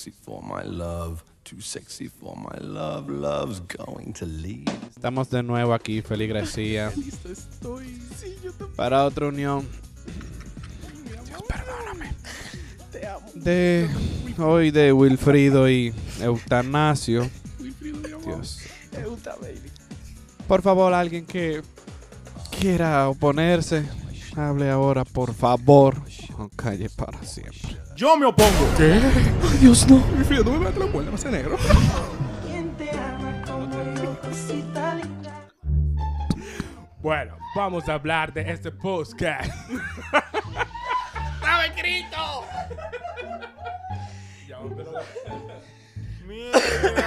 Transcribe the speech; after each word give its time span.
sexy 0.00 0.12
for 0.24 0.42
my 0.42 0.62
love. 0.62 1.22
Too 1.44 1.60
sexy 1.60 2.08
for 2.08 2.34
my 2.36 2.58
love. 2.60 3.10
Love's 3.10 3.60
going 3.60 4.14
to 4.14 4.24
leave. 4.24 4.64
Estamos 4.96 5.28
de 5.28 5.42
nuevo 5.42 5.74
aquí, 5.74 6.00
Feligresía. 6.00 6.90
Para 8.76 9.04
otra 9.04 9.26
unión. 9.26 9.68
Dios, 11.04 11.42
perdóname. 11.46 12.14
De 13.34 13.90
hoy 14.38 14.70
de 14.70 14.92
Wilfrido 14.92 15.68
y 15.68 15.92
Eutanasio. 16.20 17.28
Dios. 18.24 18.60
Por 20.48 20.62
favor, 20.62 20.94
alguien 20.94 21.26
que 21.26 21.62
quiera 22.58 23.08
oponerse, 23.08 23.84
hable 24.34 24.70
ahora, 24.70 25.04
por 25.04 25.34
favor. 25.34 26.00
O 26.38 26.48
calle 26.56 26.88
para 26.88 27.22
siempre. 27.22 27.69
Yo 28.00 28.16
me 28.16 28.24
opongo. 28.24 28.66
¿Qué? 28.78 28.94
Ay, 28.94 29.58
Dios, 29.58 29.86
no. 29.86 29.98
Mi 30.16 30.24
frío, 30.24 30.42
no 30.42 30.52
me 30.52 30.60
metas 30.60 30.78
la 30.78 30.86
muela, 30.86 31.10
más 31.10 31.22
negro. 31.26 31.58
Bueno, 37.02 37.36
vamos 37.54 37.86
a 37.90 37.92
hablar 37.92 38.32
de 38.32 38.50
este 38.50 38.70
podcast. 38.70 39.50
¡Estaba 41.34 41.66
escrito! 41.66 42.44
Ya, 44.48 44.60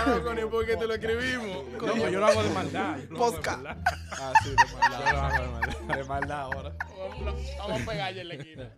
loco, 0.06 0.34
ni 0.36 0.46
por 0.46 0.64
qué 0.64 0.78
te 0.78 0.86
lo 0.86 0.94
escribimos. 0.94 1.66
No, 1.72 1.94
pues 1.96 2.12
yo 2.12 2.20
lo 2.20 2.26
hago 2.28 2.44
de 2.44 2.50
maldad. 2.52 2.98
yo 3.00 3.18
lo 3.18 3.26
hago 3.26 3.32
de 3.32 3.42
maldad. 3.42 3.78
Ah, 4.12 4.34
sí, 4.44 4.50
de 4.52 4.56
maldad. 4.80 5.06
Yo 5.08 5.12
lo 5.12 5.22
hago 5.22 5.44
de 5.44 5.50
maldad. 5.50 5.96
De 5.98 6.04
maldad 6.04 6.40
ahora. 6.40 6.76
Vamos 7.58 7.82
a 7.82 7.86
pegarle 7.86 8.22
en 8.22 8.28
la 8.28 8.34
esquina. 8.36 8.70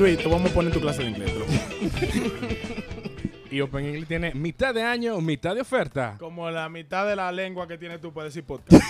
Luis, 0.00 0.16
te 0.16 0.28
vamos 0.28 0.50
a 0.50 0.54
poner 0.54 0.72
tu 0.72 0.80
clase 0.80 1.02
de 1.02 1.10
inglés. 1.10 1.30
Y 3.50 3.60
Open 3.60 3.84
English 3.84 4.06
tiene 4.06 4.32
mitad 4.34 4.72
de 4.72 4.82
año, 4.82 5.20
mitad 5.20 5.54
de 5.54 5.62
oferta. 5.62 6.14
Como 6.18 6.48
la 6.50 6.68
mitad 6.68 7.06
de 7.06 7.16
la 7.16 7.32
lengua 7.32 7.66
que 7.66 7.76
tienes 7.78 8.00
tú 8.00 8.12
para 8.12 8.26
decir 8.26 8.44
podcast. 8.44 8.80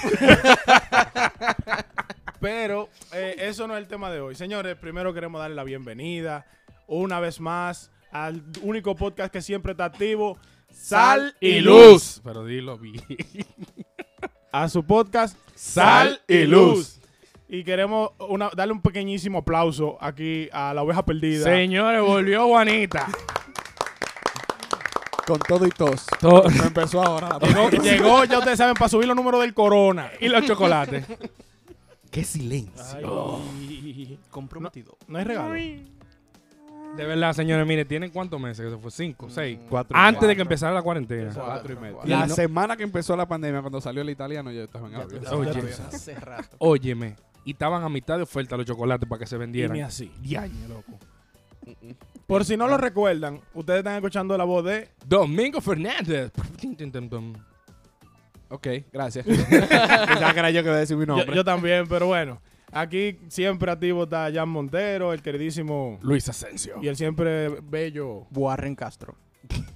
Pero 2.40 2.88
eh, 3.12 3.36
eso 3.38 3.66
no 3.66 3.74
es 3.76 3.82
el 3.82 3.88
tema 3.88 4.10
de 4.10 4.20
hoy. 4.20 4.34
Señores, 4.34 4.76
primero 4.76 5.12
queremos 5.14 5.40
darle 5.40 5.56
la 5.56 5.64
bienvenida 5.64 6.46
una 6.86 7.20
vez 7.20 7.40
más 7.40 7.90
al 8.12 8.42
único 8.62 8.94
podcast 8.96 9.32
que 9.32 9.40
siempre 9.40 9.72
está 9.72 9.86
activo, 9.86 10.38
Sal 10.70 11.34
y 11.40 11.60
Luz. 11.60 12.20
Pero 12.24 12.44
dilo 12.44 12.76
bien. 12.78 13.02
A 14.52 14.68
su 14.68 14.84
podcast, 14.84 15.38
Sal 15.54 16.20
y 16.28 16.44
Luz. 16.44 17.00
Y 17.48 17.64
queremos 17.64 18.10
una- 18.18 18.50
darle 18.54 18.72
un 18.74 18.82
pequeñísimo 18.82 19.38
aplauso 19.38 19.96
aquí 20.00 20.48
a 20.52 20.72
la 20.74 20.82
oveja 20.82 21.04
perdida. 21.04 21.44
Señores, 21.44 22.02
volvió 22.02 22.46
Juanita. 22.46 23.06
Con 25.30 25.38
todo 25.38 25.64
y 25.64 25.70
tos. 25.70 26.06
To- 26.18 26.42
Me 26.50 26.64
empezó 26.66 27.00
ahora. 27.00 27.38
Llegó, 27.42 27.70
llegó, 27.70 28.24
ya 28.24 28.38
ustedes 28.38 28.58
saben, 28.58 28.74
para 28.74 28.88
subir 28.88 29.06
los 29.06 29.14
números 29.14 29.40
del 29.42 29.54
corona. 29.54 30.10
y 30.20 30.28
los 30.28 30.44
chocolates. 30.44 31.04
¡Qué 32.10 32.24
silencio! 32.24 33.38
Comprometido. 34.30 34.96
No, 35.06 35.18
hay 35.18 35.24
regalo. 35.24 35.54
De 36.96 37.04
verdad, 37.06 37.32
señores, 37.32 37.64
mire, 37.64 37.84
¿tienen 37.84 38.10
cuántos 38.10 38.40
meses? 38.40 38.64
Que 38.64 38.72
se 38.72 38.76
fue 38.76 38.90
cinco, 38.90 39.28
seis. 39.30 39.60
Cuatro 39.68 39.96
Antes 39.96 40.26
de 40.26 40.34
que 40.34 40.42
empezara 40.42 40.74
la 40.74 40.82
cuarentena. 40.82 41.32
Cuatro 41.32 41.72
y 41.72 41.76
medio. 41.76 42.00
Y 42.04 42.08
La 42.08 42.26
no- 42.26 42.34
semana 42.34 42.76
que 42.76 42.82
empezó 42.82 43.16
la 43.16 43.28
pandemia, 43.28 43.60
cuando 43.60 43.80
salió 43.80 44.02
el 44.02 44.10
italiano, 44.10 44.50
yo 44.50 44.64
estaba 44.64 44.88
en 44.88 44.96
avión. 44.96 45.22
Oye, 45.30 45.76
óyeme. 46.58 47.16
Y 47.44 47.52
estaban 47.52 47.84
a 47.84 47.88
mitad 47.88 48.16
de 48.16 48.24
oferta 48.24 48.56
los 48.56 48.66
chocolates 48.66 49.08
para 49.08 49.20
que 49.20 49.26
se 49.26 49.36
vendieran. 49.36 49.76
ni 49.76 49.82
así. 49.82 50.10
Diañe, 50.20 50.66
loco. 50.66 50.98
Por 52.30 52.44
si 52.44 52.56
no 52.56 52.68
lo 52.68 52.76
recuerdan, 52.76 53.40
ustedes 53.54 53.78
están 53.78 53.96
escuchando 53.96 54.38
la 54.38 54.44
voz 54.44 54.64
de 54.64 54.88
Domingo 55.04 55.60
Fernández. 55.60 56.30
Ok, 58.50 58.68
gracias. 58.92 59.26
Pensaba 59.26 60.32
que 60.32 60.38
era 60.38 60.50
yo 60.52 60.62
que 60.62 60.68
iba 60.68 60.76
a 60.76 60.78
decir 60.78 60.96
mi 60.96 61.06
nombre. 61.06 61.34
yo 61.34 61.44
también, 61.44 61.88
pero 61.88 62.06
bueno. 62.06 62.40
Aquí 62.70 63.18
siempre 63.26 63.72
activo 63.72 64.04
está 64.04 64.30
Jan 64.32 64.48
Montero, 64.48 65.12
el 65.12 65.22
queridísimo 65.22 65.98
Luis 66.02 66.28
Asensio. 66.28 66.76
y 66.80 66.86
el 66.86 66.94
siempre 66.96 67.48
bello. 67.64 68.28
Warren 68.30 68.76
Castro. 68.76 69.16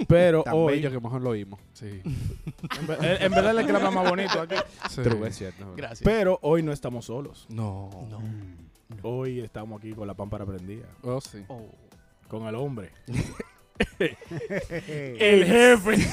Pero 0.06 0.42
Tan 0.44 0.54
hoy, 0.54 0.75
bello 0.76 0.92
que 0.92 1.00
mejor 1.00 1.22
lo 1.22 1.31
oímos. 1.31 1.59
Sí. 1.72 1.88
en, 2.04 2.86
ver- 2.86 3.21
en 3.21 3.32
verdad 3.32 3.59
es 3.59 3.66
que 3.66 3.72
habla 3.72 3.91
más 3.91 4.09
bonito 4.09 4.41
aquí. 4.41 4.54
sí. 4.91 5.03
True, 5.03 5.26
es 5.26 5.36
cierto. 5.36 5.75
Gracias. 5.76 6.03
Pero 6.04 6.38
hoy 6.42 6.62
no 6.62 6.71
estamos 6.71 7.06
solos. 7.06 7.47
No. 7.48 7.91
Hoy 9.03 9.41
estamos 9.41 9.81
aquí 9.81 9.92
con 9.92 10.06
la 10.06 10.15
pámpara 10.15 10.47
prendida. 10.47 10.86
Oh, 11.03 11.21
sí. 11.21 11.42
Oh. 11.48 11.69
Con 12.29 12.47
el 12.47 12.55
hombre. 12.55 12.91
el 13.99 15.45
jefe. 15.45 16.09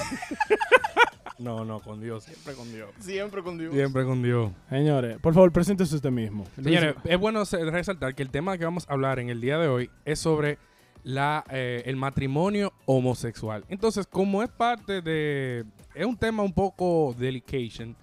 No, 1.39 1.65
no, 1.65 1.79
con 1.79 1.99
Dios. 2.01 2.23
Siempre 2.23 2.53
con 2.53 2.71
Dios. 2.71 2.89
Siempre 2.99 3.43
con 3.43 3.57
Dios. 3.57 3.73
Siempre 3.73 4.05
con 4.05 4.21
Dios. 4.21 4.51
Señores, 4.69 5.17
por 5.19 5.33
favor, 5.33 5.51
preséntese 5.51 5.95
usted 5.95 6.11
mismo. 6.11 6.45
Señores, 6.61 6.95
es 7.03 7.17
bueno 7.17 7.43
resaltar 7.43 8.13
que 8.15 8.23
el 8.23 8.29
tema 8.29 8.57
que 8.57 8.65
vamos 8.65 8.85
a 8.87 8.93
hablar 8.93 9.19
en 9.19 9.29
el 9.29 9.41
día 9.41 9.57
de 9.57 9.67
hoy 9.67 9.89
es 10.05 10.19
sobre 10.19 10.59
la, 11.03 11.43
eh, 11.49 11.81
el 11.85 11.95
matrimonio 11.95 12.73
homosexual. 12.85 13.65
Entonces, 13.69 14.05
como 14.05 14.43
es 14.43 14.49
parte 14.49 15.01
de... 15.01 15.65
Es 15.95 16.05
un 16.05 16.15
tema 16.15 16.43
un 16.43 16.53
poco 16.53 17.15
delication. 17.17 17.95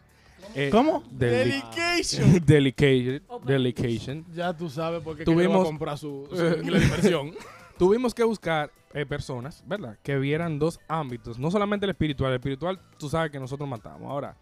eh, 0.56 0.68
¿Cómo? 0.72 1.04
deli- 1.12 1.62
Delication. 1.62 2.44
Delication. 3.46 4.24
Ya 4.34 4.52
tú 4.56 4.68
sabes 4.68 5.00
por 5.00 5.16
qué 5.16 5.24
Tuvimos- 5.24 5.62
que 5.62 5.68
comprar 5.68 5.96
su, 5.96 6.28
su 6.30 6.44
inglés 6.60 6.80
de 6.80 6.86
inversión. 6.86 7.30
Tuvimos 7.78 8.14
que 8.14 8.24
buscar 8.24 8.70
eh, 8.92 9.06
personas, 9.06 9.62
¿verdad? 9.66 9.96
Que 10.02 10.18
vieran 10.18 10.58
dos 10.58 10.80
ámbitos. 10.88 11.38
No 11.38 11.50
solamente 11.50 11.86
el 11.86 11.90
espiritual. 11.90 12.32
El 12.32 12.36
espiritual, 12.36 12.80
tú 12.98 13.08
sabes 13.08 13.30
que 13.30 13.38
nosotros 13.38 13.68
matamos. 13.68 14.10
Ahora, 14.10 14.36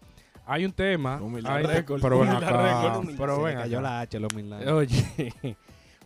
hay 0.45 0.65
un 0.65 0.71
tema... 0.71 1.21
Humildad 1.21 1.55
hay- 1.57 1.63
récord, 1.65 2.01
pero 2.01 2.19
ven 2.19 2.29
acá, 2.29 3.01
pero 3.17 3.41
ven 3.43 3.57
cayó 3.57 3.79
acá. 3.79 3.89
la 3.89 3.99
H, 4.01 4.19
la 4.19 4.27
humildad. 4.31 4.67
Oye, 4.75 5.35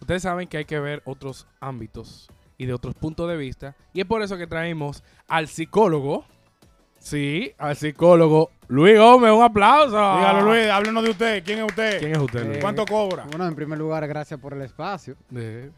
ustedes 0.02 0.22
saben 0.24 0.48
que 0.48 0.58
hay 0.58 0.66
que 0.66 0.80
ver 0.80 1.02
otros 1.06 1.48
ámbitos 1.60 2.30
y 2.58 2.66
de 2.66 2.74
otros 2.74 2.96
puntos 2.96 3.30
de 3.30 3.38
vista. 3.38 3.76
Y 3.94 4.02
es 4.02 4.06
por 4.06 4.22
eso 4.22 4.38
que 4.38 4.48
traemos 4.48 5.04
al 5.28 5.48
psicólogo. 5.48 6.26
Sí, 7.02 7.52
al 7.58 7.76
psicólogo 7.76 8.52
Luis 8.68 8.98
Gómez. 8.98 9.32
Un 9.32 9.42
aplauso. 9.42 9.96
Dígalo, 9.96 10.42
Luis, 10.44 10.68
háblenos 10.68 11.04
de 11.04 11.10
usted. 11.10 11.44
¿Quién 11.44 11.60
es 11.60 11.66
usted? 11.66 12.00
¿Quién 12.00 12.12
es 12.12 12.20
usted, 12.20 12.46
Luis? 12.46 12.60
¿Cuánto 12.60 12.86
cobra? 12.86 13.26
Bueno, 13.30 13.48
en 13.48 13.56
primer 13.56 13.80
lugar, 13.80 14.08
gracias 14.08 14.40
por 14.40 14.54
el 14.54 14.62
espacio. 14.62 15.16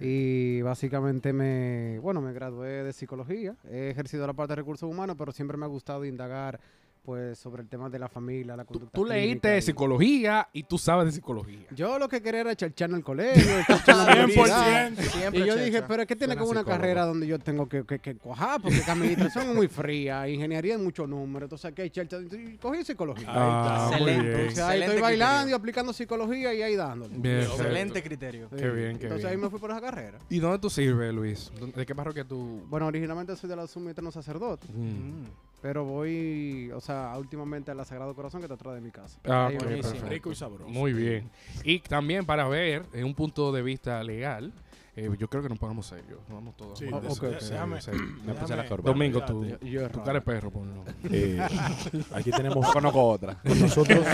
Y 0.02 0.62
básicamente 0.62 1.32
me, 1.32 1.98
bueno, 2.00 2.20
me 2.20 2.34
gradué 2.34 2.84
de 2.84 2.92
psicología. 2.92 3.56
He 3.72 3.90
ejercido 3.90 4.28
la 4.28 4.34
parte 4.34 4.52
de 4.52 4.58
recursos 4.58 4.88
humanos, 4.88 5.16
pero 5.18 5.32
siempre 5.32 5.56
me 5.58 5.66
ha 5.66 5.70
gustado 5.70 6.04
indagar 6.04 6.60
pues 7.03 7.38
sobre 7.38 7.62
el 7.64 7.68
tema 7.68 7.90
de 7.90 8.00
la 8.00 8.08
familia, 8.08 8.56
la 8.56 8.64
conducta 8.66 8.91
tú 8.97 9.03
leíste 9.06 9.58
y- 9.58 9.62
psicología 9.62 10.47
y 10.53 10.64
tú 10.64 10.78
sabes 10.78 11.06
de 11.08 11.12
psicología. 11.12 11.68
Yo 11.72 12.00
lo 12.00 12.08
que 12.08 12.22
quería 12.22 12.41
era 12.41 12.52
echar 12.53 12.90
en 12.90 12.96
el 12.96 13.03
colegio, 13.03 13.59
echar 13.59 13.81
en 13.88 13.97
la 13.97 14.03
universidad. 14.25 14.91
100%. 14.91 14.96
Siempre 15.12 15.40
Y 15.42 15.46
yo 15.46 15.53
checha. 15.53 15.66
dije, 15.66 15.81
pero 15.84 16.02
es 16.03 16.08
que 16.08 16.16
tiene 16.16 16.36
como 16.38 16.52
una 16.52 16.62
psicólogo. 16.62 16.81
carrera 16.81 17.06
donde 17.06 17.28
yo 17.28 17.40
tengo 17.40 17.68
que, 17.68 17.83
que, 17.86 18.00
que 18.00 18.16
cuajar, 18.16 18.62
porque 18.62 18.81
que 18.81 18.89
administración 18.92 19.50
es 19.50 19.56
muy 19.56 19.68
fría, 19.68 20.28
ingeniería 20.30 20.75
es 20.75 20.80
mucho 20.80 21.06
número, 21.06 21.45
entonces 21.45 21.66
aquí 21.72 21.81
hay 21.81 21.89
chelcha. 21.89 22.18
Y 22.22 22.57
cogí 22.57 22.83
psicología. 22.86 23.28
Ah, 23.30 23.89
Excelente. 23.92 24.22
bien. 24.22 24.33
Entonces 24.39 24.60
ahí 24.60 24.66
Excelente 24.80 24.86
estoy 24.86 25.01
bailando 25.01 25.50
y 25.50 25.54
aplicando 25.54 25.94
psicología 25.94 26.54
y 26.54 26.62
ahí 26.62 26.75
dándole. 26.75 27.18
Bien, 27.18 27.42
Excelente 27.42 28.01
criterio. 28.01 28.50
Qué 28.50 28.69
bien, 28.69 28.98
qué 28.98 29.04
Entonces 29.07 29.18
bien. 29.18 29.28
ahí 29.28 29.38
me 29.38 29.50
fui 29.50 29.60
por 29.60 29.72
esa 29.72 29.81
carrera. 29.81 30.19
¿Y 30.30 30.39
dónde 30.39 30.60
tú 30.60 30.69
sirves, 30.69 31.13
Luis? 31.13 31.51
¿De 31.75 31.86
qué 31.86 31.94
parroquia 31.94 32.24
tú...? 32.24 32.62
Bueno, 32.69 32.88
originalmente 32.88 33.36
soy 33.36 33.50
de 33.50 33.56
la 33.57 33.68
Sumo 33.68 33.89
Eterno 33.89 34.12
Sacerdote, 34.12 34.68
Mm. 34.74 35.25
Pero 35.63 35.86
voy, 35.86 36.69
o 36.75 36.81
sea, 36.81 37.13
últimamente 37.18 37.71
a 37.71 37.74
la 37.74 37.86
Sagrado 37.86 38.13
Corazón 38.13 38.42
que 38.42 38.45
está 38.45 38.56
atrás 38.56 38.75
de 38.75 38.81
mi 38.81 38.92
casa. 38.92 39.18
Ah, 39.24 39.48
Ahí 39.48 39.56
buenísimo. 39.57 39.81
perfecto. 39.92 40.10
Rico 40.10 40.31
y 40.31 40.36
sabroso. 40.36 40.68
Muy 40.69 40.92
bien. 40.92 41.30
Y 41.63 41.80
también 41.80 42.25
para 42.25 42.48
ver, 42.50 42.86
en 42.92 43.06
un 43.06 43.15
punto 43.15 43.50
de 43.54 43.62
vista 43.62 44.04
legal, 44.04 44.51
eh, 44.98 45.10
yo 45.18 45.30
creo 45.30 45.42
que 45.42 45.48
nos 45.48 45.57
pongamos 45.57 45.88
serios. 45.88 46.19
Nos 46.27 46.33
vamos 46.38 46.57
todos. 46.57 46.77
Sí, 46.77 46.86
Oh, 46.92 47.00
de- 47.00 47.07
ok, 47.07 47.21
de- 47.21 47.27
ok. 47.38 47.42
déjame- 47.44 47.80
la 47.81 48.33
déjame- 48.33 48.68
corbata. 48.68 48.89
Domingo, 48.92 49.24
tú. 49.25 49.45
Yo 49.62 49.86
es 49.86 49.92
Tu 49.94 50.00
cara 50.04 50.13
de 50.19 50.21
perro, 50.21 50.51
ponlo. 50.51 50.83
Eh, 51.06 51.39
aquí 52.13 52.30
tenemos 52.31 52.69
Conozco 52.71 53.01
otra. 53.01 53.42
con 53.48 53.59
nosotros, 53.62 54.06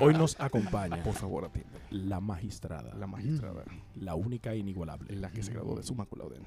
hoy 0.00 0.14
nos 0.14 0.38
acompaña 0.40 1.00
Por 1.04 1.14
favor, 1.14 1.44
atiende. 1.44 1.70
la 1.92 2.18
magistrada, 2.20 2.92
La 2.96 3.06
magistrada, 3.06 3.62
la 3.94 4.16
única 4.16 4.52
e 4.52 4.58
inigualable, 4.58 5.14
la 5.14 5.30
que 5.30 5.44
se 5.44 5.52
graduó 5.52 5.76
de 5.76 5.84
summa 5.84 6.06
cum 6.06 6.18
laude. 6.18 6.40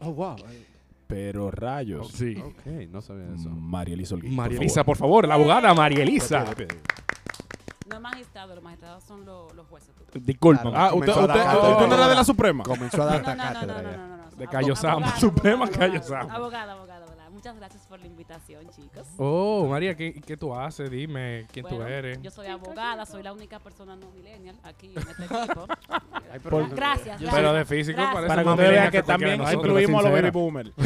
Oh, 0.00 0.12
wow. 0.12 0.36
Pero 1.14 1.50
rayos, 1.50 2.08
Sí. 2.08 2.36
Ok, 2.44 2.66
no 2.90 3.00
sabía 3.00 3.26
eso. 3.34 3.48
María 3.50 3.94
Elisa 3.94 4.14
Holguín. 4.16 4.34
María 4.34 4.56
por 4.58 4.64
Elisa, 4.64 4.80
favor. 4.80 4.86
por 4.86 4.96
favor, 4.96 5.28
la 5.28 5.34
abogada 5.34 5.72
María 5.74 6.02
Elisa. 6.02 6.44
no 7.88 7.94
es 7.96 8.00
magistrado, 8.00 8.54
los 8.54 8.64
magistrados 8.64 9.04
son 9.04 9.24
los, 9.24 9.54
los 9.54 9.66
jueces. 9.68 9.94
tú. 10.12 10.18
Disculpa. 10.20 10.62
Claro. 10.62 10.76
Ah, 10.76 10.94
usted, 10.94 11.12
Comenzó 11.12 11.20
a 11.20 11.24
usted, 11.26 11.38
dar 11.44 11.72
usted 11.72 11.86
no 11.88 11.94
era 11.94 12.08
de 12.08 12.14
la 12.14 12.24
Suprema. 12.24 12.64
Comenzó 12.64 13.02
a 13.02 13.04
No, 13.06 13.10
dar 13.10 13.22
no, 13.22 13.28
no, 13.28 13.34
no, 13.36 13.42
cátedra 13.54 13.82
no, 13.82 13.90
ya. 13.90 13.96
no, 13.96 14.06
no, 14.08 14.16
no. 14.16 14.24
De 14.36 14.48
Cayo 14.48 14.74
Sama, 14.76 15.16
Suprema 15.18 15.68
Cayo 15.68 16.02
Sama. 16.02 16.34
Abogado, 16.34 16.80
¿verdad? 16.80 16.93
Muchas 17.44 17.58
gracias 17.58 17.86
por 17.86 18.00
la 18.00 18.06
invitación, 18.06 18.70
chicos. 18.70 19.06
Oh, 19.18 19.66
María, 19.68 19.94
¿qué, 19.94 20.14
qué 20.14 20.34
tú 20.34 20.54
haces? 20.54 20.90
Dime 20.90 21.46
quién 21.52 21.66
tú 21.66 21.76
Bueno, 21.76 21.90
eres. 21.90 22.22
Yo 22.22 22.30
soy 22.30 22.46
abogada, 22.46 23.04
soy 23.04 23.22
la 23.22 23.34
única 23.34 23.58
persona 23.58 23.94
no 23.96 24.10
millennial 24.12 24.56
aquí 24.62 24.94
en 24.96 25.02
este 25.06 25.24
equipo. 25.26 25.66
Por- 26.48 26.74
Gracias. 26.74 27.20
Pero 27.30 27.52
de 27.52 27.66
físico 27.66 27.98
Gracias. 27.98 28.14
parece 28.14 28.44
Para 28.46 28.84
que 28.86 28.90
que 28.92 29.02
también 29.02 29.36
nosotros. 29.36 29.62
incluimos 29.62 30.02
a 30.02 30.08
los 30.08 30.18
baby 30.18 30.30
boomers. 30.30 30.70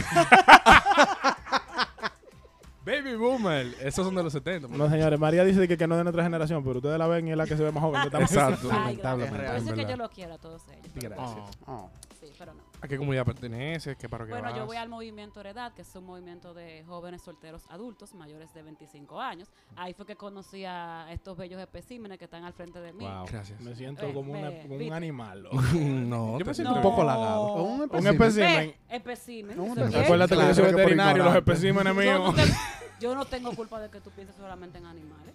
Baby 2.84 3.16
Boomer. 3.16 3.66
Esos 3.82 4.06
son 4.06 4.14
de 4.14 4.22
los 4.22 4.32
70. 4.32 4.66
No, 4.68 4.88
señores, 4.88 5.20
María 5.20 5.44
dice 5.44 5.68
que, 5.68 5.76
que 5.76 5.86
no 5.86 5.94
es 5.94 5.98
de 5.98 6.04
nuestra 6.04 6.22
generación, 6.22 6.64
pero 6.64 6.78
ustedes 6.78 6.98
la 6.98 7.06
ven 7.06 7.28
y 7.28 7.32
es 7.32 7.36
la 7.36 7.44
que 7.46 7.54
se 7.54 7.62
ve 7.62 7.70
más 7.70 7.82
joven. 7.82 8.00
Exacto. 8.20 8.70
Ay, 8.72 8.96
Por 8.96 9.20
eso 9.44 9.68
es 9.68 9.74
que 9.74 9.84
yo 9.84 9.96
lo 9.96 10.08
quiero 10.08 10.34
a 10.34 10.38
todos 10.38 10.62
ellos. 10.70 10.90
Gracias. 10.94 11.58
Oh. 11.66 11.90
Sí, 12.18 12.32
pero 12.38 12.54
no. 12.54 12.67
¿A 12.80 12.86
qué 12.86 12.96
comunidad 12.96 13.24
perteneces? 13.24 13.96
¿Qué 13.96 14.08
parroquia 14.08 14.36
Bueno, 14.36 14.50
yo 14.50 14.58
vas? 14.60 14.66
voy 14.66 14.76
al 14.76 14.88
movimiento 14.88 15.40
Heredad, 15.40 15.72
que 15.72 15.82
es 15.82 15.94
un 15.96 16.04
movimiento 16.06 16.54
de 16.54 16.84
jóvenes 16.86 17.22
solteros 17.22 17.64
adultos 17.70 18.14
mayores 18.14 18.54
de 18.54 18.62
25 18.62 19.20
años. 19.20 19.48
Ahí 19.74 19.94
fue 19.94 20.06
que 20.06 20.14
conocí 20.14 20.64
a 20.64 21.06
estos 21.10 21.36
bellos 21.36 21.60
especímenes 21.60 22.18
que 22.18 22.26
están 22.26 22.44
al 22.44 22.52
frente 22.52 22.80
de 22.80 22.92
mí. 22.92 23.04
Wow. 23.04 23.26
Gracias. 23.30 23.60
Me 23.60 23.74
siento 23.74 24.06
Eh, 24.06 24.12
como, 24.14 24.32
una- 24.32 24.50
me- 24.50 24.62
como 24.62 24.76
un 24.76 24.92
animal. 24.92 25.42
no, 25.74 26.38
Yo 26.38 26.44
me 26.44 26.54
siento 26.54 26.70
No. 26.70 26.76
un 26.76 26.82
poco 26.82 27.02
halagado. 27.02 27.52
Un 27.64 27.82
espécimen. 28.06 28.68
Un 28.68 28.70
¿eso 28.70 28.74
espécimen. 28.88 29.56
qué? 29.90 29.98
Acuérdate 29.98 30.36
que 30.36 30.42
yo 30.46 30.54
soy 30.54 30.72
veterinario, 30.72 31.24
los 31.24 31.34
especímenes 31.36 31.94
Yo 31.94 31.94
no, 31.94 32.00
míos 32.00 32.34
tengo, 32.36 32.54
yo 33.00 33.14
no 33.16 33.24
tengo 33.24 33.50
culpa 33.56 33.80
de 33.80 33.90
que 33.90 34.00
tú 34.00 34.10
pienses 34.10 34.36
solamente 34.36 34.78
en 34.78 34.86
animales. 34.86 35.34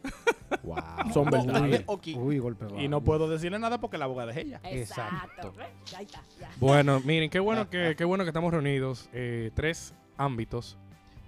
Wow. 0.61 0.77
son 1.13 1.25
verdades. 1.25 1.83
Uy, 2.15 2.37
golpe. 2.39 2.67
Y 2.81 2.87
no 2.87 3.01
puedo 3.01 3.27
decirle 3.27 3.57
nada 3.59 3.79
porque 3.79 3.97
la 3.97 4.05
abogada 4.05 4.31
es 4.31 4.37
ella. 4.37 4.61
Exacto. 4.63 5.51
¿ves? 5.57 5.67
Ahí 5.97 6.05
está, 6.05 6.21
ya. 6.39 6.49
Bueno, 6.57 7.01
miren, 7.03 7.29
qué 7.33 7.39
bueno 7.39 7.67
que, 7.67 7.95
qué 7.97 8.05
bueno 8.05 8.23
que 8.23 8.29
estamos 8.29 8.53
reunidos. 8.53 9.09
eh, 9.11 9.49
tres 9.55 9.95
ámbitos. 10.17 10.77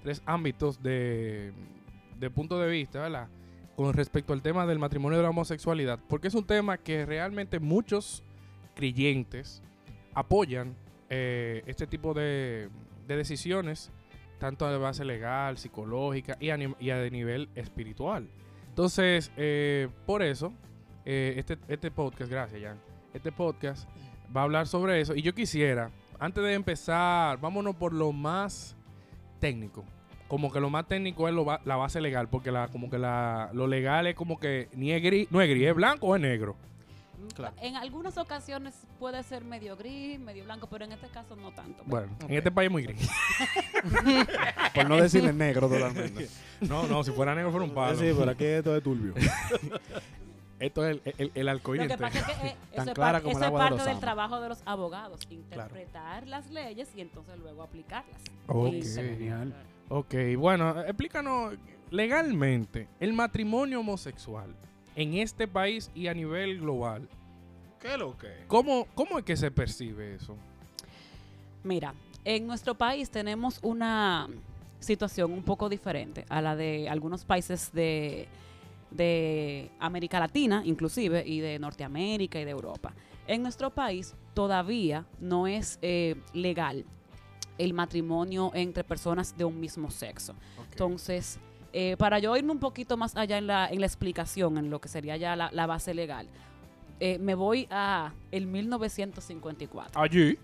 Tres 0.04 0.22
ámbitos 0.28 0.84
de, 0.84 1.52
de 2.20 2.30
punto 2.30 2.60
de 2.60 2.70
vista, 2.70 3.02
¿verdad? 3.02 3.28
Con 3.76 3.92
respecto 3.92 4.32
al 4.32 4.44
tema 4.44 4.68
del 4.68 4.78
matrimonio 4.78 5.18
de 5.18 5.24
la 5.24 5.32
homosexualidad. 5.32 6.00
Porque 6.08 6.28
es 6.28 6.36
un 6.36 6.46
tema 6.46 6.78
que 6.78 7.08
realmente 7.08 7.60
muchos 7.60 8.24
creyentes 8.76 9.64
apoyan 10.14 10.76
eh, 11.10 11.64
este 11.66 11.88
tipo 11.88 12.14
de, 12.14 12.70
de 13.08 13.18
decisiones, 13.18 13.92
tanto 14.38 14.70
de 14.70 14.78
base 14.78 15.06
legal, 15.06 15.58
psicológica 15.58 16.38
y 16.40 16.52
a, 16.52 16.60
y 16.80 16.92
a 16.92 17.10
nivel 17.10 17.50
espiritual. 17.56 18.30
Entonces, 18.70 19.32
eh, 19.38 19.88
por 20.06 20.22
eso, 20.22 20.54
eh, 21.04 21.34
este, 21.38 21.58
este 21.68 21.90
podcast, 21.90 22.30
gracias, 22.30 22.62
Jan. 22.62 22.78
Este 23.12 23.32
podcast 23.32 23.90
va 24.36 24.42
a 24.42 24.44
hablar 24.44 24.68
sobre 24.68 25.00
eso. 25.02 25.16
Y 25.16 25.22
yo 25.22 25.34
quisiera, 25.34 25.90
antes 26.20 26.44
de 26.44 26.54
empezar, 26.54 27.40
vámonos 27.40 27.76
por 27.76 27.94
lo 27.94 28.12
más 28.12 28.76
técnico. 29.40 29.84
Como 30.28 30.52
que 30.52 30.60
lo 30.60 30.70
más 30.72 30.88
técnico 30.88 31.28
es 31.28 31.34
lo 31.36 31.46
ba- 31.46 31.62
la 31.66 31.76
base 31.76 32.02
legal, 32.02 32.28
porque 32.30 32.52
la, 32.52 32.68
como 32.70 32.90
que 32.90 32.98
la, 32.98 33.52
lo 33.54 33.68
legal 33.68 34.08
es 34.08 34.16
como 34.16 34.40
que 34.40 34.70
ni 34.74 34.92
es 34.92 35.02
gris, 35.04 35.28
no 35.32 35.40
es 35.40 35.48
gris, 35.50 35.68
es 35.68 35.76
blanco 35.76 36.08
o 36.08 36.16
es 36.16 36.22
negro. 36.22 36.56
Claro. 37.36 37.56
En 37.62 37.76
algunas 37.76 38.18
ocasiones 38.18 38.76
puede 39.00 39.22
ser 39.24 39.44
medio 39.46 39.76
gris, 39.76 40.20
medio 40.20 40.44
blanco, 40.44 40.68
pero 40.68 40.86
en 40.86 40.92
este 40.92 41.08
caso 41.08 41.36
no 41.36 41.52
tanto. 41.52 41.84
Bueno, 41.86 42.08
en 42.28 42.36
este 42.36 42.52
país 42.52 42.68
es 42.68 42.72
muy 42.72 42.84
gris. 42.84 43.10
Por 44.76 44.90
no 44.90 44.98
decirle 44.98 45.34
negro 45.34 45.68
totalmente. 45.70 46.28
No, 46.62 46.86
no, 46.88 47.04
si 47.04 47.12
fuera 47.12 47.34
negro 47.34 47.52
fuera 47.52 47.66
un 47.66 47.74
palo. 47.74 47.98
Sí, 47.98 48.12
pero 48.18 48.32
aquí 48.32 48.46
esto 48.46 48.76
es 48.76 48.84
turbio. 48.84 49.14
Esto 50.60 50.88
es 50.88 51.00
el, 51.06 51.14
el, 51.18 51.32
el 51.36 51.50
arcoíris 51.50 51.88
Lo 51.90 51.98
que 51.98 52.02
pasa 52.02 52.20
es 52.20 52.26
que 52.26 52.32
eh, 52.48 52.56
Tan 52.76 52.82
eso 52.84 52.92
es, 52.92 52.98
par- 52.98 53.16
eso 53.26 53.40
de 53.40 53.52
parte 53.52 53.84
del 53.84 54.00
trabajo 54.00 54.40
de 54.40 54.50
los 54.50 54.62
abogados, 54.66 55.20
interpretar 55.30 56.28
las 56.28 56.50
leyes 56.50 56.90
y 56.96 57.02
entonces 57.02 57.38
luego 57.40 57.64
aplicarlas. 57.64 58.22
Ok. 58.48 58.74
Genial. 58.84 59.54
Ok, 59.90 60.16
bueno, 60.38 60.82
explícanos 60.82 61.56
legalmente 61.92 62.88
el 63.00 63.14
matrimonio 63.14 63.82
homosexual 63.82 64.56
en 64.96 65.16
este 65.16 65.48
país 65.48 65.92
y 65.94 66.08
a 66.08 66.14
nivel 66.14 66.60
global. 66.62 67.08
¿Qué 67.82 67.94
es 67.94 68.00
lo 68.00 68.18
que? 68.18 68.46
¿Cómo, 68.48 68.88
cómo 68.96 69.20
es 69.20 69.26
que 69.26 69.36
se 69.36 69.52
percibe 69.52 70.16
eso? 70.16 70.36
Mira, 71.64 71.94
en 72.24 72.48
nuestro 72.48 72.76
país 72.76 73.10
tenemos 73.10 73.60
una 73.62 74.28
situación 74.80 75.32
un 75.34 75.44
poco 75.44 75.68
diferente 75.70 76.26
a 76.30 76.42
la 76.42 76.56
de 76.56 76.88
algunos 76.90 77.26
países 77.26 77.72
de, 77.74 78.28
de 78.92 79.72
América 79.80 80.20
Latina, 80.20 80.62
inclusive, 80.66 81.24
y 81.26 81.40
de 81.40 81.60
Norteamérica 81.60 82.40
y 82.40 82.46
de 82.46 82.52
Europa. 82.52 82.94
En 83.28 83.42
nuestro 83.42 83.70
país 83.72 84.16
todavía 84.34 85.06
no 85.20 85.48
es 85.48 85.80
eh, 85.82 86.16
legal 86.34 86.86
el 87.58 87.74
matrimonio 87.74 88.52
entre 88.54 88.84
personas 88.84 89.36
de 89.38 89.46
un 89.46 89.60
mismo 89.60 89.90
sexo. 89.90 90.36
Entonces, 90.72 91.40
eh, 91.74 91.96
para 91.98 92.20
yo 92.20 92.36
irme 92.38 92.52
un 92.52 92.60
poquito 92.60 92.98
más 92.98 93.16
allá 93.16 93.38
en 93.38 93.48
la, 93.48 93.68
en 93.68 93.80
la 93.80 93.86
explicación, 93.86 94.58
en 94.58 94.70
lo 94.70 94.80
que 94.80 94.90
sería 94.90 95.18
ya 95.18 95.36
la, 95.36 95.50
la 95.52 95.66
base 95.66 95.94
legal, 95.94 96.28
eh, 97.00 97.20
me 97.20 97.36
voy 97.36 97.68
a 97.70 98.14
el 98.32 98.48
1954. 98.48 100.02
Allí, 100.02 100.38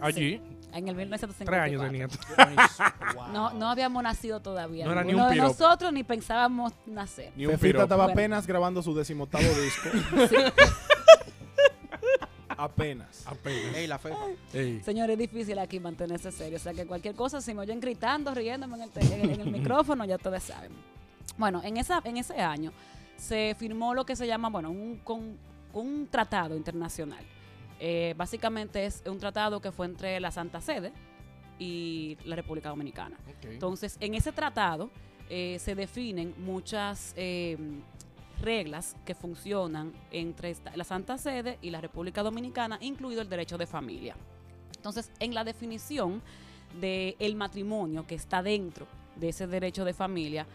allí, 0.00 0.40
En 0.72 0.88
el 0.88 0.94
1954. 0.96 1.44
tres 1.46 1.62
años 1.62 1.82
tenía. 1.82 2.08
No, 3.32 3.50
no 3.52 3.68
habíamos 3.70 4.02
nacido 4.02 4.40
todavía. 4.40 4.84
No 4.86 4.92
era 4.92 5.04
ni 5.04 5.14
un 5.14 5.28
de 5.28 5.36
nosotros 5.36 5.92
ni 5.92 6.02
pensábamos 6.04 6.72
nacer. 6.86 7.32
Ni 7.36 7.46
un 7.46 7.52
Fefita 7.58 7.82
estaba 7.84 8.04
Bueno. 8.04 8.12
apenas 8.20 8.46
grabando 8.46 8.82
su 8.82 8.94
decimoctavo 8.94 9.44
disco. 9.60 9.88
Sí. 10.28 10.36
apenas. 12.48 13.26
Apenas. 13.26 13.74
Ey, 13.76 13.86
la 13.86 13.98
fe. 13.98 14.10
Ey. 14.52 14.80
Señor, 14.84 15.10
es 15.10 15.18
difícil 15.18 15.58
aquí 15.58 15.80
mantenerse 15.80 16.30
serio. 16.32 16.56
O 16.56 16.60
sea, 16.60 16.72
que 16.74 16.86
cualquier 16.86 17.14
cosa, 17.14 17.40
si 17.40 17.54
me 17.54 17.60
oyen 17.60 17.80
gritando, 17.80 18.34
riéndome 18.34 18.76
en 18.76 18.82
el, 18.82 18.90
en 19.12 19.20
el- 19.20 19.30
en 19.30 19.40
el 19.40 19.50
micrófono, 19.58 20.04
ya 20.04 20.16
ustedes 20.16 20.42
saben. 20.44 20.72
Bueno, 21.36 21.60
en, 21.64 21.76
esa, 21.76 22.00
en 22.04 22.16
ese 22.18 22.40
año 22.40 22.72
se 23.16 23.56
firmó 23.58 23.94
lo 23.94 24.04
que 24.04 24.16
se 24.16 24.26
llama, 24.26 24.48
bueno, 24.50 24.70
un, 24.70 24.98
con- 25.02 25.36
un 25.72 26.06
tratado 26.10 26.56
internacional. 26.56 27.24
Eh, 27.84 28.14
básicamente 28.16 28.86
es 28.86 29.02
un 29.06 29.18
tratado 29.18 29.60
que 29.60 29.72
fue 29.72 29.86
entre 29.86 30.20
la 30.20 30.30
Santa 30.30 30.60
Sede 30.60 30.92
y 31.58 32.16
la 32.24 32.36
República 32.36 32.68
Dominicana. 32.68 33.16
Entonces, 33.54 33.96
en 33.98 34.14
ese 34.14 34.30
tratado 34.30 34.88
eh, 35.28 35.58
se 35.58 35.74
definen 35.74 36.32
muchas 36.38 37.12
eh, 37.16 37.58
reglas 38.40 38.94
que 39.04 39.16
funcionan 39.16 39.92
entre 40.12 40.50
esta- 40.50 40.76
la 40.76 40.84
Santa 40.84 41.18
Sede 41.18 41.58
y 41.60 41.70
la 41.70 41.80
República 41.80 42.22
Dominicana, 42.22 42.78
incluido 42.80 43.20
el 43.20 43.28
derecho 43.28 43.58
de 43.58 43.66
familia. 43.66 44.14
Entonces, 44.76 45.10
en 45.18 45.34
la 45.34 45.42
definición 45.42 46.22
del 46.80 47.34
matrimonio 47.34 48.06
que 48.06 48.14
está 48.14 48.44
dentro 48.44 48.86
de 49.16 49.30
ese 49.30 49.48
derecho 49.48 49.84
de 49.84 49.92
familia, 49.92 50.46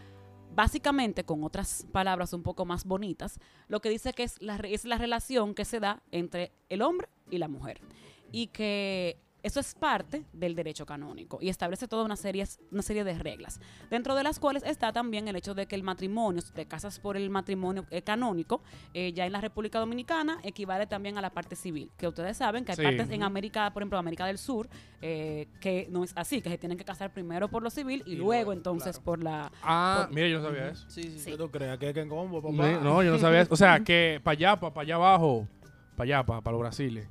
básicamente, 0.58 1.22
con 1.22 1.44
otras 1.44 1.86
palabras 1.92 2.32
un 2.32 2.42
poco 2.42 2.64
más 2.64 2.84
bonitas, 2.84 3.38
lo 3.68 3.80
que 3.80 3.90
dice 3.90 4.12
que 4.12 4.24
es 4.24 4.42
la, 4.42 4.56
es 4.56 4.84
la 4.84 4.98
relación 4.98 5.54
que 5.54 5.64
se 5.64 5.78
da 5.78 6.02
entre 6.10 6.50
el 6.68 6.82
hombre 6.82 7.08
y 7.30 7.38
la 7.38 7.46
mujer. 7.46 7.80
Y 8.32 8.48
que 8.48 9.20
eso 9.42 9.60
es 9.60 9.74
parte 9.74 10.24
del 10.32 10.54
derecho 10.54 10.84
canónico 10.86 11.38
y 11.40 11.48
establece 11.48 11.86
toda 11.88 12.04
una 12.04 12.16
serie, 12.16 12.44
una 12.72 12.82
serie 12.82 13.04
de 13.04 13.14
reglas, 13.18 13.60
dentro 13.90 14.14
de 14.14 14.22
las 14.24 14.38
cuales 14.40 14.62
está 14.64 14.92
también 14.92 15.28
el 15.28 15.36
hecho 15.36 15.54
de 15.54 15.66
que 15.66 15.74
el 15.76 15.82
matrimonio, 15.82 16.40
si 16.42 16.52
te 16.52 16.66
casas 16.66 16.98
por 16.98 17.16
el 17.16 17.30
matrimonio 17.30 17.86
eh, 17.90 18.02
canónico, 18.02 18.62
eh, 18.94 19.12
ya 19.12 19.26
en 19.26 19.32
la 19.32 19.40
República 19.40 19.78
Dominicana 19.78 20.38
equivale 20.42 20.86
también 20.86 21.18
a 21.18 21.20
la 21.20 21.30
parte 21.30 21.54
civil, 21.56 21.90
que 21.96 22.08
ustedes 22.08 22.36
saben 22.36 22.64
que 22.64 22.72
hay 22.72 22.76
Sí. 22.76 22.82
partes 22.82 23.10
en 23.10 23.22
América, 23.22 23.70
por 23.72 23.82
ejemplo, 23.82 23.98
América 23.98 24.26
del 24.26 24.38
Sur, 24.38 24.68
eh, 25.02 25.46
que 25.60 25.86
no 25.90 26.02
es 26.04 26.12
así, 26.16 26.40
que 26.42 26.48
se 26.50 26.58
tienen 26.58 26.76
que 26.78 26.84
casar 26.84 27.12
primero 27.12 27.48
por 27.48 27.62
lo 27.62 27.70
civil 27.70 28.02
y, 28.06 28.12
Y 28.12 28.16
luego 28.16 28.28
luego, 28.32 28.52
entonces 28.52 28.96
claro. 28.96 29.04
por 29.04 29.22
la... 29.22 29.52
Ah, 29.62 30.04
Por- 30.06 30.14
mira, 30.14 30.28
yo 30.28 30.38
no 30.40 30.44
sabía 30.48 30.68
eso. 30.68 30.84
Sí, 30.90 31.02
sí, 31.04 31.18
Sí. 31.20 31.30
¿Qué 31.32 31.36
tú 31.36 31.50
crees? 31.50 31.78
¿Que 31.78 31.88
es 31.88 31.94
que 31.94 32.00
en 32.00 32.08
combo, 32.08 32.42
papá? 32.42 32.52
No, 32.52 32.80
no, 32.80 33.02
yo 33.02 33.10
no 33.12 33.18
sabía 33.18 33.40
eso. 33.42 33.54
O 33.54 33.56
sea, 33.56 33.80
que 33.84 34.20
para 34.22 34.32
allá, 34.32 34.56
para 34.60 34.80
allá 34.80 34.94
abajo, 34.96 35.46
para 35.96 36.04
allá, 36.18 36.24
para 36.26 36.50
los 36.52 36.60
brasiles, 36.60 37.08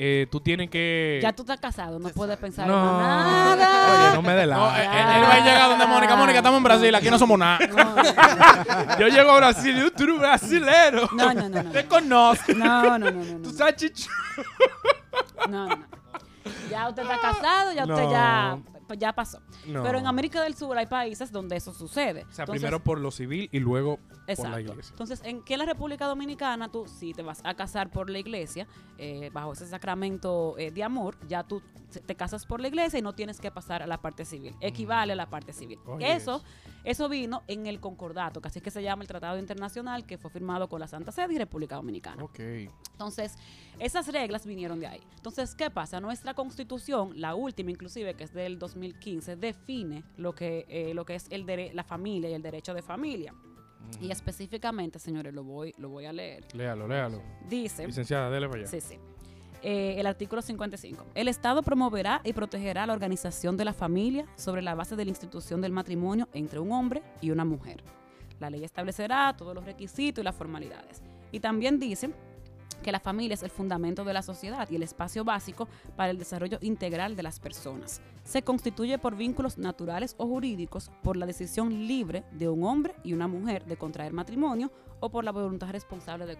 eh, 0.00 0.26
tú 0.30 0.40
tienes 0.40 0.70
que... 0.70 1.18
Ya 1.20 1.32
tú 1.32 1.42
estás 1.42 1.58
casado, 1.58 1.98
no 1.98 2.08
puedes 2.10 2.36
pensar 2.36 2.66
no, 2.68 2.78
en 2.78 2.84
más 2.84 3.56
nada. 3.58 4.06
Oye, 4.06 4.14
no 4.16 4.22
me 4.22 4.32
de 4.34 4.46
No, 4.46 4.66
la... 4.66 4.82
él, 4.82 5.16
él 5.16 5.22
va 5.24 5.34
a 5.34 5.40
llegar 5.40 5.68
donde 5.70 5.86
Mónica. 5.86 6.16
Mónica, 6.16 6.38
estamos 6.38 6.58
en 6.58 6.64
Brasil, 6.64 6.94
aquí 6.94 7.10
no 7.10 7.18
somos 7.18 7.38
nada. 7.38 7.58
No, 7.66 8.98
Yo 9.00 9.08
llego 9.08 9.30
a 9.32 9.36
Brasil 9.38 9.76
y 9.86 9.90
tú 9.90 10.04
eres 10.04 10.18
brasilero. 10.18 11.08
no, 11.12 11.34
no, 11.34 11.48
no, 11.48 11.62
no. 11.64 11.70
Te 11.72 11.84
conozco. 11.86 12.52
No, 12.54 12.98
no, 12.98 13.10
no, 13.10 13.10
no. 13.10 13.38
Tú 13.42 13.50
sabes 13.50 13.76
chichu. 13.76 14.08
No, 15.48 15.66
no, 15.68 15.76
no. 15.76 15.84
Ya 16.70 16.88
usted 16.88 17.02
está 17.02 17.18
casado, 17.20 17.72
ya 17.72 17.82
usted 17.82 18.04
No. 18.04 18.10
ya 18.10 18.58
ya 18.94 19.12
pasó. 19.12 19.40
No. 19.66 19.82
Pero 19.82 19.98
en 19.98 20.06
América 20.06 20.42
del 20.42 20.54
Sur 20.54 20.76
hay 20.78 20.86
países 20.86 21.32
donde 21.32 21.56
eso 21.56 21.72
sucede. 21.72 22.24
O 22.24 22.32
sea, 22.32 22.44
Entonces, 22.44 22.62
primero 22.62 22.82
por 22.82 23.00
lo 23.00 23.10
civil 23.10 23.48
y 23.52 23.58
luego 23.58 23.96
por 23.98 24.16
la 24.26 24.32
Exacto. 24.32 24.60
iglesia. 24.60 24.90
Entonces, 24.90 25.20
en 25.24 25.42
que 25.42 25.54
en 25.54 25.58
la 25.60 25.66
República 25.66 26.06
Dominicana 26.06 26.70
tú 26.70 26.86
si 26.86 27.14
te 27.14 27.22
vas 27.22 27.40
a 27.44 27.54
casar 27.54 27.90
por 27.90 28.10
la 28.10 28.18
iglesia, 28.18 28.66
eh, 28.98 29.30
bajo 29.32 29.52
ese 29.52 29.66
sacramento 29.66 30.56
eh, 30.58 30.70
de 30.70 30.82
amor, 30.82 31.16
ya 31.26 31.42
tú 31.44 31.62
te 32.06 32.14
casas 32.14 32.44
por 32.44 32.60
la 32.60 32.68
iglesia 32.68 32.98
y 32.98 33.02
no 33.02 33.14
tienes 33.14 33.40
que 33.40 33.50
pasar 33.50 33.82
a 33.82 33.86
la 33.86 34.00
parte 34.00 34.24
civil. 34.24 34.54
Equivale 34.60 35.12
a 35.12 35.16
la 35.16 35.30
parte 35.30 35.52
civil. 35.52 35.78
Eso, 36.00 36.42
eso 36.84 37.08
vino 37.08 37.42
en 37.46 37.66
el 37.66 37.80
concordato, 37.80 38.40
que 38.40 38.48
así 38.48 38.58
es 38.58 38.62
que 38.62 38.70
se 38.70 38.82
llama 38.82 39.02
el 39.02 39.08
Tratado 39.08 39.38
Internacional 39.38 40.04
que 40.06 40.18
fue 40.18 40.30
firmado 40.30 40.68
con 40.68 40.80
la 40.80 40.86
Santa 40.86 41.12
Sede 41.12 41.34
y 41.34 41.38
República 41.38 41.76
Dominicana. 41.76 42.24
Ok. 42.24 42.40
Entonces, 42.92 43.36
esas 43.78 44.08
reglas 44.08 44.44
vinieron 44.44 44.80
de 44.80 44.86
ahí. 44.88 45.00
Entonces, 45.16 45.54
¿qué 45.54 45.70
pasa? 45.70 46.00
Nuestra 46.00 46.34
constitución, 46.34 47.12
la 47.20 47.34
última 47.34 47.70
inclusive, 47.70 48.14
que 48.14 48.24
es 48.24 48.32
del 48.34 48.58
2015, 48.80 49.36
define 49.36 50.04
lo 50.16 50.34
que, 50.34 50.64
eh, 50.68 50.94
lo 50.94 51.04
que 51.04 51.14
es 51.16 51.26
el 51.30 51.44
dere- 51.46 51.72
la 51.72 51.84
familia 51.84 52.30
y 52.30 52.34
el 52.34 52.42
derecho 52.42 52.74
de 52.74 52.82
familia. 52.82 53.34
Y 54.00 54.10
específicamente, 54.10 54.98
señores, 54.98 55.32
lo 55.34 55.42
voy, 55.44 55.74
lo 55.78 55.88
voy 55.88 56.04
a 56.04 56.12
leer. 56.12 56.44
Léalo, 56.54 56.86
léalo. 56.86 57.22
Dice, 57.48 57.86
Licenciada, 57.86 58.28
dele 58.30 58.48
para 58.48 58.60
allá. 58.60 58.68
sí, 58.70 58.80
sí. 58.80 58.96
Eh, 59.62 59.96
el 59.98 60.06
artículo 60.06 60.40
55. 60.40 61.04
El 61.14 61.26
Estado 61.26 61.62
promoverá 61.62 62.20
y 62.22 62.32
protegerá 62.32 62.86
la 62.86 62.92
organización 62.92 63.56
de 63.56 63.64
la 63.64 63.72
familia 63.72 64.24
sobre 64.36 64.62
la 64.62 64.74
base 64.76 64.94
de 64.94 65.04
la 65.04 65.10
institución 65.10 65.60
del 65.60 65.72
matrimonio 65.72 66.28
entre 66.32 66.60
un 66.60 66.70
hombre 66.70 67.02
y 67.20 67.30
una 67.32 67.44
mujer. 67.44 67.82
La 68.38 68.50
ley 68.50 68.62
establecerá 68.62 69.34
todos 69.36 69.54
los 69.56 69.64
requisitos 69.64 70.22
y 70.22 70.24
las 70.24 70.36
formalidades. 70.36 71.02
Y 71.32 71.40
también 71.40 71.78
dice 71.80 72.10
que 72.82 72.92
la 72.92 73.00
familia 73.00 73.34
es 73.34 73.42
el 73.42 73.50
fundamento 73.50 74.04
de 74.04 74.12
la 74.12 74.22
sociedad 74.22 74.68
y 74.70 74.76
el 74.76 74.82
espacio 74.82 75.24
básico 75.24 75.68
para 75.96 76.10
el 76.10 76.18
desarrollo 76.18 76.58
integral 76.60 77.16
de 77.16 77.22
las 77.22 77.40
personas. 77.40 78.00
Se 78.24 78.42
constituye 78.42 78.98
por 78.98 79.16
vínculos 79.16 79.58
naturales 79.58 80.14
o 80.18 80.26
jurídicos 80.26 80.90
por 81.02 81.16
la 81.16 81.26
decisión 81.26 81.86
libre 81.86 82.24
de 82.32 82.48
un 82.48 82.64
hombre 82.64 82.94
y 83.04 83.12
una 83.14 83.26
mujer 83.28 83.64
de 83.64 83.76
contraer 83.76 84.12
matrimonio 84.12 84.70
o 85.00 85.10
por 85.10 85.24
la 85.24 85.30
voluntad 85.32 85.70
responsable 85.70 86.26
de. 86.26 86.36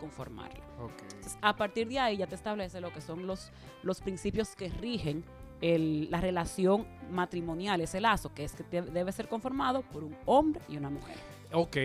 Entonces, 1.15 1.39
a 1.43 1.55
partir 1.57 1.89
de 1.89 1.99
ahí 1.99 2.17
ya 2.19 2.27
te 2.27 2.35
establece 2.35 2.81
lo 2.81 2.93
que 2.93 3.01
son 3.01 3.27
los, 3.27 3.51
los 3.83 4.01
principios 4.01 4.55
que 4.57 4.69
rigen 4.69 5.25
el- 5.61 6.11
la 6.11 6.21
relación 6.21 6.87
matrimonial, 7.11 7.81
ese 7.81 8.01
lazo, 8.01 8.33
que 8.33 8.45
es 8.45 8.53
que 8.53 8.63
de- 8.65 8.83
debe 8.91 9.11
ser 9.13 9.29
conformado 9.29 9.83
por 9.83 10.05
un 10.05 10.17
hombre 10.27 10.61
y 10.69 10.77
una 10.77 10.91
mujer. 10.91 11.17
Ok. 11.53 11.77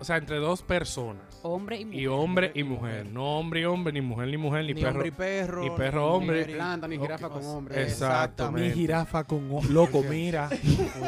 O 0.00 0.04
sea, 0.04 0.16
entre 0.16 0.36
dos 0.36 0.62
personas. 0.62 1.24
Hombre 1.42 1.78
y 1.80 1.84
mujer. 1.84 2.00
Y 2.00 2.06
hombre 2.06 2.52
y 2.54 2.62
mujer. 2.62 3.06
No 3.06 3.38
hombre 3.38 3.60
y 3.62 3.64
hombre, 3.64 3.92
ni 3.92 4.00
mujer 4.00 4.28
ni 4.28 4.36
mujer, 4.36 4.64
ni, 4.64 4.74
Ni 4.74 4.80
perro. 4.80 4.90
hombre 4.92 5.08
y 5.08 5.10
perro. 5.10 5.62
ni 5.62 5.70
perro 5.70 6.14
hombre. 6.14 6.36
mujer 6.38 6.50
y- 6.50 6.54
Planta, 6.54 6.88
ni 6.88 6.98
jirafa 6.98 7.28
con 7.28 7.44
hombre. 7.46 7.82
Exactamente. 7.82 8.68
Mi 8.68 8.74
jirafa 8.74 9.24
con 9.24 9.50
o- 9.52 9.62
loco, 9.70 10.02
mira. 10.08 10.48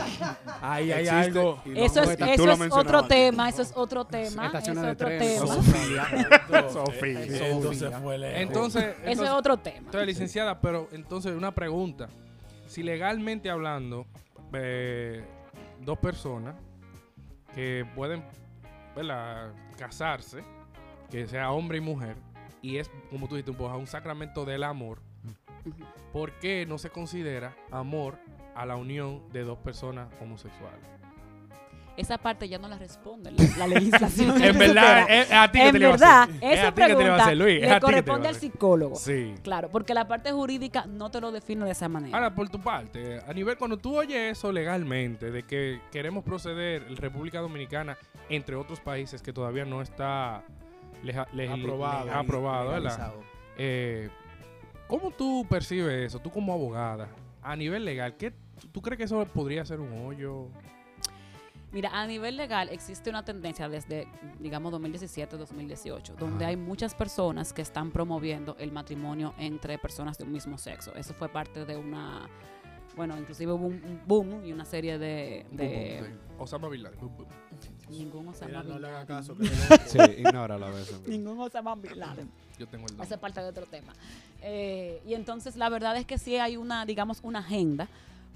Ahí 0.60 0.90
hay 0.92 1.06
algo. 1.08 1.60
Eso 1.74 2.02
es, 2.02 2.10
eso 2.20 2.50
es 2.52 2.72
otro 2.72 3.04
tema, 3.04 3.48
eso 3.48 3.62
es 3.62 3.72
otro 3.76 4.04
tema, 4.04 4.46
eso 4.48 4.58
es 4.58 4.64
Estaciones 4.64 4.82
de 4.84 4.90
otro 4.90 5.06
tren, 5.06 5.18
tema. 5.20 5.46
Sofía. 5.46 6.06
Sofía. 6.70 7.20
Lejos. 7.20 8.40
Entonces, 8.40 8.82
Eso 8.84 9.04
es 9.04 9.06
entonces, 9.12 9.30
otro 9.30 9.56
tema. 9.58 9.76
entonces, 9.78 10.06
licenciada, 10.06 10.60
pero 10.60 10.88
entonces 10.92 11.32
una 11.36 11.52
pregunta. 11.54 12.08
Si 12.66 12.82
legalmente 12.82 13.50
hablando, 13.50 14.06
eh, 14.52 15.22
dos 15.80 15.98
personas 15.98 16.54
que 17.54 17.84
pueden 17.96 18.22
¿verdad? 19.08 19.52
casarse, 19.76 20.42
que 21.10 21.26
sea 21.26 21.50
hombre 21.52 21.78
y 21.78 21.80
mujer, 21.80 22.16
y 22.62 22.76
es, 22.76 22.90
como 23.10 23.28
tú 23.28 23.36
dijiste, 23.36 23.62
un, 23.62 23.86
sacramento 23.86 24.44
del 24.44 24.64
amor. 24.64 25.00
¿por 26.12 26.32
qué 26.38 26.64
no 26.66 26.78
se 26.78 26.90
considera 26.90 27.54
amor 27.70 28.18
a 28.54 28.64
la 28.64 28.76
unión 28.76 29.22
de 29.32 29.44
dos 29.44 29.58
personas 29.58 30.08
homosexuales? 30.20 30.99
Esa 31.96 32.16
parte 32.18 32.48
ya 32.48 32.58
no 32.58 32.68
la 32.68 32.78
responde 32.78 33.30
la, 33.32 33.44
la 33.58 33.66
legislación. 33.66 34.42
En 34.42 34.58
verdad, 34.58 35.06
es 35.08 35.30
a 35.32 35.50
ti 35.50 35.58
que 35.58 35.66
en 35.66 35.72
te 35.72 35.78
le 35.78 35.84
iba 35.86 35.88
a 35.88 35.92
verdad, 35.96 36.22
hacer. 36.22 36.34
Esa 36.40 36.62
le 36.62 36.68
a 36.68 36.74
pregunta 36.74 37.24
hacer, 37.24 37.36
Luis. 37.36 37.60
Le 37.60 37.80
corresponde 37.80 38.28
al 38.28 38.34
psicólogo. 38.36 38.96
Sí. 38.96 39.34
Claro, 39.42 39.68
porque 39.70 39.92
la 39.94 40.08
parte 40.08 40.32
jurídica 40.32 40.86
no 40.86 41.10
te 41.10 41.20
lo 41.20 41.30
define 41.30 41.64
de 41.66 41.72
esa 41.72 41.88
manera. 41.88 42.16
Ahora, 42.16 42.34
por 42.34 42.48
tu 42.48 42.60
parte, 42.60 43.20
a 43.26 43.32
nivel 43.32 43.56
cuando 43.58 43.76
tú 43.76 43.98
oyes 43.98 44.32
eso 44.38 44.50
legalmente, 44.52 45.30
de 45.30 45.42
que 45.42 45.80
queremos 45.92 46.24
proceder 46.24 46.84
en 46.88 46.96
República 46.96 47.40
Dominicana, 47.40 47.98
entre 48.28 48.56
otros 48.56 48.80
países 48.80 49.20
que 49.20 49.32
todavía 49.32 49.64
no 49.64 49.82
está 49.82 50.42
leja- 51.02 51.26
Aprobado. 51.52 52.12
aprobado. 52.12 52.72
Eh, 53.58 54.08
¿Cómo 54.86 55.10
tú 55.10 55.46
percibes 55.48 56.06
eso, 56.06 56.18
tú 56.18 56.30
como 56.30 56.52
abogada, 56.52 57.08
a 57.42 57.54
nivel 57.56 57.84
legal? 57.84 58.16
¿qué, 58.16 58.32
¿Tú 58.72 58.80
crees 58.82 58.98
que 58.98 59.04
eso 59.04 59.24
podría 59.26 59.64
ser 59.64 59.80
un 59.80 60.06
hoyo? 60.06 60.48
Mira, 61.72 61.90
a 61.92 62.06
nivel 62.06 62.36
legal 62.36 62.68
existe 62.70 63.10
una 63.10 63.24
tendencia 63.24 63.68
desde, 63.68 64.08
digamos, 64.40 64.72
2017-2018, 64.74 66.16
donde 66.16 66.44
Ajá. 66.44 66.48
hay 66.48 66.56
muchas 66.56 66.94
personas 66.94 67.52
que 67.52 67.62
están 67.62 67.92
promoviendo 67.92 68.56
el 68.58 68.72
matrimonio 68.72 69.34
entre 69.38 69.78
personas 69.78 70.18
de 70.18 70.24
un 70.24 70.32
mismo 70.32 70.58
sexo. 70.58 70.92
Eso 70.94 71.14
fue 71.14 71.28
parte 71.28 71.64
de 71.64 71.76
una, 71.76 72.28
bueno, 72.96 73.16
inclusive 73.16 73.52
hubo 73.52 73.66
un, 73.66 74.00
boom 74.04 74.44
y 74.44 74.52
una 74.52 74.64
serie 74.64 74.98
de... 74.98 75.46
de 75.52 76.12
Osama 76.38 76.68
Bin 76.68 76.82
Laden. 76.82 76.98
Boom, 76.98 77.16
boom. 77.16 77.28
Ningún 77.88 78.28
Osama 78.28 78.48
Mira, 78.48 78.62
no 78.64 78.74
Bin 78.74 78.82
le 78.82 78.88
haga 78.88 78.98
Laden. 78.98 79.06
caso. 79.06 79.36
que 79.36 79.46
Sí, 79.88 79.98
ignóralo 80.18 80.66
a 80.66 80.70
veces. 80.70 81.06
Ningún 81.06 81.38
Osama 81.38 81.76
Bin 81.76 81.98
Laden. 81.98 82.30
Yo 82.58 82.66
tengo 82.66 82.86
el 82.86 83.00
es 83.00 83.18
parte 83.18 83.40
de 83.40 83.48
otro 83.48 83.66
tema. 83.66 83.92
Eh, 84.42 85.00
y 85.06 85.14
entonces 85.14 85.54
la 85.54 85.68
verdad 85.68 85.96
es 85.96 86.04
que 86.04 86.18
sí 86.18 86.36
hay 86.36 86.56
una, 86.56 86.84
digamos, 86.84 87.20
una 87.22 87.38
agenda 87.38 87.88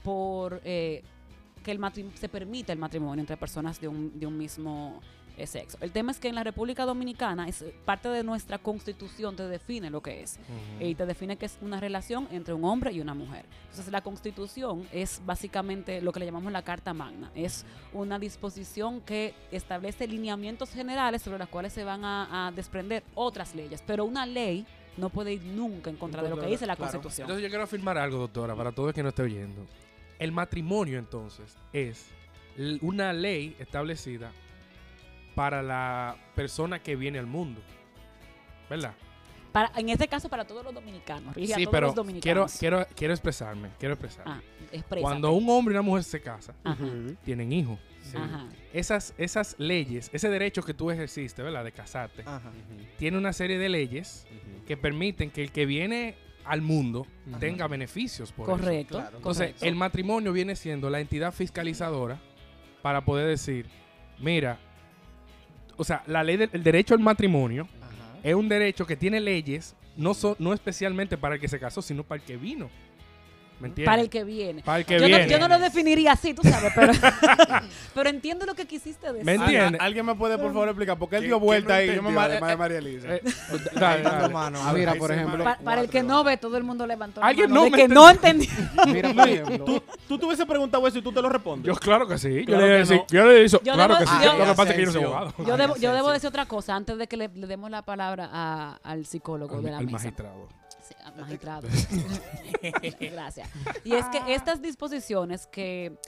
por 0.05 0.61
eh, 0.65 1.03
que 1.65 1.73
el 1.73 1.81
se 2.15 2.29
permita 2.29 2.73
el 2.73 2.79
matrimonio 2.79 3.21
entre 3.21 3.37
personas 3.37 3.81
de 3.81 3.89
un, 3.89 4.17
de 4.19 4.27
un 4.27 4.39
mismo 4.39 5.01
eh, 5.37 5.49
sexo. 5.49 5.77
El 5.81 5.91
tema 5.91 6.13
es 6.13 6.21
que 6.21 6.29
en 6.29 6.37
la 6.37 6.45
República 6.45 6.85
Dominicana 6.85 7.49
es 7.49 7.65
parte 7.85 8.09
de 8.09 8.23
nuestra 8.23 8.59
constitución 8.59 9.35
te 9.35 9.49
define 9.49 9.91
lo 9.91 10.01
que 10.01 10.23
es 10.23 10.39
y 10.79 10.95
te 10.95 11.07
define 11.07 11.37
que 11.37 11.47
es 11.47 11.59
una 11.61 11.81
relación 11.81 12.29
entre 12.31 12.55
un 12.55 12.65
hombre 12.65 12.93
y 12.93 13.01
una 13.01 13.15
mujer. 13.15 13.45
Entonces 13.71 13.91
la 13.91 14.01
constitución 14.03 14.87
es 14.93 15.21
básicamente 15.27 16.01
lo 16.01 16.13
que 16.13 16.21
le 16.21 16.27
llamamos 16.27 16.53
la 16.53 16.63
Carta 16.63 16.95
Magna. 16.95 17.33
Es 17.35 17.65
una 17.93 18.21
disposición 18.21 19.01
que 19.01 19.35
establece 19.51 20.07
lineamientos 20.07 20.71
generales 20.71 21.23
sobre 21.23 21.39
las 21.39 21.49
cuales 21.49 21.73
se 21.73 21.83
van 21.83 22.05
a, 22.05 22.47
a 22.47 22.53
desprender 22.53 23.03
otras 23.17 23.57
leyes. 23.57 23.83
Pero 23.85 24.05
una 24.05 24.27
ley 24.27 24.65
no 24.97 25.09
puede 25.09 25.33
ir 25.33 25.43
nunca 25.43 25.91
en 25.91 25.97
contra 25.97 26.23
de 26.23 26.29
lo 26.29 26.39
que 26.39 26.47
dice 26.47 26.65
la 26.65 26.77
Claro. 26.77 26.93
constitución. 26.93 27.25
Entonces 27.27 27.43
yo 27.43 27.49
quiero 27.49 27.65
afirmar 27.65 27.99
algo, 27.99 28.19
doctora, 28.19 28.55
para 28.55 28.71
todo 28.71 28.89
el 28.91 28.95
que 28.95 29.03
no 29.03 29.09
esté 29.09 29.23
oyendo. 29.23 29.67
El 30.19 30.33
matrimonio, 30.33 30.99
entonces, 30.99 31.57
es 31.73 32.07
una 32.83 33.13
ley 33.13 33.57
establecida 33.59 34.31
para 35.35 35.63
la 35.63 36.17
persona 36.35 36.79
que 36.83 36.95
viene 36.97 37.19
al 37.19 37.27
mundo. 37.27 37.61
¿Verdad? 38.71 38.95
Para, 39.53 39.71
en 39.77 39.89
este 39.89 40.09
caso, 40.09 40.29
para 40.29 40.45
todos 40.45 40.65
los 40.65 40.75
dominicanos. 40.75 41.35
rige 41.35 41.53
a 41.55 41.57
Sí, 41.57 41.63
todos 41.65 41.73
pero 41.73 41.87
los 41.87 41.95
quiero, 41.95 42.05
dominicanos. 42.05 42.59
quiero, 42.59 42.87
quiero 42.97 43.15
expresarme, 43.15 43.69
quiero 43.79 43.95
expresarme. 43.95 44.33
Ah. 44.33 44.83
Cuando 45.01 45.31
un 45.33 45.49
hombre 45.49 45.73
y 45.75 45.77
una 45.77 45.83
mujer 45.83 46.03
se 46.03 46.21
casan, 46.21 46.57
Ajá, 46.65 46.85
tienen 47.25 47.53
hijos. 47.53 47.79
Esas, 48.73 49.15
esas 49.19 49.55
leyes, 49.59 50.11
ese 50.13 50.29
derecho 50.29 50.63
que 50.63 50.75
tú 50.75 50.91
ejerciste, 50.91 51.43
¿verdad? 51.43 51.65
De 51.65 51.71
casarte, 51.73 52.23
Ajá. 52.27 52.51
tiene 52.99 53.17
una 53.19 53.33
serie 53.33 53.59
de 53.59 53.69
leyes 53.69 54.27
que 54.67 54.77
permiten 54.77 55.31
que 55.31 55.43
el 55.45 55.53
que 55.53 55.67
viene 55.67 56.17
al 56.45 56.61
mundo 56.63 57.07
Ajá. 57.29 57.39
tenga 57.39 57.67
beneficios 57.69 58.33
por 58.33 58.49
eso. 58.49 58.57
Correcto. 58.59 58.99
Claro. 58.99 59.17
Entonces, 59.17 59.47
correcto. 59.49 59.65
el 59.67 59.75
matrimonio 59.77 60.33
viene 60.33 60.57
siendo 60.57 60.91
la 60.91 61.01
entidad 61.01 61.33
fiscalizadora 61.33 62.19
para 62.83 63.05
poder 63.05 63.27
decir, 63.29 63.67
mira, 64.21 64.59
o 65.77 65.85
sea, 65.85 66.03
la 66.07 66.23
ley 66.23 66.37
del 66.37 66.51
el 66.53 66.63
derecho 66.63 66.95
al 66.95 67.01
matrimonio 67.01 67.67
Ajá. 67.81 68.19
es 68.23 68.35
un 68.35 68.49
derecho 68.49 68.87
que 68.87 68.97
tiene 68.97 69.21
leyes, 69.21 69.75
no, 69.97 70.13
so- 70.15 70.37
no 70.39 70.53
especialmente 70.53 71.17
para 71.17 71.37
el 71.37 71.41
que 71.41 71.49
se 71.49 71.59
casó, 71.59 71.81
sino 71.83 72.05
para 72.05 72.21
el 72.21 72.27
que 72.27 72.37
vino. 72.37 72.69
¿Me 73.65 73.69
entiendes? 73.69 73.91
para 73.91 74.03
el 74.03 74.11
que 74.11 74.25
viene. 74.25 74.63
Para 74.63 74.79
el 74.79 74.87
que 74.87 74.95
Yo 74.95 75.01
no, 75.01 75.07
viene. 75.07 75.29
yo 75.29 75.39
no 75.39 75.49
lo 75.49 75.59
definiría 75.59 76.13
así, 76.13 76.35
tú 76.35 76.43
sabes, 76.43 76.73
pero, 76.75 76.93
pero 77.95 78.09
entiendo 78.11 78.47
lo 78.47 78.55
que 78.55 78.67
quisiste 78.67 79.07
decir. 79.13 79.25
¿Me 79.25 79.35
entiendes? 79.35 79.81
¿Al- 79.81 79.87
¿Alguien 79.87 80.07
me 80.07 80.15
puede, 80.15 80.39
por 80.39 80.53
favor, 80.53 80.69
explicar? 80.69 80.99
Porque 80.99 81.17
él 81.17 81.23
¿Quién- 81.23 81.31
dio 81.31 81.41
vuelta 81.41 81.75
no 81.75 81.75
ahí. 81.79 81.87
Yo 81.87 82.03
me 82.03 82.09
entendió, 82.11 82.21
además 82.21 82.51
de 82.51 82.57
María 82.57 82.79
Elisa. 82.79 83.15
Eh, 83.15 83.23
dale, 83.75 84.03
Dando 84.03 84.21
dale. 84.23 84.35
mano. 84.35 84.59
Ah, 84.63 84.73
mira, 84.73 84.93
Ahí 84.93 84.99
por 84.99 85.13
ejemplo, 85.13 85.45
Pa- 85.45 85.59
para 85.65 85.81
el 85.81 85.89
que 85.89 86.03
no 86.03 86.25
ve, 86.25 86.37
todo 86.37 86.57
el 86.57 86.65
mundo 86.65 86.87
levantó 86.87 87.21
la 87.21 87.27
Alguien 87.27 87.51
mano 87.51 87.61
no 87.61 87.65
de 87.65 87.71
que 87.73 87.83
entendió. 87.83 88.03
no 88.03 88.11
entendí. 88.11 88.49
Mira, 88.87 89.13
por 89.15 89.29
ejemplo. 89.29 89.65
¿Tú, 89.65 89.83
tú 90.09 90.19
te 90.19 90.27
hubiese 90.27 90.47
preguntado 90.47 90.87
eso 90.87 90.99
y 90.99 91.03
tú 91.03 91.13
te 91.13 91.23
lo 91.23 91.29
respondes. 91.29 91.67
Yo 91.67 91.75
claro 91.81 92.07
que 92.07 92.19
sí. 92.19 92.45
Yo 92.47 92.57
le 92.61 92.85
no. 92.85 93.07
yo 93.09 93.25
le 93.25 93.35
digo, 93.45 93.61
Yo 93.63 93.73
claro 93.75 93.99
que 93.99 94.07
sí. 94.07 94.13
Lo 94.39 94.45
que 94.45 94.55
pasa 94.55 94.71
es 94.71 94.75
que 94.77 94.81
yo 94.81 94.87
no 94.87 94.93
soy 94.93 95.03
abogado. 95.05 95.35
Yo 95.47 95.57
debo, 95.57 95.77
yo 95.77 95.93
debo 95.93 96.09
Asensio. 96.09 96.13
decir 96.13 96.29
otra 96.29 96.47
cosa 96.47 96.75
antes 96.75 96.99
de 96.99 97.07
que 97.07 97.17
le, 97.17 97.29
demos 97.29 97.71
la 97.71 97.83
palabra 97.83 98.79
al 98.83 99.07
psicólogo 99.07 99.61
de 99.63 99.71
la 99.71 99.79
Al 99.79 99.85
mesa. 99.87 99.97
magistrado. 99.99 100.49
Magistrado. 101.17 101.69
Gracias. 103.01 103.49
Y 103.85 103.95
es 103.95 104.07
que 104.07 104.35
estas 104.35 104.61
disposiciones 104.61 105.47
que 105.47 105.99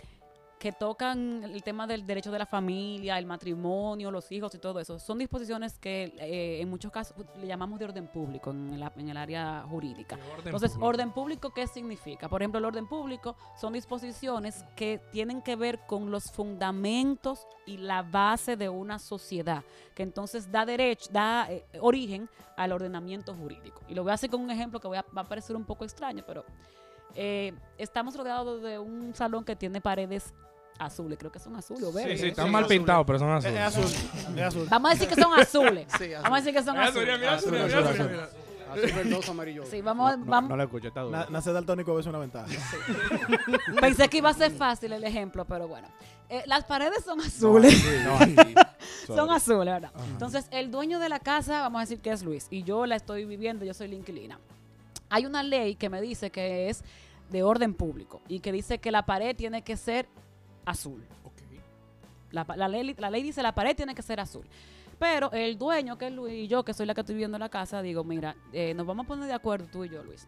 que 0.58 0.72
tocan 0.72 1.44
el 1.44 1.62
tema 1.62 1.86
del 1.86 2.06
derecho 2.06 2.30
de 2.32 2.38
la 2.38 2.46
familia, 2.46 3.18
el 3.18 3.26
matrimonio, 3.26 4.10
los 4.10 4.32
hijos 4.32 4.54
y 4.54 4.58
todo 4.58 4.80
eso, 4.80 4.98
son 4.98 5.18
disposiciones 5.18 5.78
que 5.78 6.14
eh, 6.18 6.60
en 6.62 6.70
muchos 6.70 6.90
casos 6.90 7.14
le 7.38 7.46
llamamos 7.46 7.78
de 7.78 7.84
orden 7.84 8.06
público 8.06 8.50
en 8.52 8.72
el, 8.72 8.82
en 8.96 9.08
el 9.10 9.16
área 9.18 9.66
jurídica. 9.68 10.18
Entonces, 10.44 10.70
público. 10.72 10.86
orden 10.86 11.10
público, 11.12 11.50
¿qué 11.50 11.66
significa? 11.66 12.28
Por 12.30 12.40
ejemplo, 12.40 12.58
el 12.58 12.64
orden 12.64 12.86
público 12.88 13.36
son 13.60 13.74
disposiciones 13.74 14.64
que 14.76 14.98
tienen 15.12 15.42
que 15.42 15.56
ver 15.56 15.80
con 15.86 16.10
los 16.10 16.30
fundamentos 16.32 17.46
y 17.66 17.76
la 17.76 18.02
base 18.02 18.56
de 18.56 18.68
una 18.70 18.98
sociedad, 18.98 19.62
que 19.94 20.02
entonces 20.02 20.50
da 20.50 20.64
derecho, 20.64 21.10
da 21.12 21.50
eh, 21.50 21.66
origen 21.80 22.30
al 22.56 22.72
ordenamiento 22.72 23.34
jurídico. 23.34 23.82
Y 23.88 23.94
lo 23.94 24.02
voy 24.04 24.12
a 24.12 24.14
hacer 24.14 24.30
con 24.30 24.40
un 24.40 24.50
ejemplo 24.50 24.80
que 24.80 24.88
voy 24.88 24.96
a- 24.96 25.04
va 25.16 25.20
a 25.20 25.28
parecer 25.28 25.54
un 25.54 25.64
poco 25.64 25.84
extraño, 25.84 26.24
pero 26.26 26.44
eh, 27.14 27.52
estamos 27.78 28.16
rodeados 28.16 28.62
de 28.62 28.78
un 28.78 29.14
salón 29.14 29.44
que 29.44 29.54
tiene 29.56 29.80
paredes 29.80 30.34
azules, 30.78 31.18
creo 31.18 31.30
que 31.32 31.38
son 31.38 31.54
azules 31.56 31.82
o 31.84 31.90
Sí, 31.90 31.96
verdes. 31.96 32.20
sí, 32.20 32.26
están 32.28 32.46
Sí, 32.46 32.50
mal 32.52 32.64
azul. 32.64 32.76
pintados, 32.76 33.06
pero 33.06 33.18
son 33.18 33.28
Es, 33.36 33.44
azules. 33.46 33.60
es 33.60 33.66
azul. 33.66 34.36
Es 34.36 34.42
azul. 34.42 34.66
Vamos 34.70 34.90
a 34.90 34.94
decir 34.94 35.08
que 35.08 35.14
son 35.22 35.32
azules. 35.40 35.86
Sí, 35.98 36.10
Vamos 36.22 36.32
a 36.32 36.42
decir 36.42 36.54
que 36.54 36.62
son 36.62 36.76
azules. 36.78 37.18
mira, 37.18 37.32
Azul, 37.34 37.50
Zulia, 37.50 37.64
azul, 37.66 37.80
mira, 37.80 37.90
azul. 37.90 37.96
Zulia, 37.96 38.12
mira. 38.12 38.28
Azul 38.72 38.92
verdoso, 38.96 39.30
amarillo. 39.30 39.64
Sí, 39.64 39.80
vamos, 39.80 40.18
No, 40.18 40.24
vamos. 40.24 40.50
no 40.50 40.56
lo 40.56 40.62
escucho, 40.64 40.88
está 40.88 41.00
duro. 41.02 41.16
Na- 41.16 41.26
nacer 41.30 41.52
daltónico 41.52 41.98
es 42.00 42.06
una 42.06 42.18
ventaja. 42.18 42.46
Pensé 43.80 44.08
que 44.08 44.18
iba 44.18 44.30
a 44.30 44.34
ser 44.34 44.50
fácil 44.52 44.92
el 44.92 45.04
ejemplo, 45.04 45.44
pero 45.44 45.68
bueno. 45.68 45.88
Eh, 46.28 46.42
las 46.46 46.64
paredes 46.64 47.04
son 47.04 47.20
azules. 47.20 47.80
No, 48.04 48.16
aquí. 48.16 48.34
son 49.06 49.16
Sorry. 49.16 49.34
azules, 49.36 49.66
¿verdad? 49.74 49.92
Entonces, 50.10 50.48
el 50.50 50.70
dueño 50.72 50.98
de 50.98 51.08
la 51.08 51.20
casa, 51.20 51.60
vamos 51.60 51.78
a 51.78 51.82
decir 51.82 52.00
que 52.00 52.10
es 52.10 52.22
Luis, 52.24 52.48
y 52.50 52.64
yo 52.64 52.86
la 52.86 52.96
estoy 52.96 53.24
viviendo, 53.24 53.64
yo 53.64 53.72
soy 53.74 53.88
la 53.88 53.94
inquilina. 53.94 54.38
Hay 55.08 55.24
una 55.26 55.44
ley 55.44 55.76
que 55.76 55.88
me 55.88 56.00
dice 56.00 56.30
que 56.30 56.68
es 56.68 56.82
de 57.30 57.42
orden 57.44 57.74
público 57.74 58.20
y 58.28 58.40
que 58.40 58.50
dice 58.50 58.78
que 58.78 58.90
la 58.90 59.06
pared 59.06 59.36
tiene 59.36 59.62
que 59.62 59.76
ser 59.76 60.08
azul. 60.66 61.02
La, 62.32 62.44
pa- 62.44 62.56
la 62.56 62.68
ley, 62.68 62.94
la 62.98 63.08
ley 63.08 63.22
dice 63.22 63.42
la 63.42 63.54
pared 63.54 63.74
tiene 63.74 63.94
que 63.94 64.02
ser 64.02 64.20
azul. 64.20 64.44
Pero 64.98 65.30
el 65.32 65.56
dueño, 65.58 65.96
que 65.96 66.06
es 66.08 66.12
Luis, 66.12 66.34
y 66.34 66.48
yo, 66.48 66.64
que 66.64 66.74
soy 66.74 66.86
la 66.86 66.94
que 66.94 67.00
estoy 67.00 67.14
viviendo 67.14 67.36
en 67.36 67.40
la 67.40 67.48
casa, 67.48 67.80
digo, 67.82 68.02
mira, 68.04 68.34
eh, 68.52 68.74
nos 68.74 68.86
vamos 68.86 69.04
a 69.04 69.08
poner 69.08 69.26
de 69.26 69.32
acuerdo 69.34 69.66
tú 69.70 69.84
y 69.84 69.88
yo, 69.90 70.02
Luis. 70.02 70.26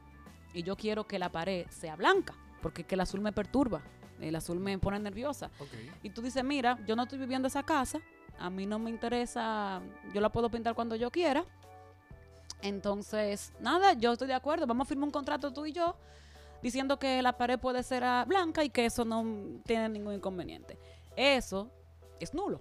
Y 0.55 0.63
yo 0.63 0.77
quiero 0.77 1.07
que 1.07 1.19
la 1.19 1.31
pared 1.31 1.67
sea 1.71 1.97
blanca, 1.97 2.35
porque 2.63 2.85
que 2.85 2.95
el 2.95 3.01
azul 3.01 3.21
me 3.21 3.33
perturba. 3.33 3.83
El 4.21 4.35
azul 4.37 4.59
me 4.59 4.79
pone 4.79 4.99
nerviosa. 4.99 5.51
Y 6.03 6.11
tú 6.11 6.23
dices, 6.23 6.43
mira, 6.45 6.79
yo 6.87 6.97
no 6.97 7.05
estoy 7.05 7.19
viviendo 7.19 7.49
esa 7.49 7.63
casa, 7.63 8.01
a 8.39 8.51
mí 8.51 8.67
no 8.67 8.79
me 8.79 8.91
interesa, 8.91 9.81
yo 10.13 10.21
la 10.21 10.29
puedo 10.31 10.51
pintar 10.51 10.75
cuando 10.75 10.97
yo 10.97 11.11
quiera. 11.11 11.45
Entonces, 12.63 13.53
nada, 13.61 13.93
yo 13.95 14.13
estoy 14.13 14.29
de 14.29 14.35
acuerdo, 14.35 14.67
vamos 14.67 14.87
a 14.87 14.89
firmar 14.89 15.07
un 15.07 15.13
contrato 15.13 15.53
tú 15.53 15.65
y 15.67 15.73
yo, 15.73 15.95
diciendo 16.63 16.99
que 16.99 17.23
la 17.23 17.37
pared 17.37 17.59
puede 17.59 17.83
ser 17.83 18.05
blanca 18.27 18.65
y 18.65 18.71
que 18.71 18.87
eso 18.87 19.05
no 19.05 19.25
tiene 19.65 19.89
ningún 19.89 20.15
inconveniente. 20.15 20.79
Eso 21.17 21.71
es 22.21 22.35
nulo, 22.35 22.61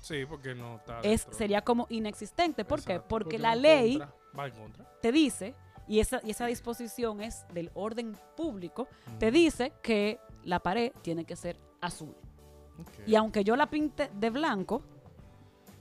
Sí, 0.00 0.24
porque 0.26 0.54
no 0.54 0.76
está. 0.76 1.00
es, 1.02 1.26
sería 1.32 1.62
como 1.62 1.86
inexistente. 1.90 2.64
¿Por 2.64 2.82
qué? 2.82 3.00
Porque 3.00 3.08
porque 3.08 3.38
la 3.38 3.54
ley 3.56 3.98
contra. 3.98 4.14
Va 4.38 4.46
en 4.46 4.54
contra. 4.54 4.84
te 5.00 5.10
dice, 5.12 5.54
y 5.88 6.00
esa, 6.00 6.20
y 6.22 6.30
esa 6.30 6.46
disposición 6.46 7.20
es 7.22 7.44
del 7.52 7.70
orden 7.74 8.16
público, 8.36 8.86
te 9.18 9.30
dice 9.30 9.72
que 9.82 10.20
la 10.44 10.60
pared 10.60 10.92
tiene 11.02 11.24
que 11.24 11.36
ser 11.36 11.58
azul. 11.80 12.14
Y 13.06 13.14
aunque 13.14 13.42
yo 13.42 13.56
la 13.56 13.70
pinte 13.70 14.10
de 14.14 14.30
blanco, 14.30 14.82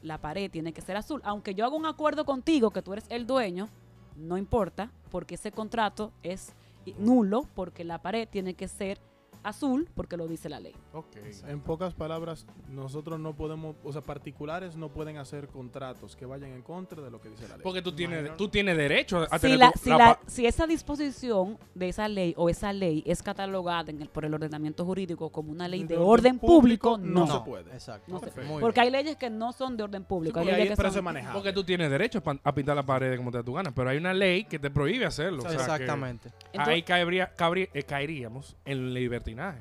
la 0.01 0.19
pared 0.21 0.49
tiene 0.49 0.71
que 0.73 0.81
ser 0.81 0.95
azul. 0.97 1.21
Aunque 1.25 1.53
yo 1.53 1.65
haga 1.65 1.75
un 1.75 1.85
acuerdo 1.85 2.25
contigo 2.25 2.71
que 2.71 2.81
tú 2.81 2.93
eres 2.93 3.05
el 3.09 3.27
dueño, 3.27 3.67
no 4.15 4.37
importa, 4.37 4.91
porque 5.11 5.35
ese 5.35 5.51
contrato 5.51 6.13
es 6.23 6.53
nulo, 6.97 7.47
porque 7.55 7.83
la 7.83 8.01
pared 8.01 8.27
tiene 8.27 8.53
que 8.53 8.67
ser 8.67 8.99
azul, 9.45 9.87
porque 9.95 10.17
lo 10.17 10.27
dice 10.27 10.49
la 10.49 10.59
ley. 10.59 10.73
Ok. 10.93 11.15
En 11.47 11.59
pocas 11.61 11.93
palabras, 11.93 12.45
nosotros 12.69 13.19
no 13.19 13.35
podemos, 13.35 13.75
o 13.83 13.91
sea, 13.91 14.01
particulares 14.01 14.75
no 14.75 14.89
pueden 14.89 15.17
hacer 15.17 15.47
contratos 15.47 16.15
que 16.15 16.25
vayan 16.25 16.51
en 16.51 16.61
contra 16.61 17.01
de 17.01 17.11
lo 17.11 17.21
que 17.21 17.29
dice 17.29 17.47
la 17.47 17.55
ley. 17.57 17.63
Porque 17.63 17.81
tú 17.81 17.91
tienes, 17.93 18.35
tú 18.37 18.47
tienes 18.49 18.75
derecho 18.77 19.25
a 19.29 19.37
Si, 19.37 19.41
tener 19.43 19.59
la- 19.59 19.71
tu- 19.71 19.79
si, 19.79 19.89
la 19.89 19.97
la- 19.97 20.19
si 20.27 20.45
esa 20.45 20.67
disposición 20.67 21.57
de 21.73 21.89
esa 21.89 22.07
ley 22.07 22.33
o 22.37 22.49
esa 22.49 22.73
ley 22.73 23.03
es 23.05 23.21
catalogada 23.21 23.91
en 23.91 24.01
el- 24.01 24.09
por 24.09 24.25
el 24.25 24.33
ordenamiento 24.33 24.85
jurídico 24.85 25.29
como 25.29 25.51
una 25.51 25.67
ley 25.67 25.83
de, 25.83 25.97
orden, 25.97 26.39
público, 26.39 26.97
no. 26.97 27.25
no 27.25 27.27
se 27.39 27.39
puede. 27.45 27.71
Exacto. 27.71 28.11
No 28.11 28.19
se 28.19 28.31
Porque 28.59 28.81
hay 28.81 28.89
leyes 28.91 29.15
que 29.15 29.29
no 29.29 29.51
son 29.51 29.77
de 29.77 29.83
orden 29.83 30.01
Sí, 30.03 30.07
público. 30.07 30.39
hay 30.39 30.45
porque 30.45 30.57
leyes 30.57 30.71
que 30.71 30.75
pero 30.77 30.91
son-. 30.91 31.05
Porque 31.33 31.53
tú 31.53 31.63
tienes 31.63 31.89
derecho 31.89 32.21
a 32.43 32.53
pintar 32.55 32.75
la 32.75 32.83
pared 32.85 33.15
como 33.17 33.31
te 33.31 33.37
da 33.37 33.43
tu 33.43 33.53
gana, 33.53 33.73
pero 33.73 33.89
hay 33.89 33.97
una 33.97 34.13
ley 34.13 34.45
que 34.45 34.59
te 34.59 34.69
prohíbe 34.69 35.05
hacerlo. 35.05 35.39
o 35.39 35.41
sea 35.41 35.51
que 35.51 35.55
Exactamente. 35.57 36.29
Entonces- 36.51 36.73
ahí 36.73 36.83
caería- 36.83 37.33
cabrí- 37.35 37.69
eh, 37.73 37.83
caeríamos 37.83 38.55
en 38.65 38.77
el 38.79 38.97
libertinaje. 39.35 39.59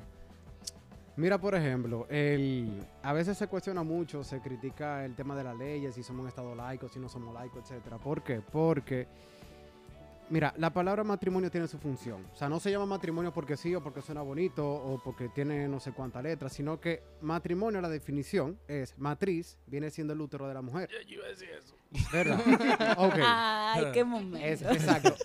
Mira, 1.17 1.39
por 1.39 1.55
ejemplo, 1.55 2.07
el, 2.09 2.85
a 3.01 3.13
veces 3.13 3.37
se 3.37 3.47
cuestiona 3.47 3.83
mucho, 3.83 4.21
se 4.23 4.41
critica 4.41 5.05
el 5.05 5.15
tema 5.15 5.35
de 5.35 5.45
las 5.45 5.57
leyes, 5.57 5.95
si 5.95 6.03
somos 6.03 6.23
un 6.23 6.27
estado 6.27 6.53
laico, 6.55 6.89
si 6.89 6.99
no 6.99 7.07
somos 7.07 7.33
laicos, 7.33 7.63
etcétera. 7.63 7.97
¿Por 7.97 8.21
qué? 8.21 8.41
Porque, 8.41 9.07
mira, 10.29 10.53
la 10.57 10.71
palabra 10.71 11.05
matrimonio 11.05 11.49
tiene 11.49 11.69
su 11.69 11.77
función. 11.77 12.25
O 12.33 12.35
sea, 12.35 12.49
no 12.49 12.59
se 12.59 12.69
llama 12.69 12.85
matrimonio 12.85 13.31
porque 13.33 13.55
sí 13.55 13.73
o 13.73 13.81
porque 13.81 14.01
suena 14.01 14.23
bonito 14.23 14.69
o 14.69 15.01
porque 15.01 15.29
tiene 15.29 15.69
no 15.69 15.79
sé 15.79 15.93
cuántas 15.93 16.21
letras, 16.21 16.51
sino 16.51 16.81
que 16.81 17.01
matrimonio, 17.21 17.79
la 17.79 17.89
definición 17.89 18.59
es 18.67 18.97
matriz, 18.97 19.57
viene 19.67 19.91
siendo 19.91 20.11
el 20.11 20.19
útero 20.19 20.49
de 20.49 20.53
la 20.53 20.61
mujer. 20.61 20.89
¿Verdad? 22.11 22.41
ok. 22.97 23.15
Ay, 23.23 23.85
qué 23.93 24.03
momento. 24.03 24.45
Es, 24.45 24.61
exacto. 24.63 25.15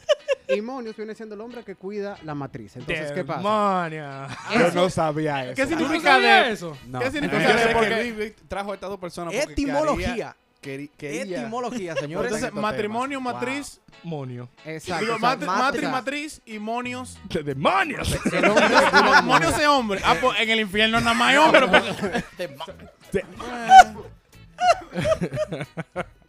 Y 0.55 0.61
monios 0.63 0.97
viene 0.97 1.15
siendo 1.15 1.35
el 1.35 1.41
hombre 1.41 1.63
que 1.65 1.75
cuida 1.77 2.17
la 2.25 2.35
matriz. 2.35 2.77
Entonces, 2.77 3.13
¿qué 3.13 3.25
pasa? 3.25 3.39
Demonia. 3.41 4.29
Yo 4.59 4.71
no 4.73 4.91
sabía 4.91 5.45
eso. 5.47 5.55
¿Qué 5.55 5.65
¿Tú 5.67 5.73
no 5.73 5.79
significa 5.81 6.19
de 6.19 6.53
eso? 6.53 6.77
No. 6.89 6.99
¿Qué 7.01 7.11
significa 7.11 7.53
de- 7.55 7.59
sé 7.63 7.69
porque- 7.73 8.35
trajo 8.49 8.73
a 8.73 8.75
estas 8.75 8.91
dos 8.91 8.99
personas 8.99 9.35
Etimología. 9.35 10.37
quería- 10.61 10.91
Etimología, 11.01 11.95
señores. 11.97 12.33
Entonces, 12.33 12.53
matrimonio, 12.61 13.19
temas. 13.19 13.35
matriz, 13.35 13.81
Monio. 14.03 14.49
Exacto. 14.65 15.05
digo, 15.05 15.17
o 15.17 15.19
sea, 15.19 15.37
matri- 15.39 15.47
matri- 15.47 15.91
matriz 15.91 16.41
y 16.47 16.59
monios. 16.59 17.19
¡De 17.29 17.43
demonios! 17.43 18.17
Monios 19.25 19.59
es 19.59 19.67
hombre. 19.67 20.01
Ah, 20.05 20.17
pues 20.21 20.39
en 20.41 20.51
el 20.51 20.61
infierno 20.61 21.01
nada 21.01 21.15
más 21.15 21.29
hay 21.31 21.37
hombre. 21.39 21.67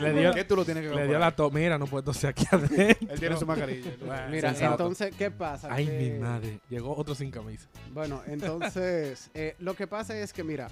le 0.00 0.12
dio, 0.12 0.32
¿Qué 0.32 0.44
tú 0.44 0.56
lo 0.56 0.64
tienes 0.64 0.88
que 0.88 0.94
le 0.94 1.06
dio 1.06 1.18
la 1.18 1.26
ahí? 1.28 1.32
to 1.36 1.50
Mira, 1.50 1.78
no 1.78 1.86
puedo 1.86 2.04
toser 2.04 2.30
aquí 2.30 2.44
adentro. 2.50 3.12
Él 3.12 3.20
tiene 3.20 3.36
su 3.36 3.46
mascarilla. 3.46 3.90
Mira, 4.30 4.50
Sensato. 4.50 4.72
entonces, 4.72 5.14
¿qué 5.16 5.30
pasa? 5.30 5.68
Ay, 5.70 5.86
Que- 5.86 6.10
mi 6.12 6.18
madre. 6.18 6.60
Llegó 6.68 6.96
otro 6.96 7.14
sin 7.14 7.30
camisa. 7.30 7.66
Bueno, 7.92 8.22
entonces, 8.26 9.30
eh, 9.34 9.54
lo 9.58 9.74
que 9.74 9.86
pasa 9.86 10.18
es 10.18 10.32
que, 10.32 10.44
mira, 10.44 10.68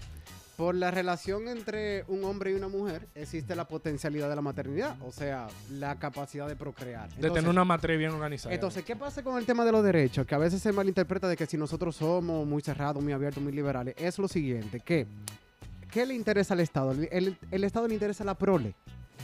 por 0.57 0.75
la 0.77 0.93
relación 0.93 1.49
entre 1.49 2.05
un 2.07 2.23
hombre 2.25 2.53
y 2.53 2.55
una 2.55 2.69
mujer 2.69 3.09
existe 3.17 3.57
la 3.57 3.67
potencialidad 3.67 4.29
de 4.29 4.37
la 4.37 4.41
maternidad, 4.43 4.97
o 5.03 5.11
sea, 5.11 5.49
la 5.73 5.99
capacidad 5.99 6.47
de 6.47 6.55
procrear. 6.55 7.09
De 7.09 7.15
Entonces, 7.17 7.35
tener 7.35 7.51
una 7.51 7.65
matriz 7.65 7.99
bien 7.99 8.13
organizada. 8.13 8.55
entonces, 8.55 8.85
¿qué 8.85 8.95
pasa 8.95 9.25
con 9.25 9.37
el 9.37 9.47
tema 9.47 9.65
de 9.65 9.73
los 9.73 9.83
derechos? 9.83 10.25
Que 10.27 10.35
a 10.37 10.39
veces 10.39 10.63
se 10.63 10.71
malinterpreta 10.71 11.27
de 11.29 11.37
que 11.37 11.47
si 11.47 11.57
nosotros 11.57 11.97
somos 11.97 12.47
muy 12.47 12.63
cerrados, 12.63 13.03
muy 13.03 13.13
abiertos, 13.13 13.43
muy 13.43 13.53
liberales, 13.53 13.95
es 13.99 14.17
lo 14.21 14.29
siguiente, 14.29 14.79
que 14.79 15.09
¿qué 15.95 16.05
le 16.05 16.15
interesa 16.15 16.53
al 16.55 16.61
Estado? 16.61 16.93
El, 16.93 17.39
Estado 17.65 17.89
le 17.89 17.95
interesa 17.95 18.25
la 18.25 18.35
prole. 18.35 18.75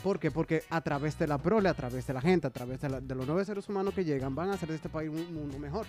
¿Por 0.03 0.19
qué? 0.19 0.31
Porque 0.31 0.63
a 0.71 0.81
través 0.81 1.19
de 1.19 1.27
la 1.27 1.37
prole, 1.37 1.69
a 1.69 1.75
través 1.75 2.07
de 2.07 2.15
la 2.15 2.21
gente, 2.23 2.47
a 2.47 2.51
través 2.51 2.81
de, 2.81 2.89
la- 2.89 3.01
de 3.01 3.15
los 3.15 3.27
nueve 3.27 3.45
seres 3.45 3.69
humanos 3.69 3.93
que 3.93 4.05
llegan, 4.05 4.35
van 4.35 4.49
a 4.51 4.55
hacer 4.55 4.69
de 4.71 4.77
este 4.77 4.89
país 4.89 5.11
un 5.11 5.35
mundo 5.35 5.59
mejor. 5.59 5.85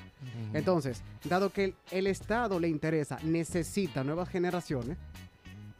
Entonces, 0.54 1.02
dado 1.24 1.50
que 1.50 1.64
el, 1.66 1.76
el 1.92 2.08
Estado 2.08 2.60
le 2.60 2.68
interesa, 2.68 3.20
necesita 3.24 4.04
nuevas 4.04 4.28
generaciones, 4.28 4.98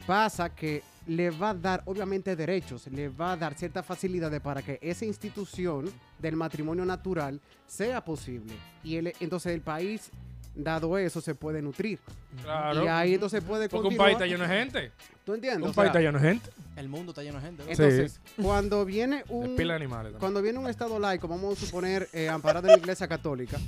pasa 0.06 0.54
que 0.54 0.82
le 1.06 1.30
va 1.30 1.50
a 1.50 1.54
dar, 1.54 1.82
obviamente, 1.86 2.34
derechos, 2.36 2.86
le 2.86 3.08
va 3.08 3.32
a 3.32 3.36
dar 3.36 3.54
ciertas 3.54 3.84
facilidades 3.84 4.40
para 4.40 4.62
que 4.62 4.78
esa 4.80 5.04
institución 5.04 5.90
del 6.18 6.36
matrimonio 6.36 6.84
natural 6.84 7.40
sea 7.66 8.02
posible. 8.04 8.54
Y 8.84 8.96
el- 8.96 9.12
entonces 9.20 9.52
el 9.52 9.60
país, 9.62 10.10
dado 10.54 10.96
eso, 10.98 11.20
se 11.20 11.34
puede 11.34 11.62
nutrir. 11.62 11.98
Claro. 12.42 12.84
Y 12.84 12.88
ahí 12.88 13.14
entonces 13.14 13.42
puede 13.42 13.68
Porque 13.68 13.88
un 13.88 13.96
país 13.96 14.14
está 14.14 14.26
lleno 14.26 14.46
de 14.46 14.54
gente. 14.54 14.92
¿Tú 15.24 15.34
entiendes? 15.34 15.62
Un 15.64 15.70
O 15.70 15.72
país 15.72 15.92
sea, 15.92 16.00
está 16.00 16.00
lleno 16.00 16.18
de 16.18 16.28
gente. 16.28 16.50
El 16.76 16.88
mundo 16.88 17.12
está 17.12 17.22
lleno 17.22 17.38
de 17.38 17.46
gente. 17.46 17.62
¿no? 17.64 17.70
entonces, 17.70 18.20
cuando 18.40 18.84
viene 18.84 19.24
un... 19.28 19.54
pila 19.56 19.74
de 19.74 19.76
animales. 19.76 20.04
también. 20.12 20.20
Cuando 20.20 20.42
viene 20.42 20.58
un 20.58 20.68
Estado 20.68 20.98
laico, 20.98 21.28
vamos 21.28 21.56
a 21.58 21.64
suponer, 21.66 22.08
eh, 22.12 22.28
amparado 22.28 22.66
en 22.68 22.72
la 22.72 22.78
Iglesia 22.78 23.06
Católica, 23.06 23.58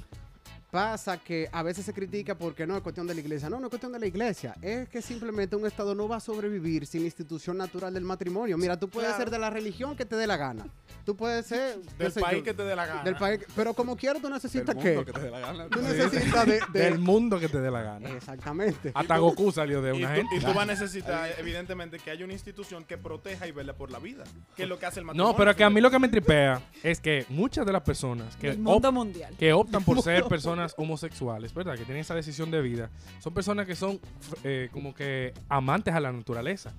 pasa 0.70 1.18
que 1.18 1.48
a 1.52 1.62
veces 1.62 1.84
se 1.84 1.92
critica 1.94 2.34
porque 2.36 2.66
no 2.66 2.76
es 2.76 2.82
cuestión 2.82 3.06
de 3.06 3.14
la 3.14 3.20
Iglesia. 3.20 3.48
No, 3.48 3.60
no 3.60 3.66
es 3.66 3.70
cuestión 3.70 3.92
de 3.92 4.00
la 4.00 4.06
Iglesia. 4.06 4.56
Es 4.60 4.88
que 4.88 5.00
simplemente 5.00 5.54
un 5.54 5.66
Estado 5.66 5.94
no 5.94 6.08
va 6.08 6.16
a 6.16 6.20
sobrevivir 6.20 6.86
sin 6.86 7.02
la 7.02 7.06
institución 7.06 7.56
natural 7.56 7.94
del 7.94 8.02
matrimonio. 8.04 8.58
Mira, 8.58 8.76
tú 8.78 8.88
puedes 8.88 9.10
Claro. 9.10 9.22
ser 9.24 9.30
de 9.30 9.38
la 9.38 9.50
religión 9.50 9.94
que 9.96 10.04
te 10.04 10.16
dé 10.16 10.26
la 10.26 10.36
gana. 10.36 10.66
Tú 11.04 11.16
puedes 11.16 11.46
ser... 11.46 11.76
Del 11.98 12.12
país 12.12 12.38
yo, 12.38 12.42
que 12.44 12.54
te 12.54 12.62
dé 12.62 12.74
la 12.74 12.86
gana. 12.86 13.02
Del 13.02 13.16
país, 13.16 13.40
pero 13.54 13.74
como 13.74 13.96
quiera 13.96 14.14
tú 14.18 14.22
Del 14.26 14.32
necesitas 14.34 14.74
mundo 14.74 15.04
qué? 15.04 15.04
que 15.04 15.12
te 15.12 15.20
dé 15.20 15.30
la 15.30 15.38
gana. 15.40 15.66
Tú 15.68 15.82
necesitas 15.82 16.46
de... 16.46 16.60
de- 16.72 16.80
Del 16.80 16.98
mundo 16.98 17.38
que 17.38 17.48
te 17.48 17.60
dé 17.60 17.70
la 17.70 17.82
gana. 17.82 18.08
Exactamente. 18.10 18.90
Hasta 18.94 19.18
Goku 19.18 19.52
salió 19.52 19.82
de 19.82 19.94
Y 19.94 19.98
una 19.98 20.08
tú, 20.08 20.14
gente. 20.20 20.36
y 20.36 20.40
tú 20.40 20.46
vas 20.46 20.58
a 20.58 20.64
necesitar, 20.66 21.30
evidentemente, 21.38 21.98
que 21.98 22.10
haya 22.10 22.24
una 22.24 22.32
institución 22.32 22.84
que 22.84 22.96
proteja 22.96 23.46
y 23.46 23.52
vela 23.52 23.74
por 23.74 23.90
la 23.90 23.98
vida. 23.98 24.24
Que 24.56 24.62
es 24.62 24.68
lo 24.68 24.78
que 24.78 24.86
hace 24.86 25.00
el 25.00 25.06
matrimonio. 25.06 25.32
No, 25.32 25.36
pero 25.36 25.54
que 25.54 25.64
a 25.64 25.70
mí 25.70 25.80
lo 25.80 25.90
que 25.90 25.98
me 25.98 26.08
tripea 26.08 26.60
es 26.82 27.00
que 27.00 27.26
muchas 27.28 27.66
de 27.66 27.72
las 27.72 27.82
personas 27.82 28.34
que, 28.36 28.58
op- 28.64 28.92
mundial. 28.92 29.34
que 29.38 29.52
optan 29.52 29.84
por 29.84 30.00
ser 30.02 30.24
personas 30.24 30.34
personas 30.44 30.74
homosexuales, 30.76 31.54
¿verdad? 31.54 31.74
Que 31.76 31.84
tienen 31.84 32.00
esa 32.00 32.14
decisión 32.14 32.50
de 32.50 32.60
vida, 32.60 32.90
son 33.20 33.32
personas 33.34 33.66
que 33.66 33.74
son 33.76 34.00
eh, 34.42 34.68
como 34.72 34.94
que 34.94 35.32
amantes 35.48 35.94
a 35.94 36.00
la 36.00 36.12
naturaleza. 36.12 36.72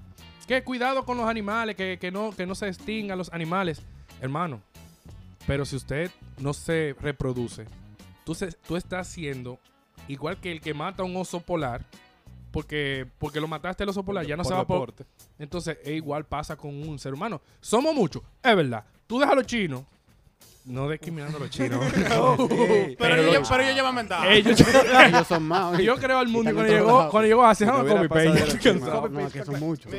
Que 0.47 0.63
cuidado 0.63 1.03
con 1.05 1.17
los 1.17 1.27
animales, 1.27 1.75
que, 1.75 1.97
que 1.99 2.11
no, 2.11 2.31
que 2.31 2.45
no 2.45 2.53
se 2.53 2.67
extingan 2.67 3.17
los 3.17 3.31
animales. 3.33 3.81
Hermano, 4.21 4.61
pero 5.47 5.65
si 5.65 5.75
usted 5.75 6.09
no 6.39 6.53
se 6.53 6.95
reproduce, 7.01 7.65
tú, 8.23 8.33
se- 8.35 8.51
tú 8.67 8.75
estás 8.77 9.07
siendo 9.07 9.59
igual 10.07 10.37
que 10.37 10.51
el 10.51 10.61
que 10.61 10.73
mata 10.73 11.03
a 11.03 11.05
un 11.05 11.15
oso 11.17 11.39
polar, 11.39 11.85
porque, 12.51 13.05
porque 13.19 13.39
lo 13.41 13.47
mataste 13.47 13.83
el 13.83 13.89
oso 13.89 14.03
polar, 14.03 14.25
ya 14.25 14.37
no 14.37 14.43
se 14.43 14.53
va 14.53 14.65
por... 14.65 14.93
Entonces, 15.37 15.77
e 15.83 15.93
igual 15.93 16.25
pasa 16.25 16.55
con 16.55 16.73
un 16.73 16.97
ser 16.99 17.13
humano. 17.13 17.41
Somos 17.59 17.93
muchos, 17.93 18.23
es 18.41 18.55
verdad. 18.55 18.85
Tú 19.07 19.19
dejas 19.19 19.33
a 19.33 19.35
los 19.35 19.45
chinos, 19.45 19.83
no 20.63 20.89
discriminando 20.89 21.37
a 21.37 21.41
los 21.41 21.49
chinos. 21.49 21.83
Pero, 22.97 23.15
lo- 23.17 23.23
ellos, 23.29 23.47
pero 23.49 23.61
ellos 23.63 23.75
llevan 23.75 23.95
ventaja. 23.95 24.31
ellos, 24.33 24.59
Ellos 25.07 25.27
son 25.27 25.43
más. 25.43 25.77
yo 25.79 25.95
creo 25.97 26.17
al 26.17 26.27
mundo 26.29 26.53
cuando 26.53 26.71
llegó, 26.73 27.09
cuando 27.09 27.27
llegó 27.27 27.43
a 27.43 27.49
hacer 27.51 27.67
Si 27.67 27.73
no 27.73 27.83
los 28.45 28.55
cansado. 28.63 29.09
No, 29.09 29.19
no, 29.21 29.29
que 29.29 29.43
son 29.45 29.59
muchos. 29.59 29.91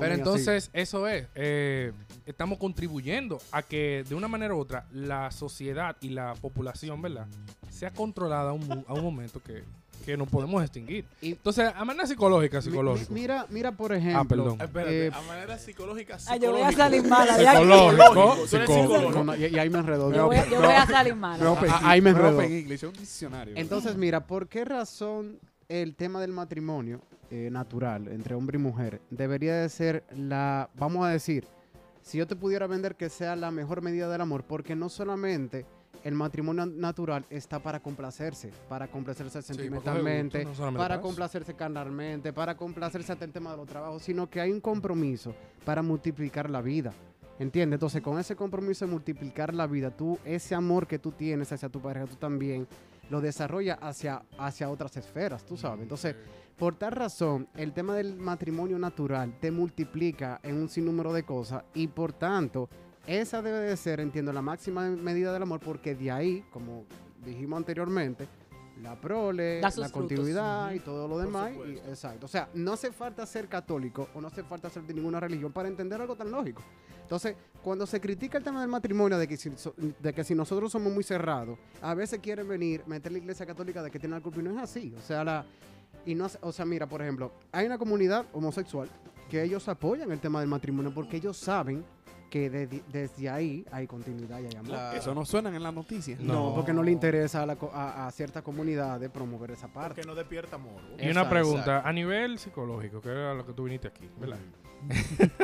Pero 0.00 0.14
entonces, 0.14 0.70
eso 0.72 1.06
es. 1.06 1.26
eh, 1.34 1.92
estamos 2.30 2.58
contribuyendo 2.58 3.38
a 3.52 3.62
que, 3.62 4.04
de 4.08 4.14
una 4.14 4.28
manera 4.28 4.54
u 4.54 4.58
otra, 4.58 4.86
la 4.92 5.30
sociedad 5.30 5.96
y 6.00 6.10
la 6.10 6.34
población, 6.34 7.00
¿verdad? 7.02 7.26
Sea 7.70 7.90
controlada 7.92 8.50
a 8.50 8.52
un, 8.52 8.66
mu- 8.66 8.84
a 8.88 8.94
un 8.94 9.02
momento 9.02 9.42
que, 9.42 9.62
que 10.04 10.16
nos 10.16 10.28
podemos 10.28 10.62
extinguir. 10.62 11.04
Y- 11.20 11.32
Entonces, 11.32 11.70
a 11.74 11.84
manera 11.84 12.06
psicológica, 12.06 12.60
psicológico. 12.62 13.12
mi- 13.12 13.20
Mira, 13.20 13.46
mira, 13.50 13.72
por 13.72 13.92
ejemplo. 13.92 14.24
perdón. 14.28 14.58
Espérate, 14.60 15.06
eh, 15.08 15.10
a 15.14 15.20
manera 15.22 15.58
psicológica, 15.58 16.16
Ah, 16.28 16.36
yo 16.36 16.52
voy 16.52 16.62
a 16.62 16.70
psicológica. 16.70 16.82
salir 16.82 17.02
mala. 17.08 17.36
Psicológico, 17.36 18.46
psicólogo. 18.46 19.10
no, 19.12 19.24
no, 19.24 19.36
y, 19.36 19.46
y 19.46 19.58
ahí 19.58 19.70
me 19.70 19.78
enredó. 19.78 20.12
Yo 20.12 20.26
voy, 20.26 20.36
yo 20.50 20.58
voy 20.60 20.72
a 20.74 20.86
salir 20.86 21.14
mala. 21.14 21.56
Ah, 21.68 21.80
ahí 21.84 22.00
me 22.00 22.10
enredó. 22.10 22.38
Un 22.38 22.92
diccionario. 22.94 23.54
Entonces, 23.56 23.96
mira, 23.96 24.26
¿por 24.26 24.48
qué 24.48 24.64
razón 24.64 25.38
el 25.68 25.94
tema 25.94 26.20
del 26.20 26.32
matrimonio 26.32 27.00
eh, 27.30 27.48
natural 27.52 28.08
entre 28.08 28.34
hombre 28.34 28.58
y 28.58 28.60
mujer 28.60 29.00
debería 29.10 29.54
de 29.54 29.68
ser 29.68 30.02
la, 30.16 30.68
vamos 30.74 31.06
a 31.06 31.10
decir, 31.10 31.46
si 32.10 32.18
yo 32.18 32.26
te 32.26 32.34
pudiera 32.34 32.66
vender 32.66 32.96
que 32.96 33.08
sea 33.08 33.36
la 33.36 33.52
mejor 33.52 33.82
medida 33.82 34.10
del 34.10 34.20
amor, 34.20 34.42
porque 34.42 34.74
no 34.74 34.88
solamente 34.88 35.64
el 36.02 36.16
matrimonio 36.16 36.66
natural 36.66 37.24
está 37.30 37.60
para 37.60 37.78
complacerse, 37.78 38.50
para 38.68 38.88
complacerse 38.88 39.40
sentimentalmente, 39.42 40.44
no 40.44 40.74
para 40.74 41.00
complacerse 41.00 41.54
carnalmente, 41.54 42.32
para 42.32 42.56
complacerse 42.56 43.12
hasta 43.12 43.24
el 43.24 43.30
tema 43.30 43.52
de 43.52 43.58
los 43.58 43.68
trabajos, 43.68 44.02
sino 44.02 44.28
que 44.28 44.40
hay 44.40 44.50
un 44.50 44.60
compromiso 44.60 45.36
para 45.64 45.82
multiplicar 45.82 46.50
la 46.50 46.60
vida. 46.60 46.92
¿Entiendes? 47.38 47.76
Entonces, 47.76 48.02
con 48.02 48.18
ese 48.18 48.34
compromiso 48.34 48.86
de 48.86 48.90
multiplicar 48.90 49.54
la 49.54 49.68
vida, 49.68 49.96
tú, 49.96 50.18
ese 50.24 50.56
amor 50.56 50.88
que 50.88 50.98
tú 50.98 51.12
tienes 51.12 51.52
hacia 51.52 51.68
tu 51.68 51.80
pareja, 51.80 52.06
tú 52.06 52.16
también 52.16 52.66
lo 53.10 53.20
desarrollas 53.20 53.78
hacia, 53.82 54.22
hacia 54.38 54.70
otras 54.70 54.96
esferas, 54.96 55.44
tú 55.44 55.56
sabes. 55.56 55.82
Entonces, 55.82 56.16
por 56.56 56.76
tal 56.76 56.92
razón, 56.92 57.48
el 57.54 57.72
tema 57.72 57.94
del 57.94 58.16
matrimonio 58.16 58.78
natural 58.78 59.38
te 59.40 59.50
multiplica 59.50 60.40
en 60.42 60.56
un 60.56 60.68
sinnúmero 60.68 61.12
de 61.12 61.24
cosas 61.24 61.64
y 61.74 61.88
por 61.88 62.12
tanto, 62.12 62.68
esa 63.06 63.42
debe 63.42 63.60
de 63.60 63.76
ser, 63.76 64.00
entiendo, 64.00 64.32
la 64.32 64.42
máxima 64.42 64.88
medida 64.88 65.32
del 65.32 65.42
amor 65.42 65.60
porque 65.60 65.94
de 65.94 66.10
ahí, 66.10 66.44
como 66.52 66.84
dijimos 67.24 67.56
anteriormente, 67.56 68.28
la 68.80 69.00
prole, 69.00 69.60
la 69.60 69.70
frutos. 69.70 69.92
continuidad 69.92 70.72
y 70.72 70.80
todo 70.80 71.06
lo 71.08 71.18
demás. 71.18 71.52
y- 71.66 71.78
exacto. 71.88 72.26
O 72.26 72.28
sea, 72.28 72.48
no 72.54 72.72
hace 72.72 72.90
falta 72.92 73.24
ser 73.26 73.48
católico 73.48 74.08
o 74.14 74.20
no 74.20 74.28
hace 74.28 74.42
falta 74.42 74.68
ser 74.70 74.82
de 74.82 74.94
ninguna 74.94 75.20
religión 75.20 75.52
para 75.52 75.68
entender 75.68 76.00
algo 76.00 76.16
tan 76.16 76.30
lógico. 76.30 76.62
Entonces, 77.02 77.34
cuando 77.62 77.86
se 77.86 78.00
critica 78.00 78.38
el 78.38 78.44
tema 78.44 78.60
del 78.60 78.68
matrimonio, 78.70 79.18
de 79.18 79.26
que 79.26 79.36
si, 79.36 79.50
so- 79.56 79.74
de 79.76 80.12
que 80.12 80.22
si 80.24 80.34
nosotros 80.34 80.70
somos 80.70 80.92
muy 80.92 81.02
cerrados, 81.02 81.58
a 81.82 81.94
veces 81.94 82.20
quieren 82.20 82.46
venir, 82.48 82.82
meter 82.86 83.10
la 83.12 83.18
iglesia 83.18 83.44
católica 83.46 83.82
de 83.82 83.90
que 83.90 83.98
tiene 83.98 84.14
la 84.14 84.22
culpa 84.22 84.40
y 84.40 84.44
no 84.44 84.52
es 84.52 84.58
así. 84.58 84.94
O 84.96 85.00
sea, 85.02 85.24
la, 85.24 85.44
y 86.06 86.14
no, 86.14 86.26
hace- 86.26 86.38
o 86.40 86.52
sea, 86.52 86.64
mira, 86.64 86.86
por 86.86 87.02
ejemplo, 87.02 87.32
hay 87.52 87.66
una 87.66 87.78
comunidad 87.78 88.26
homosexual 88.32 88.88
que 89.28 89.42
ellos 89.42 89.68
apoyan 89.68 90.10
el 90.12 90.20
tema 90.20 90.40
del 90.40 90.48
matrimonio 90.48 90.92
porque 90.94 91.16
ellos 91.16 91.36
saben 91.36 91.84
que 92.30 92.48
de- 92.48 92.82
desde 92.90 93.28
ahí 93.28 93.66
hay 93.72 93.86
continuidad 93.86 94.38
y 94.40 94.46
hay 94.46 94.54
amor. 94.54 94.66
Claro. 94.68 94.96
Eso 94.96 95.14
no 95.14 95.24
suenan 95.26 95.54
en 95.54 95.62
las 95.62 95.74
noticias. 95.74 96.20
No, 96.20 96.54
porque 96.54 96.72
no 96.72 96.82
le 96.82 96.92
interesa 96.92 97.42
a, 97.42 97.46
la 97.46 97.58
a, 97.72 98.06
a 98.06 98.10
ciertas 98.12 98.42
comunidades 98.42 99.10
promover 99.10 99.50
esa 99.50 99.68
parte. 99.68 99.96
Porque 99.96 100.06
no 100.06 100.14
despierta 100.14 100.56
amor. 100.56 100.80
Y 100.92 101.02
una 101.02 101.10
Exacto, 101.10 101.30
pregunta, 101.30 101.80
a 101.86 101.92
nivel 101.92 102.38
psicológico, 102.38 103.00
que 103.02 103.08
era 103.10 103.34
lo 103.34 103.44
que 103.44 103.52
tú 103.52 103.64
viniste 103.64 103.88
aquí, 103.88 104.08
¿verdad? 104.18 104.38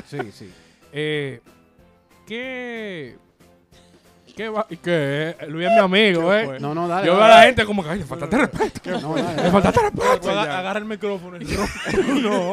Sí, 0.07 0.19
sí. 0.33 0.51
Eh, 0.99 1.41
¿Qué. 2.27 3.19
¿Qué 4.37 4.51
va? 4.51 4.67
¿Y 4.69 4.77
qué? 4.77 5.35
Luis 5.49 5.67
es 5.67 5.73
mi 5.73 5.79
amigo, 5.79 6.33
¿eh? 6.35 6.59
No, 6.61 6.75
no, 6.75 6.87
dale. 6.87 7.07
Yo 7.07 7.15
veo 7.17 7.25
a 7.25 7.29
la 7.29 7.43
gente 7.45 7.65
como 7.65 7.83
que, 7.83 7.89
ay, 7.89 8.01
le 8.01 8.05
faltaste 8.05 8.37
respeto. 8.37 9.01
No, 9.01 9.15
dale, 9.17 9.43
Le 9.45 9.51
faltaste 9.51 9.81
respeto. 9.81 10.05
Pues 10.21 10.27
aga- 10.37 10.59
agarra 10.59 10.79
el 10.79 10.85
micrófono. 10.85 11.39
no. 12.23 12.53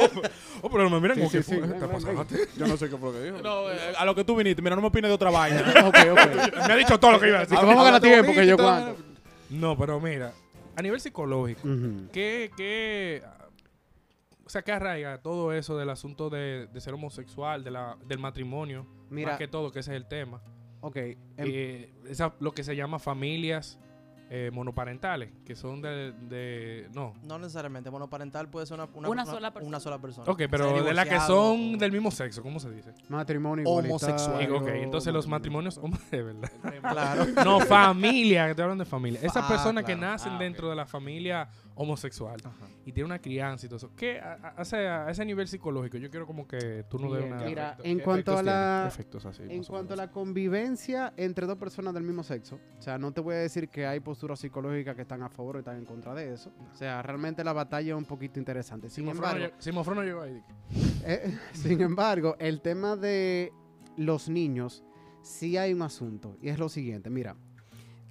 Oh, 0.62 0.69
pero 0.69 0.89
me 0.89 1.00
miran 1.02 1.17
Sí, 1.17 1.22
como 1.24 1.30
sí, 1.43 1.56
que 1.56 1.60
ven, 1.62 1.80
te 1.80 1.88
pasaste. 1.88 2.48
Yo 2.58 2.67
no 2.67 2.78
sé 2.78 2.89
qué 2.89 2.96
fue 2.98 3.12
lo 3.12 3.17
que 3.19 3.24
dijo. 3.26 3.38
No, 3.41 3.69
eh, 3.69 3.76
a 3.98 4.06
lo 4.06 4.15
que 4.15 4.24
tú 4.24 4.34
viniste. 4.38 4.62
Mira, 4.62 4.78
no 4.78 4.82
me 4.82 4.88
opines 4.88 5.10
de 5.10 5.15
otra 5.15 5.30
vaina. 5.32 5.62
ok, 5.86 5.98
ok. 6.12 6.56
Me 6.67 6.74
ha 6.74 6.76
dicho 6.78 6.98
todo 6.98 7.12
lo 7.12 7.19
que 7.19 7.28
iba 7.28 7.38
a 7.39 7.41
decir. 7.41 7.58
Vamos 7.58 7.76
a 7.78 7.84
ganar 7.84 8.02
tiempo, 8.02 8.28
bonito 8.28 8.39
que 8.39 8.46
y 8.46 8.50
yo 8.50 8.58
cuánto. 8.58 8.96
No, 9.50 9.78
pero 9.78 10.00
mira, 10.00 10.32
a 10.78 10.82
nivel 10.82 11.02
psicológico. 11.02 11.62
¿qué, 12.13 12.50
qué, 12.56 13.22
o 14.46 14.50
sea, 14.50 14.62
qué 14.62 14.72
arraiga 14.72 15.17
todo 15.22 15.52
eso 15.52 15.78
del 15.78 15.89
asunto 15.89 16.30
de, 16.30 16.67
de 16.72 16.80
ser 16.82 16.93
homosexual, 16.93 17.62
de 17.63 17.72
la, 17.72 17.98
del 18.06 18.19
matrimonio? 18.19 18.88
Mira, 19.10 19.32
más 19.32 19.38
que 19.38 19.50
todo, 19.50 19.69
que 19.72 19.80
ese 19.80 19.91
es 19.91 19.98
el 19.98 20.08
tema. 20.08 20.41
Ok. 20.84 20.96
em- 20.98 21.17
Eh, 21.38 21.93
esa- 22.08 22.36
lo 22.39 22.52
que 22.54 22.63
se 22.63 22.76
llama 22.76 23.00
familias 23.00 23.80
eh, 24.36 24.50
monoparentales, 24.52 25.30
que 25.46 25.56
son 25.56 25.80
de, 25.82 26.12
de- 26.13 26.89
no. 26.96 27.13
No 27.24 27.38
necesariamente. 27.38 27.91
Monoparental 27.91 28.50
puede 28.50 28.65
ser 28.65 28.80
una, 28.80 28.89
Una 29.08 29.26
sola 29.28 29.52
persona. 29.54 29.67
Una 29.69 29.80
sola 29.80 30.00
persona. 30.02 30.32
Ok, 30.32 30.43
pero 30.50 30.82
de 30.84 30.93
las 30.93 31.08
que 31.08 31.19
son 31.19 31.76
o- 31.76 31.78
del 31.78 31.91
mismo 31.91 32.10
sexo, 32.10 32.41
¿cómo 32.41 32.60
se 32.60 32.72
dice? 32.72 32.93
matrimonio 33.10 33.69
Homosexual. 33.69 34.52
Ok, 34.54 34.67
entonces 34.69 35.13
los 35.13 35.28
matrimonios, 35.28 35.80
de 36.12 36.24
verdad. 36.24 36.52
Claro. 36.82 37.26
No, 37.46 37.60
familia, 37.60 38.46
que 38.46 38.52
estoy 38.52 38.63
hablando 38.63 38.84
de 38.86 38.89
familia. 38.89 39.19
Esas 39.22 39.43
Ah, 39.46 39.48
personas 39.50 39.84
que 39.84 39.96
nacen 39.96 40.34
Ah, 40.34 40.39
dentro 40.39 40.67
de 40.69 40.76
la 40.78 40.88
familia 40.88 41.48
homosexual 41.76 42.38
y 42.86 42.92
tienen 42.92 43.06
una 43.12 43.20
crianza 43.20 43.66
y 43.66 43.70
todo 43.70 43.78
eso. 43.78 43.92
¿Qué, 43.96 44.20
a, 44.20 44.54
a- 44.58 45.10
ese 45.12 45.26
nivel 45.26 45.48
psicológico, 45.48 45.98
yo 45.98 46.10
quiero 46.10 46.28
como 46.28 46.48
que 46.48 46.86
tú 46.90 47.00
no 47.00 47.12
des 47.14 47.26
una... 47.26 47.38
Mira, 47.44 47.70
efecto- 47.74 47.84
en 47.86 47.98
¿qué 47.98 48.04
cuanto 48.04 48.32
a 48.32 48.36
tiene? 48.36 48.52
la- 48.52 48.86
Efectos 48.88 49.26
así, 49.26 49.44
En 49.50 49.64
cuanto 49.64 49.94
a 49.94 49.98
la 49.98 50.12
convivencia 50.12 51.14
entre 51.18 51.46
dos 51.48 51.58
personas 51.58 51.94
del 51.94 52.04
mismo 52.04 52.24
sexo, 52.24 52.60
o 52.78 52.82
sea, 52.82 52.98
no 52.98 53.12
te 53.12 53.22
voy 53.22 53.36
a 53.36 53.40
decir 53.40 53.70
que 53.70 53.86
hay 53.88 54.00
posturas 54.00 54.40
psicológicas 54.40 54.96
que 54.96 55.02
están 55.04 55.24
a 55.24 55.30
favor 55.30 55.56
o 55.56 55.60
están 55.60 55.78
en 55.78 55.86
contra 55.86 56.14
de 56.14 56.34
eso. 56.34 56.52
O 56.72 56.76
sea, 56.76 57.02
realmente 57.02 57.44
la 57.44 57.54
batalla 57.54 57.94
es 57.94 57.98
un 57.98 58.06
poquito 58.06 58.40
interesante. 58.40 58.90
Sin 58.90 59.08
embargo, 59.08 59.46
llegó- 60.04 60.22
ahí. 60.22 60.42
eh, 61.06 61.38
sin 61.54 61.82
embargo, 61.82 62.36
el 62.40 62.62
tema 62.62 62.96
de 62.96 63.52
los 63.98 64.30
niños, 64.30 64.84
sí 65.22 65.58
hay 65.58 65.74
un 65.74 65.82
asunto. 65.82 66.38
Y 66.42 66.50
es 66.50 66.60
lo 66.60 66.70
siguiente, 66.70 67.10
mira, 67.10 67.36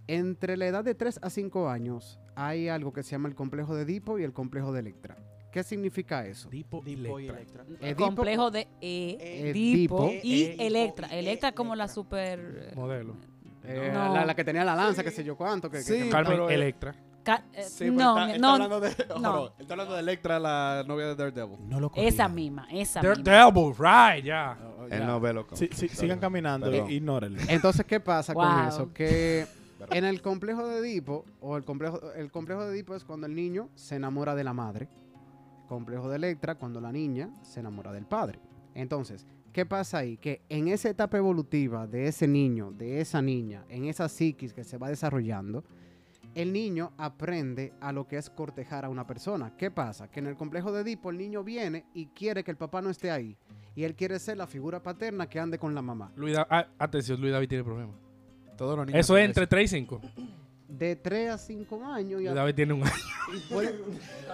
entre 0.08 0.56
la 0.56 0.66
edad 0.66 0.84
de 0.84 0.94
3 0.94 1.20
a 1.22 1.30
5 1.30 1.68
años 1.68 2.18
hay 2.34 2.68
algo 2.68 2.92
que 2.92 3.02
se 3.02 3.10
llama 3.12 3.28
el 3.28 3.34
complejo 3.34 3.74
de 3.74 3.82
Edipo 3.82 4.18
y 4.18 4.24
el 4.24 4.32
complejo 4.32 4.72
de 4.72 4.80
Electra. 4.80 5.16
¿Qué 5.50 5.62
significa 5.62 6.26
eso? 6.26 6.48
Tipo 6.48 6.82
y 6.86 6.94
Electra. 6.94 7.64
El 7.80 7.94
Edipo- 7.94 8.04
complejo 8.06 8.50
de 8.50 8.68
E, 8.80 9.50
Edipo. 9.50 10.04
Edipo 10.08 10.10
y 10.22 10.42
Edipo 10.44 10.62
Electra. 10.62 11.08
Electra 11.08 11.52
como 11.52 11.74
la 11.76 11.88
super... 11.88 12.72
Modelo. 12.74 13.16
Eh, 13.64 13.90
No. 13.92 14.12
la, 14.14 14.24
la 14.26 14.34
que 14.34 14.44
tenía 14.44 14.64
la 14.64 14.74
lanza, 14.74 15.04
qué 15.04 15.10
sé 15.10 15.22
yo 15.22 15.36
cuánto. 15.36 15.70
Que, 15.70 15.78
que- 15.78 15.82
Sí, 15.84 15.98
que- 16.04 16.08
Carmen 16.08 16.32
pero, 16.32 16.50
eh, 16.50 16.54
Electra. 16.54 16.94
ca- 17.22 17.44
eh, 17.52 17.62
Sí, 17.64 17.84
pero 17.84 17.92
no, 17.92 18.18
está, 18.18 18.34
él 18.34 18.40
no, 18.40 18.48
está 18.56 18.64
hablando 18.64 18.80
de, 18.80 18.88
no. 19.20 19.52
está 19.60 19.74
hablando 19.74 19.94
de 19.94 20.00
Electra, 20.00 20.38
la 20.40 20.84
novia 20.88 21.06
de 21.08 21.14
Daredevil. 21.16 21.68
No 21.68 21.78
lo 21.80 21.92
esa 21.94 22.28
misma, 22.28 22.66
esa 22.72 23.02
misma. 23.02 23.22
Daredevil, 23.22 23.74
right, 23.78 24.24
ya. 24.24 24.58
Oh, 24.78 24.84
Él 24.86 24.90
ya. 25.00 25.06
no 25.06 25.20
ve 25.20 25.32
lo 25.34 25.46
que. 25.46 25.54
Sí, 25.56 25.68
sí, 25.72 25.86
sigan 25.88 26.18
caminando. 26.18 26.74
Ignórenlo. 26.88 27.38
Entonces, 27.48 27.84
¿qué 27.86 28.00
pasa 28.00 28.32
con 28.34 28.66
eso? 28.66 28.90
Que 28.92 29.46
en 29.90 30.04
el 30.04 30.22
complejo 30.22 30.66
de 30.66 30.78
Edipo, 30.78 31.24
o 31.40 31.56
el 31.56 31.64
complejo, 31.64 32.12
el 32.12 32.30
complejo 32.30 32.64
de 32.64 32.74
Edipo 32.74 32.94
es 32.94 33.04
cuando 33.04 33.26
el 33.26 33.34
niño 33.34 33.68
se 33.74 33.96
enamora 33.96 34.34
de 34.34 34.44
la 34.44 34.52
madre. 34.52 34.88
Complejo 35.68 36.08
de 36.08 36.16
Electra, 36.16 36.56
cuando 36.56 36.80
la 36.80 36.92
niña 36.92 37.30
se 37.42 37.60
enamora 37.60 37.92
del 37.92 38.06
padre. 38.06 38.40
Entonces, 38.74 39.26
¿qué 39.52 39.64
pasa 39.64 39.98
ahí? 39.98 40.16
Que 40.16 40.42
en 40.48 40.68
esa 40.68 40.90
etapa 40.90 41.16
evolutiva 41.16 41.86
de 41.86 42.08
ese 42.08 42.28
niño, 42.28 42.72
de 42.72 43.00
esa 43.00 43.22
niña, 43.22 43.64
en 43.68 43.86
esa 43.86 44.08
psiquis 44.08 44.52
que 44.52 44.64
se 44.64 44.78
va 44.78 44.88
desarrollando, 44.88 45.64
el 46.34 46.52
niño 46.52 46.92
aprende 46.96 47.74
a 47.80 47.92
lo 47.92 48.06
que 48.06 48.16
es 48.16 48.30
cortejar 48.30 48.84
a 48.84 48.88
una 48.88 49.06
persona. 49.06 49.54
¿Qué 49.56 49.70
pasa? 49.70 50.10
Que 50.10 50.20
en 50.20 50.26
el 50.26 50.36
complejo 50.36 50.72
de 50.72 50.82
Edipo 50.82 51.10
el 51.10 51.18
niño 51.18 51.44
viene 51.44 51.86
y 51.94 52.06
quiere 52.06 52.42
que 52.42 52.50
el 52.50 52.56
papá 52.56 52.80
no 52.80 52.90
esté 52.90 53.10
ahí. 53.10 53.36
Y 53.74 53.84
él 53.84 53.94
quiere 53.94 54.18
ser 54.18 54.36
la 54.36 54.46
figura 54.46 54.82
paterna 54.82 55.28
que 55.28 55.40
ande 55.40 55.58
con 55.58 55.74
la 55.74 55.82
mamá. 55.82 56.12
Luis 56.16 56.36
ah, 56.36 56.68
atención, 56.78 57.20
Luis 57.20 57.32
David 57.32 57.48
tiene 57.48 57.64
problemas. 57.64 57.96
Todos 58.62 58.76
los 58.76 58.86
niños 58.86 59.00
Eso 59.00 59.16
es 59.18 59.24
entre 59.24 59.44
3 59.48 59.64
y 59.64 59.76
5. 59.76 60.00
De 60.68 60.94
3 60.94 61.30
a 61.32 61.38
5 61.38 61.84
años 61.84 62.22
y 62.22 62.28
a- 62.28 62.32
David 62.32 62.54
tiene 62.54 62.72
un 62.74 62.84
año. 62.84 62.92
y 63.36 63.52
puede- 63.52 63.74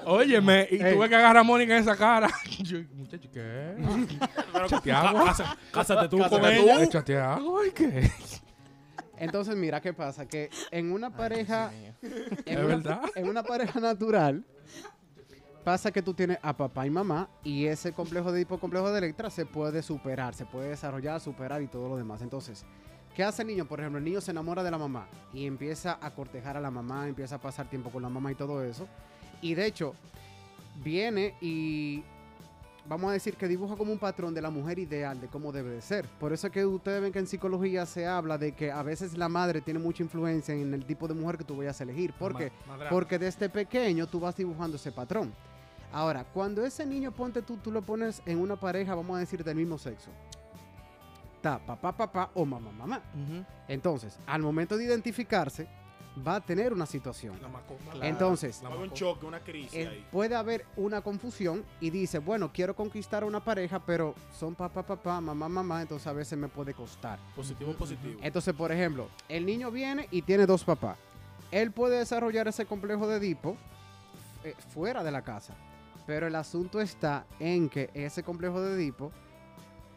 Óyeme, 0.05 0.69
y 0.71 0.83
Ey. 0.83 0.95
tuve 0.95 1.09
que 1.09 1.15
agarrar 1.15 1.39
a 1.39 1.43
Mónica 1.43 1.75
en 1.75 1.81
esa 1.83 1.97
cara. 1.97 2.29
Yo, 2.63 2.81
muchacho, 2.95 3.27
¿qué? 3.33 3.75
¿Échate 4.67 4.93
agua? 4.93 5.35
Cásate 5.73 6.09
tú 6.11 6.19
con 6.19 6.29
tú. 6.29 6.47
ella. 6.47 6.83
¿Échate 6.83 7.19
agua? 7.19 7.67
¿Y 7.67 7.71
qué? 7.71 8.11
Entonces, 9.17 9.57
mira 9.57 9.81
qué 9.81 9.95
pasa, 9.95 10.27
que 10.29 10.51
en 10.71 10.93
una 10.93 11.09
pareja, 11.09 11.73
en 11.73 11.95
¿Es 12.45 12.57
una, 12.59 12.67
verdad? 12.67 13.01
en 13.15 13.29
una 13.31 13.43
pareja 13.43 13.81
natural, 13.81 14.45
pasa 15.65 15.91
que 15.91 16.03
tú 16.03 16.13
tienes 16.13 16.39
a 16.43 16.55
papá 16.55 16.87
y 16.87 16.91
mamá 16.91 17.31
y 17.43 17.65
ese 17.65 17.93
complejo 17.93 18.31
de 18.31 18.43
hipocomplejo 18.43 18.93
de 18.93 18.99
Electra 18.99 19.31
se 19.31 19.47
puede 19.47 19.83
superar, 19.83 20.35
se 20.35 20.45
puede 20.45 20.69
desarrollar, 20.69 21.19
superar 21.21 21.63
y 21.63 21.67
todo 21.67 21.89
lo 21.89 21.97
demás. 21.97 22.21
Entonces, 22.21 22.65
¿qué 23.19 23.25
hace 23.25 23.43
el 23.43 23.49
niño? 23.49 23.65
Por 23.65 23.81
ejemplo, 23.81 23.99
el 23.99 24.05
niño 24.05 24.21
se 24.21 24.31
enamora 24.31 24.63
de 24.63 24.71
la 24.71 24.79
mamá 24.79 25.09
y 25.35 25.45
empieza 25.45 25.99
a 26.01 26.09
cortejar 26.13 26.57
a 26.57 26.61
la 26.61 26.71
mamá, 26.71 27.09
empieza 27.09 27.35
a 27.35 27.39
pasar 27.39 27.69
tiempo 27.69 27.91
con 27.91 28.01
la 28.01 28.09
mamá 28.09 28.31
y 28.31 28.37
todo 28.37 28.63
eso. 28.63 28.87
Y 29.43 29.55
de 29.55 29.67
hecho, 29.67 29.97
viene 30.85 31.35
y 31.41 32.05
vamos 32.89 33.11
a 33.11 33.15
decir 33.15 33.35
que 33.35 33.49
dibuja 33.49 33.75
como 33.75 33.91
un 33.91 33.99
patrón 33.99 34.35
de 34.35 34.41
la 34.41 34.51
mujer 34.51 34.79
ideal, 34.79 35.21
de 35.21 35.27
cómo 35.27 35.51
debe 35.51 35.71
de 35.71 35.83
ser. 35.83 36.07
Por 36.21 36.33
eso 36.33 36.47
es 36.47 36.53
que 36.53 36.65
ustedes 36.65 37.03
ven 37.03 37.11
que 37.11 37.19
en 37.19 37.27
psicología 37.27 37.87
se 37.87 38.07
habla 38.07 38.39
de 38.39 38.53
que 38.53 38.71
a 38.71 38.85
veces 38.85 39.19
la 39.19 39.29
madre 39.29 39.63
tiene 39.63 39.81
mucha 39.81 40.05
influencia 40.05 40.55
en 40.55 40.73
el 40.73 40.85
tipo 40.85 41.09
de 41.09 41.15
mujer 41.15 41.39
que 41.39 41.45
tú 41.45 41.57
vayas 41.57 41.81
a 41.81 41.83
elegir. 41.83 42.13
¿Por 42.13 42.37
qué? 42.37 42.53
Ma-. 42.69 42.89
Porque 42.89 43.19
desde 43.19 43.49
pequeño 43.49 44.07
tú 44.07 44.21
vas 44.21 44.37
dibujando 44.37 44.77
ese 44.77 44.93
patrón. 44.93 45.35
Ahora, 45.93 46.23
cuando 46.23 46.65
ese 46.65 46.87
niño, 46.87 47.11
ponte 47.11 47.43
tú, 47.43 47.57
tú 47.57 47.73
lo 47.73 47.83
pones 47.83 48.23
en 48.27 48.39
una 48.39 48.55
pareja, 48.55 48.95
vamos 48.95 49.17
a 49.17 49.21
decir, 49.21 49.43
del 49.43 49.57
mismo 49.57 49.77
sexo. 49.77 50.11
Está 51.39 51.57
papá, 51.65 51.97
papá 51.97 52.31
o 52.35 52.45
mamá, 52.45 52.73
mamá. 52.73 53.01
Entonces, 53.69 54.19
al 54.27 54.43
momento 54.43 54.77
de 54.77 54.87
identificarse, 54.87 55.69
va 56.27 56.35
a 56.35 56.41
tener 56.41 56.73
una 56.73 56.85
situación. 56.85 57.41
La. 57.41 57.49
Claro. 57.49 58.03
Entonces, 58.03 58.61
La 58.61 58.71
un 58.71 58.91
choque, 58.93 59.25
una 59.25 59.39
crisis 59.39 59.73
eh, 59.73 59.87
ahí. 59.87 60.07
puede 60.11 60.35
haber 60.35 60.67
una 60.75 61.01
confusión 61.01 61.65
y 61.81 61.91
dice, 61.91 62.19
bueno, 62.19 62.51
quiero 62.53 62.75
conquistar 62.75 63.23
a 63.23 63.27
una 63.27 63.39
pareja, 63.39 63.79
pero 63.79 64.17
son 64.37 64.57
papá, 64.57 64.83
papá, 64.83 65.21
mamá, 65.21 65.49
mamá, 65.49 65.81
entonces 65.81 66.09
a 66.09 66.13
veces 66.13 66.37
me 66.37 66.49
puede 66.49 66.75
costar. 66.75 67.21
Positivo, 67.37 67.73
positivo. 67.75 68.19
Entonces, 68.21 68.53
por 68.53 68.73
ejemplo, 68.73 69.07
el 69.29 69.47
niño 69.47 69.71
viene 69.71 70.09
y 70.11 70.23
tiene 70.23 70.45
dos 70.45 70.65
papás. 70.65 70.99
Él 71.53 71.71
puede 71.71 71.99
desarrollar 71.99 72.49
ese 72.49 72.67
complejo 72.67 73.07
de 73.07 73.19
Edipo 73.19 73.57
eh, 74.43 74.57
fuera 74.75 75.05
de 75.05 75.13
la 75.13 75.23
casa. 75.23 75.55
Pero 76.05 76.27
el 76.27 76.35
asunto 76.35 76.81
está 76.81 77.27
en 77.39 77.69
que 77.69 77.91
ese 77.95 78.25
complejo 78.25 78.61
de 78.61 78.75
Edipo 78.75 79.13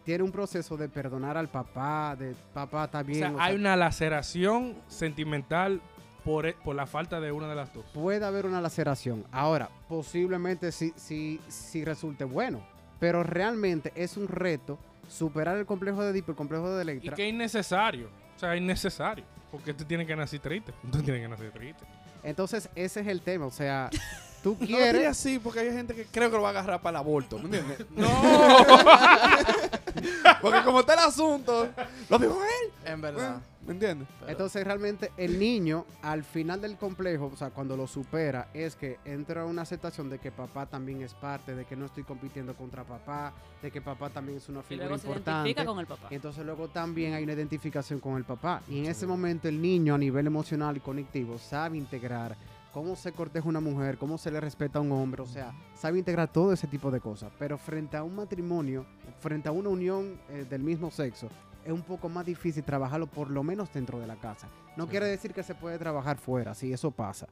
tiene 0.03 0.23
un 0.23 0.31
proceso 0.31 0.77
de 0.77 0.89
perdonar 0.89 1.37
al 1.37 1.49
papá, 1.49 2.15
de 2.17 2.35
papá 2.53 2.85
está 2.85 3.01
O 3.01 3.05
sea, 3.05 3.31
o 3.31 3.35
sea, 3.35 3.43
hay 3.43 3.55
una 3.55 3.75
laceración 3.75 4.75
sentimental 4.87 5.81
por, 6.23 6.45
e- 6.47 6.53
por 6.53 6.75
la 6.75 6.85
falta 6.85 7.19
de 7.19 7.31
una 7.31 7.47
de 7.47 7.55
las 7.55 7.73
dos. 7.73 7.85
puede 7.93 8.25
haber 8.25 8.45
una 8.45 8.61
laceración. 8.61 9.25
Ahora, 9.31 9.69
posiblemente 9.87 10.71
sí, 10.71 10.93
sí, 10.95 11.39
sí 11.47 11.83
resulte 11.85 12.23
bueno. 12.23 12.61
Pero 12.99 13.23
realmente 13.23 13.91
es 13.95 14.17
un 14.17 14.27
reto 14.27 14.77
superar 15.07 15.57
el 15.57 15.65
complejo 15.65 16.03
de 16.03 16.11
Edipo, 16.11 16.31
el 16.31 16.37
complejo 16.37 16.69
de 16.69 16.77
Y 16.79 16.81
Electra. 16.81 17.15
que 17.15 17.27
es 17.27 17.33
innecesario. 17.33 18.09
O 18.35 18.39
sea, 18.39 18.53
es 18.55 18.61
innecesario. 18.61 19.25
Porque 19.51 19.73
tú 19.73 19.83
tienes 19.85 20.05
que 20.07 20.15
nacer 20.15 20.39
triste. 20.39 20.71
Tú 20.91 21.01
tienes 21.01 21.21
que 21.23 21.27
nacer 21.27 21.51
triste. 21.51 21.83
Entonces, 22.23 22.69
ese 22.75 23.01
es 23.01 23.07
el 23.07 23.21
tema. 23.21 23.47
O 23.47 23.51
sea, 23.51 23.89
tú 24.43 24.55
No 24.59 24.65
lo 24.65 24.67
quieres... 24.67 25.07
así 25.07 25.39
porque 25.39 25.59
hay 25.59 25.71
gente 25.71 25.93
que 25.95 26.05
creo 26.05 26.29
que 26.29 26.35
lo 26.37 26.41
va 26.43 26.49
a 26.49 26.51
agarrar 26.51 26.81
para 26.81 26.99
el 26.99 27.05
aborto, 27.05 27.37
¿me 27.39 27.45
entiendes? 27.45 27.85
¡No! 27.95 28.07
porque 30.41 30.63
como 30.63 30.79
está 30.81 30.93
el 30.93 30.99
asunto, 30.99 31.69
lo 32.09 32.17
dijo 32.19 32.39
él, 32.43 32.71
En 32.91 33.01
verdad. 33.01 33.41
¿me 33.65 33.73
entiendes? 33.73 34.07
pero- 34.19 34.31
Entonces 34.31 34.63
realmente 34.63 35.11
el 35.17 35.39
niño 35.39 35.85
al 36.01 36.23
final 36.23 36.61
del 36.61 36.77
complejo, 36.77 37.29
o 37.33 37.37
sea, 37.37 37.49
cuando 37.51 37.77
lo 37.77 37.87
supera, 37.87 38.47
es 38.53 38.75
que 38.75 38.99
entra 39.05 39.45
una 39.45 39.61
aceptación 39.61 40.09
de 40.09 40.19
que 40.19 40.31
papá 40.31 40.65
también 40.65 41.01
es 41.01 41.13
parte, 41.13 41.55
de 41.55 41.65
que 41.65 41.75
no 41.75 41.85
estoy 41.85 42.03
compitiendo 42.03 42.55
contra 42.55 42.83
papá, 42.83 43.33
de 43.61 43.71
que 43.71 43.81
papá 43.81 44.09
también 44.09 44.37
es 44.39 44.49
una 44.49 44.61
Y 44.61 44.63
figura 44.63 44.87
luego 44.87 45.01
se 45.01 45.07
importante. 45.07 45.49
identifica 45.49 45.65
con 45.65 45.79
el 45.79 45.85
papá. 45.87 46.07
Entonces 46.09 46.45
luego 46.45 46.67
también 46.69 47.13
hay 47.13 47.23
una 47.23 47.33
identificación 47.33 47.99
con 47.99 48.17
el 48.17 48.23
papá. 48.23 48.61
Y 48.67 48.79
en 48.79 48.85
ese 48.87 49.05
momento 49.05 49.47
el 49.47 49.61
niño 49.61 49.93
a 49.93 49.97
nivel 49.97 50.25
emocional 50.25 50.77
y 50.77 50.79
conectivo 50.79 51.37
sabe 51.37 51.77
integrar 51.77 52.35
cómo 52.71 52.95
se 52.95 53.11
corteja 53.11 53.47
una 53.47 53.59
mujer, 53.59 53.97
cómo 53.97 54.17
se 54.17 54.31
le 54.31 54.39
respeta 54.39 54.79
a 54.79 54.81
un 54.81 54.91
hombre, 54.91 55.21
o 55.21 55.27
sea, 55.27 55.53
sabe 55.75 55.99
integrar 55.99 56.31
todo 56.31 56.53
ese 56.53 56.67
tipo 56.67 56.91
de 56.91 56.99
cosas. 56.99 57.31
Pero 57.37 57.57
frente 57.57 57.97
a 57.97 58.03
un 58.03 58.15
matrimonio, 58.15 58.85
frente 59.19 59.49
a 59.49 59.51
una 59.51 59.69
unión 59.69 60.19
eh, 60.29 60.45
del 60.49 60.63
mismo 60.63 60.91
sexo, 60.91 61.29
es 61.63 61.71
un 61.71 61.83
poco 61.83 62.09
más 62.09 62.25
difícil 62.25 62.63
trabajarlo 62.63 63.07
por 63.07 63.29
lo 63.29 63.43
menos 63.43 63.71
dentro 63.71 63.99
de 63.99 64.07
la 64.07 64.15
casa. 64.15 64.47
No 64.75 64.87
quiere 64.87 65.05
decir 65.05 65.33
que 65.33 65.43
se 65.43 65.55
puede 65.55 65.77
trabajar 65.77 66.17
fuera, 66.17 66.53
sí, 66.53 66.73
eso 66.73 66.91
pasa. 66.91 67.27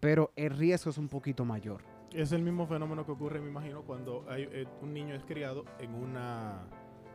Pero 0.00 0.32
el 0.36 0.50
riesgo 0.50 0.90
es 0.90 0.98
un 0.98 1.08
poquito 1.08 1.44
mayor. 1.44 1.82
Es 2.12 2.32
el 2.32 2.42
mismo 2.42 2.66
fenómeno 2.66 3.04
que 3.04 3.12
ocurre, 3.12 3.40
me 3.40 3.50
imagino, 3.50 3.82
cuando 3.82 4.24
hay, 4.28 4.48
eh, 4.50 4.66
un 4.80 4.94
niño 4.94 5.14
es 5.14 5.24
criado 5.24 5.64
en 5.78 5.94
una 5.94 6.66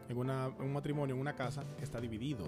en 0.10 0.18
una, 0.18 0.48
en 0.48 0.66
un 0.66 0.74
matrimonio, 0.74 1.16
en 1.16 1.22
una 1.22 1.34
casa 1.34 1.64
que 1.78 1.84
está 1.84 2.00
dividido. 2.00 2.48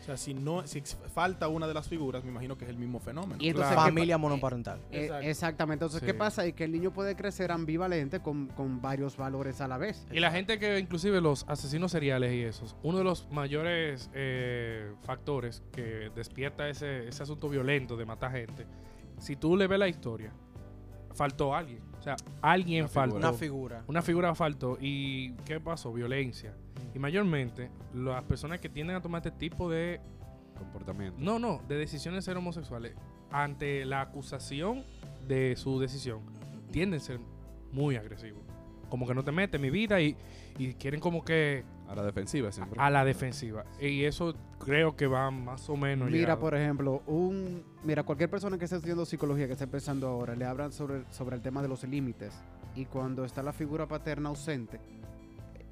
O 0.00 0.02
sea, 0.02 0.16
si 0.16 0.32
no, 0.32 0.66
si 0.66 0.80
falta 1.14 1.46
una 1.48 1.68
de 1.68 1.74
las 1.74 1.86
figuras, 1.86 2.24
me 2.24 2.30
imagino 2.30 2.56
que 2.56 2.64
es 2.64 2.70
el 2.70 2.78
mismo 2.78 2.98
fenómeno. 3.00 3.36
Y 3.38 3.48
entonces, 3.48 3.72
Claro. 3.72 3.84
¿qué 3.86 3.90
Familia 3.90 4.14
pa- 4.14 4.18
monoparental. 4.18 4.80
Eh, 4.90 5.10
exactamente. 5.22 5.84
Entonces, 5.84 6.00
Sí. 6.00 6.06
¿qué 6.06 6.14
pasa? 6.14 6.46
Y 6.46 6.54
que 6.54 6.64
el 6.64 6.72
niño 6.72 6.90
puede 6.92 7.14
crecer 7.16 7.52
ambivalente 7.52 8.20
con, 8.20 8.46
con 8.48 8.80
varios 8.80 9.16
valores 9.18 9.60
a 9.60 9.68
la 9.68 9.76
vez. 9.76 10.06
Y 10.10 10.20
la 10.20 10.30
gente 10.30 10.58
que, 10.58 10.78
inclusive 10.78 11.20
los 11.20 11.44
asesinos 11.48 11.92
seriales 11.92 12.32
y 12.32 12.42
esos, 12.42 12.76
uno 12.82 12.98
de 12.98 13.04
los 13.04 13.30
mayores 13.30 14.10
eh, 14.14 14.90
factores 15.02 15.62
que 15.72 16.10
despierta 16.14 16.68
ese, 16.68 17.06
ese 17.08 17.22
asunto 17.22 17.48
violento 17.48 17.96
de 17.96 18.06
matar 18.06 18.32
gente, 18.32 18.66
si 19.18 19.36
tú 19.36 19.56
le 19.56 19.66
ves 19.66 19.78
la 19.78 19.88
historia, 19.88 20.32
faltó 21.14 21.54
alguien. 21.54 21.80
O 21.98 22.02
sea, 22.02 22.16
alguien 22.40 22.84
Una 22.84 22.88
faltó. 22.88 23.14
figura. 23.16 23.28
Una 23.28 23.38
figura. 23.38 23.84
Una 23.88 24.02
figura 24.02 24.34
faltó. 24.34 24.78
¿Y 24.80 25.32
qué 25.44 25.60
pasó? 25.60 25.92
Violencia. 25.92 26.54
Y 26.94 26.98
mayormente, 26.98 27.70
las 27.94 28.22
personas 28.24 28.58
que 28.60 28.68
tienden 28.68 28.96
a 28.96 29.00
tomar 29.02 29.24
este 29.24 29.38
tipo 29.38 29.70
de 29.70 30.00
Comportamiento. 30.58 31.16
no, 31.18 31.38
no, 31.38 31.62
de 31.68 31.76
decisiones 31.76 32.24
ser 32.24 32.36
homosexuales, 32.36 32.94
ante 33.30 33.84
la 33.86 34.02
acusación 34.02 34.84
de 35.26 35.56
su 35.56 35.78
decisión, 35.80 36.20
tienden 36.70 37.00
a 37.00 37.02
ser 37.02 37.20
muy 37.72 37.96
agresivos. 37.96 38.42
Como 38.90 39.06
que 39.06 39.14
no 39.14 39.24
te 39.24 39.32
metes 39.32 39.54
en 39.54 39.62
mi 39.62 39.70
vida 39.70 40.00
y, 40.00 40.16
y 40.58 40.74
quieren 40.74 41.00
como 41.00 41.24
que 41.24 41.64
A 41.88 41.94
la 41.94 42.02
defensiva 42.02 42.52
siempre. 42.52 42.78
a 42.78 42.90
la 42.90 43.04
defensiva. 43.04 43.64
Y 43.80 44.04
eso 44.04 44.34
creo 44.58 44.94
que 44.96 45.06
va 45.06 45.30
más 45.30 45.70
o 45.70 45.76
menos. 45.76 46.06
Mira, 46.10 46.18
llegado. 46.20 46.40
por 46.40 46.54
ejemplo, 46.54 47.02
un 47.06 47.62
mira, 47.84 48.02
cualquier 48.02 48.28
persona 48.28 48.58
que 48.58 48.64
esté 48.64 48.76
estudiando 48.76 49.06
psicología, 49.06 49.46
que 49.46 49.52
esté 49.54 49.64
empezando 49.64 50.06
ahora, 50.08 50.34
le 50.34 50.44
hablan 50.44 50.72
sobre, 50.72 51.04
sobre 51.10 51.36
el 51.36 51.42
tema 51.42 51.62
de 51.62 51.68
los 51.68 51.84
límites. 51.84 52.34
Y 52.74 52.84
cuando 52.84 53.24
está 53.24 53.42
la 53.42 53.52
figura 53.52 53.86
paterna 53.88 54.28
ausente, 54.28 54.78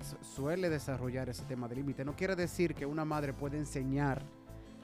su- 0.01 0.17
suele 0.25 0.69
desarrollar 0.71 1.29
ese 1.29 1.45
tema 1.45 1.69
de 1.69 1.77
límite. 1.77 2.05
No 2.05 2.15
quiere 2.15 2.35
decir 2.37 2.75
que 2.75 2.87
una 2.87 3.05
madre 3.05 3.33
puede 3.33 3.59
enseñar 3.59 4.23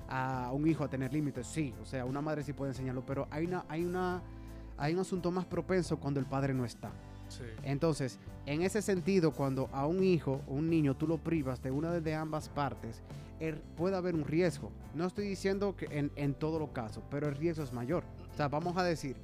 a 0.08 0.50
un 0.52 0.66
hijo 0.68 0.84
a 0.84 0.88
tener 0.88 1.12
límites. 1.12 1.46
Sí, 1.46 1.72
o 1.80 1.84
sea, 1.86 2.04
una 2.04 2.20
madre 2.20 2.42
sí 2.42 2.52
puede 2.52 2.72
enseñarlo, 2.72 3.04
pero 3.06 3.26
hay 3.30 3.46
una, 3.46 3.64
hay 3.68 3.84
una, 3.84 4.22
hay 4.76 4.92
un 4.92 5.00
asunto 5.00 5.30
más 5.30 5.44
propenso 5.46 5.98
cuando 5.98 6.20
el 6.20 6.26
padre 6.26 6.52
no 6.52 6.64
está. 6.64 6.92
Entonces, 7.62 8.18
en 8.46 8.62
ese 8.62 8.82
sentido, 8.82 9.32
cuando 9.32 9.68
a 9.72 9.86
un 9.86 10.02
hijo 10.04 10.40
o 10.46 10.54
un 10.54 10.68
niño 10.70 10.94
tú 10.96 11.06
lo 11.06 11.18
privas 11.18 11.62
de 11.62 11.70
una 11.70 11.92
de 11.92 12.14
ambas 12.14 12.48
partes, 12.48 13.02
er- 13.40 13.60
puede 13.76 13.96
haber 13.96 14.14
un 14.14 14.24
riesgo. 14.24 14.70
No 14.94 15.06
estoy 15.06 15.26
diciendo 15.28 15.74
que 15.76 15.86
en, 15.86 16.10
en 16.16 16.34
todos 16.34 16.60
los 16.60 16.70
casos, 16.70 17.02
pero 17.10 17.28
el 17.28 17.34
riesgo 17.36 17.64
es 17.64 17.72
mayor. 17.72 18.04
O 18.32 18.36
sea, 18.36 18.48
vamos 18.48 18.76
a 18.76 18.84
decir, 18.84 19.16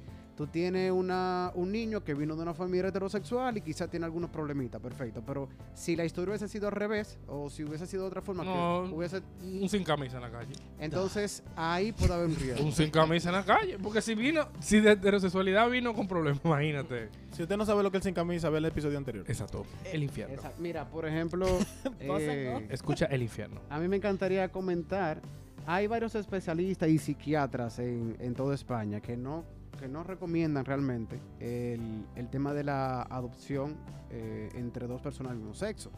tú 0.45 0.47
tienes 0.47 0.91
una, 0.91 1.51
un 1.53 1.71
niño 1.71 2.03
que 2.03 2.15
vino 2.15 2.35
de 2.35 2.41
una 2.41 2.53
familia 2.55 2.87
heterosexual 2.89 3.57
y 3.57 3.61
quizá 3.61 3.87
tiene 3.87 4.05
algunos 4.07 4.31
problemitas, 4.31 4.81
perfecto. 4.81 5.21
Pero 5.23 5.47
si 5.75 5.95
la 5.95 6.03
historia 6.03 6.31
hubiese 6.31 6.47
sido 6.47 6.67
al 6.67 6.73
revés, 6.73 7.19
o 7.27 7.47
si 7.51 7.63
hubiese 7.63 7.85
sido 7.85 8.01
de 8.03 8.07
otra 8.07 8.21
forma, 8.23 8.43
No. 8.43 8.85
que 8.89 8.95
hubiese, 8.95 9.21
Un 9.43 9.69
sin 9.69 9.83
camisa 9.83 10.15
en 10.17 10.23
la 10.23 10.31
calle. 10.31 10.53
entonces 10.79 11.43
ahí 11.55 11.91
puede 11.91 12.13
haber 12.13 12.27
un 12.27 12.35
riesgo. 12.35 12.65
Un 12.65 12.71
sin 12.71 12.89
camisa 12.89 13.29
en 13.29 13.35
la 13.35 13.45
calle. 13.45 13.77
Porque 13.77 14.01
si 14.01 14.15
vino, 14.15 14.47
si 14.59 14.79
de 14.79 14.93
heterosexualidad 14.93 15.69
vino 15.69 15.93
con 15.93 16.07
problemas, 16.07 16.41
imagínate. 16.43 17.09
Si 17.31 17.43
usted 17.43 17.55
no 17.55 17.65
sabe 17.65 17.83
lo 17.83 17.91
que 17.91 17.99
es 17.99 18.03
sin 18.03 18.13
camisa, 18.15 18.49
ve 18.49 18.57
el 18.57 18.65
episodio 18.65 18.97
anterior. 18.97 19.25
Exacto. 19.27 19.63
El 19.93 20.01
infierno. 20.01 20.33
Esa- 20.35 20.53
mira, 20.57 20.89
por 20.89 21.05
ejemplo, 21.05 21.45
eh, 21.99 22.67
Escucha 22.71 23.05
el 23.05 23.21
infierno. 23.21 23.61
A 23.69 23.79
mí 23.79 23.87
me 23.87 23.97
encantaría 23.97 24.49
comentar, 24.51 25.21
hay 25.67 25.85
varios 25.85 26.15
especialistas 26.15 26.89
y 26.89 26.97
psiquiatras 26.97 27.77
en, 27.77 28.15
en 28.19 28.33
toda 28.33 28.55
España 28.55 28.99
que 29.01 29.15
no, 29.15 29.45
que 29.81 29.87
no 29.87 30.03
recomiendan 30.03 30.63
realmente 30.63 31.19
el, 31.39 32.05
el 32.15 32.29
tema 32.29 32.53
de 32.53 32.63
la 32.63 33.01
adopción 33.01 33.75
eh, 34.11 34.49
entre 34.53 34.85
dos 34.85 35.01
personas 35.01 35.31
del 35.31 35.39
mismo 35.39 35.55
sexo. 35.55 35.91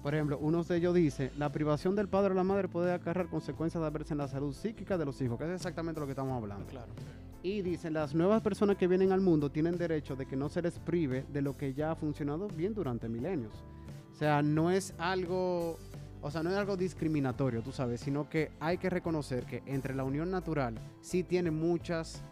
Por 0.00 0.14
ejemplo, 0.14 0.38
uno 0.40 0.62
de 0.62 0.76
ellos 0.76 0.94
dice, 0.94 1.32
la 1.36 1.50
privación 1.50 1.96
del 1.96 2.06
padre 2.06 2.30
o 2.30 2.34
la 2.34 2.44
madre 2.44 2.68
puede 2.68 2.92
acarrear 2.92 3.26
consecuencias 3.28 3.82
adversas 3.82 4.12
en 4.12 4.18
la 4.18 4.28
salud 4.28 4.54
psíquica 4.54 4.96
de 4.96 5.04
los 5.04 5.20
hijos, 5.20 5.36
que 5.36 5.44
es 5.44 5.50
exactamente 5.50 5.98
lo 5.98 6.06
que 6.06 6.12
estamos 6.12 6.40
hablando. 6.40 6.66
Claro. 6.66 6.92
Y 7.42 7.62
dicen, 7.62 7.94
las 7.94 8.14
nuevas 8.14 8.40
personas 8.42 8.76
que 8.76 8.86
vienen 8.86 9.10
al 9.10 9.20
mundo 9.20 9.50
tienen 9.50 9.76
derecho 9.76 10.14
de 10.14 10.26
que 10.26 10.36
no 10.36 10.48
se 10.48 10.62
les 10.62 10.78
prive 10.78 11.26
de 11.32 11.42
lo 11.42 11.56
que 11.56 11.74
ya 11.74 11.90
ha 11.90 11.96
funcionado 11.96 12.46
bien 12.46 12.74
durante 12.74 13.08
milenios. 13.08 13.64
O 14.12 14.14
sea, 14.14 14.40
no 14.40 14.70
es 14.70 14.94
algo, 14.98 15.78
o 16.22 16.30
sea, 16.30 16.44
no 16.44 16.50
es 16.50 16.56
algo 16.56 16.76
discriminatorio, 16.76 17.62
tú 17.62 17.72
sabes, 17.72 18.00
sino 18.00 18.28
que 18.28 18.52
hay 18.60 18.78
que 18.78 18.88
reconocer 18.88 19.44
que 19.46 19.64
entre 19.66 19.96
la 19.96 20.04
unión 20.04 20.30
natural 20.30 20.76
sí 21.00 21.24
tiene 21.24 21.50
muchas, 21.50 22.22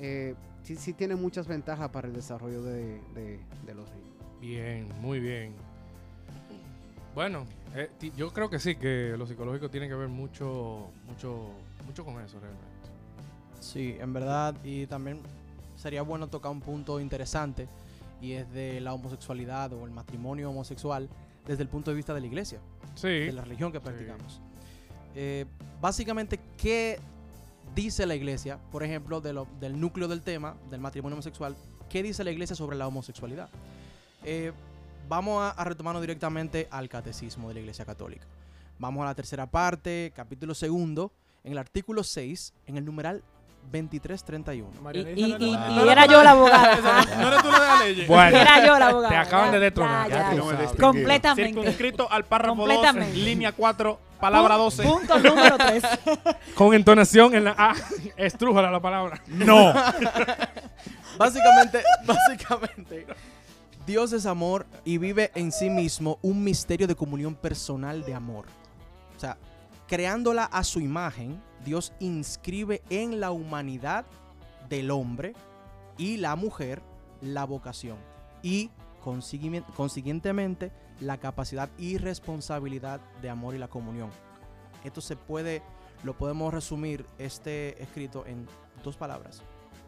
eh, 0.00 0.34
sí, 0.62 0.76
sí 0.76 0.92
tiene 0.92 1.14
muchas 1.16 1.46
ventajas 1.46 1.88
para 1.90 2.08
el 2.08 2.14
desarrollo 2.14 2.62
de, 2.62 3.00
de- 3.14 3.40
de 3.66 3.74
los 3.74 3.88
niños. 3.90 4.10
Bien, 4.40 4.88
muy 5.00 5.20
bien. 5.20 5.52
Bueno, 7.14 7.44
Eh, 7.76 7.88
yo 8.16 8.32
creo 8.32 8.50
que 8.50 8.58
sí, 8.58 8.74
que 8.74 9.14
lo 9.16 9.28
psicológico 9.28 9.70
tiene 9.70 9.86
que 9.86 9.94
ver 9.94 10.08
mucho, 10.08 10.88
mucho, 11.06 11.50
mucho 11.86 12.04
con 12.04 12.20
eso 12.20 12.40
realmente. 12.40 12.64
Sí, 13.60 13.96
en 14.00 14.12
verdad. 14.12 14.56
Y 14.64 14.86
también 14.88 15.20
sería 15.76 16.02
bueno 16.02 16.26
tocar 16.26 16.50
un 16.50 16.60
punto 16.60 16.98
interesante 16.98 17.68
y 18.20 18.32
es 18.32 18.50
de 18.52 18.80
la 18.80 18.92
homosexualidad 18.92 19.72
o 19.72 19.84
el 19.84 19.92
matrimonio 19.92 20.50
homosexual 20.50 21.08
desde 21.46 21.62
el 21.62 21.68
punto 21.68 21.90
de 21.92 21.96
vista 21.96 22.12
de 22.12 22.20
la 22.20 22.26
iglesia, 22.26 22.58
Sí. 22.96 23.06
de 23.08 23.32
la 23.32 23.42
religión 23.42 23.70
que 23.70 23.80
practicamos. 23.80 24.40
Eh, 25.14 25.46
básicamente, 25.80 26.40
¿qué 26.56 26.98
dice 27.74 28.06
la 28.06 28.14
iglesia, 28.14 28.58
por 28.70 28.82
ejemplo, 28.82 29.20
de 29.20 29.32
lo- 29.32 29.46
del 29.60 29.78
núcleo 29.80 30.08
del 30.08 30.22
tema 30.22 30.56
del 30.70 30.80
matrimonio 30.80 31.14
homosexual? 31.14 31.56
¿Qué 31.88 32.02
dice 32.02 32.24
la 32.24 32.30
iglesia 32.30 32.54
sobre 32.56 32.76
la 32.76 32.86
homosexualidad? 32.86 33.48
Eh, 34.24 34.52
vamos 35.08 35.42
a, 35.42 35.50
a 35.50 35.64
retomarnos 35.64 36.00
directamente 36.02 36.68
al 36.70 36.88
catecismo 36.88 37.48
de 37.48 37.54
la 37.54 37.60
iglesia 37.60 37.84
católica. 37.84 38.26
Vamos 38.78 39.02
a 39.02 39.06
la 39.06 39.14
tercera 39.14 39.46
parte, 39.50 40.12
capítulo 40.14 40.54
segundo, 40.54 41.12
en 41.44 41.52
el 41.52 41.58
artículo 41.58 42.02
6, 42.04 42.52
en 42.66 42.76
el 42.76 42.84
numeral 42.84 43.22
2331. 43.70 44.70
Y, 44.94 44.98
y- 44.98 45.24
y- 45.24 45.52
era- 45.54 45.70
y 45.84 45.88
era 45.88 46.06
yo 46.06 46.22
la 46.24 46.30
abogada. 46.32 46.76
¿No 47.20 47.28
eres 47.28 47.42
tú 47.42 47.50
la 47.50 47.60
de 47.60 47.66
la 47.66 47.76
ley? 47.84 48.06
Bueno, 48.06 48.36
Era 48.40 48.66
yo 48.66 48.78
la 48.78 48.86
abogada. 48.88 49.08
Te 49.10 49.16
acaban 49.16 49.52
de 49.52 49.58
detronar. 49.60 50.08
ya, 50.08 50.16
Ya 50.16 50.34
no 50.34 50.46
me. 50.46 50.64
Completamente. 50.76 51.52
Circunscrito 51.52 52.10
al 52.10 52.24
párrafo 52.24 52.54
2, 52.56 52.58
Completamente. 52.66 53.16
línea 53.16 53.52
4, 53.52 54.00
palabra 54.20 54.56
Pun- 54.56 54.58
12. 54.58 54.82
Punto 54.82 55.18
número 55.20 55.56
3. 55.58 55.82
con 56.54 56.74
entonación 56.74 57.34
en 57.34 57.44
la 57.44 57.54
A. 57.56 57.74
Estrújala 58.16 58.70
la 58.70 58.80
palabra. 58.80 59.22
No. 59.28 59.72
Básicamente, 61.16 61.82
básicamente, 62.06 63.06
Dios 63.86 64.12
es 64.12 64.26
amor 64.26 64.66
y 64.84 64.98
vive 64.98 65.30
en 65.34 65.52
sí 65.52 65.68
mismo 65.70 66.18
un 66.22 66.42
misterio 66.42 66.86
de 66.86 66.94
comunión 66.94 67.34
personal 67.34 68.04
de 68.04 68.14
amor. 68.14 68.46
O 69.16 69.20
sea, 69.20 69.36
creándola 69.86 70.44
a 70.44 70.64
su 70.64 70.80
imagen, 70.80 71.40
Dios 71.64 71.92
inscribe 72.00 72.82
en 72.90 73.20
la 73.20 73.30
humanidad 73.30 74.06
del 74.68 74.90
hombre 74.90 75.34
y 75.98 76.16
la 76.16 76.36
mujer 76.36 76.82
la 77.20 77.44
vocación 77.44 77.98
y 78.42 78.70
consiguientemente 79.02 80.72
la 81.00 81.18
capacidad 81.18 81.68
y 81.78 81.98
responsabilidad 81.98 83.00
de 83.22 83.30
amor 83.30 83.54
y 83.54 83.58
la 83.58 83.68
comunión. 83.68 84.10
Esto 84.84 85.00
se 85.00 85.16
puede, 85.16 85.62
lo 86.04 86.16
podemos 86.16 86.52
resumir 86.52 87.04
este 87.18 87.82
escrito 87.82 88.24
en 88.26 88.46
dos 88.82 88.96
palabras: 88.96 89.42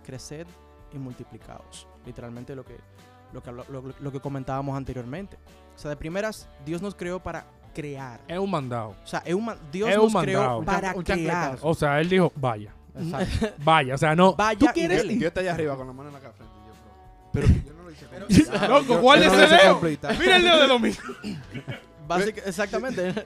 creced 0.04 0.46
y 0.92 0.98
multiplicados. 0.98 1.86
Literalmente 2.04 2.54
lo 2.54 2.64
que, 2.64 2.76
lo 3.32 3.42
que, 3.42 3.52
lo 3.52 4.12
que 4.12 4.20
comentábamos 4.20 4.76
anteriormente. 4.76 5.38
O 5.74 5.78
sea, 5.78 5.90
de 5.90 5.96
primeras, 5.96 6.48
Dios 6.66 6.82
nos 6.82 6.94
creó 6.94 7.22
para 7.22 7.46
crear. 7.72 8.20
Es 8.28 8.38
un 8.38 8.50
mandado. 8.50 8.90
O 9.02 9.06
sea, 9.06 9.22
es 9.24 9.34
un 9.34 9.50
Dios 9.72 9.88
Es 9.90 9.96
nos 9.96 10.14
un 10.14 10.20
creó 10.22 10.40
mandado. 10.40 10.64
Para 10.64 10.94
un 10.94 11.02
crear. 11.02 11.58
O 11.62 11.74
sea, 11.74 12.00
él 12.00 12.08
dijo, 12.08 12.32
vaya. 12.36 12.72
Exacto. 12.94 13.48
Vaya, 13.64 13.94
o 13.94 13.98
sea, 13.98 14.14
no. 14.14 14.34
Vaya 14.34 14.58
¿Tú 14.58 14.66
quieres 14.74 14.98
dele. 14.98 15.16
Yo 15.18 15.28
estoy 15.28 15.44
allá 15.44 15.54
arriba 15.54 15.76
con 15.76 15.86
la 15.86 15.92
mano 15.94 16.08
en 16.10 16.14
la 16.14 16.20
frente. 16.20 16.42
y 16.42 16.44
Yo, 16.44 16.74
pero, 17.32 17.46
pero 17.46 17.62
yo 17.64 17.72
no 17.72 17.82
lo 17.84 17.90
hice 17.90 18.04
completo. 18.50 18.68
Loco, 18.68 18.84
Yo- 18.94 19.00
¿cuál 19.00 19.22
yo 19.22 19.26
es 19.26 19.32
hice 19.32 19.56
dedo? 19.56 19.80
Mira 20.20 20.36
el 20.36 20.42
dedo 20.42 20.60
de 20.60 20.66
Domingo. 20.68 20.98
Básica- 22.06 22.42
exactamente. 22.44 23.24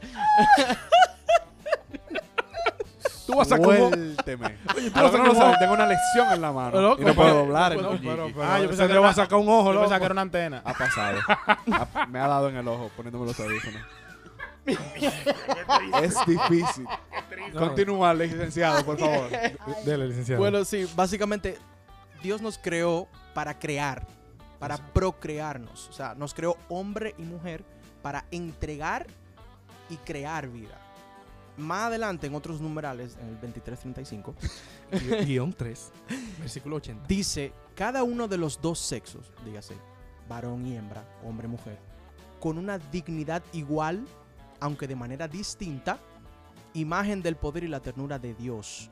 Tú 3.26 3.34
vas 3.34 3.50
a 3.50 3.56
como. 3.58 3.72
Suélteme. 3.88 4.56
Oye, 4.76 4.90
tú 4.92 4.98
A 5.00 5.02
vas 5.02 5.02
lo 5.02 5.08
a 5.08 5.10
que 5.10 5.18
no 5.18 5.24
lo 5.24 5.28
como. 5.30 5.40
saben, 5.42 5.58
tengo 5.58 5.74
una 5.74 5.86
lección 5.86 6.32
en 6.32 6.40
la 6.40 6.52
mano. 6.52 6.80
Loco, 6.80 7.02
y 7.02 7.04
no 7.04 7.14
puedo 7.14 7.28
pero- 7.28 7.38
doblar 7.40 7.72
el 7.72 7.82
no, 7.82 7.90
pero- 8.00 8.26
pero 8.32 8.44
Ah, 8.44 8.60
yo 8.60 8.68
pensaba 8.68 8.86
que 8.86 8.94
le 8.94 9.00
va 9.00 9.10
a 9.10 9.14
sacar 9.14 9.38
un 9.40 9.48
ojo, 9.48 9.64
Yo 9.64 9.72
loco. 9.72 9.80
pensaba 9.86 9.98
que 9.98 10.04
era 10.04 10.12
una 10.12 10.22
antena. 10.22 10.62
Ha 10.64 10.74
pasado. 10.74 11.18
Ha- 11.26 12.06
me 12.06 12.20
ha 12.20 12.28
dado 12.28 12.48
en 12.50 12.56
el 12.56 12.68
ojo 12.68 12.88
poniéndome 12.96 13.26
los 13.26 13.40
audífonos. 13.40 13.80
Es 14.66 16.14
difícil. 16.26 16.86
Continúa, 17.56 18.14
licenciado, 18.14 18.84
por 18.84 18.98
favor. 18.98 19.28
Dele, 19.84 20.08
licenciado. 20.08 20.40
bueno, 20.40 20.64
sí, 20.64 20.86
básicamente 20.94 21.58
Dios 22.22 22.40
nos 22.42 22.58
creó 22.58 23.08
para 23.34 23.58
crear, 23.58 24.06
para 24.58 24.76
procrearnos. 24.92 25.88
O 25.88 25.92
sea, 25.92 26.14
nos 26.14 26.34
creó 26.34 26.56
hombre 26.68 27.14
y 27.18 27.22
mujer 27.22 27.64
para 28.02 28.24
entregar 28.30 29.06
y 29.88 29.96
crear 29.96 30.48
vida. 30.48 30.80
Más 31.56 31.84
adelante, 31.84 32.26
en 32.26 32.34
otros 32.34 32.60
numerales, 32.60 33.16
en 33.20 33.28
el 33.28 33.34
2335, 33.40 34.34
Gui- 34.92 35.24
Guión 35.24 35.52
3, 35.54 35.90
versículo 36.40 36.76
80. 36.76 37.06
dice, 37.08 37.52
cada 37.74 38.02
uno 38.02 38.28
de 38.28 38.36
los 38.36 38.60
dos 38.60 38.78
sexos, 38.78 39.32
dígase, 39.44 39.74
varón 40.28 40.66
y 40.66 40.76
hembra, 40.76 41.02
hombre 41.24 41.46
y 41.46 41.50
mujer, 41.50 41.78
con 42.40 42.58
una 42.58 42.78
dignidad 42.78 43.42
igual, 43.54 44.04
aunque 44.60 44.86
de 44.86 44.96
manera 44.96 45.28
distinta, 45.28 45.98
imagen 46.74 47.22
del 47.22 47.36
poder 47.36 47.64
y 47.64 47.68
la 47.68 47.80
ternura 47.80 48.18
de 48.18 48.34
Dios. 48.34 48.90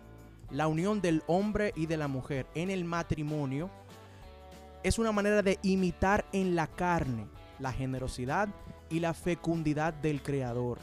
La 0.50 0.68
unión 0.68 1.00
del 1.00 1.22
hombre 1.26 1.72
y 1.76 1.86
de 1.86 1.96
la 1.96 2.08
mujer 2.08 2.46
en 2.54 2.70
el 2.70 2.84
matrimonio 2.84 3.70
es 4.82 4.98
una 4.98 5.12
manera 5.12 5.42
de 5.42 5.58
imitar 5.62 6.24
en 6.32 6.54
la 6.54 6.66
carne 6.66 7.26
la 7.58 7.72
generosidad 7.72 8.48
y 8.90 9.00
la 9.00 9.14
fecundidad 9.14 9.94
del 9.94 10.22
Creador. 10.22 10.78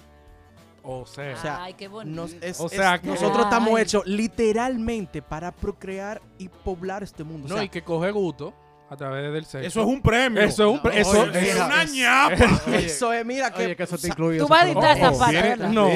O 0.84 1.06
sea, 1.06 1.34
O 1.36 1.38
sea, 1.38 1.64
Ay, 1.64 1.74
qué 1.76 1.88
bonito. 1.88 2.16
Nos- 2.22 2.34
es- 2.42 2.60
O 2.60 2.68
sea 2.68 2.96
es- 2.96 3.02
que- 3.02 3.08
nosotros 3.08 3.44
estamos 3.44 3.80
hechos 3.80 4.04
literalmente 4.08 5.22
para 5.22 5.52
procrear 5.52 6.20
y 6.40 6.50
poblar 6.50 7.04
este 7.04 7.24
mundo. 7.24 7.46
O 7.46 7.50
no, 7.50 7.56
sea, 7.56 7.64
y 7.64 7.70
que 7.70 7.84
coge 7.84 8.10
gusto 8.12 8.52
a 8.92 8.98
través 8.98 9.32
del 9.32 9.46
sexo. 9.46 9.66
Eso 9.68 9.82
es 9.82 9.88
un 9.88 10.02
premio. 10.02 10.42
Eso 10.42 10.64
es 10.68 10.74
un 10.76 10.82
pre- 10.82 11.00
eso- 11.00 11.22
Oye, 11.22 11.50
eso- 11.50 11.60
es 11.60 11.66
una 11.66 11.84
ñapa. 11.86 12.62
Eso 12.76 13.14
es, 13.14 13.26
mira 13.26 13.50
que. 13.52 13.66
Oye, 13.66 13.76
que 13.78 13.84
eso 13.84 13.98
te 13.98 14.08
incluye. 14.10 14.38
Tú 14.38 14.48
vas 14.48 14.64
a 14.64 14.68
editar 14.70 14.98
esa 14.98 15.12
parte. 15.18 15.58
No, 15.70 15.88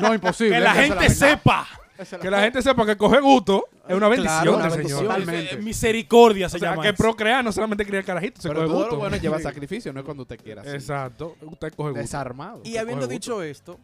no, 0.00 0.14
imposible. 0.14 0.56
Que 0.56 0.60
la 0.60 0.72
es 0.82 0.88
gente 0.88 1.08
sepa. 1.10 1.66
Es 1.98 2.08
Que 2.20 2.30
la 2.30 2.40
gente 2.40 2.60
sepa 2.62 2.84
que 2.84 2.96
coge 2.96 3.20
gusto 3.20 3.68
es 3.88 3.94
una 3.94 4.08
bendición 4.08 4.42
Claro, 4.42 4.54
una 4.56 4.62
del 4.64 4.72
bendición. 4.72 4.98
Señor. 5.00 5.14
Totalmente. 5.20 5.56
Misericordia 5.58 6.48
se 6.48 6.56
O 6.56 6.60
sea, 6.60 6.70
llama 6.70 6.82
que 6.82 6.88
eso. 6.88 6.96
procrear 6.96 7.44
no 7.44 7.52
solamente 7.52 7.86
cría 7.86 8.02
carajito, 8.02 8.40
se 8.42 8.48
Pero 8.48 8.62
coge 8.62 8.68
todo 8.68 8.78
gusto. 8.78 8.94
lo 8.96 9.00
bueno 9.02 9.16
lleva 9.18 9.38
sacrificio, 9.38 9.92
no 9.92 10.00
es 10.00 10.04
cuando 10.04 10.22
usted 10.24 10.40
quiera. 10.42 10.62
así. 10.62 10.70
Exacto. 10.70 11.36
Usted 11.42 11.72
coge 11.74 11.90
gusto. 11.90 12.00
Desarmado. 12.02 12.60
Y 12.64 12.76
habiendo 12.76 13.06
dicho 13.06 13.40
esto, 13.42 13.78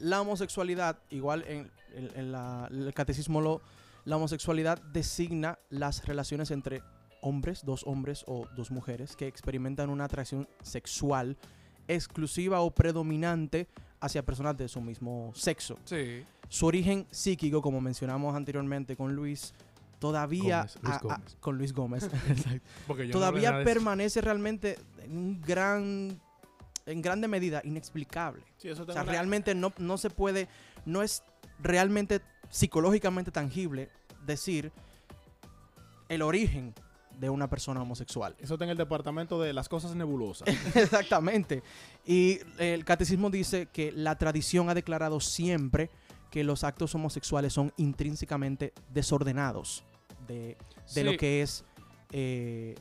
la 0.00 0.20
homosexualidad, 0.20 0.98
igual 1.10 1.44
en, 1.46 1.70
en- 1.94 2.10
en 2.16 2.32
la- 2.32 2.66
el 2.72 2.92
catecismo, 2.92 3.40
lo, 3.40 3.60
la 4.06 4.16
homosexualidad 4.16 4.80
designa 4.92 5.58
las 5.68 6.06
relaciones 6.06 6.50
entre 6.50 6.82
hombres, 7.20 7.62
dos 7.64 7.82
hombres 7.86 8.24
o 8.26 8.46
dos 8.56 8.70
mujeres 8.70 9.16
que 9.16 9.26
experimentan 9.26 9.90
una 9.90 10.04
atracción 10.04 10.48
sexual 10.62 11.36
exclusiva 11.88 12.60
o 12.60 12.70
predominante 12.74 13.68
hacia 14.00 14.24
personas 14.24 14.56
de 14.56 14.68
su 14.68 14.80
mismo 14.80 15.32
sexo. 15.34 15.76
Sí. 15.84 16.22
Su 16.48 16.66
origen 16.66 17.06
psíquico, 17.10 17.60
como 17.62 17.80
mencionamos 17.80 18.34
anteriormente 18.34 18.96
con 18.96 19.14
Luis, 19.14 19.54
todavía 19.98 20.58
Gómez, 20.58 20.76
Luis 20.82 20.92
a- 20.94 20.96
a- 20.96 21.00
Gómez. 21.00 21.36
con 21.40 21.58
Luis 21.58 21.72
Gómez, 21.72 22.08
Porque 22.86 23.08
yo 23.08 23.18
no 23.18 23.24
hablé 23.26 23.40
todavía 23.42 23.60
eso. 23.60 23.64
permanece 23.64 24.20
realmente 24.20 24.78
en 25.02 25.16
un 25.16 25.40
gran 25.42 26.20
en 26.86 27.02
grande 27.02 27.26
medida 27.26 27.60
inexplicable. 27.64 28.44
Sí, 28.58 28.68
eso 28.68 28.82
O 28.84 28.86
sea, 28.92 29.02
una- 29.02 29.10
realmente 29.10 29.54
no, 29.56 29.72
no 29.78 29.98
se 29.98 30.10
puede, 30.10 30.46
no 30.84 31.02
es 31.02 31.24
realmente 31.58 32.20
psicológicamente 32.50 33.30
tangible 33.30 33.90
decir 34.24 34.72
el 36.08 36.22
origen 36.22 36.74
de 37.18 37.30
una 37.30 37.48
persona 37.48 37.80
homosexual. 37.82 38.36
Eso 38.38 38.54
está 38.54 38.64
en 38.64 38.70
el 38.70 38.76
departamento 38.76 39.40
de 39.40 39.52
las 39.52 39.68
cosas 39.68 39.94
nebulosas. 39.94 40.48
Exactamente. 40.74 41.62
Y 42.04 42.38
el 42.58 42.84
catecismo 42.84 43.30
dice 43.30 43.66
que 43.72 43.92
la 43.92 44.16
tradición 44.16 44.68
ha 44.68 44.74
declarado 44.74 45.20
siempre 45.20 45.90
que 46.30 46.44
los 46.44 46.64
actos 46.64 46.94
homosexuales 46.94 47.52
son 47.52 47.72
intrínsecamente 47.76 48.72
desordenados 48.92 49.84
de, 50.26 50.56
de 50.94 51.04
lo 51.04 51.16
que 51.16 51.42
es 51.42 51.64
eh, 52.12 52.74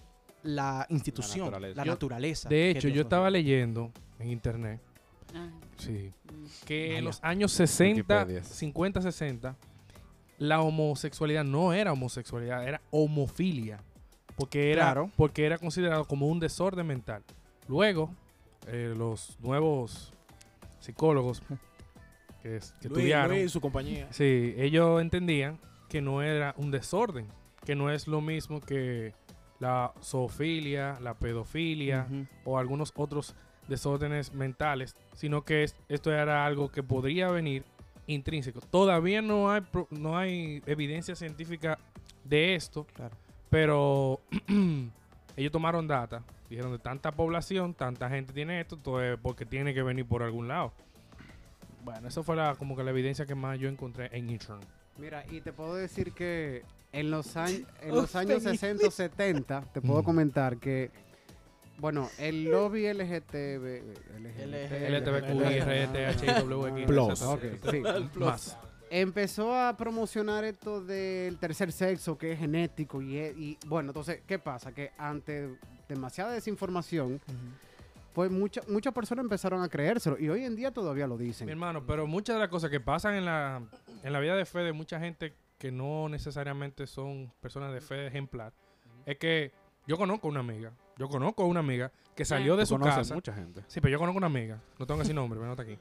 la 0.43 0.85
institución, 0.89 1.51
la 1.51 1.59
naturaleza. 1.59 1.85
naturaleza. 1.85 2.49
De 2.49 2.71
hecho, 2.71 2.87
yo 2.89 3.01
estaba 3.01 3.29
leyendo 3.29 3.91
en 4.19 4.29
internet 4.29 4.81
Sí, 5.77 6.11
que 6.65 6.97
en 6.97 7.05
los 7.05 7.19
años 7.23 7.51
60, 7.51 7.95
Wikipedia. 8.21 8.43
50, 8.43 9.01
60, 9.01 9.55
la 10.37 10.61
homosexualidad 10.61 11.43
no 11.43 11.73
era 11.73 11.91
homosexualidad, 11.93 12.67
era 12.67 12.81
homofilia. 12.91 13.79
Porque 14.35 14.71
era, 14.71 14.83
Claro. 14.83 15.11
porque 15.15 15.45
era 15.45 15.57
considerado 15.57 16.05
como 16.05 16.27
un 16.27 16.39
desorden 16.39 16.85
mental. 16.87 17.23
Luego, 17.67 18.13
eh, 18.67 18.93
los 18.97 19.37
nuevos 19.39 20.11
psicólogos 20.79 21.41
que, 21.41 21.55
que 22.43 22.49
Luis, 22.49 22.73
estudiaron, 22.81 23.31
Luis 23.31 23.45
y 23.45 23.49
su 23.49 23.61
compañía. 23.61 24.07
Sí, 24.11 24.53
ellos 24.57 25.01
entendían 25.01 25.57
que 25.89 26.01
no 26.01 26.21
era 26.21 26.53
un 26.57 26.69
desorden, 26.69 27.27
que 27.65 27.75
no 27.75 27.89
es 27.89 28.07
lo 28.07 28.19
mismo 28.21 28.59
que 28.59 29.13
la 29.59 29.93
zoofilia, 30.03 30.99
la 30.99 31.13
pedofilia 31.13 32.07
o 32.43 32.57
algunos 32.59 32.91
otros 32.95 33.35
desórdenes 33.67 34.33
mentales, 34.33 34.95
sino 35.13 35.43
que 35.43 35.63
es- 35.63 35.75
esto 35.89 36.11
era 36.13 36.45
algo 36.45 36.69
que 36.71 36.83
podría 36.83 37.29
venir 37.29 37.63
intrínseco. 38.07 38.61
Todavía 38.61 39.21
no 39.21 39.49
hay, 39.51 39.61
pro- 39.61 39.87
no 39.89 40.17
hay 40.17 40.61
evidencia 40.65 41.15
científica 41.15 41.77
de 42.23 42.55
esto, 42.55 42.85
Claro. 42.93 43.15
pero 43.49 44.19
ellos 45.35 45.51
tomaron 45.51 45.87
data, 45.87 46.23
dijeron 46.49 46.71
de 46.71 46.79
tanta 46.79 47.11
población, 47.11 47.73
tanta 47.73 48.09
gente 48.09 48.31
tiene 48.33 48.61
esto, 48.61 48.75
entonces 48.75 49.17
porque 49.21 49.45
tiene 49.45 49.73
que 49.73 49.81
venir 49.83 50.05
por 50.05 50.21
algún 50.23 50.47
lado. 50.47 50.71
Bueno, 51.83 52.07
eso 52.07 52.23
fue 52.23 52.35
la, 52.35 52.55
como 52.55 52.75
que 52.75 52.83
la 52.83 52.91
evidencia 52.91 53.25
que 53.25 53.35
más 53.35 53.59
yo 53.59 53.69
encontré 53.69 54.09
en 54.11 54.29
internet. 54.29 54.67
Mira, 54.97 55.23
y 55.29 55.41
te 55.41 55.51
puedo 55.53 55.75
decir 55.75 56.13
que 56.13 56.63
en 56.91 57.11
los, 57.11 57.35
años 57.37 57.61
en 57.81 57.89
los 57.95 58.15
años 58.15 58.41
60 58.43 58.87
o 58.87 58.91
70, 58.91 59.61
te 59.73 59.81
puedo 59.81 60.01
Mm. 60.01 60.05
comentar 60.05 60.57
que, 60.57 60.89
bueno, 61.77 62.09
el 62.17 62.45
lobby 62.45 62.91
LGTB... 62.93 63.83
RTHIWX. 65.69 66.85
Plus. 66.85 67.21
Ok, 67.21 67.43
sí. 67.69 67.83
Más. 68.19 68.57
Empezó 68.89 69.53
a 69.53 69.75
promocionar 69.75 70.43
esto 70.45 70.81
del 70.81 71.37
tercer 71.37 71.71
sexo, 71.71 72.17
que 72.17 72.31
es 72.33 72.39
genético, 72.39 73.01
y, 73.01 73.57
bueno, 73.65 73.89
entonces, 73.89 74.21
¿qué 74.25 74.39
pasa? 74.39 74.73
Que 74.73 74.91
ante 74.97 75.57
demasiada 75.89 76.31
desinformación, 76.31 77.19
pues 78.13 78.31
muchas 78.31 78.67
muchas 78.69 78.93
personas 78.93 79.23
empezaron 79.23 79.61
a 79.63 79.69
creérselo, 79.69 80.17
y 80.19 80.29
hoy 80.29 80.45
en 80.45 80.55
día 80.55 80.71
todavía 80.71 81.07
lo 81.07 81.17
dicen. 81.17 81.45
Mi 81.45 81.51
hermano, 81.51 81.85
pero 81.85 82.05
muchas 82.07 82.35
de 82.35 82.39
las 82.39 82.49
cosas 82.49 82.69
que 82.69 82.79
pasan 82.79 83.15
en 83.15 83.25
la, 83.25 83.63
en 84.03 84.13
la 84.13 84.19
vida 84.19 84.35
de 84.35 84.45
fe 84.45 84.59
de 84.59 84.71
mucha 84.71 84.99
gente 84.99 85.33
que 85.57 85.71
no 85.71 86.07
necesariamente 86.07 86.85
son 86.85 87.33
personas 87.41 87.73
de 87.73 87.81
fe 87.81 88.05
ejemplar, 88.07 88.53
es 89.05 89.17
que 89.17 89.51
yo 89.87 89.97
conozco 89.97 90.27
una 90.27 90.39
amiga, 90.39 90.71
yo 90.97 91.07
conozco 91.07 91.45
una 91.45 91.59
amiga 91.59 91.91
que 92.15 92.25
salió 92.25 92.55
de 92.55 92.65
su 92.65 92.79
casa. 92.79 93.13
mucha 93.13 93.33
gente. 93.33 93.61
Sí, 93.67 93.81
pero 93.81 93.91
yo 93.91 93.99
conozco 93.99 94.17
una 94.17 94.27
amiga, 94.27 94.59
no 94.79 94.85
tengo 94.85 94.99
que 94.99 95.03
decir 95.03 95.15
nombre, 95.15 95.39
pero 95.39 95.47
no 95.47 95.61
está 95.61 95.63
aquí. 95.63 95.77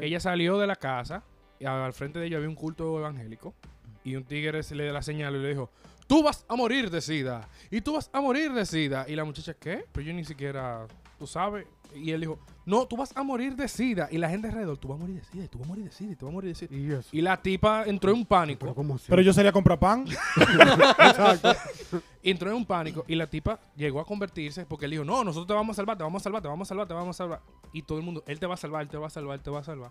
Ella 0.04 0.20
salió 0.20 0.58
de 0.58 0.66
la 0.66 0.76
casa 0.76 1.22
y 1.58 1.66
al 1.66 1.92
frente 1.92 2.18
de 2.18 2.26
ella 2.26 2.38
había 2.38 2.48
un 2.48 2.56
culto 2.56 2.98
evangélico 2.98 3.54
y 4.02 4.16
un 4.16 4.24
tigre 4.24 4.62
se 4.62 4.74
le 4.74 4.84
dio 4.84 4.92
la 4.92 5.02
señal 5.02 5.36
y 5.36 5.38
le 5.38 5.48
dijo, 5.48 5.70
tú 6.06 6.22
vas 6.22 6.44
a 6.48 6.56
morir 6.56 6.90
de 6.90 7.00
sida 7.00 7.48
y 7.70 7.80
tú 7.80 7.94
vas 7.94 8.10
a 8.12 8.20
morir 8.20 8.52
de 8.52 8.66
sida. 8.66 9.06
Y 9.08 9.14
la 9.14 9.24
muchacha, 9.24 9.54
¿qué? 9.54 9.84
Pero 9.92 10.06
yo 10.06 10.12
ni 10.12 10.24
siquiera, 10.24 10.86
tú 11.18 11.26
sabes. 11.26 11.66
Y 11.94 12.10
él 12.10 12.22
dijo, 12.22 12.38
no, 12.66 12.86
tú 12.86 12.96
vas 12.96 13.16
a 13.16 13.22
morir 13.22 13.54
de 13.54 13.68
sida. 13.68 14.08
Y 14.10 14.18
la 14.18 14.28
gente 14.28 14.48
alrededor, 14.48 14.76
tú 14.78 14.88
vas 14.88 14.96
a 14.98 15.00
morir 15.00 15.16
de 15.16 15.24
sida 15.24 15.44
y 15.44 15.48
tú 15.48 15.58
vas 15.58 15.66
a 15.66 15.68
morir 15.68 15.84
de 15.84 15.92
sida 15.92 16.12
y 16.12 16.16
tú 16.16 16.26
vas 16.26 16.32
a 16.32 16.34
morir 16.34 16.50
de 16.50 16.54
sida. 16.56 16.76
Y 16.76 16.90
eso. 16.90 17.08
Y 17.12 17.20
la 17.20 17.40
tipa 17.40 17.84
entró 17.84 18.10
en 18.10 18.16
un 18.18 18.26
pánico. 18.26 18.60
Pero 18.60 18.74
¿cómo 18.74 18.96
así? 18.96 19.06
Pero 19.08 19.22
yo 19.22 19.32
salía 19.32 19.50
a 19.50 19.52
comprar 19.52 19.78
pan. 19.78 20.04
entró 22.22 22.50
en 22.50 22.56
un 22.56 22.64
pánico 22.66 23.04
y 23.06 23.14
la 23.14 23.26
tipa 23.28 23.60
llegó 23.76 24.00
a 24.00 24.04
convertirse 24.06 24.66
porque 24.66 24.86
él 24.86 24.92
dijo, 24.92 25.04
no, 25.04 25.22
nosotros 25.22 25.46
te 25.46 25.52
vamos 25.54 25.74
a 25.74 25.76
salvar, 25.76 25.96
te 25.96 26.02
vamos 26.02 26.22
a 26.22 26.24
salvar, 26.24 26.42
te 26.42 26.48
vamos 26.48 26.66
a 26.66 26.68
salvar, 26.68 26.88
te 26.88 26.94
vamos 26.94 27.16
a 27.16 27.18
salvar. 27.18 27.40
Y 27.72 27.82
todo 27.82 27.98
el 27.98 28.04
mundo, 28.04 28.24
él 28.26 28.40
te 28.40 28.46
va 28.46 28.54
a 28.54 28.58
salvar, 28.58 28.82
él 28.82 28.88
te 28.88 28.96
va 28.96 29.06
a 29.06 29.10
salvar, 29.10 29.36
él 29.36 29.42
te 29.42 29.50
va 29.50 29.60
a 29.60 29.64
salvar. 29.64 29.90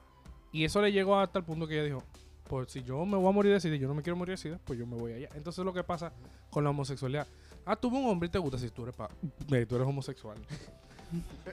Y 0.51 0.65
eso 0.65 0.81
le 0.81 0.91
llegó 0.91 1.17
hasta 1.17 1.39
el 1.39 1.45
punto 1.45 1.67
que 1.67 1.75
ella 1.75 1.83
dijo, 1.85 2.03
pues 2.49 2.71
si 2.71 2.83
yo 2.83 3.05
me 3.05 3.17
voy 3.17 3.27
a 3.29 3.31
morir 3.31 3.53
de 3.53 3.59
sida 3.59 3.75
y 3.75 3.79
yo 3.79 3.87
no 3.87 3.93
me 3.93 4.01
quiero 4.01 4.17
morir 4.17 4.33
de 4.33 4.37
sida, 4.37 4.59
pues 4.65 4.77
yo 4.77 4.85
me 4.85 4.95
voy 4.95 5.13
allá. 5.13 5.29
Entonces 5.35 5.63
lo 5.63 5.73
que 5.73 5.83
pasa 5.83 6.11
con 6.49 6.63
la 6.63 6.69
homosexualidad. 6.71 7.27
Ah, 7.65 7.75
tú 7.77 7.87
un 7.87 8.05
hombre 8.09 8.27
y 8.27 8.29
te 8.29 8.39
gusta 8.39 8.57
si 8.57 8.69
tú 8.69 8.83
eres, 8.83 8.95
pa- 8.95 9.09
eh, 9.51 9.65
tú 9.65 9.75
eres 9.75 9.87
homosexual. 9.87 10.37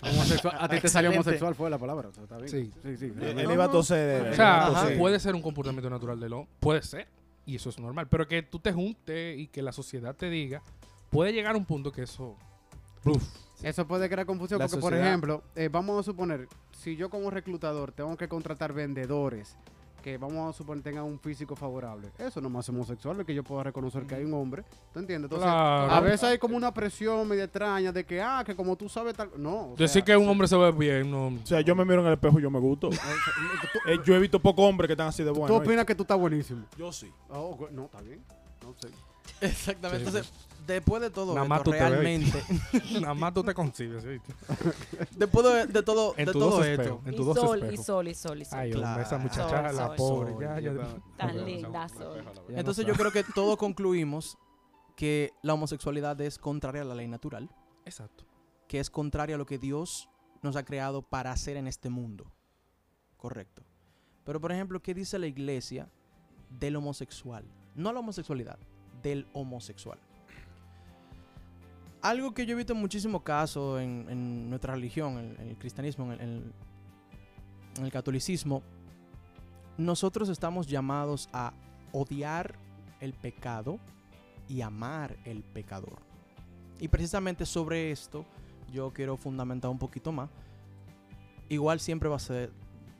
Homosexual- 0.03 0.57
a 0.59 0.69
ti 0.69 0.81
te 0.81 0.89
salió 0.89 1.11
homosexual, 1.11 1.55
fue 1.55 1.69
la 1.71 1.79
palabra. 1.79 2.09
o 2.09 2.13
sea, 2.13 2.23
está 2.25 2.37
bien. 2.39 2.49
Sí. 2.49 2.73
sí, 2.83 2.97
sí. 2.97 3.13
Él 3.21 3.45
No, 3.45 3.53
iba 3.53 3.65
a 3.65 3.71
toser. 3.71 4.29
O 4.31 4.35
sea, 4.35 4.67
Ajá. 4.69 4.89
puede 4.99 5.19
ser 5.21 5.35
un 5.35 5.43
comportamiento 5.43 5.91
natural 5.91 6.19
de 6.21 6.29
lo, 6.29 6.47
puede 6.61 6.83
ser, 6.83 7.07
y 7.47 7.57
eso 7.57 7.69
es 7.71 7.79
normal. 7.79 8.07
Pero 8.09 8.27
que 8.27 8.43
tú 8.43 8.59
te 8.59 8.73
juntes 8.73 9.39
y 9.39 9.47
que 9.49 9.63
la 9.63 9.73
sociedad 9.73 10.15
te 10.15 10.31
diga, 10.31 10.63
puede 11.11 11.33
llegar 11.33 11.55
a 11.55 11.59
un 11.59 11.65
punto 11.65 11.93
que 11.93 12.03
eso... 12.03 12.37
Uf, 13.05 13.23
Eso 13.63 13.87
puede 13.87 14.09
crear 14.09 14.27
confusión 14.27 14.59
La 14.59 14.67
porque, 14.69 14.81
por 14.81 14.95
ejemplo, 14.95 15.43
eh, 15.57 15.69
vamos 15.71 15.99
a 15.99 16.03
suponer, 16.03 16.49
si 16.73 16.97
yo 16.97 17.11
como 17.11 17.31
reclutador 17.31 17.93
tengo 17.93 18.17
que 18.17 18.29
contratar 18.29 18.73
vendedores 18.73 19.57
que 20.01 20.17
vamos 20.19 20.49
a 20.55 20.57
suponer 20.57 20.83
tengan 20.83 21.05
un 21.05 21.19
físico 21.19 21.55
favorable, 21.55 22.09
eso 22.19 22.41
no 22.41 22.49
me 22.51 22.59
hace 22.59 22.71
homosexual, 22.71 23.21
es 23.21 23.27
que 23.27 23.35
yo 23.35 23.43
pueda 23.45 23.65
reconocer 23.65 24.05
que 24.07 24.15
hay 24.17 24.25
un 24.25 24.35
hombre, 24.35 24.65
¿tú 24.93 24.99
entiendes? 25.01 25.27
Entonces, 25.31 25.49
Claro. 25.51 25.93
a 25.93 26.01
veces 26.01 26.25
hay 26.25 26.39
como 26.39 26.57
una 26.57 26.73
presión 26.73 27.27
medio 27.29 27.45
extraña 27.45 27.93
de 27.93 28.05
que, 28.05 28.21
ah, 28.21 28.43
que 28.45 28.55
como 28.57 28.77
tú 28.77 28.89
sabes 28.89 29.15
tal... 29.15 29.31
No, 29.37 29.73
o 29.73 29.77
Decir 29.77 29.89
sea, 29.89 30.05
que 30.05 30.17
un 30.17 30.29
hombre 30.29 30.49
se 30.49 30.57
ve 30.57 30.73
bien, 30.73 31.11
no... 31.11 31.29
O 31.29 31.47
sea, 31.47 31.61
yo 31.61 31.75
me 31.75 31.85
miro 31.85 32.01
en 32.01 32.07
el 32.09 32.13
espejo 32.15 32.39
y 32.39 32.43
yo 32.43 32.51
me 32.51 32.59
gusto. 32.59 32.91
Eh, 33.87 33.99
yo 34.05 34.15
he 34.15 34.19
visto 34.19 34.41
pocos 34.41 34.65
hombres 34.69 34.87
que 34.89 34.93
están 34.93 35.09
así 35.09 35.23
de 35.23 35.33
¿Tú 35.33 35.39
buenos. 35.41 35.59
opinas 35.59 35.85
que 35.85 35.95
tú 35.95 36.03
estás 36.03 36.19
buenísimo? 36.19 36.65
Yo 36.77 36.93
sí. 36.93 37.11
Oh, 37.31 37.57
no, 37.71 37.85
está 37.85 38.01
bien. 38.03 38.23
No 38.63 38.75
sé. 38.79 38.89
Exactamente. 39.41 40.11
Sí, 40.11 40.17
Entonces, 40.17 40.33
después 40.75 41.03
de 41.03 41.11
todo 41.11 41.35
Nada 41.35 41.47
más 41.47 41.59
esto, 41.61 41.71
tú 41.71 41.77
te 41.77 41.83
ves, 41.83 41.91
realmente, 41.91 42.43
Nada 43.01 43.15
más 43.15 43.35
tú 43.35 43.43
te 43.43 43.55
concibes, 43.55 44.05
¿viste? 44.05 44.35
después 45.17 45.47
de, 45.47 45.67
de 45.67 45.83
todo, 45.83 46.15
En 46.17 46.27
de 46.27 46.33
tu 46.33 46.39
todo 46.39 46.51
dos 46.59 46.67
esto. 46.67 47.01
En 47.05 47.13
Y 47.15 47.17
tu 47.17 47.25
dos 47.25 47.37
sol, 47.39 47.73
y 47.73 47.77
sol, 47.77 48.09
y 48.09 48.15
sol, 48.15 48.41
y 48.43 48.45
sol. 48.45 48.59
Ay, 48.59 48.73
hombre, 48.73 49.03
esa 49.03 49.09
Claro. 49.09 49.23
muchacha, 49.23 49.49
Sol, 49.69 49.77
la 49.77 49.87
sol, 49.87 49.97
pobre. 49.97 50.33
sol, 50.33 50.43
ya, 50.43 50.61
ya, 50.61 50.73
ya 50.75 50.97
Tan 51.17 51.35
ya, 51.37 51.43
linda, 51.43 51.89
sol. 51.89 52.25
entonces 52.49 52.87
no 52.87 52.93
yo 52.93 52.99
creo 52.99 53.13
que 53.13 53.25
todos 53.35 53.57
concluimos 53.57 54.37
que 54.97 55.33
la 55.43 55.55
homosexualidad 55.55 56.21
es 56.21 56.39
contraria 56.39 56.83
a 56.83 56.85
la 56.85 56.95
ley 56.95 57.09
natural, 57.09 57.49
Exacto. 57.85 58.25
que 58.69 58.81
es 58.81 58.91
contraria 58.91 59.37
a 59.37 59.39
lo 59.39 59.47
que 59.47 59.59
Dios 59.59 60.09
nos 60.43 60.57
ha 60.57 60.65
creado 60.65 61.03
para 61.03 61.33
hacer 61.33 61.57
en 61.57 61.67
este 61.67 61.89
mundo. 61.91 62.31
Correcto. 63.17 63.63
Pero, 64.25 64.41
por 64.41 64.53
ejemplo, 64.53 64.81
¿qué 64.81 64.95
dice 64.95 65.19
la 65.19 65.27
iglesia 65.27 65.91
del 66.51 66.77
homosexual? 66.77 67.45
No 67.75 67.93
la 67.93 68.01
homosexualidad, 68.01 68.59
del 69.03 69.27
homosexual. 69.33 69.99
Algo 72.03 72.33
que 72.33 72.47
yo 72.47 72.55
he 72.55 72.57
visto 72.57 72.73
en 72.73 72.81
muchísimos 72.81 73.23
casos 73.23 73.81
en, 73.81 74.49
nuestra 74.49 74.75
religión, 74.75 75.19
en, 75.19 75.49
el 75.49 75.57
cristianismo, 75.57 76.13
en 76.13 76.21
el, 76.21 76.53
en 77.77 77.85
el 77.85 77.93
catolicismo, 77.93 78.63
nosotros 79.77 80.29
estamos 80.29 80.67
llamados 80.67 81.29
a 81.33 81.53
odiar 81.93 82.55
el 83.01 83.13
pecado 83.13 83.79
y 84.49 84.63
amar 84.63 85.17
el 85.25 85.43
pecador. 85.43 85.99
Y 86.79 86.89
precisamente 86.89 87.45
sobre 87.47 87.91
esto 87.91 88.25
yo 88.73 88.93
quiero 88.93 89.17
fundamentar 89.17 89.71
un 89.71 89.79
poquito 89.79 90.13
más. 90.13 90.31
Igual 91.49 91.81
siempre 91.81 92.09
va 92.09 92.17
a 92.17 92.21
ser, 92.21 92.51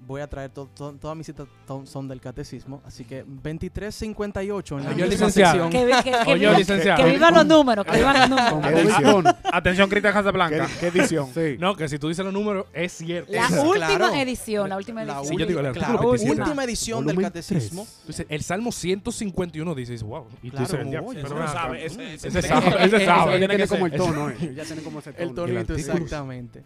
voy 0.07 0.21
a 0.23 0.27
traer 0.29 0.51
to- 0.51 0.69
to- 0.75 0.93
todas 0.95 1.17
mis 1.17 1.27
citas 1.27 1.47
son 1.85 2.09
del 2.09 2.21
catecismo, 2.21 2.83
así 2.85 3.05
que 3.05 3.23
2358 3.23 4.79
en 4.79 4.85
la 4.85 4.91
Oye, 4.91 4.97
misma 4.97 5.11
licenciado. 5.27 5.71
sección. 5.71 5.71
Que, 5.71 6.03
que, 6.03 6.11
que 6.11 6.33
Oye, 6.33 6.49
viva- 6.49 6.97
que 6.97 7.05
vivan 7.13 7.35
los 7.35 7.47
números, 7.47 7.87
que 7.87 7.97
vivan 7.97 8.19
los 8.21 8.29
números. 8.31 8.51
Convicción. 8.53 9.25
Atención, 9.53 9.89
Cristian 9.89 10.13
Casablanca. 10.15 10.67
¿Qué, 10.67 10.91
qué 10.91 10.99
edición? 10.99 11.29
Sí. 11.33 11.57
No, 11.59 11.77
que 11.77 11.89
si 11.89 11.99
tú 11.99 12.09
dices 12.09 12.25
los 12.25 12.35
números, 12.35 12.67
es 12.73 12.93
cierto. 12.93 13.33
La 13.33 13.47
Es- 13.47 13.53
última 13.53 13.87
claro. 13.87 14.15
edición, 14.15 14.69
la 14.69 14.77
última 14.77 15.05
La 15.05 15.13
edición. 15.19 15.29
Sí, 15.29 15.37
yo 15.41 15.47
digo 15.47 15.61
artículo 15.61 15.87
claro, 15.87 16.11
27. 16.11 16.41
última 16.43 16.65
edición 16.65 17.07
del 17.07 17.21
catecismo. 17.21 17.87
Dices, 18.07 18.27
el 18.29 18.43
Salmo 18.43 18.73
151 18.73 19.75
dices, 19.75 20.03
wow. 20.03 20.27
Y 20.43 20.51
tú 20.51 20.59
dices, 20.59 20.79
pero 20.81 21.39
no 21.39 21.49
sabe. 21.49 21.85
Ese, 21.87 22.15
ese- 22.15 22.43
sabe, 22.43 22.85
ese 22.85 23.05
sabe. 23.05 23.41
ya 23.41 23.49
tiene 23.49 23.67
como 23.69 23.87
el 23.87 23.93
tono, 23.93 24.31
eh. 24.31 24.55
Ya 24.57 24.65
tiene 24.65 24.83
como 24.83 24.99
ese 24.99 25.13
tono. 25.13 25.29
El 25.29 25.35
tonito, 25.35 25.75
exactamente. 25.75 26.63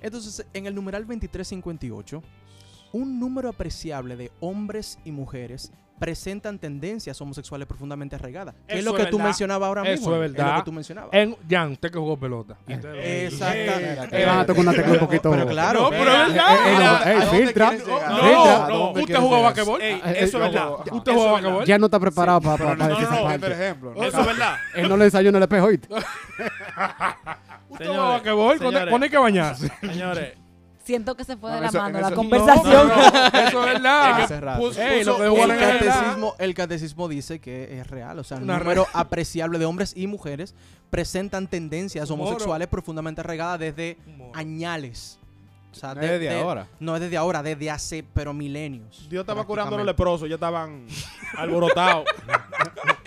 Entonces, 0.00 0.46
en 0.52 0.66
el 0.66 0.74
numeral 0.74 1.02
2358, 1.02 2.22
un 2.96 3.20
número 3.20 3.48
apreciable 3.48 4.16
de 4.16 4.30
hombres 4.40 4.98
y 5.04 5.12
mujeres 5.12 5.72
presentan 5.98 6.58
tendencias 6.58 7.18
homosexuales 7.22 7.66
profundamente 7.66 8.16
arraigadas. 8.16 8.54
Que 8.68 8.74
es 8.74 8.80
Eso 8.80 8.90
lo 8.90 8.96
que 8.96 9.04
es 9.04 9.10
tú 9.10 9.18
mencionabas 9.18 9.66
ahora 9.66 9.82
Eso 9.82 9.92
mismo. 10.10 10.14
es 10.14 10.20
verdad. 10.32 10.52
lo 10.52 10.58
que 10.58 10.64
tú 10.66 10.72
mencionabas. 10.72 11.10
En, 11.14 11.36
Jan, 11.48 11.72
usted 11.72 11.90
que 11.90 11.98
jugó 11.98 12.18
pelota. 12.18 12.58
Y 12.68 12.74
usted- 12.74 12.94
Exactamente. 13.24 14.22
Eh, 14.22 14.26
van 14.26 14.38
a 14.40 14.44
tocar 14.46 14.60
una 14.62 14.72
tecla 14.74 14.92
un 14.92 14.98
poquito. 14.98 15.30
Pero 15.30 15.46
claro. 15.46 15.80
No, 15.84 15.88
pero 15.90 16.02
es 16.12 16.28
Eh, 16.28 16.32
verdad. 16.32 16.50
eh, 16.68 16.74
no, 16.74 16.84
¿A 16.90 17.12
ey, 17.12 17.18
dónde 17.20 17.38
filtra. 17.38 17.70
No, 17.70 17.78
Filtra. 17.78 18.68
no, 18.68 18.90
usted 18.92 19.16
jugó 19.16 19.42
basquetbol. 19.42 19.80
Eh, 19.80 19.94
eso 19.96 20.04
eh, 20.08 20.24
es 20.24 20.32
verdad. 20.34 20.70
¿Usted 20.92 21.12
Eso 21.12 21.12
jugó 21.14 21.26
es 21.26 21.32
basquetbol? 21.32 21.64
Ya 21.64 21.78
no 21.78 21.86
está 21.86 21.98
preparado 22.00 22.40
para 22.42 22.74
decir 22.88 23.04
esa 23.04 23.16
no, 23.16 23.22
parte. 23.22 23.38
por 23.38 23.52
ejemplo. 23.52 23.94
Eso 24.04 24.20
es 24.20 24.26
verdad. 24.26 24.56
Él 24.74 24.88
no 24.90 24.96
le 24.98 25.04
ensayó 25.06 25.28
en 25.30 25.36
el 25.36 25.42
espejo, 25.42 25.66
¿oíste? 25.66 25.88
Usted 27.70 27.86
jugó 27.86 28.08
basquetbol. 28.10 29.02
hay 29.02 29.08
que 29.10 29.18
bañarse. 29.18 29.72
Señores, 29.80 30.34
Siento 30.86 31.16
que 31.16 31.24
se 31.24 31.36
fue 31.36 31.50
de 31.50 31.56
No, 31.56 31.62
la 31.62 31.68
eso- 31.68 31.78
mano 31.78 32.00
la 32.00 32.06
eso- 32.06 32.16
conversación. 32.16 32.72
No, 32.72 32.84
no, 32.84 33.10
no, 33.10 33.26
eso 33.26 33.64
es 33.64 34.30
verdad. 34.30 34.58
Jugó 34.58 35.44
El 35.44 35.58
catecismo, 35.58 36.34
el 36.38 36.54
catecismo 36.54 37.08
dice 37.08 37.40
que 37.40 37.80
es 37.80 37.86
real, 37.88 38.18
o 38.20 38.24
sea, 38.24 38.36
un 38.36 38.44
Una 38.44 38.58
número 38.60 38.86
apreciable 38.92 39.58
de 39.58 39.64
hombres 39.64 39.92
y 39.96 40.06
mujeres 40.06 40.54
presentan 40.88 41.48
tendencias 41.48 42.08
Moro. 42.10 42.22
homosexuales 42.22 42.68
profundamente 42.68 43.20
arraigadas 43.20 43.58
desde 43.58 43.98
añales. 44.32 45.18
O 45.72 45.74
sea, 45.78 45.94
No 45.94 46.00
es 46.02 46.08
desde 46.12 46.30
ahora. 46.40 46.68
No 46.80 46.94
es 46.94 47.02
desde 47.02 47.16
ahora, 47.18 47.42
desde 47.42 47.70
hace, 47.70 48.04
pero 48.14 48.32
milenios. 48.32 49.08
Dios 49.10 49.22
estaba 49.22 49.44
curando 49.44 49.74
a 49.74 49.78
los 49.78 49.86
leprosos. 49.86 50.28
Ya 50.28 50.36
estaban 50.36 50.86
alborotados. 51.36 52.04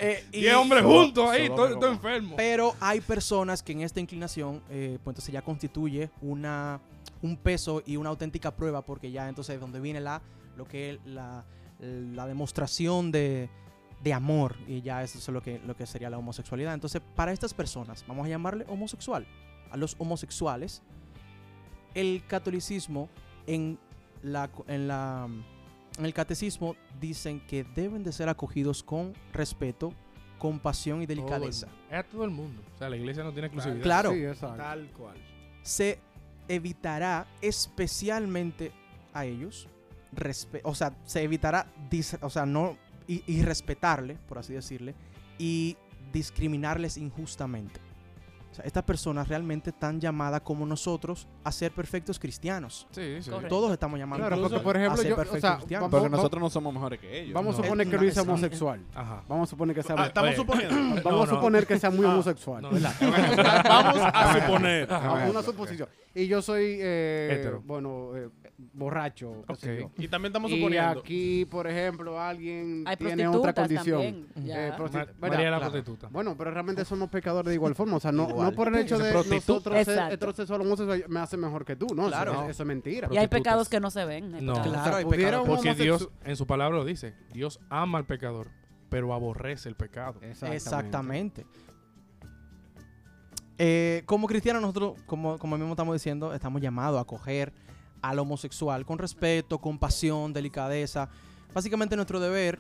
Eh, 0.02 0.24
y- 0.32 0.42
Diez 0.42 0.56
hombres 0.56 0.82
juntos 0.84 1.30
ahí, 1.30 1.50
todo, 1.50 1.78
y 1.78 1.92
enfermo. 1.92 2.36
Pero 2.38 2.74
hay 2.80 3.02
personas 3.02 3.62
que 3.62 3.74
en 3.74 3.82
esta 3.82 4.00
inclinación, 4.00 4.62
eh, 4.70 4.98
pues 5.04 5.14
entonces 5.14 5.34
ya 5.34 5.42
constituye 5.42 6.10
una, 6.22 6.80
un 7.22 7.38
peso 7.38 7.84
y 7.86 7.98
una 7.98 8.10
auténtica 8.10 8.56
prueba, 8.56 8.86
porque 8.86 9.12
ya 9.12 9.28
entonces 9.28 9.56
es 9.56 9.62
donde 9.62 9.80
viene 9.80 10.00
la, 10.00 10.22
lo 10.56 10.66
que 10.66 10.92
es 10.92 11.00
la, 11.06 11.46
la 11.80 12.28
demostración 12.28 13.12
de, 13.12 13.50
de 14.04 14.14
amor, 14.14 14.56
y 14.68 14.82
ya 14.82 15.04
eso 15.04 15.18
es 15.18 15.28
lo 15.30 15.42
que, 15.42 15.60
lo 15.60 15.76
que 15.76 15.86
sería 15.86 16.10
la 16.10 16.18
homosexualidad. 16.18 16.74
Entonces, 16.74 17.02
para 17.16 17.32
estas 17.32 17.54
personas, 17.54 18.06
vamos 18.08 18.26
a 18.26 18.30
llamarle 18.30 18.66
homosexual, 18.68 19.26
a 19.72 19.78
los 19.78 19.96
homosexuales, 20.00 20.82
el 21.94 22.24
catolicismo 22.28 23.10
en, 23.48 23.80
la, 24.22 24.50
en, 24.68 24.88
la, 24.88 25.28
en 25.98 26.06
el 26.06 26.14
catecismo 26.14 26.76
dicen 27.00 27.42
que 27.48 27.64
deben 27.64 28.04
de 28.04 28.12
ser 28.12 28.30
acogidos 28.30 28.84
con 28.84 29.14
respeto 29.34 29.94
compasión 30.40 31.02
y 31.04 31.06
delicadeza. 31.06 31.68
Es 31.92 31.98
a 31.98 32.04
todo 32.04 32.24
el 32.24 32.32
mundo. 32.32 32.64
O 32.74 32.78
sea, 32.78 32.90
la 32.90 32.96
iglesia 32.96 33.24
no 33.24 33.32
tiene 33.34 33.48
exclusividad. 33.48 33.84
Claro, 33.84 34.12
Sí, 34.14 34.24
exacto. 34.26 34.58
Tal 34.58 34.88
cual. 34.92 35.18
se 35.62 36.00
evitará 36.50 37.28
especialmente 37.42 38.74
a 39.14 39.26
ellos, 39.26 39.70
o 40.64 40.76
sea, 40.76 40.98
se 41.06 41.24
evitará, 41.24 41.72
o 42.22 42.30
sea, 42.30 42.46
no, 42.46 42.78
y, 43.08 43.24
y 43.26 43.44
respetarle, 43.44 44.18
por 44.28 44.40
así 44.40 44.54
decirle, 44.54 44.96
y 45.38 45.78
discriminarles 46.12 46.98
injustamente. 46.98 47.80
O 48.52 48.56
sea, 48.56 48.66
estas 48.66 48.84
personas 48.84 49.28
realmente 49.28 49.70
están 49.70 50.00
llamadas 50.02 50.42
como 50.42 50.66
nosotros 50.66 51.28
a 51.44 51.52
ser 51.52 51.72
perfectos 51.72 52.18
cristianos. 52.18 52.88
Sí, 52.92 53.22
sí. 53.22 53.30
Correcto. 53.30 53.48
Todos 53.56 53.72
estamos 53.72 54.00
llamados 54.00 54.26
Claro, 54.28 54.42
porque 54.42 54.60
por 54.60 54.76
ejemplo, 54.76 54.94
a 54.96 54.98
ser 54.98 55.08
yo, 55.10 55.14
o 55.14 55.18
perfectos 55.18 55.42
sea, 55.42 55.56
cristianos. 55.58 55.90
vamos- 55.92 56.00
Porque 56.02 56.16
nosotros 56.18 56.42
no 56.42 56.50
somos 56.50 56.74
mejores 56.74 57.00
que 57.00 57.20
ellos. 57.22 57.34
Vamos 57.34 57.56
a 57.56 57.58
No. 57.60 57.64
suponer 57.66 57.90
que 57.90 57.98
Luis 57.98 58.12
es 58.12 58.18
homosexual. 58.18 58.82
Ajá. 58.96 59.24
Vamos 59.28 59.48
a 59.48 59.52
suponer 59.52 59.76
que 59.76 59.84
sea 59.84 59.96
Ah, 60.00 60.06
estamos 60.08 60.30
Oye. 60.30 60.38
suponiendo. 60.38 60.76
Vamos 61.04 61.04
No, 61.06 61.22
a 61.22 61.26
no. 61.26 61.36
suponer 61.36 61.68
que 61.68 61.80
sea 61.80 61.90
muy 61.92 62.06
Ah, 62.06 62.10
homosexual. 62.10 62.62
Vamos 63.64 64.02
a 64.04 64.40
suponer. 64.42 64.90
Una 65.30 65.44
suposición. 65.44 65.90
Y 66.16 66.28
yo 66.28 66.42
soy, 66.42 66.78
eh, 66.82 67.52
bueno, 67.66 68.16
eh, 68.16 68.30
borracho. 68.74 69.44
qué 69.48 69.56
sé 69.56 69.84
Ok. 69.86 69.94
yo. 69.98 70.04
Y 70.04 70.08
también 70.08 70.30
estamos 70.32 70.52
Y 70.52 70.56
suponiendo. 70.56 71.00
aquí, 71.00 71.46
por 71.46 71.68
ejemplo, 71.68 72.20
alguien 72.20 72.84
Hay 72.88 72.96
tiene 72.98 73.28
otra 73.28 73.54
prostitutas 73.54 73.84
condición. 73.84 74.26
también. 74.34 74.46
ya. 74.48 74.68
Eh, 74.68 74.72
prosti- 74.74 74.94
Ma- 74.94 75.00
¿verdad? 75.06 75.16
María 75.20 75.52
la 75.52 75.58
Claro. 75.58 75.72
prostituta. 75.72 76.08
Bueno, 76.12 76.36
pero 76.38 76.52
realmente 76.52 76.86
somos 76.86 77.10
pecadores 77.10 77.50
de 77.50 77.56
igual 77.56 77.76
forma. 77.76 77.98
O 77.98 78.00
sea, 78.00 78.12
no, 78.12 78.28
por 78.56 78.68
el 78.70 78.76
hecho 78.76 78.98
de 78.98 79.14
nosotros 79.14 79.74
ser 79.86 79.90
Exacto. 79.90 80.14
heterosexual 80.16 80.62
o 80.62 80.64
homosexual 80.64 81.04
me 81.08 81.20
hace 81.20 81.38
mejor 81.38 81.66
que 81.66 81.76
tú. 81.76 81.88
No, 81.96 82.08
Claro. 82.08 82.32
eso, 82.34 82.50
eso 82.50 82.64
es 82.64 82.68
mentira. 82.68 83.08
y 83.12 83.18
hay 83.18 83.28
prostitutas. 83.28 83.40
pecados 83.40 83.70
que 83.70 83.80
no 83.80 83.90
se 83.92 84.06
ven. 84.06 84.36
hay 84.36 84.42
No. 84.42 84.54
pecados. 84.54 84.74
Claro, 84.74 84.96
hay 84.98 85.06
pudiera 85.06 85.26
pecado. 85.30 85.44
un 85.44 85.50
Porque 85.50 85.72
homosexu- 85.72 85.84
Dios 85.84 86.10
en 86.26 86.36
su 86.36 86.48
palabra 86.48 86.78
lo 86.78 86.86
dice. 86.86 87.16
Dios 87.34 87.60
ama 87.70 87.98
al 87.98 88.06
pecador, 88.06 88.48
pero 88.90 89.14
aborrece 89.14 89.68
el 89.70 89.76
pecado. 89.76 90.20
Exactamente. 90.22 91.46
Eh, 93.58 94.04
como 94.06 94.28
cristianos, 94.28 94.62
nosotros, 94.62 94.94
como, 95.06 95.38
como 95.38 95.58
mismo 95.58 95.74
estamos 95.74 95.94
diciendo, 95.94 96.34
estamos 96.34 96.62
llamados 96.62 96.98
a 96.98 97.02
acoger 97.02 97.52
al 98.02 98.20
homosexual 98.20 98.86
con 98.86 98.98
respeto, 98.98 99.60
compasión, 99.60 100.34
delicadeza. 100.34 101.10
Básicamente 101.54 101.96
nuestro 101.96 102.20
deber, 102.20 102.60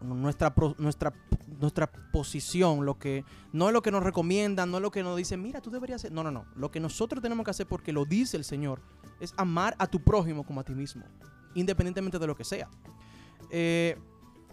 nuestra, 0.00 0.54
nuestra, 0.78 1.12
nuestra 1.60 1.90
posición, 2.12 2.84
lo 2.84 2.98
que 2.98 3.24
no 3.52 3.68
es 3.68 3.72
lo 3.72 3.82
que 3.82 3.90
nos 3.90 4.02
recomiendan, 4.02 4.70
no 4.70 4.78
es 4.78 4.82
lo 4.82 4.90
que 4.90 5.02
nos 5.02 5.16
dicen, 5.16 5.42
mira, 5.42 5.60
tú 5.60 5.70
deberías 5.70 6.00
hacer. 6.00 6.12
No, 6.12 6.22
no, 6.22 6.30
no. 6.30 6.44
Lo 6.56 6.70
que 6.70 6.80
nosotros 6.80 7.22
tenemos 7.22 7.44
que 7.44 7.50
hacer, 7.50 7.66
porque 7.66 7.92
lo 7.92 8.04
dice 8.04 8.36
el 8.36 8.44
Señor, 8.44 8.80
es 9.20 9.32
amar 9.36 9.74
a 9.78 9.86
tu 9.86 10.00
prójimo 10.00 10.44
como 10.44 10.60
a 10.60 10.64
ti 10.64 10.74
mismo, 10.74 11.04
independientemente 11.54 12.18
de 12.18 12.26
lo 12.26 12.36
que 12.36 12.44
sea. 12.44 12.68
Eh, 13.50 13.98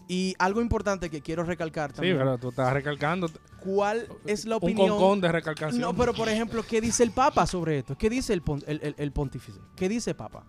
y 0.09 0.35
algo 0.39 0.59
importante 0.59 1.09
que 1.09 1.21
quiero 1.21 1.43
recalcar 1.43 1.91
Sí, 1.91 1.95
también. 1.97 2.17
pero 2.17 2.37
tú 2.37 2.49
estás 2.49 2.73
recalcando 2.73 3.29
¿Cuál 3.61 4.07
es 4.25 4.43
la 4.45 4.57
un 4.57 4.63
opinión? 4.63 4.89
concón 4.89 5.21
de 5.21 5.31
recalcación. 5.31 5.79
No, 5.79 5.93
pero 5.95 6.13
por 6.13 6.27
ejemplo, 6.27 6.63
¿qué 6.67 6.81
dice 6.81 7.03
el 7.03 7.11
Papa 7.11 7.45
sobre 7.45 7.77
esto? 7.79 7.97
¿Qué 7.97 8.09
dice 8.09 8.33
el, 8.33 8.41
pon- 8.41 8.63
el, 8.67 8.79
el- 8.83 8.95
el 8.97 9.11
pontífice? 9.11 9.59
¿Qué 9.75 9.87
dice 9.87 10.09
el 10.09 10.15
Papa? 10.17 10.45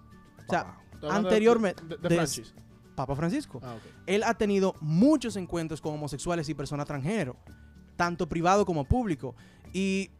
O 0.46 0.50
sea, 0.50 0.76
anteriormente, 1.10 1.82
De, 1.84 1.96
de 1.96 2.08
de- 2.08 2.14
Francis. 2.16 2.54
Papa 2.94 3.14
Francisco. 3.16 3.60
Ah. 3.62 3.76
Él 4.06 4.22
ha 4.24 4.34
tenido 4.34 4.74
muchos 4.80 5.36
encuentros 5.36 5.80
con 5.80 5.94
homosexuales 5.94 6.48
y 6.48 6.54
personas 6.54 6.86
transgénero, 6.86 7.36
tanto 7.96 8.28
privado 8.28 8.66
como 8.66 8.84
público. 8.84 9.34
Y 9.72 10.10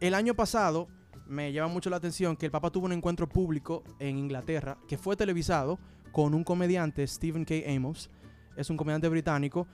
el 0.00 0.14
año 0.14 0.34
pasado 0.34 0.86
me 1.26 1.52
llama 1.52 1.72
mucho 1.72 1.90
la 1.90 1.96
atención 1.96 2.36
que 2.36 2.46
el 2.46 2.52
Papa 2.52 2.70
tuvo 2.70 2.86
un 2.86 2.92
encuentro 2.92 3.28
público 3.28 3.82
en 3.98 4.18
Inglaterra 4.18 4.76
que 4.88 4.96
fue 4.98 5.16
televisado 5.16 5.78
con 6.12 6.34
un 6.34 6.42
comediante, 6.44 7.06
Stephen 7.06 7.44
K. 7.44 7.54
Amos. 7.74 8.10
Es 8.56 8.70
un 8.70 8.76
comediante 8.76 9.08
británico. 9.08 9.66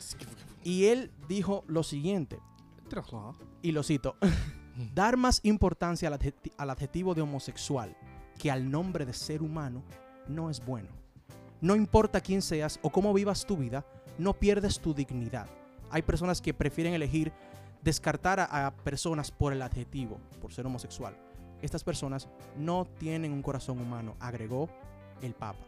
Y 0.62 0.86
él 0.86 1.10
dijo 1.28 1.64
lo 1.68 1.82
siguiente, 1.82 2.38
y 3.62 3.72
lo 3.72 3.82
cito, 3.82 4.16
dar 4.94 5.16
más 5.16 5.40
importancia 5.44 6.08
al, 6.08 6.18
adjeti- 6.18 6.52
al 6.58 6.70
adjetivo 6.70 7.14
de 7.14 7.22
homosexual 7.22 7.96
que 8.38 8.50
al 8.50 8.70
nombre 8.70 9.06
de 9.06 9.12
ser 9.12 9.42
humano 9.42 9.82
no 10.28 10.50
es 10.50 10.64
bueno. 10.64 10.88
No 11.60 11.74
importa 11.74 12.20
quién 12.20 12.42
seas 12.42 12.78
o 12.82 12.90
cómo 12.90 13.14
vivas 13.14 13.46
tu 13.46 13.56
vida, 13.56 13.86
no 14.18 14.34
pierdes 14.34 14.78
tu 14.80 14.92
dignidad. 14.92 15.46
Hay 15.90 16.02
personas 16.02 16.40
que 16.42 16.52
prefieren 16.52 16.92
elegir 16.94 17.32
descartar 17.82 18.40
a, 18.40 18.66
a 18.66 18.76
personas 18.76 19.30
por 19.30 19.52
el 19.52 19.62
adjetivo, 19.62 20.18
por 20.40 20.52
ser 20.52 20.66
homosexual. 20.66 21.16
Estas 21.62 21.82
personas 21.82 22.28
no 22.58 22.84
tienen 22.98 23.32
un 23.32 23.40
corazón 23.42 23.80
humano, 23.80 24.16
agregó 24.20 24.68
el 25.22 25.32
Papa. 25.32 25.64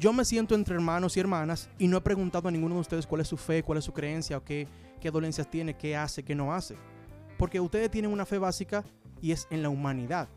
Yo 0.00 0.14
me 0.14 0.24
siento 0.24 0.54
entre 0.54 0.74
hermanos 0.74 1.14
y 1.14 1.20
hermanas 1.20 1.68
y 1.78 1.86
no 1.86 1.98
he 1.98 2.00
preguntado 2.00 2.48
a 2.48 2.50
ninguno 2.50 2.76
de 2.76 2.80
ustedes 2.80 3.06
cuál 3.06 3.20
es 3.20 3.28
su 3.28 3.36
fe, 3.36 3.62
cuál 3.62 3.76
es 3.76 3.84
su 3.84 3.92
creencia 3.92 4.38
o 4.38 4.42
qué, 4.42 4.66
qué 4.98 5.10
dolencias 5.10 5.50
tiene, 5.50 5.76
qué 5.76 5.94
hace, 5.94 6.22
qué 6.22 6.34
no 6.34 6.54
hace. 6.54 6.74
Porque 7.36 7.60
ustedes 7.60 7.90
tienen 7.90 8.10
una 8.10 8.24
fe 8.24 8.38
básica 8.38 8.82
y 9.20 9.32
es 9.32 9.46
en 9.50 9.60
la 9.60 9.68
humanidad. 9.68 10.30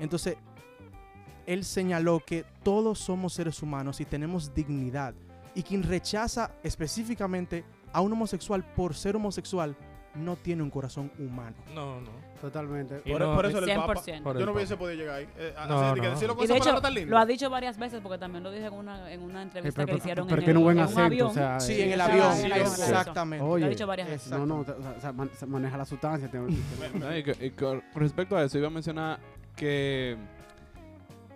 Entonces, 0.00 0.36
él 1.46 1.64
señaló 1.64 2.18
que 2.26 2.44
todos 2.64 2.98
somos 2.98 3.34
seres 3.34 3.62
humanos 3.62 4.00
y 4.00 4.04
tenemos 4.04 4.52
dignidad. 4.52 5.14
Y 5.54 5.62
quien 5.62 5.84
rechaza 5.84 6.50
específicamente 6.64 7.64
a 7.92 8.00
un 8.00 8.12
homosexual 8.12 8.64
por 8.74 8.96
ser 8.96 9.14
homosexual 9.14 9.76
no 10.16 10.34
tiene 10.34 10.64
un 10.64 10.70
corazón 10.70 11.12
humano. 11.20 11.56
No, 11.72 12.00
no. 12.00 12.10
Totalmente. 12.40 13.02
Y 13.04 13.10
Por, 13.12 13.20
no, 13.20 13.34
por 13.34 13.46
eso 13.46 13.58
el 13.58 13.64
100%. 13.64 13.76
Papa. 13.86 13.94
Por 14.22 14.38
Yo 14.38 14.46
no 14.46 14.52
hubiese 14.52 14.76
podido 14.76 14.96
llegar 15.00 15.16
ahí. 15.16 15.28
Eh, 15.36 15.54
No, 15.68 15.80
así 15.80 15.94
de 15.96 16.00
que 16.00 16.06
no. 16.06 16.14
decirlo 16.14 16.36
con 16.36 16.44
Y 16.44 16.46
de 16.46 16.54
esa 16.54 16.58
palabra 16.60 16.78
hecho, 16.78 16.82
tan 16.82 16.94
linda. 16.94 17.10
lo 17.10 17.18
ha 17.18 17.26
dicho 17.26 17.50
varias 17.50 17.78
veces 17.78 18.00
porque 18.02 18.18
también 18.18 18.44
lo 18.44 18.50
dijo 18.50 18.66
en 18.66 18.72
una, 18.74 19.12
en 19.12 19.22
una 19.22 19.40
Eh, 19.40 19.42
entrevista 19.42 19.76
pero- 19.76 19.86
que 19.86 19.92
le 19.92 19.98
hicieron 19.98 20.26
pero 20.28 20.40
en, 20.40 20.44
tiene 20.44 20.58
un 20.58 20.62
el- 20.62 20.64
buen 20.64 20.76
en 20.78 20.82
un 20.84 20.88
acento, 20.88 21.02
avión. 21.06 21.26
o 21.28 21.34
sea, 21.34 21.60
Sí, 21.60 21.72
eh, 21.72 21.84
en 21.86 21.92
el 21.92 22.00
avión. 22.00 22.32
sí, 22.34 22.42
sí, 22.42 22.48
sí. 22.52 22.82
Exactamente. 22.82 23.44
Lo 23.44 23.50
ha 23.50 23.54
Oye, 23.54 23.68
dicho 23.70 23.86
varias 23.86 24.08
veces. 24.08 24.30
no, 24.30 24.46
no, 24.46 24.58
o 24.60 24.64
sea, 24.64 24.74
o 24.96 25.00
sea, 25.00 25.12
man- 25.12 25.30
se 25.36 25.46
maneja 25.46 25.76
la 25.76 25.84
sustancia. 25.84 26.30
y 27.18 27.22
que- 27.22 27.46
y 27.46 27.50
con 27.50 27.80
con 27.92 28.02
respecto 28.02 28.36
a 28.36 28.44
eso, 28.44 28.58
iba 28.58 28.68
a 28.68 28.70
mencionar 28.70 29.18
que 29.56 30.16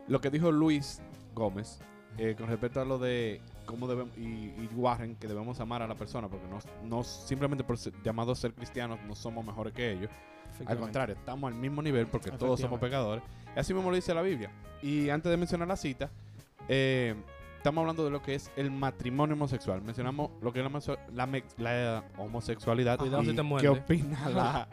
lo 0.08 0.20
que 0.20 0.30
dijo 0.30 0.50
Luis 0.52 1.00
Gómez 1.34 1.80
eh, 2.18 2.34
con 2.36 2.46
respecto 2.46 2.80
a 2.80 2.84
lo 2.84 2.98
de 2.98 3.40
cómo 3.64 3.86
debemos, 3.88 4.16
y, 4.18 4.22
y 4.22 4.68
Warren, 4.74 5.16
que 5.16 5.26
debemos 5.26 5.58
amar 5.60 5.80
a 5.82 5.86
la 5.86 5.94
persona, 5.94 6.28
porque 6.28 6.46
no, 6.46 6.58
no 6.84 7.02
simplemente 7.04 7.64
por 7.64 7.78
ser, 7.78 7.92
llamados 8.04 8.38
a 8.38 8.42
ser 8.42 8.52
cristianos 8.52 8.98
no 9.08 9.14
somos 9.14 9.44
mejores 9.46 9.72
que 9.72 9.92
ellos. 9.92 10.10
Al 10.66 10.78
contrario, 10.78 11.14
estamos 11.14 11.52
al 11.52 11.58
mismo 11.58 11.82
nivel 11.82 12.06
porque 12.06 12.30
todos 12.30 12.60
somos 12.60 12.80
pecadores. 12.80 13.22
Y 13.54 13.58
así 13.58 13.74
mismo 13.74 13.90
lo 13.90 13.96
dice 13.96 14.14
la 14.14 14.22
Biblia. 14.22 14.50
Y 14.82 15.10
antes 15.10 15.30
de 15.30 15.36
mencionar 15.36 15.68
la 15.68 15.76
cita, 15.76 16.10
eh, 16.68 17.14
estamos 17.56 17.82
hablando 17.82 18.04
de 18.04 18.10
lo 18.10 18.22
que 18.22 18.34
es 18.34 18.50
el 18.56 18.70
matrimonio 18.70 19.34
homosexual. 19.34 19.82
Mencionamos 19.82 20.30
lo 20.40 20.52
que 20.52 20.60
es 20.60 20.88
la, 21.58 22.04
homosexualidad. 22.18 22.98
Cuidado 22.98 23.22
y 23.22 23.26
si 23.26 23.36
te 23.36 23.42
¿Qué 23.60 23.68
opina 23.68 24.28
la, 24.30 24.68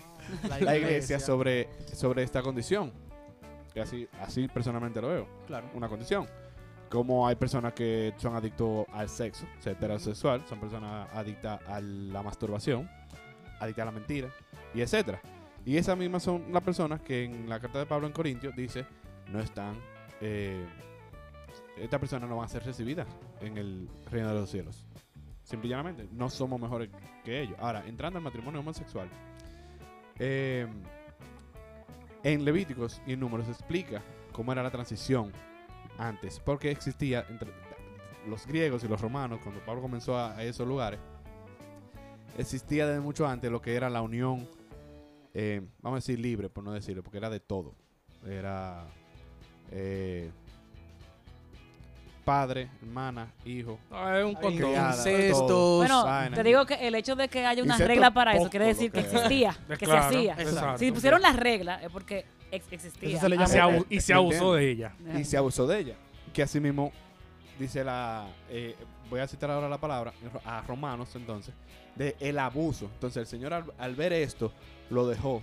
la 0.60 0.78
iglesia 0.78 1.20
sobre, 1.20 1.70
sobre 1.94 2.24
esta 2.24 2.42
condición? 2.42 2.92
Que 3.74 3.82
así, 3.82 4.08
así 4.20 4.48
personalmente 4.48 5.02
lo 5.02 5.10
veo. 5.10 5.28
Claro. 5.46 5.70
Una 5.76 5.88
condición. 5.88 6.28
Como 6.90 7.28
hay 7.28 7.36
personas 7.36 7.74
que 7.74 8.16
son 8.18 8.36
adictos 8.36 8.88
al 8.92 9.08
sexo, 9.08 9.46
o 9.60 9.62
sea, 9.62 9.74
heterosexual, 9.74 10.44
son 10.48 10.60
personas 10.60 11.08
adictas 11.14 11.62
a 11.68 11.80
la 11.80 12.24
masturbación, 12.24 12.90
adictas 13.60 13.84
a 13.84 13.86
la 13.86 13.92
mentira, 13.92 14.30
y 14.74 14.82
etcétera. 14.82 15.22
Y 15.66 15.78
esas 15.78 15.98
mismas 15.98 16.24
son 16.24 16.52
las 16.52 16.64
personas 16.64 17.02
que 17.02 17.26
en 17.26 17.50
la 17.50 17.60
carta 17.60 17.80
de 17.80 17.86
Pablo 17.86 18.08
en 18.08 18.14
Corintios 18.14 18.56
dice 18.56 18.86
no 19.32 19.40
están, 19.40 19.76
eh, 20.22 20.66
estas 21.78 22.00
personas 22.00 22.30
no 22.30 22.38
van 22.38 22.46
a 22.46 22.50
ser 22.50 22.64
recibidas 22.64 23.08
en 23.42 23.58
el 23.58 23.90
reino 24.10 24.30
de 24.30 24.40
los 24.40 24.50
cielos. 24.50 24.86
Simple 25.44 25.68
y 25.68 25.70
llanamente, 25.72 26.08
no 26.12 26.30
somos 26.30 26.60
mejores 26.60 26.90
que 27.24 27.42
ellos. 27.42 27.58
Ahora, 27.60 27.84
entrando 27.88 28.18
al 28.18 28.24
matrimonio 28.24 28.60
homosexual, 28.60 29.10
eh, 30.20 30.68
en 32.24 32.46
Levíticos 32.46 33.02
y 33.08 33.14
en 33.14 33.20
Números 33.22 33.48
explica 33.48 34.02
cómo 34.32 34.52
era 34.52 34.62
la 34.62 34.72
transición 34.72 35.32
antes, 35.98 36.40
porque 36.40 36.72
existía 36.72 37.26
entre 37.30 37.52
los 38.28 38.46
griegos 38.46 38.84
y 38.84 38.88
los 38.88 39.00
romanos, 39.00 39.40
cuando 39.42 39.64
Pablo 39.66 39.82
comenzó 39.82 40.18
a, 40.18 40.36
a 40.36 40.44
esos 40.44 40.68
lugares, 40.68 41.00
existía 42.38 42.86
desde 42.86 43.02
mucho 43.02 43.28
antes 43.28 43.52
lo 43.52 43.62
que 43.62 43.76
era 43.76 43.90
la 43.90 44.02
unión, 44.02 44.48
eh, 45.34 45.62
vamos 45.82 45.98
a 45.98 46.00
decir 46.00 46.20
libre, 46.20 46.50
por 46.50 46.64
no 46.64 46.72
decirlo, 46.72 47.04
porque 47.04 47.18
era 47.18 47.30
de 47.30 47.40
todo. 47.40 47.74
Era 48.28 48.86
eh, 49.72 50.30
padre, 52.26 52.70
hermana, 52.82 53.32
hijo. 53.46 53.80
Es 54.16 54.24
un 54.26 54.36
todo, 55.48 55.78
Bueno, 55.78 56.04
vaina. 56.04 56.36
te 56.36 56.44
digo 56.44 56.66
que 56.66 56.76
el 56.88 56.94
hecho 56.96 57.16
de 57.16 57.28
que 57.28 57.46
haya 57.46 57.64
una 57.64 57.74
Incesto 57.74 57.88
regla 57.88 58.12
para 58.12 58.36
eso 58.36 58.50
quiere 58.50 58.68
decir 58.68 58.92
que 58.92 59.02
que- 59.02 59.08
existía, 59.08 59.58
que 59.68 59.78
Claro, 59.86 60.10
se 60.12 60.18
hacía. 60.18 60.34
exacto. 60.40 60.78
Si 60.78 60.92
pusieron 60.92 61.22
las 61.22 61.36
reglas 61.36 61.82
es 61.84 61.90
porque 61.92 62.26
ex- 62.52 62.72
existía. 62.72 63.10
Eso 63.10 63.20
se 63.22 63.30
le 63.30 63.36
Y 63.36 63.40
llama- 63.40 63.48
se, 63.50 63.60
Ah, 63.62 63.80
y 63.90 64.00
se 64.00 64.14
abusó 64.14 64.54
de 64.54 64.70
ella. 64.70 64.94
y 65.18 65.24
se 65.24 65.38
abusó 65.38 65.66
de 65.68 65.80
ella. 65.80 65.96
Que 66.34 66.44
así 66.44 66.60
mismo 66.60 66.92
dice 67.60 67.84
la. 67.84 68.28
eh, 68.50 68.76
voy 69.10 69.20
a 69.20 69.28
citar 69.28 69.52
ahora 69.52 69.70
la 69.70 69.78
palabra 69.80 70.14
a 70.46 70.62
Romanos 70.62 71.16
entonces. 71.16 71.54
De 71.96 72.16
el 72.20 72.40
abuso. 72.40 72.86
Entonces 72.94 73.18
el 73.18 73.28
Señor 73.28 73.54
al, 73.54 73.66
al 73.78 73.96
ver 73.96 74.14
esto 74.14 74.52
lo 74.90 75.06
dejó. 75.08 75.42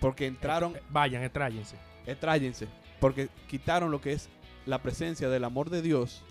Porque 0.00 0.26
entraron. 0.26 0.76
Eh, 0.76 0.82
Vayan, 0.90 1.22
estráyense. 1.22 1.76
Estráyense. 2.06 2.68
Porque 3.00 3.28
quitaron 3.48 3.90
lo 3.90 4.00
que 4.00 4.12
es 4.12 4.28
la 4.66 4.80
presencia 4.80 5.28
del 5.28 5.44
amor 5.44 5.68
de 5.70 5.82
Dios. 5.82 6.22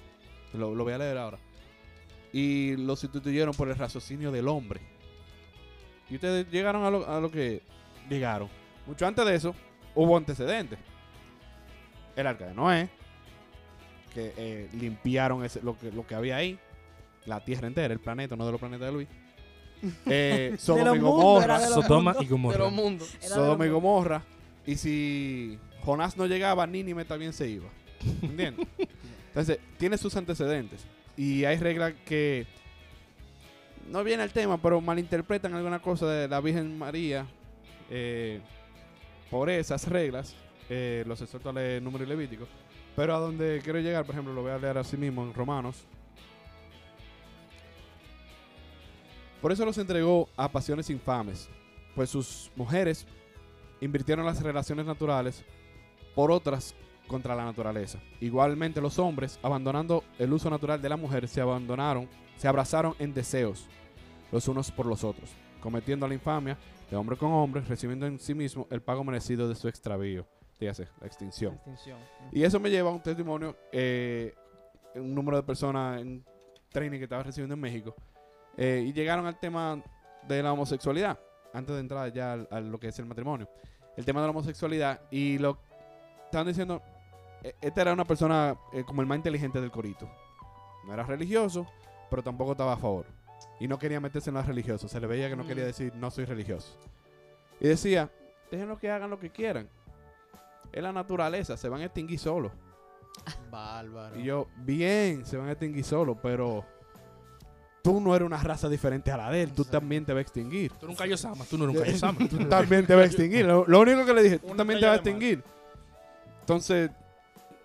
Lo, 0.53 0.73
lo 0.75 0.83
voy 0.83 0.93
a 0.93 0.97
leer 0.97 1.17
ahora. 1.17 1.37
y 2.33 2.75
lo 2.77 2.95
sustituyeron 2.95 3.53
por 3.53 3.67
el 3.69 3.75
raciocinio 3.75 4.31
del 4.31 4.47
hombre. 4.47 4.79
Y 6.09 6.15
ustedes 6.15 6.49
llegaron 6.49 6.83
a 6.85 6.89
lo, 6.91 7.09
a 7.09 7.19
lo 7.19 7.29
que 7.31 7.61
llegaron. 8.09 8.49
Mucho 8.85 9.05
antes 9.07 9.25
de 9.25 9.35
eso, 9.35 9.55
hubo 9.95 10.15
antecedentes. 10.17 10.79
El 12.15 12.27
arca 12.27 12.47
de 12.47 12.53
Noé, 12.53 12.89
que 14.13 14.33
eh, 14.37 14.69
limpiaron 14.73 15.43
ese- 15.45 15.61
lo, 15.61 15.77
que, 15.77 15.91
lo 15.91 16.05
que 16.05 16.15
había 16.15 16.35
ahí. 16.37 16.57
La 17.25 17.39
tierra 17.43 17.67
entera, 17.67 17.93
el 17.93 17.99
planeta, 17.99 18.35
no 18.35 18.45
de 18.45 18.51
los 18.51 18.59
planetas 18.59 18.87
de 18.87 18.93
Luis. 18.93 19.07
Eh, 20.05 20.55
Sodoma 20.59 20.95
y 20.95 20.99
Gomorra. 20.99 21.59
Sodoma 21.59 22.15
y 22.19 22.25
Gomorra. 22.27 22.57
De 22.57 22.63
los 22.63 22.71
mundos. 22.71 23.15
Era 23.15 23.29
de 23.29 23.33
Sodoma 23.35 23.65
y 23.65 23.69
Gomorra. 23.69 24.23
Y 24.65 24.75
si 24.75 25.57
Jonás 25.83 26.15
no 26.17 26.27
llegaba, 26.27 26.67
Nínive 26.67 27.03
también 27.05 27.33
se 27.33 27.49
iba. 27.49 27.67
¿Entiendes? 28.21 28.67
Entonces, 29.29 29.57
tiene 29.79 29.97
sus 29.97 30.15
antecedentes. 30.15 30.85
Y 31.17 31.45
hay 31.45 31.57
reglas 31.57 31.93
que 32.05 32.45
no 33.89 34.03
viene 34.03 34.21
al 34.23 34.31
tema, 34.31 34.61
pero 34.61 34.79
malinterpretan 34.81 35.53
alguna 35.55 35.81
cosa 35.81 36.07
de 36.07 36.27
la 36.27 36.39
Virgen 36.41 36.77
María. 36.77 37.25
eh, 37.89 38.39
por 39.31 39.49
esas 39.49 39.87
reglas, 39.87 40.35
eh, 40.69 41.03
los 41.07 41.21
exhorto 41.21 41.49
a 41.49 41.53
leer 41.53 41.81
número 41.81 42.03
y 42.03 42.07
levítico. 42.07 42.45
Pero 42.95 43.15
a 43.15 43.19
donde 43.19 43.61
quiero 43.63 43.79
llegar, 43.79 44.05
por 44.05 44.13
ejemplo, 44.13 44.33
lo 44.33 44.41
voy 44.41 44.51
a 44.51 44.57
leer 44.57 44.77
así 44.77 44.97
mismo 44.97 45.23
en 45.23 45.33
Romanos. 45.33 45.85
Por 49.41 49.51
eso 49.51 49.65
los 49.65 49.77
entregó 49.77 50.29
a 50.37 50.51
pasiones 50.51 50.89
infames, 50.89 51.49
pues 51.95 52.09
sus 52.09 52.51
mujeres 52.55 53.07
invirtieron 53.79 54.25
las 54.25 54.41
relaciones 54.43 54.85
naturales 54.85 55.43
por 56.13 56.31
otras 56.31 56.75
contra 57.07 57.35
la 57.35 57.43
naturaleza. 57.43 57.99
Igualmente 58.19 58.79
los 58.81 58.99
hombres, 58.99 59.39
abandonando 59.41 60.03
el 60.19 60.31
uso 60.31 60.49
natural 60.49 60.81
de 60.81 60.89
la 60.89 60.97
mujer, 60.97 61.27
se 61.27 61.41
abandonaron, 61.41 62.07
se 62.37 62.47
abrazaron 62.47 62.95
en 62.99 63.13
deseos 63.13 63.65
los 64.31 64.47
unos 64.47 64.71
por 64.71 64.85
los 64.85 65.03
otros, 65.03 65.31
cometiendo 65.59 66.07
la 66.07 66.13
infamia 66.13 66.57
de 66.89 66.95
hombre 66.95 67.17
con 67.17 67.31
hombre, 67.31 67.61
recibiendo 67.61 68.05
en 68.05 68.19
sí 68.19 68.33
mismo 68.33 68.67
el 68.69 68.81
pago 68.81 69.03
merecido 69.03 69.49
de 69.49 69.55
su 69.55 69.67
extravío, 69.67 70.25
dígase, 70.61 70.87
la 71.01 71.07
extinción. 71.07 71.55
Extinción. 71.55 71.99
Y 72.31 72.43
eso 72.43 72.59
me 72.59 72.69
lleva 72.69 72.89
a 72.89 72.93
un 72.93 73.01
testimonio, 73.01 73.57
eh, 73.71 74.33
un 74.95 75.13
número 75.13 75.35
de 75.37 75.43
personas 75.43 75.99
en 76.01 76.23
training 76.71 76.99
que 76.99 77.03
estaba 77.05 77.23
recibiendo 77.23 77.55
en 77.55 77.59
México, 77.59 77.93
eh, 78.55 78.83
y 78.87 78.93
llegaron 78.93 79.25
al 79.25 79.37
tema 79.39 79.81
de 80.27 80.41
la 80.43 80.53
homosexualidad, 80.53 81.19
antes 81.53 81.73
de 81.75 81.81
entrar 81.81 82.13
ya 82.13 82.33
al- 82.33 82.47
a 82.51 82.59
lo 82.61 82.79
que 82.79 82.87
es 82.89 82.99
el 82.99 83.05
matrimonio. 83.05 83.49
El 83.97 84.05
tema 84.05 84.21
de 84.21 84.27
la 84.27 84.31
homosexualidad, 84.31 85.01
y 85.11 85.37
lo 85.39 85.57
estaban 86.25 86.47
diciendo, 86.47 86.81
eh, 87.43 87.55
esta 87.59 87.81
era 87.81 87.91
una 87.93 88.05
persona 88.05 88.55
eh, 88.71 88.83
como 88.85 89.01
el 89.01 89.07
más 89.07 89.17
inteligente 89.17 89.59
del 89.59 89.71
corito. 89.71 90.09
No 90.85 90.93
era 90.93 91.03
religioso, 91.03 91.65
pero 92.09 92.21
tampoco 92.23 92.51
estaba 92.51 92.73
a 92.73 92.77
favor. 92.77 93.05
Y 93.59 93.67
no 93.67 93.77
quería 93.79 93.99
meterse 93.99 94.29
en 94.29 94.35
lo 94.35 94.41
religioso. 94.43 94.87
Se 94.87 94.99
le 94.99 95.07
veía 95.07 95.27
que 95.29 95.35
no 95.35 95.43
Mm. 95.43 95.47
quería 95.47 95.65
decir, 95.65 95.93
no 95.95 96.09
soy 96.11 96.25
religioso. 96.25 96.77
Y 97.59 97.67
decía, 97.67 98.09
déjenlo 98.49 98.77
que 98.77 98.89
hagan 98.91 99.09
lo 99.09 99.19
que 99.19 99.29
quieran. 99.31 99.67
Es 100.71 100.81
la 100.81 100.91
naturaleza, 100.91 101.57
se 101.57 101.69
van 101.69 101.81
a 101.81 101.85
extinguir 101.85 102.19
solos. 102.19 102.51
Bárbaro. 103.51 104.19
Y 104.19 104.23
yo, 104.23 104.47
bien, 104.57 105.25
se 105.25 105.37
van 105.37 105.49
a 105.49 105.51
extinguir 105.51 105.83
solos, 105.83 106.17
pero 106.21 106.65
tú 107.83 107.99
no 107.99 108.15
eres 108.15 108.25
una 108.25 108.37
raza 108.37 108.69
diferente 108.69 109.11
a 109.11 109.17
la 109.17 109.29
de 109.29 109.43
él, 109.43 109.51
tú 109.51 109.65
también 109.65 110.05
te 110.05 110.13
vas 110.13 110.19
a 110.19 110.21
extinguir. 110.21 110.71
Tú 110.73 110.87
nunca 110.87 111.05
Yosama, 111.05 111.45
tú 111.45 111.57
no 111.57 111.67
nunca 111.67 111.85
Yosama. 111.85 112.27
Tú 112.29 112.37
también 112.47 112.85
te 112.85 112.95
vas 112.95 113.03
a 113.03 113.07
extinguir. 113.07 113.45
Lo, 113.45 113.65
lo 113.67 113.79
único 113.81 114.05
que 114.05 114.13
le 114.13 114.23
dije, 114.23 114.39
tú 114.39 114.47
Una 114.47 114.57
también 114.57 114.79
te 114.79 114.85
vas 114.85 114.99
a 114.99 115.01
de 115.01 115.09
extinguir. 115.09 115.43
Entonces, 116.41 116.91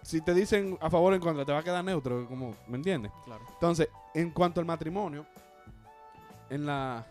si 0.02 0.20
te 0.20 0.34
dicen 0.34 0.78
a 0.80 0.90
favor 0.90 1.12
o 1.12 1.16
en 1.16 1.22
contra, 1.22 1.44
te 1.44 1.52
va 1.52 1.58
a 1.58 1.62
quedar 1.62 1.84
neutro, 1.84 2.26
como, 2.26 2.54
¿me 2.68 2.76
entiendes? 2.76 3.12
Claro. 3.24 3.44
Entonces, 3.54 3.88
en 4.14 4.30
cuanto 4.30 4.60
al 4.60 4.66
matrimonio, 4.66 5.26
en 6.50 6.66
la 6.66 7.06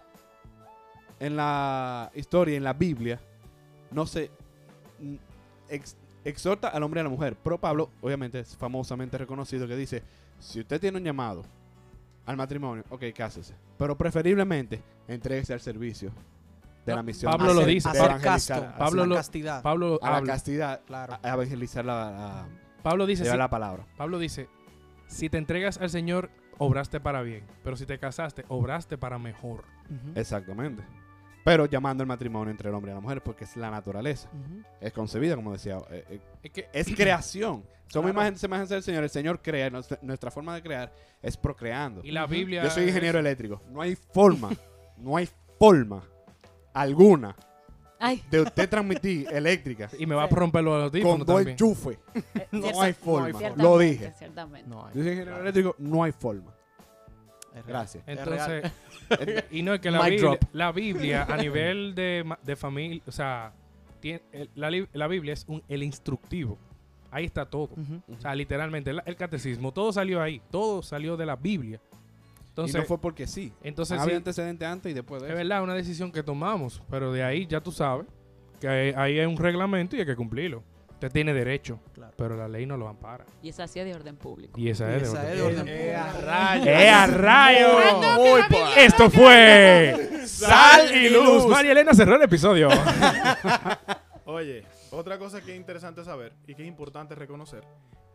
en 1.19 1.35
la 1.35 2.11
historia, 2.15 2.57
en 2.57 2.63
la 2.63 2.73
Biblia, 2.73 3.19
no 3.91 4.05
se 4.05 4.31
ex- 5.69 5.95
exhorta 6.23 6.69
al 6.69 6.83
hombre 6.83 6.99
y 6.99 7.01
a 7.01 7.03
la 7.03 7.09
mujer. 7.09 7.35
Pero 7.43 7.59
Pablo, 7.59 7.89
obviamente, 8.01 8.39
es 8.39 8.55
famosamente 8.57 9.17
reconocido 9.17 9.67
que 9.67 9.75
dice, 9.75 10.03
si 10.39 10.59
usted 10.59 10.79
tiene 10.79 10.97
un 10.97 11.03
llamado 11.03 11.43
al 12.25 12.37
matrimonio, 12.37 12.83
ok, 12.89 13.03
cásese. 13.15 13.53
Pero 13.77 13.97
preferiblemente, 13.97 14.81
entréguese 15.07 15.53
al 15.53 15.59
servicio 15.61 16.11
de 16.85 16.91
No, 16.93 16.97
la 16.97 17.03
misión. 17.03 17.31
Pablo 17.31 17.53
lo 17.53 17.65
dice. 17.65 17.89
Hacer 17.89 18.19
casto. 18.21 18.67
Pablo 18.77 19.01
la 19.03 19.07
lo- 19.07 19.15
castidad. 19.15 19.61
Pablo 19.61 19.99
a 20.01 20.09
la 20.11 20.17
habla- 20.17 20.33
castidad, 20.33 20.81
Claro. 20.85 21.17
a, 21.21 21.33
evangelizar 21.33 21.83
la, 21.85 22.11
la- 22.11 22.47
Pablo 22.83 23.05
dice, 23.05 23.25
sí, 23.29 23.35
la 23.37 23.49
palabra. 23.49 23.85
Pablo 23.97 24.19
dice, 24.19 24.47
si 25.07 25.29
te 25.29 25.37
entregas 25.37 25.79
al 25.79 25.89
Señor, 25.89 26.29
obraste 26.57 26.99
para 26.99 27.21
bien, 27.21 27.43
pero 27.63 27.75
si 27.75 27.85
te 27.85 27.97
casaste, 27.99 28.45
obraste 28.47 28.97
para 28.97 29.17
mejor. 29.19 29.63
Exactamente. 30.15 30.83
Pero 31.45 31.65
llamando 31.67 32.03
el 32.03 32.07
matrimonio 32.07 32.51
entre 32.51 32.67
el 32.69 32.75
hombre 32.75 32.91
y 32.91 32.95
la 32.95 32.99
mujer, 32.99 33.21
porque 33.21 33.43
es 33.45 33.55
la 33.55 33.69
naturaleza. 33.71 34.27
Es 34.81 34.91
concebida, 34.91 35.35
como 35.37 35.53
decía. 35.53 35.77
eh, 35.91 36.03
eh, 36.09 36.19
Es 36.43 36.51
que 36.51 36.67
es 36.73 36.87
creación. 36.95 37.63
Somos 37.87 37.91
Claro. 37.91 38.09
imagen, 38.09 38.37
semejanza 38.37 38.73
del 38.73 38.83
Señor. 38.83 39.03
El 39.03 39.09
Señor 39.11 39.39
crea. 39.41 39.69
Nuestra, 39.69 39.99
nuestra 40.01 40.31
forma 40.31 40.55
de 40.55 40.63
crear 40.63 40.91
es 41.21 41.37
procreando. 41.37 42.01
y 42.03 42.09
la 42.11 42.25
Biblia 42.25 42.63
Yo 42.63 42.69
soy 42.71 42.83
es- 42.85 42.89
ingeniero 42.89 43.19
eléctrico. 43.19 43.61
No 43.71 43.79
hay 43.81 43.95
forma, 43.95 44.49
no 44.97 45.15
hay 45.17 45.29
forma 45.59 46.03
alguna 46.73 47.35
Ay, 47.99 48.23
de 48.31 48.41
usted 48.41 48.67
transmitir 48.67 49.27
eléctrica 49.31 49.87
y 49.99 50.05
me 50.07 50.15
va 50.15 50.23
a 50.23 50.27
romper 50.27 50.63
los 50.63 50.83
audífonos 50.85 51.17
con 51.19 51.27
dos 51.27 51.45
enchufes. 51.45 51.99
No 52.51 52.81
hay 52.81 52.93
forma. 52.93 53.39
Lo 53.55 53.77
dije. 53.77 54.11
Ciertamente. 54.17 54.67
No 54.67 54.83
hay. 54.87 54.95
Yo 54.95 55.03
soy 55.03 55.11
ingeniero 55.11 55.41
eléctrico, 55.41 55.75
no 55.77 56.03
hay 56.03 56.11
forma. 56.11 56.54
Gracias. 57.67 58.03
Entonces, 58.07 58.71
y 59.51 59.61
no 59.61 59.73
es 59.73 59.79
que 59.79 59.91
la 59.91 60.03
Biblia, 60.03 60.21
drop. 60.29 60.39
la 60.53 60.71
Biblia 60.71 61.23
a 61.29 61.37
nivel 61.41 61.95
de, 61.95 62.25
de 62.43 62.55
familia, 62.55 63.01
o 63.07 63.11
sea, 63.11 63.53
tiene- 63.99 64.21
el- 64.31 64.49
la, 64.55 64.69
la 64.93 65.07
Biblia 65.07 65.33
es 65.33 65.45
un, 65.47 65.63
el 65.67 65.83
instructivo. 65.83 66.57
Ahí 67.11 67.25
está 67.25 67.45
todo. 67.45 67.69
O 68.09 68.19
sea, 68.19 68.35
literalmente, 68.35 68.89
el, 68.89 69.01
el 69.05 69.15
catecismo, 69.15 69.71
todo 69.71 69.93
salió 69.93 70.21
ahí. 70.21 70.41
Todo 70.51 70.81
salió 70.83 71.15
de 71.15 71.25
la 71.25 71.35
Biblia. 71.37 71.79
Entonces, 72.49 72.75
y 72.75 72.79
no 72.79 72.85
fue 72.85 72.97
porque 72.99 73.25
sí. 73.27 73.53
entonces 73.63 73.97
Había 73.99 74.13
sí, 74.13 74.17
antecedentes 74.17 74.67
antes 74.67 74.91
y 74.91 74.95
después 74.95 75.21
de 75.21 75.27
es 75.29 75.33
eso. 75.33 75.37
verdad, 75.37 75.63
una 75.63 75.73
decisión 75.73 76.11
que 76.11 76.23
tomamos. 76.23 76.81
Pero 76.89 77.11
de 77.13 77.23
ahí 77.23 77.45
ya 77.47 77.61
tú 77.61 77.71
sabes 77.71 78.05
que 78.59 78.67
ahí, 78.67 78.93
ahí 78.95 79.19
hay 79.19 79.25
un 79.25 79.37
reglamento 79.37 79.95
y 79.95 79.99
hay 79.99 80.05
que 80.05 80.15
cumplirlo. 80.15 80.61
Usted 80.95 81.11
tiene 81.11 81.33
derecho, 81.33 81.79
Claro. 81.93 82.13
pero 82.17 82.35
la 82.37 82.47
ley 82.47 82.65
no 82.65 82.77
lo 82.77 82.87
ampara. 82.87 83.25
Y 83.43 83.49
esa 83.49 83.67
sí 83.67 83.79
es 83.79 83.85
de 83.85 83.93
orden 83.93 84.15
público. 84.15 84.59
Y 84.59 84.69
esa 84.69 84.89
Y 84.91 84.95
es 84.95 85.01
de 85.01 85.07
esa 85.07 85.19
orden 85.19 85.29
es 85.31 85.37
de 85.37 85.43
público. 85.43 85.61
orden 85.61 85.75
Eh, 85.77 85.95
a 85.95 86.05
público. 86.11 86.25
rayos. 86.25 86.67
¡Eh, 86.67 86.89
a 86.89 87.07
rayo! 87.07 87.67
Muy 88.15 88.41
pa- 88.49 88.73
Esto 88.81 89.09
fue 89.09 90.09
Sal 90.25 90.95
y 90.95 91.09
Luz. 91.09 91.47
María 91.47 91.71
Elena 91.73 91.93
cerró 91.93 92.15
el 92.15 92.21
episodio. 92.23 92.69
Oye, 94.25 94.63
otra 94.91 95.17
cosa 95.19 95.41
que 95.41 95.51
es 95.51 95.57
interesante 95.57 96.03
saber 96.03 96.33
y 96.47 96.55
que 96.55 96.63
es 96.63 96.67
importante 96.67 97.13
reconocer 97.13 97.63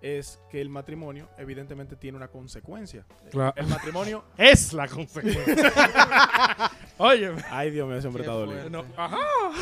es 0.03 0.41
que 0.51 0.61
el 0.61 0.69
matrimonio 0.69 1.29
evidentemente 1.37 1.97
tiene 1.97 2.17
una 2.17 2.29
consecuencia. 2.29 3.05
Claro. 3.31 3.53
El 3.57 3.67
matrimonio... 3.67 4.25
es 4.37 4.73
la 4.73 4.89
consecuencia. 4.89 5.73
Oye, 6.99 7.33
Ay, 7.51 7.71
Dios 7.71 7.89
mío, 7.89 7.97
ese 7.97 8.09
hombre 8.09 8.23
está 8.23 8.35
dolido. 8.35 8.71
no, 8.71 8.85
ajá. 8.97 9.19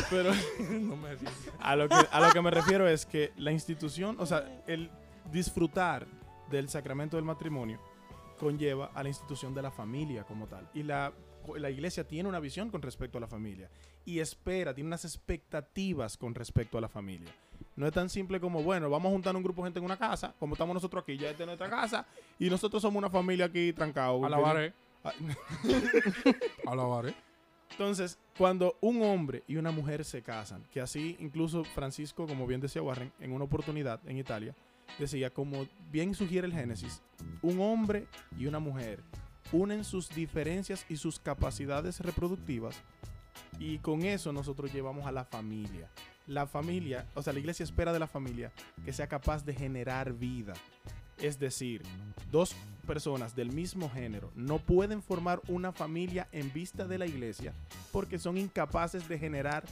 Pero 0.09 0.31
No 0.69 0.95
me 0.95 1.09
a 1.59 1.75
lo, 1.75 1.87
que, 1.87 1.95
a 1.95 2.19
lo 2.19 2.31
que 2.31 2.41
me 2.41 2.51
refiero 2.51 2.87
es 2.87 3.05
que 3.05 3.31
la 3.37 3.51
institución, 3.51 4.17
o 4.19 4.25
sea, 4.25 4.63
el 4.67 4.89
disfrutar 5.31 6.07
del 6.49 6.69
sacramento 6.69 7.17
del 7.17 7.25
matrimonio 7.25 7.79
conlleva 8.37 8.91
a 8.93 9.03
la 9.03 9.09
institución 9.09 9.53
de 9.53 9.61
la 9.61 9.71
familia 9.71 10.23
como 10.23 10.47
tal. 10.47 10.69
Y 10.73 10.83
la, 10.83 11.13
la 11.57 11.69
iglesia 11.69 12.07
tiene 12.07 12.29
una 12.29 12.39
visión 12.39 12.69
con 12.69 12.81
respecto 12.81 13.17
a 13.17 13.21
la 13.21 13.27
familia. 13.27 13.69
Y 14.05 14.19
espera, 14.19 14.73
tiene 14.73 14.87
unas 14.87 15.05
expectativas 15.05 16.17
con 16.17 16.33
respecto 16.33 16.77
a 16.77 16.81
la 16.81 16.89
familia. 16.89 17.29
No 17.79 17.87
es 17.87 17.93
tan 17.93 18.09
simple 18.09 18.41
como, 18.41 18.61
bueno, 18.61 18.89
vamos 18.89 19.09
a 19.09 19.13
juntar 19.13 19.33
un 19.37 19.41
grupo 19.41 19.61
de 19.61 19.67
gente 19.67 19.79
en 19.79 19.85
una 19.85 19.95
casa, 19.95 20.35
como 20.37 20.53
estamos 20.53 20.73
nosotros 20.73 21.01
aquí, 21.01 21.17
ya 21.17 21.29
esta 21.29 21.43
es 21.43 21.47
nuestra 21.47 21.69
casa, 21.69 22.05
y 22.37 22.49
nosotros 22.49 22.81
somos 22.81 22.97
una 22.97 23.09
familia 23.09 23.45
aquí 23.45 23.71
trancados. 23.71 24.21
Alabaré. 24.21 24.73
Ah, 25.01 25.13
Alabaré. 26.67 27.15
Entonces, 27.71 28.19
cuando 28.37 28.75
un 28.81 29.01
hombre 29.01 29.43
y 29.47 29.55
una 29.55 29.71
mujer 29.71 30.03
se 30.03 30.21
casan, 30.21 30.61
que 30.73 30.81
así 30.81 31.15
incluso 31.21 31.63
Francisco, 31.63 32.27
como 32.27 32.45
bien 32.45 32.59
decía 32.59 32.81
Warren, 32.81 33.13
en 33.17 33.31
una 33.31 33.45
oportunidad 33.45 34.01
en 34.05 34.17
Italia, 34.17 34.53
decía, 34.97 35.29
como 35.29 35.65
bien 35.89 36.13
sugiere 36.13 36.47
el 36.47 36.53
Génesis, 36.53 37.01
un 37.41 37.61
hombre 37.61 38.07
y 38.37 38.45
una 38.47 38.59
mujer 38.59 39.01
unen 39.53 39.85
sus 39.85 40.09
diferencias 40.09 40.85
y 40.89 40.97
sus 40.97 41.17
capacidades 41.17 42.01
reproductivas 42.01 42.75
y 43.57 43.77
con 43.77 44.03
eso 44.03 44.33
nosotros 44.33 44.73
llevamos 44.73 45.07
a 45.07 45.13
la 45.13 45.23
familia. 45.23 45.89
La 46.29 46.45
familia, 46.45 47.05
o 47.15 47.23
sea, 47.23 47.33
la 47.33 47.39
iglesia 47.39 47.63
espera 47.63 47.91
de 47.91 47.97
la 47.97 48.05
familia 48.05 48.51
que 48.85 48.93
sea 48.93 49.07
capaz 49.07 49.43
de 49.43 49.53
generar 49.55 50.13
vida. 50.13 50.53
Es 51.17 51.39
decir, 51.39 51.81
dos 52.31 52.55
personas 52.85 53.35
del 53.35 53.51
mismo 53.51 53.89
género 53.89 54.31
no 54.35 54.59
pueden 54.59 55.01
formar 55.01 55.41
una 55.47 55.71
familia 55.71 56.27
en 56.31 56.53
vista 56.53 56.85
de 56.85 56.99
la 56.99 57.07
iglesia 57.07 57.53
porque 57.91 58.19
son 58.19 58.37
incapaces 58.37 59.09
de 59.09 59.17
generar 59.17 59.63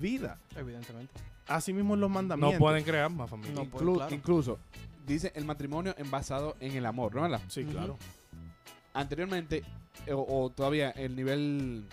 vida. 0.00 0.38
Evidentemente. 0.56 1.12
Asimismo 1.48 1.96
los 1.96 2.08
mandamientos. 2.10 2.54
No 2.54 2.58
pueden 2.58 2.84
crear 2.84 3.10
más 3.10 3.28
familia. 3.28 3.54
No. 3.54 3.64
Inclu- 3.66 3.96
claro. 3.96 4.14
Incluso, 4.14 4.58
dice 5.06 5.32
el 5.34 5.44
matrimonio 5.44 5.96
en 5.98 6.10
basado 6.12 6.56
en 6.60 6.76
el 6.76 6.86
amor, 6.86 7.12
¿no? 7.14 7.22
¿Verdad? 7.22 7.40
Sí, 7.48 7.64
claro. 7.64 7.98
anteriormente, 8.94 9.64
o, 10.10 10.44
o 10.44 10.50
todavía 10.50 10.90
el 10.90 11.16
nivel 11.16 11.84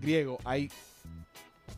griego, 0.00 0.38
hay 0.44 0.68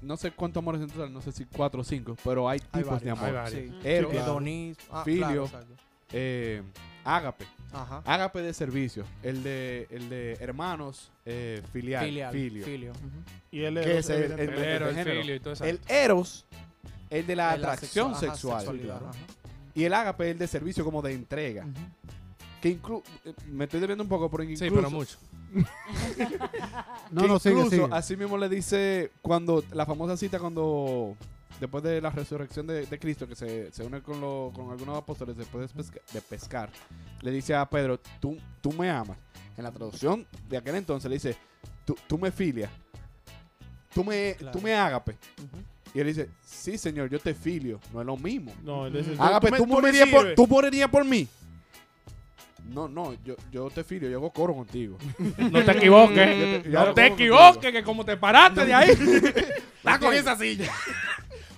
no 0.04 0.16
sé 0.16 0.30
cuántos 0.32 0.60
amores 0.62 0.80
en 0.82 0.88
total, 0.88 1.12
no 1.12 1.20
sé 1.20 1.32
si 1.32 1.44
cuatro 1.46 1.80
o 1.80 1.84
cinco, 1.84 2.16
pero 2.24 2.48
hay 2.48 2.60
Hay 2.72 2.82
tipos 2.82 3.00
de 3.02 3.10
amor. 3.10 3.48
Sí. 3.50 3.70
Eros, 3.82 4.12
Sí. 4.12 4.76
Ah, 4.90 5.02
Filio. 5.04 5.46
claro, 5.48 5.66
eh, 6.12 6.62
ágape. 7.04 7.46
Ajá. 7.72 8.02
Ágape 8.04 8.40
de 8.42 8.54
servicio. 8.54 9.04
El 9.22 9.42
de, 9.42 9.86
el 9.90 10.08
de 10.08 10.34
hermanos, 10.40 11.10
eh, 11.24 11.60
filial, 11.72 12.04
Filial. 12.04 12.32
filio. 12.32 12.64
Filio. 12.64 12.92
Y 13.50 13.62
él 13.64 13.74
¿Qué 13.82 13.98
es 13.98 14.08
es 14.08 14.10
el- 14.10 14.32
El 14.32 14.40
el- 14.40 14.58
Ero, 14.64 14.88
el 14.88 14.94
género. 14.94 15.20
filio 15.20 15.34
y 15.34 15.40
todo 15.40 15.54
eso. 15.54 15.64
El 15.64 15.80
eros, 15.88 16.46
el 17.10 17.26
de 17.26 17.36
la 17.36 17.54
El 17.54 17.64
atracción 17.64 18.12
ajá, 18.12 18.20
sexual. 18.20 18.80
Claro. 18.80 19.08
ajá. 19.08 19.18
Y 19.74 19.84
el 19.84 19.92
ágape, 19.94 20.30
el 20.30 20.38
de 20.38 20.46
servicio 20.46 20.84
como 20.84 21.02
de 21.02 21.12
entrega. 21.14 21.66
Que 22.62 22.68
inclu 22.70 23.02
eh, 23.24 23.34
me 23.50 23.64
estoy 23.64 23.80
debiendo 23.80 24.04
un 24.04 24.08
poco, 24.08 24.30
pero 24.30 24.44
incluso, 24.44 24.64
Sí, 24.64 24.70
pero 24.70 24.88
mucho. 24.88 25.18
No, 27.10 27.22
que 27.22 27.28
no, 27.28 27.38
sigue, 27.38 27.54
incluso 27.56 27.70
sigue. 27.70 27.88
así 27.92 28.16
mismo 28.16 28.36
le 28.38 28.48
dice 28.48 29.12
cuando 29.22 29.62
la 29.72 29.86
famosa 29.86 30.16
cita 30.16 30.38
cuando 30.38 31.16
después 31.60 31.84
de 31.84 32.00
la 32.00 32.10
resurrección 32.10 32.66
de, 32.66 32.86
de 32.86 32.98
Cristo 32.98 33.28
que 33.28 33.34
se, 33.36 33.70
se 33.72 33.84
une 33.84 34.02
con, 34.02 34.20
lo- 34.20 34.50
con 34.54 34.70
algunos 34.70 34.96
apóstoles 34.98 35.36
después 35.36 35.68
de, 35.72 35.82
pesca- 35.82 36.00
de 36.12 36.20
pescar 36.20 36.70
le 37.22 37.30
dice 37.30 37.54
a 37.54 37.64
Pedro 37.68 38.00
tú, 38.20 38.36
tú 38.60 38.72
me 38.72 38.90
amas 38.90 39.16
en 39.56 39.62
la 39.64 39.70
traducción 39.70 40.26
de 40.48 40.56
aquel 40.56 40.74
entonces 40.74 41.08
le 41.08 41.16
dice 41.16 41.36
tú, 41.84 41.96
tú 42.08 42.18
me 42.18 42.30
filias. 42.32 42.70
Tú 43.94 44.02
me, 44.02 44.34
Claro. 44.36 44.58
tú 44.58 44.60
me 44.64 44.74
ágape 44.74 45.16
y 45.94 46.00
él 46.00 46.08
dice 46.08 46.28
sí 46.44 46.76
señor 46.76 47.08
yo 47.08 47.20
te 47.20 47.32
filio. 47.34 47.78
No 47.92 48.00
es 48.00 48.06
lo 48.06 48.16
mismo 48.16 48.52
No, 48.64 48.86
él 48.86 48.92
dice, 48.92 49.14
ágape 49.16 49.52
me- 49.52 49.58
tú, 49.58 49.66
me 49.66 49.72
morirías 49.74 50.08
por, 50.08 50.34
tú 50.34 50.46
morirías 50.48 50.90
por 50.90 51.04
mí 51.04 51.28
no, 52.64 52.88
no, 52.88 53.14
yo, 53.24 53.34
yo 53.52 53.70
te 53.70 53.84
filio, 53.84 54.08
yo 54.08 54.18
hago 54.18 54.30
coro 54.32 54.54
contigo. 54.54 54.96
No 55.38 55.64
te 55.64 55.72
equivoques. 55.72 56.16
Yo 56.38 56.62
te- 56.62 56.70
yo 56.70 56.78
hago 56.80 56.88
no 56.88 56.94
te 56.94 57.02
coro 57.02 57.14
equivoques, 57.14 57.72
que 57.72 57.82
como 57.82 58.04
te 58.04 58.16
paraste 58.16 58.64
de 58.64 58.74
ahí, 58.74 58.90
estás 59.76 59.98
con 59.98 60.12
esa 60.14 60.36
silla. 60.36 60.70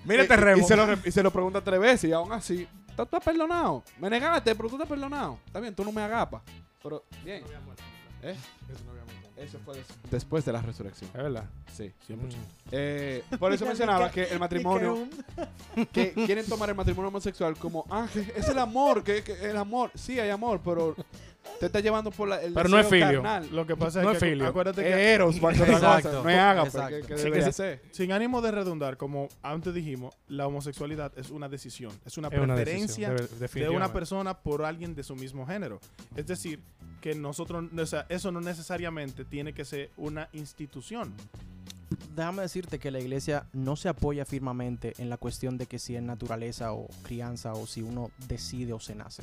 Mira 0.05 0.23
este 0.23 0.35
Y- 0.35 0.39
y, 0.39 0.41
remo. 0.41 0.67
se 0.69 0.77
lo, 0.77 0.87
re- 0.87 0.99
y 1.05 1.11
se 1.11 1.23
lo 1.23 1.31
pregunta 1.33 1.61
tres 1.63 1.81
veces 1.81 2.11
y 2.11 2.13
aún 2.13 2.33
así, 2.33 2.67
¿tú 2.97 3.03
estás 3.03 3.23
perdonado? 3.25 3.83
Me 3.99 4.09
negaste, 4.11 4.55
pero 4.55 4.69
tú 4.69 4.77
estás 4.77 4.89
perdonado. 4.89 5.39
Está 5.47 5.61
bien, 5.61 5.75
tú 5.75 5.85
no 5.85 5.93
me 5.93 6.03
agapas. 6.03 6.43
Pero, 6.83 7.05
bien. 7.25 7.43
¿Eh? 8.23 8.35
Eso 9.37 9.59
fue 9.65 9.77
des- 9.77 9.87
después 10.11 10.45
de 10.45 10.53
la 10.53 10.63
resurrección. 10.63 11.11
Es 11.15 11.23
verdad. 11.23 11.45
Sí. 11.77 11.93
100%. 12.09 12.17
Eh, 12.73 13.23
por 13.39 13.53
eso 13.53 13.67
mencionaba 13.67 14.11
que 14.11 14.25
el 14.25 14.39
matrimonio, 14.39 15.07
que 15.93 16.13
quieren 16.13 16.47
tomar 16.47 16.71
el 16.71 16.75
matrimonio 16.75 17.09
homosexual 17.09 17.57
como, 17.57 17.85
ah, 17.91 18.09
es 18.35 18.49
el 18.49 18.59
amor, 18.59 19.03
que, 19.05 19.23
que 19.23 19.33
el 19.51 19.57
amor. 19.57 19.91
Sí, 19.95 20.19
hay 20.19 20.31
amor, 20.31 20.61
pero 20.65 20.97
te 21.61 21.67
está 21.67 21.81
llevando 21.81 22.11
por 22.11 22.29
la, 22.29 22.43
el 22.43 22.53
Pero 22.53 22.69
no 22.69 22.79
es 22.79 22.87
filio. 22.89 23.23
carnal. 23.23 23.49
Lo 23.53 23.67
que 23.67 23.77
pasa 23.77 24.03
No 24.03 24.11
es 24.11 24.17
es 24.17 24.23
que 24.23 24.31
filio. 24.31 24.47
acuérdate 24.47 24.83
que 24.83 24.89
Es 24.89 24.97
eros, 25.15 25.37
otra 25.43 25.51
cosa. 25.67 26.13
No 26.23 26.29
es 26.31 26.37
ágape, 26.39 26.69
Exacto. 26.69 26.97
que, 27.07 27.15
que 27.15 27.19
Sí, 27.19 27.31
que 27.31 27.81
sin 27.93 28.13
ánimo 28.13 28.41
de 28.43 28.51
redundar, 28.51 28.97
como 28.97 29.29
antes 29.43 29.73
dijimos, 29.75 30.15
la 30.29 30.47
homosexualidad 30.47 31.13
es 31.17 31.31
una 31.31 31.49
decisión, 31.49 31.93
es 32.05 32.17
una 32.19 32.29
Es 32.29 32.35
una 32.39 32.55
preferencia 32.55 33.11
decisión, 33.11 33.39
de- 33.41 33.61
de 33.61 33.69
una 33.71 33.93
persona 33.93 34.35
por 34.39 34.65
alguien 34.65 34.95
de 34.95 35.03
su 35.03 35.17
mismo 35.17 35.47
género. 35.47 35.81
Es 36.15 36.27
decir, 36.27 36.61
que 37.01 37.15
nosotros, 37.15 37.65
o 37.77 37.87
sea, 37.87 38.07
eso 38.09 38.33
no 38.33 38.41
necesariamente 38.41 39.25
tiene 39.25 39.53
que 39.53 39.65
ser 39.65 39.91
una 39.97 40.29
institución. 40.33 41.15
Déjame 42.17 42.43
decirte 42.43 42.79
que 42.81 42.91
la 42.91 42.99
iglesia 42.99 43.47
no 43.53 43.77
se 43.77 43.89
apoya 43.89 44.25
firmemente 44.25 44.95
en 44.99 45.09
la 45.09 45.17
cuestión 45.19 45.57
de 45.59 45.67
que 45.67 45.79
si 45.79 45.95
es 45.95 46.03
naturaleza 46.03 46.73
o 46.73 46.89
crianza 47.03 47.53
o 47.53 47.67
si 47.67 47.83
uno 47.83 48.11
decide 48.27 48.73
o 48.73 48.81
se 48.81 48.95
nace. 48.97 49.23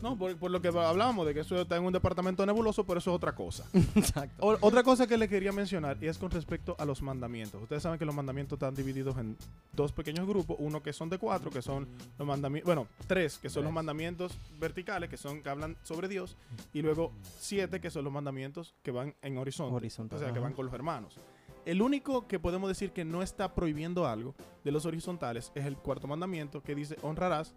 No, 0.00 0.16
por, 0.16 0.36
por 0.36 0.50
lo 0.50 0.60
que 0.62 0.68
hablábamos 0.68 1.26
de 1.26 1.34
que 1.34 1.40
eso 1.40 1.60
está 1.60 1.76
en 1.76 1.84
un 1.84 1.92
departamento 1.92 2.44
nebuloso, 2.46 2.84
pero 2.84 2.98
eso 2.98 3.10
es 3.10 3.16
otra 3.16 3.34
cosa. 3.34 3.64
Exacto. 3.94 4.34
O- 4.44 4.58
otra 4.60 4.82
cosa 4.82 5.06
que 5.06 5.16
le 5.18 5.28
quería 5.28 5.52
mencionar 5.52 5.96
y 6.00 6.06
es 6.06 6.18
con 6.18 6.30
respecto 6.30 6.74
a 6.78 6.84
los 6.84 7.02
mandamientos. 7.02 7.62
Ustedes 7.62 7.82
saben 7.82 7.98
que 7.98 8.04
los 8.04 8.14
mandamientos 8.14 8.56
están 8.56 8.74
divididos 8.74 9.16
en 9.18 9.36
dos 9.72 9.92
pequeños 9.92 10.26
grupos, 10.26 10.56
uno 10.60 10.82
que 10.82 10.92
son 10.92 11.08
de 11.10 11.18
cuatro, 11.18 11.50
que 11.50 11.62
son 11.62 11.86
los 12.18 12.26
mandamientos, 12.26 12.66
bueno, 12.66 12.86
tres, 13.06 13.38
que 13.38 13.50
son 13.50 13.64
los 13.64 13.72
mandamientos 13.72 14.36
verticales, 14.58 15.08
que 15.10 15.16
son 15.16 15.42
que 15.42 15.48
hablan 15.48 15.76
sobre 15.82 16.08
Dios, 16.08 16.36
y 16.72 16.82
luego 16.82 17.12
siete, 17.38 17.80
que 17.80 17.90
son 17.90 18.04
los 18.04 18.12
mandamientos 18.12 18.74
que 18.82 18.90
van 18.90 19.14
en 19.22 19.38
horizonte, 19.38 19.74
Horizontal, 19.74 20.18
o 20.18 20.22
sea, 20.22 20.32
que 20.32 20.38
van 20.40 20.52
con 20.52 20.64
los 20.66 20.74
hermanos. 20.74 21.16
El 21.64 21.80
único 21.80 22.26
que 22.26 22.40
podemos 22.40 22.68
decir 22.68 22.90
que 22.90 23.04
no 23.04 23.22
está 23.22 23.54
prohibiendo 23.54 24.06
algo 24.06 24.34
de 24.64 24.72
los 24.72 24.84
horizontales 24.84 25.52
es 25.54 25.64
el 25.64 25.76
cuarto 25.76 26.08
mandamiento 26.08 26.60
que 26.60 26.74
dice 26.74 26.96
honrarás 27.02 27.54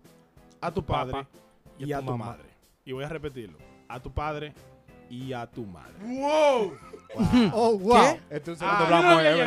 a 0.62 0.72
tu 0.72 0.86
padre 0.86 1.26
y 1.80 1.92
a 1.94 2.02
tu 2.02 2.18
madre. 2.18 2.50
Y 2.86 2.92
voy 2.92 3.04
a 3.04 3.10
repetirlo, 3.10 3.58
a 3.88 4.00
tu 4.00 4.12
padre 4.12 4.54
y 5.10 5.34
a 5.34 5.46
tu 5.48 5.66
madre. 5.66 5.94
Oh, 7.54 7.78
wow. 7.80 8.20
Este 8.30 8.52
es 8.54 8.62
un 8.62 8.68
Ah, 8.68 8.88
no 8.90 8.96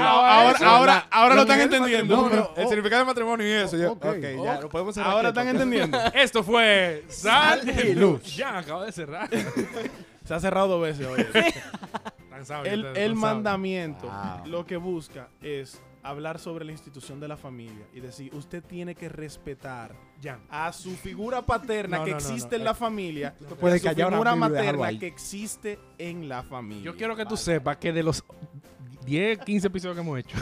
Ahora- 0.05 0.59
ahora- 0.65 1.07
ahora 1.11 1.35
lo 1.35 1.41
están 1.43 1.61
entendiendo. 1.61 2.17
matrimonio, 2.17 2.41
No, 2.47 2.51
pero- 2.55 2.63
el 2.63 2.69
significado 2.69 3.03
de 3.03 3.07
matrimonio 3.07 3.47
y 3.47 3.51
eso. 3.53 3.93
ok, 3.93 4.05
ok, 4.05 4.45
ya, 4.45 4.61
lo 4.61 4.69
podemos 4.69 4.95
cerrar 4.95 5.11
Ahora 5.13 5.29
aquí, 5.29 5.39
están 5.39 5.49
entendiendo. 5.55 5.99
Esto 6.15 6.43
fue 6.43 7.05
Sal 7.09 7.69
y 7.69 7.95
Luz. 7.95 8.37
Ya, 8.37 8.59
acabo 8.59 8.83
de 8.85 8.93
cerrar. 8.93 9.29
Se 10.25 10.35
ha 10.35 10.41
cerrado 10.41 10.69
dos 10.69 10.83
veces 10.83 11.07
hoy. 11.07 11.25
El, 12.65 12.85
el 12.97 13.15
mandamiento 13.17 14.07
Wow. 14.07 14.47
lo 14.47 14.65
que 14.65 14.77
busca 14.77 15.29
es 15.43 15.83
hablar 16.11 16.39
sobre 16.39 16.65
la 16.65 16.73
institución 16.73 17.21
de 17.21 17.29
la 17.29 17.37
familia 17.37 17.87
y 17.93 18.01
decir, 18.01 18.35
usted 18.35 18.63
tiene 18.65 18.95
que 18.95 19.09
respetar 19.09 19.95
Ya. 20.21 20.41
a 20.51 20.73
su 20.73 20.91
figura 20.97 21.43
paterna 21.43 21.99
No, 21.99 22.05
que 22.05 22.11
no, 22.13 22.17
existe 22.17 22.51
no. 22.51 22.57
en 22.57 22.65
la 22.65 22.75
familia, 22.75 23.35
puedes 23.61 23.85
y 23.85 23.89
a 23.89 23.91
su 23.93 23.97
figura 24.11 24.35
materna 24.35 24.99
que 24.99 25.07
existe 25.07 25.79
en 25.99 26.29
la 26.29 26.43
familia. 26.43 26.85
Yo 26.85 26.97
quiero 26.97 27.15
que 27.17 27.25
tú 27.27 27.37
sepas 27.37 27.77
que 27.77 27.93
de 27.93 28.03
los 28.03 28.25
10, 29.05 29.39
15 29.39 29.67
episodios 29.69 29.95
que 29.97 30.01
hemos 30.03 30.19
hecho, 30.19 30.37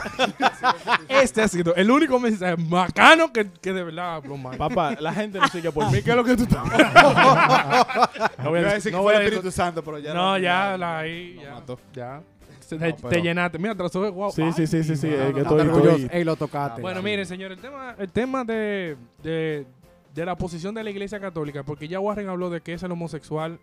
este 1.08 1.40
ha 1.42 1.46
sido 1.48 1.72
el 1.76 1.88
único 1.88 2.18
mensaje 2.18 2.56
bacano 2.58 3.32
que, 3.32 3.48
que 3.52 3.72
de 3.72 3.84
verdad. 3.84 4.20
Papá, 4.58 4.96
la 4.98 5.12
gente 5.12 5.38
no 5.38 5.46
sigue 5.48 5.70
por 5.70 5.88
mí. 5.92 6.02
¿Qué 6.02 6.10
es 6.10 6.16
lo 6.16 6.24
que 6.24 6.36
tú 6.36 6.42
estás 6.44 6.64
No 8.38 8.50
voy 8.50 8.58
a 8.60 8.74
decir, 8.74 8.90
que 8.90 8.96
no 8.96 9.02
fue 9.04 9.14
el 9.16 9.22
Espíritu 9.22 9.50
Santo, 9.52 9.84
pero 9.84 9.98
ya. 10.00 10.12
No, 10.14 10.36
ya, 10.38 10.76
la 10.76 10.98
ahí, 10.98 11.38
ya. 11.40 11.54
mató. 11.54 11.78
Ya. 11.92 12.22
Se- 12.66 12.76
No, 12.76 12.84
te, 12.86 12.94
pero- 12.94 13.08
te 13.08 13.22
llenaste. 13.22 13.58
Mira, 13.58 13.74
te 13.74 13.82
lo 13.82 13.88
sube, 13.88 14.10
wow. 14.10 14.30
Sí, 14.32 14.42
sí, 14.52 14.66
sí, 14.66 14.82
sí, 14.82 14.96
sí. 14.96 15.06
Eh, 15.08 15.32
que 15.34 15.40
estoy- 15.42 15.60
Orgulloso. 15.60 16.06
Ey, 16.10 16.24
lo 16.24 16.36
tocaste. 16.36 16.82
Bueno, 16.82 17.00
miren, 17.02 17.24
señor, 17.26 17.52
el 17.52 17.58
tema, 17.58 17.94
el 17.98 18.10
tema 18.10 18.44
de, 18.44 18.96
de, 19.22 19.66
de 20.14 20.24
la 20.26 20.36
posición 20.36 20.74
de 20.74 20.82
la 20.84 20.90
Iglesia 20.90 21.20
Católica, 21.20 21.62
porque 21.62 21.86
ya 21.88 22.00
Warren 22.00 22.28
habló 22.28 22.50
de 22.50 22.60
que 22.60 22.72
es 22.72 22.82
el 22.82 22.90
homosexual 22.92 23.58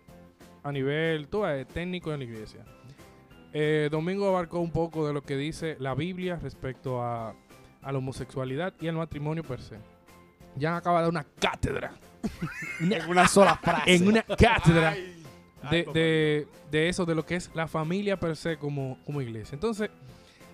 a 0.62 0.72
nivel 0.72 1.28
tú 1.28 1.42
ves, 1.42 1.66
técnico 1.68 2.12
en 2.12 2.20
la 2.20 2.24
Iglesia. 2.24 2.60
Eh, 3.52 3.88
Domingo 3.90 4.26
abarcó 4.28 4.58
un 4.60 4.70
poco 4.72 5.06
de 5.06 5.12
lo 5.12 5.22
que 5.22 5.36
dice 5.36 5.76
la 5.78 5.94
Biblia 5.94 6.38
respecto 6.42 7.02
a, 7.02 7.34
a 7.82 7.92
la 7.92 7.98
homosexualidad 7.98 8.72
y 8.80 8.86
el 8.86 8.94
matrimonio 8.96 9.44
per 9.44 9.60
se. 9.60 9.76
Ya 10.56 10.76
acaba 10.76 10.98
de 11.00 11.02
dar 11.04 11.10
una 11.10 11.26
cátedra. 11.38 11.92
En 12.80 13.08
una 13.10 13.28
sola 13.28 13.56
frase. 13.62 13.94
en 13.94 14.08
una 14.08 14.22
cátedra 14.22 14.90
Ay, 14.90 15.22
de, 15.70 15.84
de, 15.92 16.48
de 16.70 16.88
eso, 16.88 17.04
de 17.04 17.14
lo 17.14 17.24
que 17.24 17.36
es 17.36 17.50
la 17.54 17.66
familia 17.68 18.18
per 18.18 18.36
se 18.36 18.56
como, 18.56 18.98
como 19.04 19.20
iglesia. 19.20 19.54
Entonces, 19.54 19.90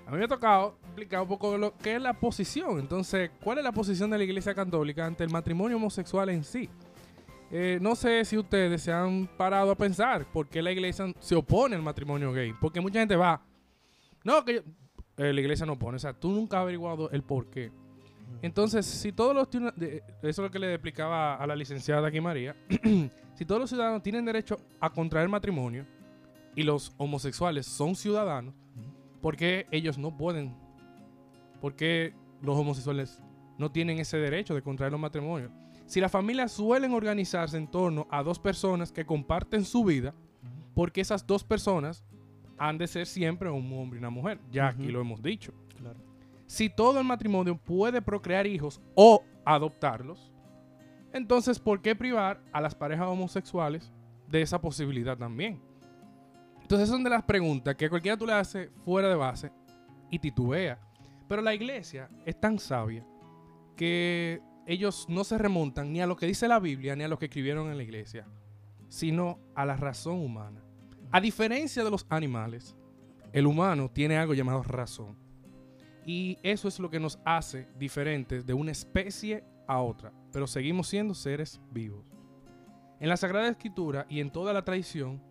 a 0.06 0.10
mí 0.10 0.18
me 0.18 0.24
ha 0.24 0.28
tocado 0.28 0.76
explicar 0.86 1.22
un 1.22 1.28
poco 1.28 1.52
de 1.52 1.58
lo 1.58 1.76
que 1.76 1.94
es 1.96 2.02
la 2.02 2.12
posición. 2.14 2.78
Entonces, 2.80 3.30
¿cuál 3.42 3.58
es 3.58 3.64
la 3.64 3.72
posición 3.72 4.10
de 4.10 4.18
la 4.18 4.24
iglesia 4.24 4.54
católica 4.54 5.06
ante 5.06 5.22
el 5.24 5.30
matrimonio 5.30 5.76
homosexual 5.76 6.28
en 6.30 6.42
sí? 6.44 6.68
Eh, 7.52 7.78
no 7.80 7.96
sé 7.96 8.24
si 8.24 8.38
ustedes 8.38 8.82
se 8.82 8.92
han 8.92 9.26
parado 9.36 9.72
a 9.72 9.76
pensar 9.76 10.24
por 10.32 10.48
qué 10.48 10.62
la 10.62 10.70
iglesia 10.70 11.12
se 11.18 11.34
opone 11.34 11.74
al 11.76 11.82
matrimonio 11.82 12.32
gay. 12.32 12.52
Porque 12.60 12.80
mucha 12.80 13.00
gente 13.00 13.16
va, 13.16 13.42
no, 14.24 14.44
que 14.44 14.54
yo- 14.54 14.60
eh, 15.16 15.32
la 15.32 15.40
iglesia 15.40 15.66
no 15.66 15.72
opone. 15.74 15.96
O 15.96 15.98
sea, 15.98 16.12
tú 16.12 16.30
nunca 16.30 16.58
has 16.58 16.62
averiguado 16.62 17.10
el 17.10 17.22
por 17.22 17.46
qué. 17.50 17.70
Entonces, 18.42 18.86
si 18.86 19.12
todos 19.12 19.34
los 19.34 19.48
eso 19.48 20.02
es 20.22 20.38
lo 20.38 20.50
que 20.50 20.58
le 20.58 20.74
explicaba 20.74 21.34
a 21.34 21.46
la 21.46 21.54
licenciada 21.56 22.08
aquí 22.08 22.20
María, 22.20 22.56
si 23.34 23.44
todos 23.44 23.60
los 23.60 23.70
ciudadanos 23.70 24.02
tienen 24.02 24.24
derecho 24.24 24.58
a 24.80 24.90
contraer 24.90 25.28
matrimonio 25.28 25.86
y 26.54 26.62
los 26.62 26.92
homosexuales 26.96 27.66
son 27.66 27.94
ciudadanos, 27.94 28.54
¿por 29.20 29.36
qué 29.36 29.66
ellos 29.70 29.98
no 29.98 30.16
pueden? 30.16 30.56
¿Por 31.60 31.76
qué 31.76 32.14
los 32.40 32.56
homosexuales 32.56 33.22
no 33.58 33.70
tienen 33.70 33.98
ese 33.98 34.16
derecho 34.16 34.54
de 34.54 34.62
contraer 34.62 34.92
los 34.92 35.00
matrimonios? 35.00 35.52
Si 35.86 36.00
las 36.00 36.12
familias 36.12 36.52
suelen 36.52 36.94
organizarse 36.94 37.56
en 37.56 37.66
torno 37.66 38.06
a 38.10 38.22
dos 38.22 38.38
personas 38.38 38.92
que 38.92 39.04
comparten 39.04 39.64
su 39.64 39.84
vida, 39.84 40.14
porque 40.74 41.00
esas 41.00 41.26
dos 41.26 41.44
personas 41.44 42.04
han 42.58 42.78
de 42.78 42.86
ser 42.86 43.06
siempre 43.06 43.50
un 43.50 43.72
hombre 43.72 43.98
y 43.98 44.00
una 44.00 44.10
mujer. 44.10 44.38
Ya 44.50 44.68
aquí 44.68 44.88
lo 44.88 45.00
hemos 45.00 45.22
dicho. 45.22 45.52
Claro. 45.76 46.09
Si 46.50 46.68
todo 46.68 46.98
el 46.98 47.06
matrimonio 47.06 47.56
puede 47.56 48.02
procrear 48.02 48.44
hijos 48.44 48.80
o 48.96 49.22
adoptarlos, 49.44 50.32
entonces 51.12 51.60
¿por 51.60 51.80
qué 51.80 51.94
privar 51.94 52.42
a 52.50 52.60
las 52.60 52.74
parejas 52.74 53.06
homosexuales 53.06 53.92
de 54.26 54.42
esa 54.42 54.60
posibilidad 54.60 55.16
también? 55.16 55.62
Entonces 56.60 56.88
son 56.88 57.04
de 57.04 57.10
las 57.10 57.22
preguntas 57.22 57.76
que 57.76 57.88
cualquiera 57.88 58.16
tú 58.16 58.26
le 58.26 58.32
haces 58.32 58.68
fuera 58.84 59.08
de 59.08 59.14
base 59.14 59.52
y 60.10 60.18
titubea. 60.18 60.80
Pero 61.28 61.40
la 61.40 61.54
iglesia 61.54 62.10
es 62.26 62.40
tan 62.40 62.58
sabia 62.58 63.06
que 63.76 64.40
ellos 64.66 65.06
no 65.08 65.22
se 65.22 65.38
remontan 65.38 65.92
ni 65.92 66.00
a 66.00 66.06
lo 66.08 66.16
que 66.16 66.26
dice 66.26 66.48
la 66.48 66.58
Biblia 66.58 66.96
ni 66.96 67.04
a 67.04 67.08
lo 67.08 67.16
que 67.16 67.26
escribieron 67.26 67.70
en 67.70 67.76
la 67.76 67.84
iglesia, 67.84 68.26
sino 68.88 69.38
a 69.54 69.64
la 69.64 69.76
razón 69.76 70.18
humana. 70.18 70.64
A 71.12 71.20
diferencia 71.20 71.84
de 71.84 71.92
los 71.92 72.06
animales, 72.08 72.74
el 73.32 73.46
humano 73.46 73.88
tiene 73.88 74.18
algo 74.18 74.34
llamado 74.34 74.64
razón. 74.64 75.29
Y 76.12 76.38
eso 76.42 76.66
es 76.66 76.80
lo 76.80 76.90
que 76.90 76.98
nos 76.98 77.20
hace 77.24 77.68
diferentes 77.78 78.44
de 78.44 78.52
una 78.52 78.72
especie 78.72 79.44
a 79.68 79.80
otra, 79.80 80.12
pero 80.32 80.48
seguimos 80.48 80.88
siendo 80.88 81.14
seres 81.14 81.60
vivos. 81.70 82.04
En 82.98 83.08
la 83.08 83.16
Sagrada 83.16 83.48
Escritura 83.48 84.06
y 84.08 84.18
en 84.18 84.32
toda 84.32 84.52
la 84.52 84.64
tradición 84.64 85.22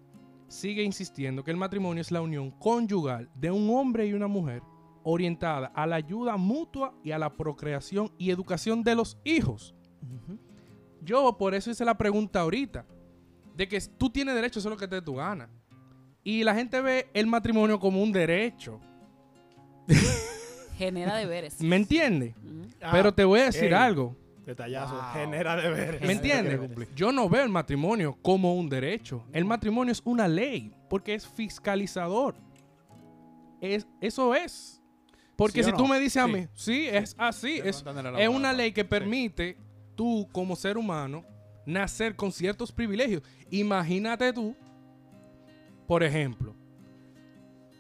sigue 0.48 0.82
insistiendo 0.82 1.44
que 1.44 1.52
el 1.52 1.58
matrimonio 1.58 2.00
es 2.00 2.12
la 2.12 2.22
unión 2.22 2.52
conyugal 2.52 3.30
de 3.36 3.52
un 3.52 3.70
hombre 3.72 4.08
y 4.08 4.14
una 4.14 4.28
mujer 4.28 4.64
orientada 5.04 5.68
a 5.76 5.86
la 5.86 5.98
ayuda 5.98 6.38
mutua 6.38 6.98
y 7.04 7.12
a 7.12 7.20
la 7.20 7.36
procreación 7.36 8.14
y 8.18 8.30
educación 8.30 8.82
de 8.82 8.96
los 8.96 9.18
hijos. 9.26 9.76
Yo 11.02 11.38
por 11.38 11.56
eso 11.56 11.72
hice 11.72 11.84
la 11.84 11.98
pregunta 11.98 12.40
ahorita, 12.40 12.86
de 13.54 13.68
que 13.68 13.82
tú 13.98 14.10
tienes 14.10 14.34
derecho 14.34 14.60
a 14.60 14.62
hacer 14.62 14.72
lo 14.72 14.78
que 14.78 14.88
te 14.88 14.96
dé 14.96 15.02
tu 15.02 15.16
gana. 15.16 15.50
Y 16.24 16.46
la 16.46 16.56
gente 16.56 16.80
ve 16.80 17.10
el 17.14 17.28
matrimonio 17.28 17.82
como 17.82 18.02
un 18.02 18.14
derecho. 18.14 18.80
Genera 20.80 21.18
deberes. 21.18 21.62
¿Me 21.62 21.76
entiendes? 21.76 22.34
Ah, 22.82 22.92
Pero 22.94 23.14
te 23.14 23.26
voy 23.26 23.42
a 23.42 23.46
decir 23.48 23.66
ey, 23.66 23.74
algo. 23.74 24.16
Detallazo. 24.46 24.96
Wow. 24.96 25.04
Genera 25.14 25.58
deberes. 25.58 26.02
¿Me 26.02 26.14
entiendes? 26.14 26.88
Yo 26.96 27.12
no 27.12 27.28
veo 27.28 27.44
el 27.44 27.50
matrimonio 27.50 28.18
como 28.22 28.56
un 28.56 28.70
derecho. 28.70 29.26
El 29.34 29.44
matrimonio 29.44 29.92
es 29.92 30.02
una 30.06 30.26
ley 30.30 30.74
porque 30.90 31.16
es 31.16 31.28
fiscalizador. 31.28 32.36
Es, 33.60 33.86
eso 34.00 34.34
es. 34.34 34.82
Porque 35.36 35.64
¿Sí 35.64 35.70
o 35.70 35.74
si 35.74 35.78
tú 35.78 35.84
no? 35.84 35.94
me 35.94 36.00
dices 36.00 36.24
a 36.24 36.28
mí, 36.28 36.48
sí, 36.54 36.88
es 36.88 37.14
así. 37.18 37.60
Es, 37.62 37.84
es 38.18 38.30
una 38.30 38.54
ley 38.54 38.72
que 38.72 38.86
permite 38.86 39.58
tú, 39.96 40.30
como 40.32 40.56
ser 40.56 40.78
humano, 40.78 41.26
nacer 41.66 42.16
con 42.16 42.32
ciertos 42.32 42.72
privilegios. 42.72 43.22
Imagínate 43.52 44.32
tú, 44.32 44.56
por 45.86 46.04
ejemplo, 46.04 46.56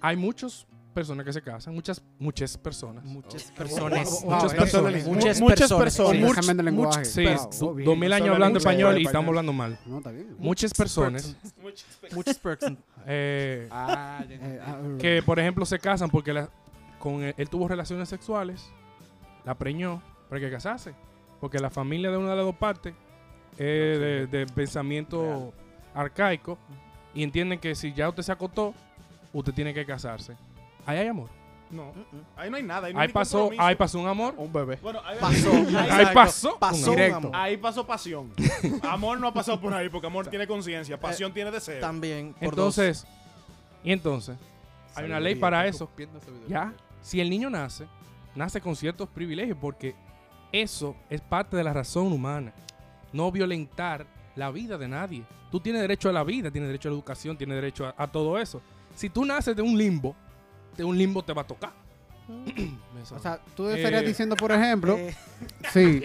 hay 0.02 0.18
muchas 0.18 0.68
personas 0.94 1.26
que 1.26 1.32
se 1.34 1.42
casan, 1.42 1.74
muchas, 1.74 2.02
muchas 2.18 2.58
personas. 2.58 3.04
Muchas 3.06 3.44
personas. 3.52 4.24
muchas 4.24 4.54
eh, 4.54 4.56
personas. 4.58 4.94
eh, 4.96 5.04
Muchas 5.08 5.40
muchas 5.42 5.60
personas. 5.60 5.84
personas. 5.84 6.12
Sí, 6.14 6.18
much- 6.24 6.36
déjame 6.36 6.60
el 6.60 6.66
lenguaje. 6.66 7.06
Sí, 7.06 7.26
Wow, 7.26 7.50
du- 7.60 7.74
bien. 7.76 7.86
dos 7.86 7.98
mil 7.98 8.14
años 8.14 8.24
Solo 8.26 8.34
hablando 8.34 8.58
español 8.60 8.80
y 8.80 9.02
español. 9.02 9.06
estamos 9.08 9.28
hablando 9.30 9.54
mal. 9.54 9.80
No, 9.86 9.98
está 10.00 10.12
bien. 10.12 10.36
Muchas 10.40 10.74
personas 10.74 11.36
Muchas 12.14 12.38
personas. 12.40 12.78
eh, 13.06 13.68
Ah, 13.72 14.24
Eh, 14.30 14.60
ah, 14.66 14.78
que, 15.00 15.22
por 15.24 15.40
ejemplo, 15.40 15.66
se 15.66 15.80
casan 15.80 16.10
porque 16.10 16.34
la- 16.34 16.50
con 17.00 17.24
él, 17.24 17.34
él 17.38 17.50
tuvo 17.50 17.68
relaciones 17.68 18.10
sexuales, 18.10 18.70
la 19.46 19.56
preñó, 19.56 20.02
hay 20.32 20.42
que 20.42 20.52
casarse. 20.52 20.94
Porque 21.40 21.60
la 21.60 21.70
familia 21.70 22.12
de 22.12 22.18
una 22.18 22.32
de 22.32 22.36
las 22.36 22.46
dos 22.46 22.56
partes 22.56 22.94
es 23.54 23.58
de, 24.00 24.28
de 24.28 24.46
pensamiento 24.48 25.54
arcaico 25.94 26.58
y 27.14 27.24
entienden 27.24 27.60
que 27.60 27.74
si 27.76 27.94
ya 27.94 28.10
usted 28.10 28.24
se 28.24 28.32
acostó, 28.32 28.74
usted 29.34 29.54
tiene 29.54 29.74
que 29.74 29.86
casarse. 29.86 30.36
Ahí 30.90 30.98
hay 30.98 31.08
amor. 31.08 31.30
No, 31.70 31.94
ahí 32.36 32.50
no 32.50 32.58
hay 32.58 32.64
nada. 32.64 32.88
Ahí, 32.88 32.94
no 32.94 33.00
Ahí 33.00 33.06
hay 33.08 33.14
pasó, 33.14 33.38
compromiso. 33.42 33.64
ahí 33.64 33.76
pasó 33.76 34.00
un 34.00 34.08
amor. 34.08 34.34
Un 34.38 34.52
bebé. 34.52 34.80
Bueno, 34.82 35.02
ahí, 35.06 35.18
Pasó. 35.20 35.52
ahí- 35.54 35.66
Exacto. 35.68 36.14
pasó. 36.16 36.54
un 36.54 36.60
Pasó. 36.60 36.84
amor. 36.86 36.96
Directo. 36.96 37.18
amor. 37.18 37.32
Ahí 37.36 37.58
pasó 37.58 37.86
pasión. 37.86 38.34
Amor 38.82 39.20
no 39.20 39.28
ha 39.28 39.34
pasado 39.34 39.62
por 39.62 39.72
ahí 39.74 39.88
porque 39.88 40.08
amor 40.08 40.26
tiene 40.28 40.48
conciencia. 40.48 41.00
Pasión 41.00 41.32
tiene 41.32 41.52
deseo. 41.52 41.80
También. 41.80 42.34
por 42.34 42.44
Entonces, 42.46 43.06
y 43.84 43.92
entonces, 43.92 44.36
hay 44.96 45.06
una 45.06 45.20
ley 45.20 45.36
para 45.36 45.68
eso. 45.68 45.88
Ya, 46.48 46.74
si 47.04 47.22
el 47.22 47.30
niño 47.30 47.52
nace, 47.52 47.86
nace 48.34 48.60
con 48.60 48.76
ciertos 48.76 49.08
privilegios 49.08 49.56
porque 49.62 49.94
eso 50.52 50.96
es 51.08 51.22
parte 51.22 51.56
de 51.56 51.64
la 51.64 51.72
razón 51.72 52.12
humana. 52.12 52.52
No 53.14 53.32
violentar 53.32 54.08
la 54.36 54.50
vida 54.50 54.76
de 54.80 54.88
nadie. 54.88 55.24
Tú 55.52 55.60
tienes 55.60 55.82
derecho 55.84 56.10
a 56.10 56.14
la 56.14 56.24
vida, 56.24 56.50
tienes 56.50 56.68
derecho 56.70 56.90
a 56.90 56.92
la 56.92 56.96
educación, 56.98 57.38
tienes 57.38 57.56
derecho 57.58 57.86
a, 57.86 57.94
a 57.96 58.08
todo 58.08 58.40
eso. 58.40 58.60
Si 58.96 59.08
tú 59.08 59.24
naces 59.24 59.56
de 59.56 59.62
un 59.62 59.78
limbo, 59.78 60.16
de 60.78 60.84
un 60.84 60.98
limbo 60.98 61.24
te 61.24 61.34
va 61.34 61.42
a 61.44 61.48
tocar. 61.48 61.72
Eso. 63.04 63.16
O 63.16 63.20
sea, 63.20 63.40
tú 63.56 63.70
estarías 63.70 64.04
Eh, 64.04 64.08
diciendo, 64.08 64.36
por 64.36 64.52
ejemplo, 64.52 64.98
Eh, 64.98 65.16
sí, 65.74 66.02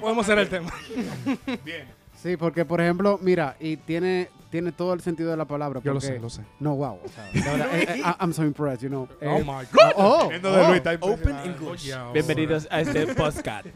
podemos 0.00 0.24
hacer 0.24 0.38
el 0.38 0.48
tema. 0.48 0.70
Bien. 1.64 1.86
sí, 2.22 2.36
porque 2.36 2.64
por 2.64 2.80
ejemplo, 2.80 3.18
mira, 3.22 3.56
y 3.60 3.76
tiene, 3.76 4.28
tiene 4.50 4.72
todo 4.72 4.92
el 4.94 5.00
sentido 5.00 5.30
de 5.30 5.36
la 5.36 5.44
palabra. 5.44 5.80
Yo 5.82 5.92
lo 5.94 6.00
sé, 6.00 6.18
lo 6.18 6.28
sé. 6.30 6.42
No, 6.60 6.74
wow. 6.76 6.98
O 7.04 7.08
sea, 7.08 7.24
de 7.32 7.40
verdad, 7.40 7.68
eh, 7.74 7.98
I- 8.00 8.16
I'm 8.22 8.32
so 8.32 8.42
impressed, 8.44 8.82
you 8.82 8.88
know. 8.88 9.08
Oh 9.22 9.38
Eh, 9.38 9.40
my 9.40 9.64
God. 9.72 9.92
oh, 9.96 10.28
de 10.28 10.40
oh. 10.48 10.66
Luis, 10.68 10.76
está 10.76 10.94
Open. 11.00 11.36
English. 11.44 11.92
Ahora. 11.92 12.12
Bienvenidos 12.12 12.68
a 12.70 12.80
este 12.80 13.06
podcast. 13.14 13.66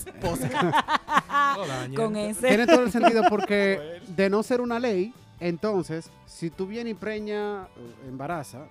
Dañe. 1.69 1.95
Con 1.95 2.17
ese. 2.17 2.49
Tiene 2.49 2.67
todo 2.67 2.83
el 2.85 2.93
sentido 2.93 3.23
porque 3.29 4.01
de 4.09 4.31
no 4.31 4.43
ser 4.43 4.61
una 4.61 4.79
ley, 4.79 5.13
entonces, 5.41 6.11
si 6.27 6.51
tú 6.51 6.67
vienes 6.67 6.93
y 6.93 6.95
preña, 6.95 7.65
eh, 7.77 8.09
embaraza, 8.09 8.67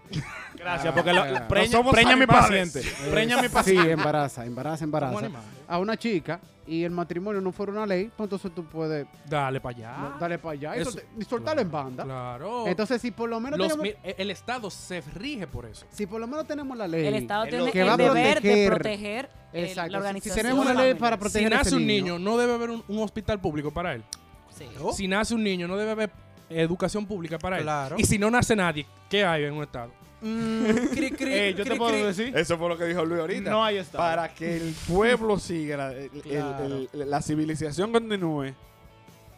Gracias, 0.56 0.94
porque 0.94 1.14
lo- 1.14 1.22
Ah. 1.22 1.48
preña, 1.48 1.66
No 1.68 1.72
somos 1.72 1.94
preña 1.94 2.14
a 2.14 2.16
mi 2.18 2.26
paciente. 2.28 2.80
eh, 2.82 3.10
Preña 3.12 3.38
mi 3.38 3.48
sí, 3.48 3.54
paciente. 3.54 3.92
embaraza, 3.92 4.46
embaraza, 4.46 4.84
embaraza, 4.84 5.18
animales. 5.20 5.50
a 5.68 5.80
una 5.80 5.96
chica 5.98 6.40
y 6.66 6.84
el 6.84 6.92
matrimonio 6.92 7.40
no 7.40 7.52
fuera 7.54 7.72
una 7.72 7.86
ley, 7.86 8.12
pues 8.16 8.26
entonces 8.26 8.52
tú 8.54 8.66
puedes 8.66 9.08
Dale 9.30 9.62
para 9.62 9.78
allá. 9.78 9.98
no, 9.98 10.20
darle 10.20 10.38
para 10.40 10.52
allá 10.54 10.78
y, 10.78 10.82
Eso- 10.82 10.92
solte- 10.92 11.06
y 11.18 11.24
soltarlo 11.24 11.62
en 11.62 11.72
banda. 11.72 12.04
Claro. 12.04 12.68
Entonces, 12.68 13.02
si 13.02 13.12
por 13.12 13.30
lo 13.30 13.40
menos 13.40 13.58
Los 13.58 13.70
tenemos, 13.78 14.00
el 14.04 14.32
Estado 14.32 14.70
se 14.70 15.00
rige 15.16 15.48
por 15.48 15.66
eso. 15.66 15.86
si 15.92 16.06
por 16.06 16.20
lo 16.20 16.28
menos 16.28 16.46
tenemos 16.46 16.78
la 16.78 16.88
ley, 16.88 17.06
El 17.08 17.16
Estado 17.16 17.46
en 17.46 17.50
tiene 17.50 17.72
que 17.72 17.82
el 17.82 17.88
va 17.90 17.96
deber 17.98 18.42
de 18.42 18.50
proteger- 18.68 18.68
proteger 18.68 19.30
eh, 19.54 19.64
Exacto. 19.70 19.92
la 19.94 19.98
organización. 20.00 20.36
si 20.36 20.42
tenemos 20.42 20.66
la 20.66 20.74
ley 20.74 20.94
para 20.96 21.18
proteger 21.18 21.48
Si 21.50 21.54
a 21.54 21.58
nace 21.58 21.70
ese 21.70 21.78
un 21.78 21.88
niño. 21.88 22.18
niño, 22.18 22.20
no 22.20 22.38
debe 22.38 22.54
haber 22.54 22.70
un, 22.72 22.84
un 22.90 23.00
hospital 23.02 23.40
público 23.40 23.72
para 23.72 23.94
él. 23.94 24.04
Sí. 24.50 24.66
Si 24.94 25.08
nace 25.08 25.34
un 25.36 25.44
niño, 25.44 25.68
no 25.68 25.78
debe 25.78 25.92
haber 25.92 26.10
educación 26.50 27.06
pública 27.06 27.38
para 27.38 27.58
él. 27.58 27.64
Claro. 27.64 27.96
Y 28.00 28.04
si 28.06 28.18
no 28.18 28.30
nace 28.32 28.56
nadie, 28.56 28.86
¿qué 29.10 29.26
hay 29.26 29.44
en 29.46 29.54
un 29.54 29.64
Estado? 29.64 29.92
mm, 30.22 30.66
cri, 30.94 31.12
cri, 31.12 31.34
Eh, 31.34 31.54
yo 31.56 31.64
cri, 31.64 31.72
te 31.74 31.78
puedo 31.78 31.92
cri. 31.92 32.02
decir. 32.04 32.36
Eso 32.38 32.58
fue 32.58 32.70
lo 32.70 32.78
que 32.78 32.86
dijo 32.86 33.06
Luis 33.06 33.22
ahorita. 33.22 33.50
No 33.50 33.64
hay 33.64 33.78
estado. 33.78 34.04
Para 34.04 34.34
que 34.34 34.58
el 34.58 34.74
pueblo 34.88 35.38
siga, 35.40 35.78
la, 35.78 35.92
el- 35.92 36.10
el- 36.14 36.22
Claro. 36.22 36.66
el- 36.66 37.10
la 37.10 37.22
civilización 37.22 37.92
continúe, 37.92 38.54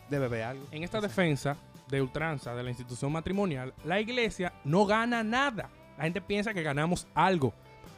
debe 0.09 0.25
haber 0.25 0.43
algo. 0.43 0.65
En 0.71 0.83
esta 0.83 1.01
defensa 1.01 1.57
de 1.89 2.01
ultranza 2.01 2.53
de 2.55 2.63
la 2.63 2.69
institución 2.69 3.11
matrimonial, 3.11 3.73
la 3.83 3.99
iglesia 3.99 4.53
no 4.63 4.85
gana 4.85 5.23
nada. 5.23 5.69
La 5.97 6.03
gente 6.05 6.21
piensa 6.21 6.53
que 6.53 6.63
ganamos 6.63 7.07
algo. 7.13 7.53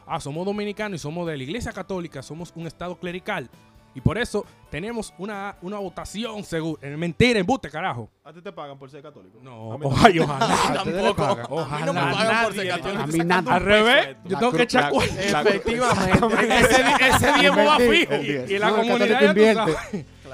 Ah, 0.06 0.18
somos 0.18 0.44
dominicanos 0.44 0.98
y 1.00 1.02
somos 1.02 1.26
de 1.28 1.36
la 1.36 1.42
iglesia 1.42 1.72
católica, 1.72 2.22
somos 2.22 2.52
un 2.56 2.66
estado 2.66 2.96
clerical. 2.98 3.48
Y 3.94 4.00
por 4.00 4.16
eso 4.16 4.46
tenemos 4.70 5.12
una, 5.18 5.56
una 5.60 5.78
votación 5.78 6.42
segura. 6.44 6.80
Eh, 6.88 6.96
Mentira, 6.96 7.38
embuste, 7.38 7.70
carajo. 7.70 8.08
¿A 8.24 8.32
ti 8.32 8.40
te 8.40 8.50
pagan 8.50 8.78
por 8.78 8.90
ser 8.90 9.02
católico? 9.02 9.38
No, 9.42 9.74
A 9.74 9.78
mí 9.78 9.84
ojalá, 9.84 10.24
ojalá. 10.24 10.46
A 10.46 10.82
ustedes 10.82 11.04
le 11.04 11.14
pagan. 11.14 11.46
Ojalá. 11.50 11.86
no 11.86 11.92
me 11.92 12.00
pagan 12.00 12.44
por 12.44 12.54
ser 12.54 12.68
católico. 12.68 13.02
A 13.02 13.06
mí 13.06 13.18
nada. 13.18 13.54
Al 13.54 13.62
revés, 13.62 14.16
yo 14.24 14.38
tengo 14.38 14.52
que 14.52 14.62
echar 14.62 14.90
cuenta. 14.90 15.42
Efectivamente. 15.42 16.58
Ese, 16.58 17.06
ese 17.08 17.52
me 17.52 17.66
va 17.66 17.78
fijo. 17.78 18.14
Y 18.14 18.58
la 18.58 18.70
No, 18.70 18.76
comunidad 18.76 19.34
ya 19.34 19.66
tú. 19.66 19.72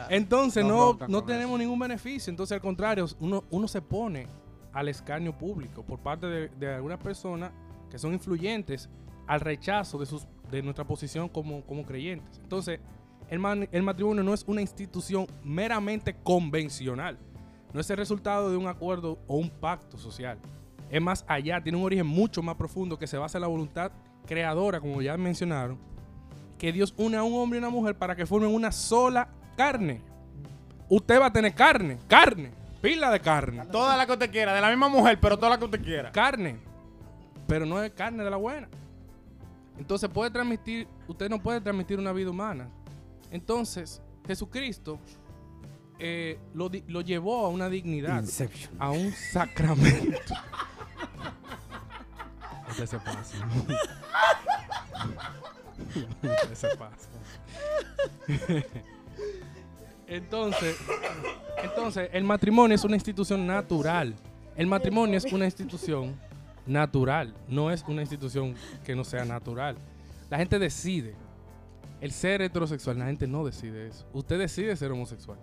Entonces 0.08 0.64
No 0.64 0.98
no, 1.08 1.24
tenemos 1.24 1.58
ningún 1.58 1.78
beneficio. 1.78 2.30
Entonces 2.30 2.54
al 2.54 2.60
contrario, 2.60 3.06
uno, 3.20 3.44
uno 3.50 3.66
se 3.66 3.82
pone 3.82 4.28
al 4.72 4.88
escarnio 4.88 5.36
público 5.36 5.82
por 5.82 5.98
parte 5.98 6.26
de, 6.26 6.48
de 6.50 6.74
algunas 6.74 6.98
personas 6.98 7.50
que 7.90 7.98
son 7.98 8.12
influyentes 8.12 8.88
al 9.26 9.40
rechazo 9.40 9.98
de, 9.98 10.06
sus, 10.06 10.26
de 10.50 10.62
nuestra 10.62 10.84
posición 10.86 11.28
como, 11.28 11.62
como 11.62 11.84
creyentes. 11.84 12.38
Entonces 12.42 12.80
el, 13.30 13.38
man- 13.38 13.68
el 13.72 13.82
matrimonio 13.82 14.22
no 14.22 14.34
es 14.34 14.44
una 14.46 14.60
institución 14.60 15.26
meramente 15.44 16.14
convencional. 16.22 17.18
No 17.72 17.80
es 17.80 17.90
el 17.90 17.96
resultado 17.98 18.50
de 18.50 18.56
un 18.56 18.66
acuerdo 18.66 19.18
o 19.26 19.36
un 19.36 19.50
pacto 19.50 19.98
social. 19.98 20.38
Es 20.90 21.02
más 21.02 21.24
allá, 21.28 21.60
tiene 21.62 21.76
un 21.76 21.84
origen 21.84 22.06
mucho 22.06 22.42
más 22.42 22.56
profundo 22.56 22.98
que 22.98 23.06
se 23.06 23.18
basa 23.18 23.36
en 23.38 23.42
la 23.42 23.48
voluntad 23.48 23.92
creadora, 24.26 24.80
como 24.80 25.02
ya 25.02 25.16
mencionaron, 25.18 25.78
que 26.58 26.72
Dios 26.72 26.94
une 26.96 27.16
a 27.18 27.22
un 27.22 27.34
hombre 27.34 27.58
y 27.58 27.60
una 27.60 27.68
mujer 27.70 27.94
para 27.96 28.16
que 28.16 28.24
formen 28.26 28.50
una 28.54 28.72
sola 28.72 29.28
carne. 29.56 30.00
Usted 30.88 31.20
va 31.20 31.26
a 31.26 31.32
tener 31.32 31.54
carne, 31.54 31.98
carne, 32.08 32.50
pila 32.80 33.10
de 33.10 33.20
carne, 33.20 33.66
Toda 33.70 33.96
la 33.98 34.06
que 34.06 34.12
usted 34.12 34.30
quiera, 34.30 34.54
de 34.54 34.60
la 34.62 34.70
misma 34.70 34.88
mujer, 34.88 35.18
pero 35.20 35.36
toda 35.36 35.50
la 35.50 35.58
que 35.58 35.66
usted 35.66 35.82
quiera. 35.82 36.10
carne, 36.12 36.56
pero 37.46 37.66
no 37.66 37.82
es 37.82 37.90
carne 37.92 38.24
de 38.24 38.30
la 38.30 38.38
buena. 38.38 38.68
Entonces 39.78 40.08
puede 40.08 40.30
transmitir, 40.30 40.88
usted 41.06 41.28
no 41.28 41.38
puede 41.38 41.60
transmitir 41.60 41.98
una 41.98 42.12
vida 42.12 42.30
humana. 42.30 42.68
Entonces 43.30 44.02
Jesucristo 44.26 44.98
eh, 45.98 46.38
lo, 46.54 46.70
lo 46.86 47.00
llevó 47.00 47.46
a 47.46 47.48
una 47.48 47.68
dignidad, 47.68 48.20
Inception. 48.22 48.74
a 48.78 48.90
un 48.90 49.12
sacramento. 49.12 50.18
Usted 52.70 52.86
se 52.86 52.98
pasa. 52.98 53.48
Usted 56.22 56.54
se 56.54 56.68
pasa. 56.76 57.08
Entonces, 60.06 60.76
entonces, 61.62 62.08
el 62.12 62.24
matrimonio 62.24 62.74
es 62.74 62.84
una 62.84 62.96
institución 62.96 63.46
natural. 63.46 64.14
El 64.56 64.66
matrimonio 64.66 65.18
es 65.18 65.24
una 65.32 65.44
institución 65.44 66.18
natural, 66.66 67.34
no 67.48 67.70
es 67.70 67.84
una 67.86 68.02
institución 68.02 68.54
que 68.84 68.94
no 68.94 69.04
sea 69.04 69.24
natural. 69.24 69.76
La 70.30 70.38
gente 70.38 70.58
decide. 70.58 71.14
El 72.00 72.12
ser 72.12 72.42
heterosexual, 72.42 72.98
la 72.98 73.06
gente 73.06 73.26
no 73.26 73.44
decide 73.44 73.88
eso. 73.88 74.06
Usted 74.12 74.38
decide 74.38 74.76
ser 74.76 74.92
homosexual. 74.92 75.38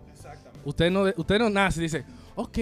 Usted 0.63 0.89
no, 0.89 1.03
de- 1.03 1.13
usted 1.17 1.37
no 1.39 1.49
nace 1.49 1.79
y 1.79 1.83
dice, 1.83 2.05
ok, 2.35 2.57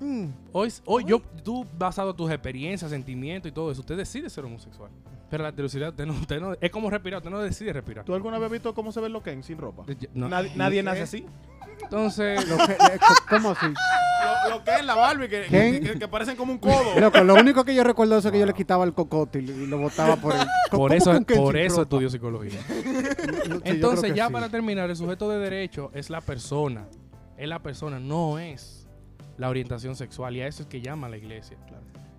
Mm, 0.00 0.26
hoy, 0.52 0.72
hoy 0.84 1.04
yo, 1.06 1.20
tú 1.42 1.66
basado 1.76 2.10
en 2.10 2.16
tus 2.16 2.30
experiencias, 2.30 2.88
sentimientos 2.90 3.50
y 3.50 3.52
todo 3.52 3.72
eso, 3.72 3.80
usted 3.80 3.96
decide 3.96 4.30
ser 4.30 4.44
homosexual. 4.44 4.90
Pero 5.30 5.42
la 5.42 5.50
heterosidad, 5.50 5.90
usted 5.90 6.06
no, 6.06 6.14
usted 6.14 6.40
no- 6.40 6.54
es 6.60 6.70
como 6.70 6.88
respirar, 6.88 7.18
usted 7.18 7.30
no 7.30 7.40
decide 7.40 7.72
respirar. 7.72 8.04
¿Tú 8.04 8.14
alguna 8.14 8.38
vez 8.38 8.46
has 8.46 8.52
visto 8.52 8.74
cómo 8.74 8.92
se 8.92 9.00
ve 9.00 9.08
lo 9.10 9.22
Ken 9.22 9.42
sin 9.42 9.58
ropa? 9.58 9.84
No. 10.14 10.28
Nadie, 10.28 10.52
nadie 10.56 10.82
nace 10.82 11.02
así. 11.02 11.26
Entonces, 11.82 12.48
Lo 12.48 12.56
que- 12.56 12.72
eh, 12.72 12.98
co- 12.98 13.14
¿Cómo 13.36 13.50
así? 13.50 13.66
Lo, 13.66 14.56
lo 14.56 14.64
Ken, 14.64 14.86
la 14.86 14.94
Barbie, 14.94 15.28
que, 15.28 15.44
Ken. 15.46 15.80
que, 15.84 15.98
que 15.98 16.08
parecen 16.08 16.34
como 16.36 16.52
un 16.52 16.58
codo. 16.58 16.98
Loco, 16.98 17.22
lo 17.22 17.34
único 17.34 17.62
que 17.64 17.74
yo 17.74 17.84
recuerdo 17.84 18.18
es 18.18 18.26
que 18.26 18.38
yo 18.38 18.46
le 18.46 18.54
quitaba 18.54 18.84
el 18.84 18.94
cocote 18.94 19.38
y, 19.40 19.44
y 19.50 19.66
lo 19.66 19.78
botaba 19.78 20.16
por 20.16 20.34
el. 20.34 20.40
por 20.70 20.90
¿Cómo 20.90 20.94
eso, 20.94 21.20
por 21.22 21.56
eso 21.56 21.82
estudio 21.82 22.08
psicología. 22.10 22.58
Entonces, 23.64 24.14
ya 24.14 24.26
sí. 24.26 24.32
para 24.32 24.48
terminar, 24.48 24.88
el 24.90 24.96
sujeto 24.96 25.28
de 25.30 25.38
derecho 25.38 25.90
es 25.94 26.10
la 26.10 26.20
persona. 26.20 26.86
Es 27.36 27.48
la 27.48 27.60
persona, 27.62 28.00
no 28.00 28.38
es 28.38 28.88
la 29.36 29.48
orientación 29.48 29.94
sexual. 29.94 30.36
Y 30.36 30.40
a 30.40 30.46
eso 30.48 30.62
es 30.62 30.68
que 30.68 30.80
llama 30.80 31.08
la 31.08 31.16
iglesia. 31.16 31.56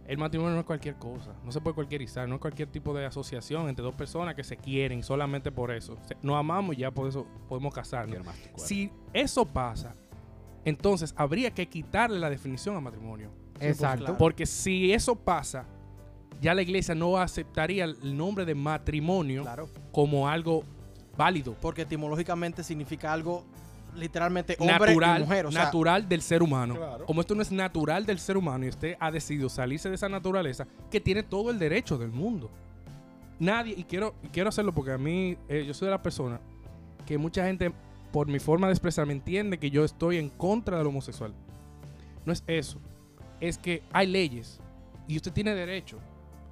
El 0.10 0.18
matrimonio 0.18 0.55
no 0.55 0.62
es 0.62 0.66
cualquier 0.66 0.95
cosa. 0.95 1.36
No 1.45 1.51
se 1.51 1.62
puede 1.62 1.76
cualquierizar. 1.76 2.28
No 2.28 2.36
es 2.36 2.41
cualquier 2.41 2.68
tipo 2.68 2.95
de 2.95 3.05
asociación 3.05 3.70
entre 3.70 3.84
dos 3.84 3.93
personas 3.93 4.34
que 4.34 4.43
se 4.43 4.57
quieren 4.57 5.03
solamente 5.03 5.51
por 5.51 5.70
eso. 5.70 5.99
Nos 6.24 6.36
amamos 6.36 6.76
y 6.76 6.80
ya 6.80 6.89
por 6.89 7.07
eso 7.07 7.28
podemos 7.47 7.72
casarnos. 7.72 8.26
Si 8.55 8.91
eso 9.14 9.45
pasa, 9.45 9.95
entonces 10.66 11.14
habría 11.16 11.51
que 11.51 11.70
quitarle 11.70 12.18
la 12.18 12.32
definición 12.32 12.76
al 12.76 12.82
matrimonio. 12.82 13.30
Exacto. 13.60 14.18
Porque 14.18 14.47
si 14.47 14.91
eso 14.91 15.16
pasa, 15.16 15.68
ya 16.41 16.55
la 16.55 16.64
iglesia 16.64 16.95
no 16.95 17.16
aceptaría 17.16 17.84
el 17.84 18.18
nombre 18.18 18.45
de 18.45 18.55
matrimonio 18.55 19.43
claro. 19.43 19.70
como 19.91 20.28
algo 20.28 20.64
válido. 21.16 21.55
Porque 21.62 21.84
etimológicamente 21.84 22.64
significa 22.64 23.14
algo 23.14 23.45
literalmente 23.96 24.56
hombre 24.60 24.78
natural, 24.78 25.22
y 25.22 25.24
mujer. 25.24 25.46
O 25.46 25.52
sea, 25.52 25.66
natural 25.66 26.08
del 26.08 26.22
ser 26.22 26.44
humano. 26.44 26.76
Claro. 26.76 27.06
Como 27.06 27.22
esto 27.22 27.36
no 27.36 27.42
es 27.42 27.52
natural 27.52 28.06
del 28.06 28.20
ser 28.20 28.38
humano 28.38 28.66
y 28.66 28.70
usted 28.70 28.96
ha 29.00 29.12
decidido 29.12 29.50
salirse 29.50 29.90
de 29.90 29.96
esa 29.96 30.10
naturaleza, 30.10 30.68
que 30.90 31.00
tiene 31.00 31.24
todo 31.24 31.52
el 31.52 31.60
derecho 31.60 31.98
del 31.98 32.12
mundo. 32.12 32.50
Nadie, 33.40 33.74
y 33.78 33.84
quiero, 33.84 34.16
y 34.24 34.28
quiero 34.28 34.50
hacerlo 34.50 34.74
porque 34.74 34.92
a 34.92 34.98
mí, 34.98 35.38
eh, 35.48 35.64
yo 35.66 35.74
soy 35.74 35.88
de 35.88 35.92
la 35.92 36.02
persona 36.02 36.40
que 37.06 37.18
mucha 37.18 37.46
gente, 37.46 37.72
por 38.12 38.28
mi 38.28 38.40
forma 38.40 38.68
de 38.68 38.74
expresarme, 38.74 39.14
entiende 39.14 39.58
que 39.58 39.72
yo 39.72 39.84
estoy 39.84 40.18
en 40.18 40.30
contra 40.30 40.78
del 40.78 40.88
homosexual. 40.88 41.34
No 42.26 42.34
es 42.34 42.44
eso. 42.46 42.80
Es 43.40 43.58
que 43.58 43.82
hay 43.92 44.06
leyes 44.06 44.60
y 45.08 45.16
usted 45.16 45.32
tiene 45.32 45.56
derecho. 45.56 45.98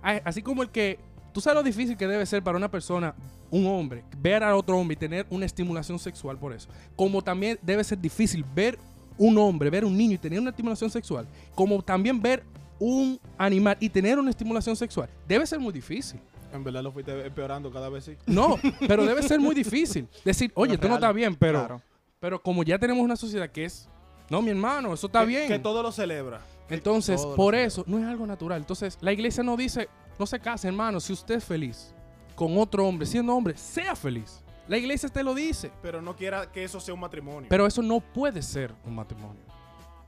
Así 0.02 0.42
como 0.42 0.64
el 0.64 0.70
que, 0.70 1.00
tú 1.38 1.42
sabes 1.42 1.58
lo 1.58 1.62
difícil 1.62 1.96
que 1.96 2.08
debe 2.08 2.26
ser 2.26 2.42
para 2.42 2.58
una 2.58 2.68
persona, 2.68 3.14
un 3.52 3.68
hombre, 3.68 4.04
ver 4.18 4.44
a 4.44 4.56
otro 4.56 4.76
hombre 4.76 4.94
y 4.94 4.98
tener 4.98 5.28
una 5.30 5.46
estimulación 5.46 6.00
sexual 6.00 6.36
por 6.36 6.52
eso. 6.52 6.68
Como 6.96 7.22
también 7.22 7.60
debe 7.62 7.84
ser 7.84 8.00
difícil 8.00 8.44
ver 8.56 8.80
un 9.20 9.38
hombre, 9.38 9.70
ver 9.70 9.86
un 9.86 9.96
niño 9.96 10.16
y 10.16 10.18
tener 10.18 10.40
una 10.40 10.50
estimulación 10.50 10.90
sexual. 10.90 11.28
Como 11.54 11.80
también 11.84 12.20
ver 12.20 12.42
un 12.80 13.20
animal 13.38 13.78
y 13.80 13.88
tener 13.88 14.18
una 14.18 14.32
estimulación 14.32 14.76
sexual. 14.76 15.10
Debe 15.28 15.46
ser 15.46 15.60
muy 15.60 15.72
difícil. 15.72 16.20
En 16.52 16.64
verdad 16.64 16.82
lo 16.82 16.92
fuiste 16.92 17.28
empeorando 17.28 17.70
cada 17.72 17.90
vez 17.90 18.06
sí. 18.06 18.16
No, 18.26 18.58
pero 18.88 19.06
debe 19.06 19.22
ser 19.22 19.40
muy 19.40 19.54
difícil. 19.54 20.08
Decir, 20.26 20.52
oye, 20.56 20.74
esto 20.74 20.88
no 20.88 20.96
está 20.96 21.12
bien, 21.12 21.36
pero, 21.36 21.60
claro. 21.60 21.82
pero 22.20 22.42
como 22.42 22.64
ya 22.64 22.80
tenemos 22.80 23.04
una 23.04 23.16
sociedad 23.16 23.48
que 23.48 23.66
es, 23.66 23.88
no, 24.28 24.42
mi 24.42 24.50
hermano, 24.50 24.92
eso 24.92 25.06
está 25.06 25.20
Que- 25.20 25.28
bien. 25.28 25.48
Que 25.50 25.60
todo 25.60 25.84
lo 25.84 25.92
celebra. 25.92 26.42
Entonces, 26.68 27.22
todo 27.22 27.36
por 27.36 27.54
celebra. 27.54 27.68
eso, 27.68 27.84
no 27.86 28.00
es 28.00 28.06
algo 28.06 28.26
natural. 28.26 28.60
Entonces, 28.60 28.98
la 29.02 29.14
iglesia 29.14 29.44
no 29.44 29.56
dice, 29.56 29.88
no 30.20 30.26
se 30.26 30.40
case, 30.40 30.68
hermano, 30.68 31.00
si 31.00 31.14
usted 31.14 31.36
es 31.36 31.46
feliz 31.46 31.94
con 32.36 32.58
otro 32.58 32.86
hombre, 32.86 33.06
siendo 33.06 33.36
hombre, 33.36 33.58
sea 33.58 33.96
feliz. 33.96 34.44
La 34.68 34.78
iglesia 34.78 35.10
te 35.10 35.24
lo 35.24 35.34
dice. 35.34 35.72
Pero 35.82 36.02
no 36.02 36.16
quiera 36.16 36.52
que 36.52 36.64
eso 36.64 36.80
sea 36.80 36.94
un 36.94 37.00
matrimonio. 37.00 37.48
Pero 37.50 37.66
eso 37.66 37.82
no 37.82 38.00
puede 38.00 38.42
ser 38.42 38.74
un 38.86 38.96
matrimonio. 38.96 39.42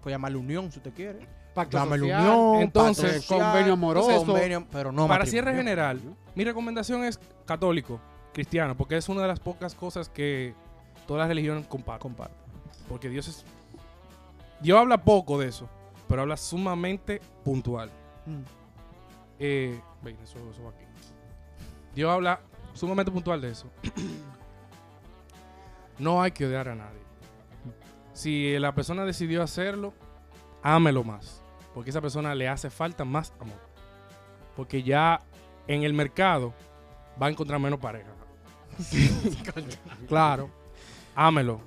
Puede 0.01 0.14
llamarle 0.14 0.38
unión 0.38 0.72
si 0.72 0.80
usted 0.80 0.93
quiere. 0.93 1.28
Pacto 1.53 1.78
Llámale 1.78 2.01
social, 2.01 2.22
unión, 2.22 2.62
entonces, 2.62 3.03
pacto 3.05 3.22
social, 3.22 3.39
convenio 3.39 3.74
amoroso. 3.74 4.26
convenio, 4.26 4.68
pero 4.72 4.91
no 4.91 5.07
Para 5.07 5.20
matrimonio. 5.20 5.32
cierre 5.32 5.55
general, 5.55 6.01
mi 6.36 6.43
recomendación 6.43 7.03
es 7.03 7.20
católico, 7.45 7.99
cristiano, 8.34 8.78
porque 8.78 8.97
es 8.97 9.10
una 9.10 9.24
de 9.24 9.28
las 9.28 9.39
pocas 9.39 9.74
cosas 9.74 10.10
que 10.10 10.53
todas 11.07 11.22
las 11.22 11.30
religiones 11.30 11.66
comparten. 11.68 12.14
Porque 12.88 13.10
Dios 13.10 13.28
es... 13.28 13.45
Dios 14.62 14.78
habla 14.78 15.03
poco 15.03 15.39
de 15.39 15.47
eso, 15.47 15.68
pero 16.07 16.22
habla 16.22 16.38
sumamente 16.38 17.20
puntual. 17.43 17.89
Mm. 18.26 18.59
Eh, 19.40 19.80
ven, 20.02 20.18
eso, 20.22 20.38
eso 20.52 20.64
va 20.64 20.72
aquí. 20.72 20.84
Dios 21.96 22.12
habla 22.12 22.42
sumamente 22.74 23.12
puntual 23.12 23.42
de 23.42 23.52
eso. 23.52 23.70
no 26.00 26.22
hay 26.22 26.32
que 26.32 26.46
odiar 26.46 26.70
a 26.70 26.76
nadie. 26.76 27.00
Si 28.14 28.58
la 28.60 28.76
persona 28.76 29.06
decidió 29.06 29.42
hacerlo, 29.42 29.94
ámelo 30.62 31.04
más. 31.04 31.42
Porque 31.74 31.90
a 31.90 31.92
esa 31.92 32.02
persona 32.02 32.36
le 32.36 32.50
hace 32.50 32.70
falta 32.70 33.06
más 33.06 33.34
amor. 33.40 33.60
Porque 34.56 34.84
ya 34.84 35.22
en 35.68 35.84
el 35.84 35.94
mercado 35.94 36.54
va 37.22 37.28
a 37.28 37.30
encontrar 37.30 37.60
menos 37.60 37.80
pareja. 37.80 38.12
claro. 40.08 40.50
Ámelo. 41.16 41.62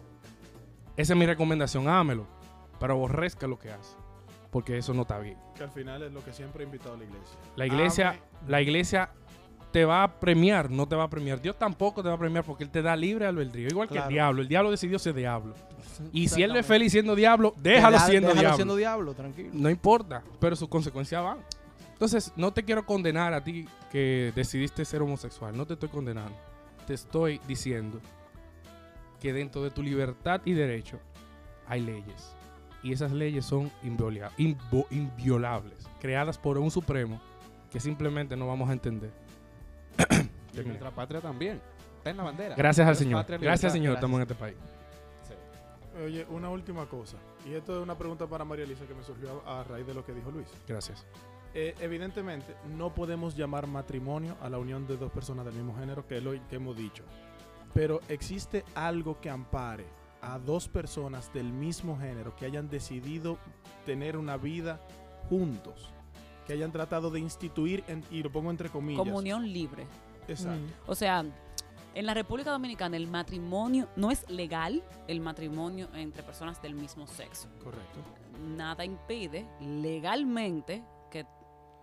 Esa 0.96 1.14
es 1.14 1.18
mi 1.18 1.26
recomendación, 1.26 1.88
ámelo. 1.88 2.26
Pero 2.78 2.94
aborrezca 2.94 3.46
lo 3.46 3.58
que 3.58 3.70
hace. 3.70 3.96
Porque 4.52 4.76
eso 4.78 4.94
no 4.94 5.02
está 5.02 5.18
bien. 5.18 5.36
Que 5.56 5.64
al 5.64 5.70
final 5.70 6.02
es 6.04 6.12
lo 6.12 6.22
que 6.24 6.32
siempre 6.32 6.62
ha 6.62 6.66
invitado 6.66 6.94
a 6.94 6.98
la 6.98 7.04
iglesia. 7.04 7.38
La 7.56 7.66
iglesia, 7.66 8.20
la 8.46 8.60
iglesia 8.62 9.10
te 9.72 9.86
va 9.86 10.02
a 10.04 10.20
premiar, 10.20 10.70
no 10.70 10.86
te 10.86 10.94
va 10.94 11.04
a 11.04 11.08
premiar. 11.08 11.40
Dios 11.40 11.56
tampoco 11.58 12.02
te 12.02 12.10
va 12.10 12.14
a 12.14 12.18
premiar 12.18 12.44
porque 12.44 12.62
Él 12.62 12.70
te 12.70 12.82
da 12.82 12.94
libre 12.94 13.26
albedrío. 13.26 13.68
Igual 13.68 13.88
que 13.88 13.96
el 13.98 14.08
diablo. 14.08 14.42
El 14.42 14.48
diablo 14.48 14.70
decidió 14.70 14.98
ser 14.98 15.14
diablo. 15.14 15.54
Y 16.12 16.28
si 16.28 16.42
Él 16.42 16.54
es 16.54 16.66
feliz 16.66 16.92
siendo 16.92 17.14
diablo, 17.16 17.54
déjalo 17.56 17.96
Deja- 17.96 18.06
siendo 18.06 18.28
déjalo 18.28 18.40
diablo. 18.40 18.56
siendo 18.56 18.76
diablo, 18.76 19.14
tranquilo. 19.14 19.50
No 19.54 19.70
importa, 19.70 20.22
pero 20.38 20.54
sus 20.54 20.68
consecuencias 20.68 21.24
van. 21.24 21.38
Entonces, 21.94 22.32
no 22.36 22.52
te 22.52 22.62
quiero 22.64 22.84
condenar 22.84 23.32
a 23.32 23.42
ti 23.42 23.66
que 23.90 24.32
decidiste 24.34 24.84
ser 24.84 25.00
homosexual. 25.00 25.56
No 25.56 25.64
te 25.66 25.74
estoy 25.74 25.88
condenando. 25.88 26.34
Te 26.86 26.92
estoy 26.94 27.40
diciendo 27.48 28.00
que 29.20 29.32
dentro 29.32 29.62
de 29.62 29.70
tu 29.70 29.82
libertad 29.82 30.42
y 30.44 30.52
derecho 30.52 30.98
hay 31.66 31.80
leyes. 31.80 32.34
Y 32.82 32.92
esas 32.92 33.12
leyes 33.12 33.44
son 33.44 33.70
inviolables, 34.90 35.88
creadas 36.00 36.38
por 36.38 36.58
un 36.58 36.70
supremo 36.70 37.20
que 37.70 37.80
simplemente 37.80 38.36
no 38.36 38.46
vamos 38.48 38.68
a 38.68 38.72
entender. 38.72 39.12
Y 40.52 40.60
nuestra 40.60 40.90
patria 40.90 41.20
también. 41.20 41.60
Está 41.98 42.10
en 42.10 42.16
la 42.16 42.24
bandera. 42.24 42.56
Gracias 42.56 42.86
al 42.86 42.96
Señor. 42.96 43.20
patria, 43.20 43.38
Gracias. 43.38 43.72
Señor. 43.72 43.92
Gracias. 43.92 44.04
Estamos 44.04 44.16
en 44.16 44.22
este 44.22 44.34
país. 44.34 44.56
Oye, 46.04 46.26
una 46.30 46.48
última 46.48 46.86
cosa. 46.86 47.16
Y 47.46 47.52
esto 47.52 47.76
es 47.76 47.82
una 47.82 47.96
pregunta 47.96 48.26
para 48.26 48.44
María 48.44 48.64
Elisa 48.64 48.84
que 48.86 48.94
me 48.94 49.02
surgió 49.02 49.42
a, 49.46 49.60
a 49.60 49.64
raíz 49.64 49.86
de 49.86 49.94
lo 49.94 50.04
que 50.04 50.12
dijo 50.12 50.30
Luis. 50.30 50.48
Gracias. 50.66 51.06
Eh, 51.54 51.74
evidentemente, 51.80 52.54
no 52.76 52.94
podemos 52.94 53.36
llamar 53.36 53.66
matrimonio 53.66 54.36
a 54.40 54.48
la 54.48 54.58
unión 54.58 54.86
de 54.86 54.96
dos 54.96 55.12
personas 55.12 55.44
del 55.44 55.54
mismo 55.54 55.76
género, 55.78 56.06
que 56.06 56.16
es 56.16 56.22
lo 56.24 56.32
que 56.32 56.56
hemos 56.56 56.76
dicho. 56.76 57.04
Pero 57.74 58.00
existe 58.08 58.64
algo 58.74 59.20
que 59.20 59.28
ampare 59.30 59.84
a 60.22 60.38
dos 60.38 60.68
personas 60.68 61.32
del 61.32 61.52
mismo 61.52 61.98
género 61.98 62.34
que 62.36 62.46
hayan 62.46 62.70
decidido 62.70 63.38
tener 63.84 64.16
una 64.16 64.36
vida 64.36 64.80
juntos, 65.28 65.90
que 66.46 66.52
hayan 66.52 66.72
tratado 66.72 67.10
de 67.10 67.20
instituir, 67.20 67.84
en- 67.88 68.04
y 68.10 68.22
lo 68.22 68.30
pongo 68.30 68.50
entre 68.50 68.68
comillas. 68.70 68.98
Comunión 69.04 69.52
libre. 69.52 69.86
Exacto. 70.28 70.72
O 70.86 70.94
sea, 70.94 71.24
en 71.94 72.06
la 72.06 72.14
República 72.14 72.50
Dominicana 72.52 72.96
el 72.96 73.08
matrimonio 73.08 73.88
no 73.96 74.10
es 74.10 74.28
legal, 74.30 74.82
el 75.08 75.20
matrimonio 75.20 75.88
entre 75.94 76.22
personas 76.22 76.62
del 76.62 76.74
mismo 76.74 77.06
sexo. 77.06 77.48
Correcto. 77.62 77.98
Nada 78.56 78.84
impide 78.84 79.46
legalmente 79.60 80.82
que 81.10 81.26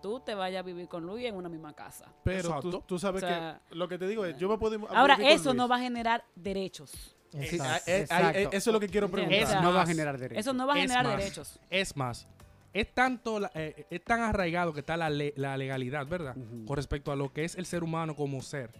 tú 0.02 0.20
te 0.20 0.34
vayas 0.34 0.60
a 0.60 0.62
vivir 0.62 0.88
con 0.88 1.04
Luis 1.06 1.26
en 1.26 1.36
una 1.36 1.48
misma 1.48 1.74
casa. 1.74 2.06
Pero 2.24 2.58
tú, 2.86 2.98
sabes 2.98 3.22
O 3.22 3.26
sea, 3.26 3.60
que 3.68 3.74
lo 3.76 3.86
que 3.88 3.98
te 3.98 4.08
digo 4.08 4.24
es, 4.24 4.36
yo 4.38 4.48
me 4.48 4.56
puedo 4.58 4.88
Ahora, 4.88 5.14
eso 5.20 5.52
no 5.54 5.68
va 5.68 5.76
a 5.76 5.80
generar 5.80 6.24
derechos. 6.34 7.16
Eh, 7.32 7.48
Exacto, 7.52 7.90
eh, 7.90 7.94
eh, 7.96 8.00
exacto. 8.02 8.38
eh, 8.38 8.48
eso 8.52 8.70
es 8.70 8.72
lo 8.74 8.80
que 8.80 8.88
quiero 8.88 9.08
preguntar. 9.10 9.38
Esa- 9.40 9.60
no 9.60 9.72
va 9.72 9.82
a 9.82 9.86
generar 9.86 10.18
derechos. 10.18 10.40
Eso 10.40 10.52
no 10.52 10.66
va 10.66 10.74
a 10.74 10.76
Es 10.76 10.82
generar 10.82 11.04
más. 11.06 11.16
derechos. 11.16 11.60
Es 11.70 11.96
más, 11.96 12.26
es 12.72 12.92
tanto 12.92 13.38
la- 13.40 13.50
eh, 13.54 13.86
es 13.90 14.02
tan 14.04 14.20
arraigado 14.20 14.72
que 14.72 14.80
está 14.80 14.96
la, 14.96 15.08
le- 15.10 15.32
la 15.36 15.56
legalidad, 15.56 16.06
¿verdad? 16.06 16.34
Con 16.66 16.76
respecto 16.76 17.12
a 17.12 17.16
lo 17.16 17.32
que 17.32 17.44
es 17.44 17.54
el 17.56 17.66
ser 17.66 17.84
humano 17.84 18.14
como 18.16 18.40
ser. 18.42 18.70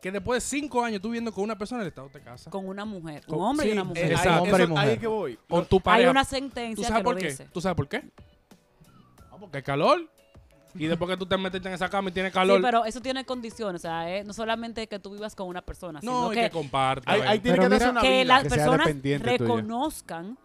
Que 0.00 0.12
después 0.12 0.42
de 0.44 0.48
cinco 0.48 0.82
años 0.84 1.02
tú 1.02 1.08
viviendo 1.08 1.32
con 1.32 1.42
una 1.44 1.58
persona, 1.58 1.82
el 1.82 1.88
Estado 1.88 2.08
te 2.08 2.20
casa. 2.20 2.50
Con 2.50 2.66
una 2.68 2.84
mujer, 2.84 3.26
Con- 3.26 3.38
un 3.40 3.44
hombre 3.46 3.64
Sí, 3.66 3.70
y 3.70 3.72
una 3.72 3.82
eh, 3.82 3.84
mujer. 3.84 4.04
ahí- 4.04 4.10
Exacto. 4.12 4.42
Hombre 4.44 4.50
y 4.50 4.54
eso- 4.54 4.62
ahí 4.64 4.68
mujer. 4.68 4.88
es 4.90 4.98
que 5.00 5.06
voy. 5.08 5.38
Con 5.48 5.66
tu 5.66 5.76
Hay 5.76 5.82
pareja. 5.82 6.10
una 6.12 6.24
¿Tú 6.24 6.30
sentencia 6.30 6.86
sabes 6.88 7.00
que 7.00 7.04
por 7.04 7.14
lo 7.16 7.20
qué? 7.20 7.26
dice. 7.28 7.44
¿Tú 7.52 7.60
sabes 7.60 7.76
por 7.76 7.88
qué? 7.88 8.04
Ah, 9.30 9.36
porque 9.40 9.56
hay 9.58 9.62
calor. 9.64 10.08
Y 10.78 10.86
después 10.86 11.10
que 11.10 11.16
tú 11.16 11.26
te 11.26 11.36
metes 11.36 11.64
en 11.64 11.72
esa 11.72 11.88
cama 11.88 12.10
y 12.10 12.12
tienes 12.12 12.32
calor. 12.32 12.56
Sí, 12.58 12.62
pero 12.62 12.84
eso 12.84 13.00
tiene 13.00 13.24
condiciones. 13.24 13.80
O 13.80 13.82
sea, 13.82 14.10
eh, 14.16 14.24
no 14.24 14.32
solamente 14.32 14.86
que 14.86 14.98
tú 14.98 15.10
vivas 15.12 15.34
con 15.34 15.48
una 15.48 15.62
persona, 15.62 16.00
no, 16.02 16.28
sino 16.28 16.32
y 16.32 16.34
que, 16.36 16.42
que 16.42 16.50
comparte. 16.50 17.10
Ahí, 17.10 17.20
ahí 17.26 17.38
tiene 17.40 17.56
Pero 17.58 17.62
que 17.64 17.78
darse 17.78 17.84
mira- 17.86 17.90
una 17.92 18.00
que 18.00 18.10
vida. 18.10 18.24
las 18.24 18.42
que 18.44 18.48
personas 18.50 18.86
tuya. 19.02 19.18
reconozcan 19.18 20.38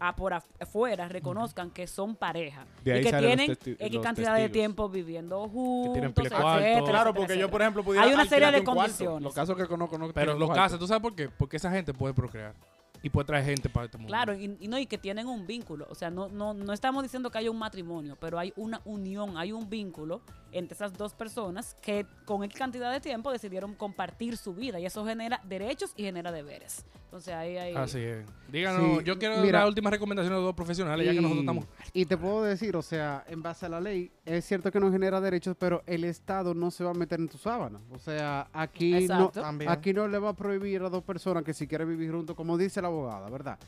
a 0.00 0.14
por 0.14 0.32
af- 0.32 0.44
afuera, 0.60 1.08
reconozcan 1.08 1.70
que 1.70 1.86
son 1.88 2.14
pareja. 2.14 2.64
De 2.84 2.92
ahí 2.92 3.00
y 3.00 3.02
que 3.02 3.12
tienen 3.12 3.50
X 3.50 4.00
cantidad 4.00 4.36
de 4.36 4.48
tiempo 4.48 4.88
viviendo 4.88 5.48
juntos. 5.48 5.92
tienen 5.94 6.12
pile 6.12 6.30
cuarto. 6.30 6.48
etcétera, 6.60 6.62
Claro, 6.62 6.80
etcétera, 6.80 7.04
porque 7.04 7.18
yo, 7.18 7.24
etcétera. 7.24 7.50
por 7.50 7.60
ejemplo, 7.62 7.82
pudiera 7.84 8.06
Hay 8.06 8.12
una 8.14 8.24
serie 8.26 8.50
de 8.52 8.58
un 8.60 8.64
cuarto. 8.64 8.80
condiciones. 8.82 9.22
Los 9.22 9.34
casos 9.34 9.56
que 9.56 9.66
conozco 9.66 9.98
no 9.98 10.12
Pero 10.12 10.34
los 10.38 10.50
casas, 10.50 10.78
¿tú 10.78 10.86
sabes 10.86 11.02
por 11.02 11.14
qué? 11.16 11.28
Porque 11.28 11.56
esa 11.56 11.70
gente 11.72 11.92
puede 11.92 12.14
procrear. 12.14 12.54
Y 13.02 13.10
puede 13.10 13.26
traer 13.26 13.44
gente 13.44 13.68
para 13.68 13.86
este 13.86 13.98
mundo. 13.98 14.08
Claro, 14.08 14.34
y, 14.34 14.48
no, 14.48 14.78
y 14.78 14.86
que 14.86 14.98
tienen 14.98 15.26
un 15.26 15.46
vínculo. 15.46 15.86
O 15.90 15.94
sea, 15.94 16.10
no, 16.10 16.28
no, 16.28 16.54
no 16.54 16.72
estamos 16.72 17.02
diciendo 17.02 17.30
que 17.30 17.38
haya 17.38 17.50
un 17.50 17.58
matrimonio, 17.58 18.16
pero 18.20 18.38
hay 18.38 18.52
una 18.56 18.80
unión, 18.84 19.36
hay 19.36 19.52
un 19.52 19.68
vínculo 19.68 20.20
entre 20.52 20.74
esas 20.74 20.94
dos 20.94 21.14
personas 21.14 21.76
que 21.82 22.06
con 22.24 22.42
X 22.44 22.58
cantidad 22.58 22.92
de 22.92 23.00
tiempo 23.00 23.30
decidieron 23.30 23.74
compartir 23.74 24.36
su 24.36 24.54
vida. 24.54 24.80
Y 24.80 24.86
eso 24.86 25.04
genera 25.04 25.40
derechos 25.44 25.92
y 25.96 26.02
genera 26.04 26.32
deberes. 26.32 26.84
Entonces 27.08 27.32
ahí 27.32 27.56
hay. 27.56 27.74
Así 27.74 28.00
es. 28.00 28.26
Díganos, 28.52 28.98
Sí, 28.98 29.04
yo 29.04 29.18
quiero 29.18 29.38
mira. 29.38 29.60
dar 29.60 29.68
últimas 29.68 29.90
recomendaciones 29.90 30.38
de 30.38 30.44
dos 30.44 30.54
profesionales, 30.54 31.06
ya 31.06 31.12
que 31.12 31.22
nosotros 31.22 31.40
estamos. 31.40 31.64
Y 31.94 32.04
te 32.04 32.18
puedo 32.18 32.42
decir, 32.42 32.76
o 32.76 32.82
sea, 32.82 33.24
en 33.28 33.42
base 33.42 33.64
a 33.64 33.70
la 33.70 33.80
ley, 33.80 34.10
es 34.26 34.44
cierto 34.44 34.70
que 34.70 34.78
no 34.78 34.92
genera 34.92 35.18
derechos, 35.18 35.56
pero 35.58 35.82
el 35.86 36.04
Estado 36.04 36.52
no 36.52 36.70
se 36.70 36.84
va 36.84 36.90
a 36.90 36.94
meter 36.94 37.18
en 37.18 37.28
tu 37.28 37.38
sábana. 37.38 37.80
O 37.92 37.98
sea, 37.98 38.48
aquí 38.52 39.06
no. 39.08 39.30
También. 39.30 39.70
aquí 39.70 39.94
no 39.94 40.06
le 40.06 40.18
va 40.18 40.28
a 40.28 40.32
prohibir 40.34 40.82
a 40.82 40.90
dos 40.90 41.02
personas 41.02 41.44
que 41.44 41.54
si 41.54 41.66
quieren 41.66 41.88
vivir 41.88 42.12
juntos, 42.12 42.36
como 42.36 42.58
dice 42.58 42.82
la 42.82 42.88
abogada, 42.88 43.30
¿verdad? 43.30 43.58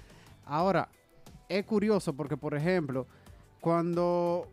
Ahora, 0.45 0.87
es 1.49 1.65
curioso 1.65 2.13
porque, 2.13 2.37
por 2.37 2.55
ejemplo, 2.55 3.07
cuando, 3.59 4.49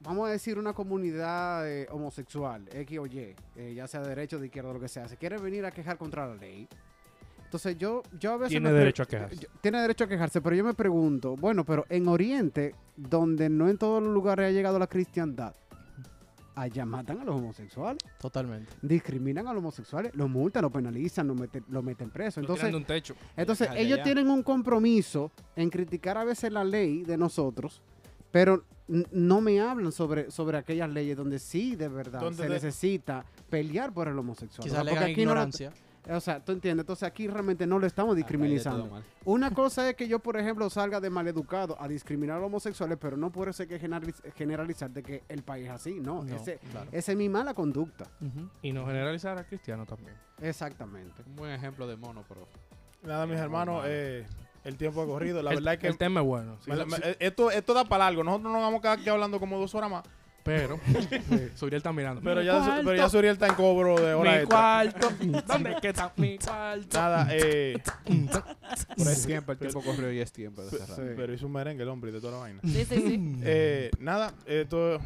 vamos 0.00 0.28
a 0.28 0.32
decir, 0.32 0.58
una 0.58 0.72
comunidad 0.72 1.70
eh, 1.70 1.86
homosexual, 1.92 2.68
X 2.72 2.98
o 2.98 3.06
Y, 3.06 3.34
eh, 3.56 3.74
ya 3.76 3.86
sea 3.86 4.00
de 4.00 4.08
derecha 4.08 4.36
o 4.36 4.40
de 4.40 4.46
izquierda, 4.46 4.72
lo 4.72 4.80
que 4.80 4.88
sea, 4.88 5.06
se 5.06 5.16
quiere 5.16 5.38
venir 5.38 5.64
a 5.64 5.70
quejar 5.70 5.96
contra 5.98 6.26
la 6.26 6.34
ley. 6.34 6.66
Entonces 7.48 7.78
yo, 7.78 8.02
yo 8.20 8.32
a 8.32 8.36
veces... 8.36 8.50
Tiene 8.50 8.70
derecho 8.72 9.04
a 9.04 9.06
quejarse. 9.06 9.36
yo- 9.36 9.48
tiene 9.62 9.80
derecho 9.80 10.04
a 10.04 10.06
quejarse, 10.06 10.42
pero 10.42 10.54
yo 10.54 10.62
me 10.64 10.74
pregunto, 10.74 11.34
bueno, 11.34 11.64
pero 11.64 11.86
en 11.88 12.06
Oriente, 12.06 12.74
donde 12.94 13.48
no 13.48 13.70
en 13.70 13.78
todos 13.78 14.02
los 14.02 14.12
lugares 14.12 14.48
ha 14.48 14.50
llegado 14.50 14.78
la 14.78 14.86
cristiandad, 14.86 15.54
allá 16.54 16.84
matan 16.84 17.20
a 17.20 17.24
los 17.24 17.36
homosexuales, 17.36 18.02
Totalmente. 18.20 18.70
discriminan 18.82 19.46
a 19.46 19.54
los 19.54 19.60
homosexuales, 19.60 20.14
los 20.14 20.28
multan, 20.28 20.60
los 20.62 20.70
penalizan, 20.72 21.26
los 21.28 21.40
meten, 21.40 21.64
los 21.70 21.82
meten 21.82 22.10
presos. 22.10 22.42
Entonces, 22.42 22.66
Entonces, 22.66 22.80
un 22.90 22.94
techo. 22.94 23.14
entonces 23.36 23.70
Allá, 23.70 23.80
ellos 23.80 23.94
allá. 23.94 24.04
tienen 24.04 24.28
un 24.28 24.42
compromiso 24.42 25.30
en 25.56 25.70
criticar 25.70 26.18
a 26.18 26.24
veces 26.24 26.52
la 26.52 26.64
ley 26.64 27.02
de 27.02 27.16
nosotros, 27.16 27.80
pero 28.30 28.62
no 29.10 29.40
me 29.40 29.58
hablan 29.60 29.90
sobre, 29.92 30.30
sobre 30.30 30.58
aquellas 30.58 30.90
leyes 30.90 31.16
donde 31.16 31.38
sí 31.38 31.76
de 31.76 31.88
verdad 31.88 32.20
se 32.32 32.42
de- 32.42 32.48
necesita 32.50 33.24
pelear 33.48 33.92
por 33.94 34.06
el 34.08 34.18
homosexual. 34.18 34.62
Quizás 34.64 34.80
O 34.80 34.82
sea, 34.82 34.84
le 34.84 34.90
porque 34.90 35.04
no 35.14 35.20
ignorancia. 35.22 35.72
O 36.10 36.20
sea, 36.20 36.44
tú 36.44 36.52
entiendes, 36.52 36.82
entonces 36.84 37.02
aquí 37.06 37.26
realmente 37.28 37.66
no 37.66 37.78
lo 37.78 37.86
estamos 37.86 38.16
discriminando. 38.16 39.02
Una 39.24 39.50
cosa 39.52 39.88
es 39.90 39.94
que 39.96 40.08
yo, 40.08 40.18
por 40.18 40.36
ejemplo, 40.38 40.68
salga 40.70 41.00
de 41.00 41.10
maleducado 41.10 41.76
a 41.80 41.86
discriminar 41.88 42.36
a 42.36 42.40
los 42.40 42.46
homosexuales, 42.46 42.96
pero 43.00 43.16
no 43.16 43.30
puede 43.30 43.52
ser 43.52 43.68
que 43.68 43.78
generaliz- 43.80 44.22
generalizar 44.34 44.90
de 44.90 45.02
que 45.02 45.22
el 45.28 45.42
país 45.42 45.66
es 45.66 45.70
así, 45.72 46.00
no. 46.00 46.24
No, 46.24 46.36
ese, 46.36 46.58
claro. 46.70 46.88
esa 46.92 47.12
es 47.12 47.18
mi 47.18 47.28
mala 47.28 47.52
conducta. 47.54 48.06
Y 48.62 48.72
no 48.72 48.86
generalizar 48.86 49.36
a 49.38 49.44
cristiano 49.44 49.84
también. 49.86 50.14
Exactamente. 50.40 51.22
Un 51.26 51.36
buen 51.36 51.52
ejemplo 51.52 51.86
de 51.86 51.96
mono, 51.96 52.24
pero. 52.28 52.48
Nada, 53.02 53.26
mis 53.26 53.38
hermanos, 53.38 53.84
eh, 53.86 54.26
el 54.64 54.76
tiempo 54.76 55.02
ha 55.02 55.06
corrido. 55.06 55.42
La 55.42 55.50
el, 55.50 55.56
verdad 55.58 55.74
es 55.74 55.80
que 55.80 55.86
el 55.88 55.98
tema 55.98 56.20
es 56.20 56.26
bueno. 56.26 56.56
sí, 56.64 56.70
me- 56.70 56.76
sí, 56.76 56.84
me- 56.90 57.16
esto, 57.20 57.50
esto 57.50 57.74
da 57.74 57.84
para 57.84 58.06
algo. 58.06 58.24
Nosotros 58.24 58.52
nos 58.52 58.62
vamos 58.62 58.78
a 58.78 58.82
quedar 58.82 58.98
aquí 58.98 59.08
hablando 59.08 59.38
como 59.38 59.58
dos 59.58 59.74
horas 59.74 59.90
más. 59.90 60.04
Pero 60.48 60.80
Suriel 61.56 61.76
está 61.78 61.92
mirando. 61.92 62.22
Pero 62.22 62.40
Mi 62.40 62.46
ya, 62.46 62.80
pero 62.84 62.94
ya 62.94 63.08
Suriel 63.10 63.34
está 63.34 63.46
en 63.48 63.54
cobro 63.54 64.00
de 64.00 64.14
hora 64.14 64.30
Mi 64.30 64.36
extra. 64.38 64.56
cuarto. 64.58 65.08
¿Dónde 65.46 65.70
es 65.72 65.80
que 65.80 65.88
está 65.88 66.12
mi 66.16 66.38
cuarto? 66.38 66.98
Nada, 66.98 67.28
eh, 67.32 67.78
Pero 68.96 69.10
es 69.10 69.26
tiempo, 69.26 69.52
el 69.52 69.58
tiempo 69.58 69.82
corrió 69.82 70.10
y 70.10 70.20
es 70.20 70.32
tiempo 70.32 70.62
de 70.62 70.70
cerrar. 70.70 70.96
pero 71.16 71.32
hizo 71.34 71.46
un 71.46 71.52
merengue 71.52 71.82
el 71.82 71.88
hombre 71.90 72.10
y 72.10 72.14
de 72.14 72.20
toda 72.20 72.32
la 72.32 72.38
vaina. 72.38 72.60
Sí, 72.64 72.84
sí, 72.84 72.96
sí. 73.06 73.36
Eh, 73.44 73.90
nada, 73.98 74.32
esto 74.46 74.98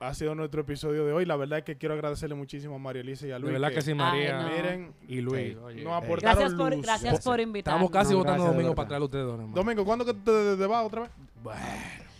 ha 0.00 0.14
sido 0.14 0.34
nuestro 0.34 0.62
episodio 0.62 1.04
de 1.04 1.12
hoy. 1.12 1.24
La 1.26 1.36
verdad 1.36 1.58
es 1.60 1.64
que 1.64 1.76
quiero 1.76 1.94
agradecerle 1.94 2.34
muchísimo 2.34 2.74
a 2.76 2.78
María 2.78 3.02
Elisa 3.02 3.26
y 3.26 3.30
a 3.30 3.34
De 3.34 3.40
Luis. 3.40 3.52
verdad 3.52 3.72
que 3.72 3.82
sí, 3.82 3.90
Ay, 3.90 3.96
María. 3.96 4.42
no. 4.42 4.48
Miren, 4.50 4.92
Y 5.08 5.20
Luis. 5.20 5.36
Ey, 5.50 5.54
oye. 5.56 5.84
nos 5.84 6.02
aportaron 6.02 6.38
Gracias 6.38 6.58
por, 6.58 6.74
luz. 6.74 6.82
gracias 6.86 7.20
por 7.24 7.38
invitarme. 7.40 7.76
Estamos 7.84 7.90
casi 7.92 8.12
No, 8.12 8.18
votando 8.18 8.44
de 8.44 8.50
domingo 8.50 8.74
para 8.74 8.88
traer 8.88 9.02
a 9.02 9.04
ustedes 9.04 9.24
dos. 9.26 9.34
hermano. 9.34 9.54
Domingo, 9.54 9.84
¿cuándo 9.84 10.04
que 10.04 10.14
te, 10.14 10.56
te 10.56 10.66
va 10.66 10.82
otra 10.82 11.02
vez? 11.02 11.10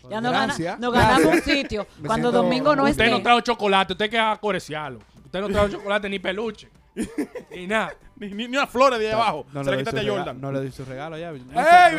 Ya 0.09 0.21
nos, 0.21 0.33
gana- 0.33 0.77
nos 0.79 0.93
ganamos 0.95 1.35
un 1.35 1.43
sitio. 1.43 1.87
Me 2.01 2.07
Cuando 2.07 2.31
siento- 2.31 2.43
Domingo 2.45 2.75
no 2.77 2.85
usted 2.85 3.05
esté. 3.05 3.11
no 3.11 3.23
trajo 3.23 3.41
chocolate, 3.41 3.93
usted 3.93 4.09
que 4.11 4.19
acoreciarlo. 4.19 5.01
Usted 5.25 5.41
no 5.41 5.49
trajo 5.49 5.69
chocolate 5.69 6.09
ni 6.09 6.19
peluche. 6.19 6.69
ni 7.51 7.67
nada. 7.67 7.93
Ni, 8.17 8.29
ni, 8.29 8.49
ni 8.49 8.57
una 8.57 8.67
flor 8.67 8.97
de 8.99 9.07
ahí 9.07 9.13
abajo. 9.13 9.47
No 9.53 9.63
Se 9.65 9.71
le 9.71 9.77
doy 9.77 9.85
su 9.85 9.91
quitaste 9.91 10.01
a 10.01 10.03
rega- 10.03 10.17
Jordan. 10.19 10.41
No 10.41 10.53
le 10.53 10.61
di 10.61 10.71
su 10.73 10.85
regalo 10.85 11.17
ya. 11.19 11.31
¡Ey, 11.31 11.41
me 11.41 11.55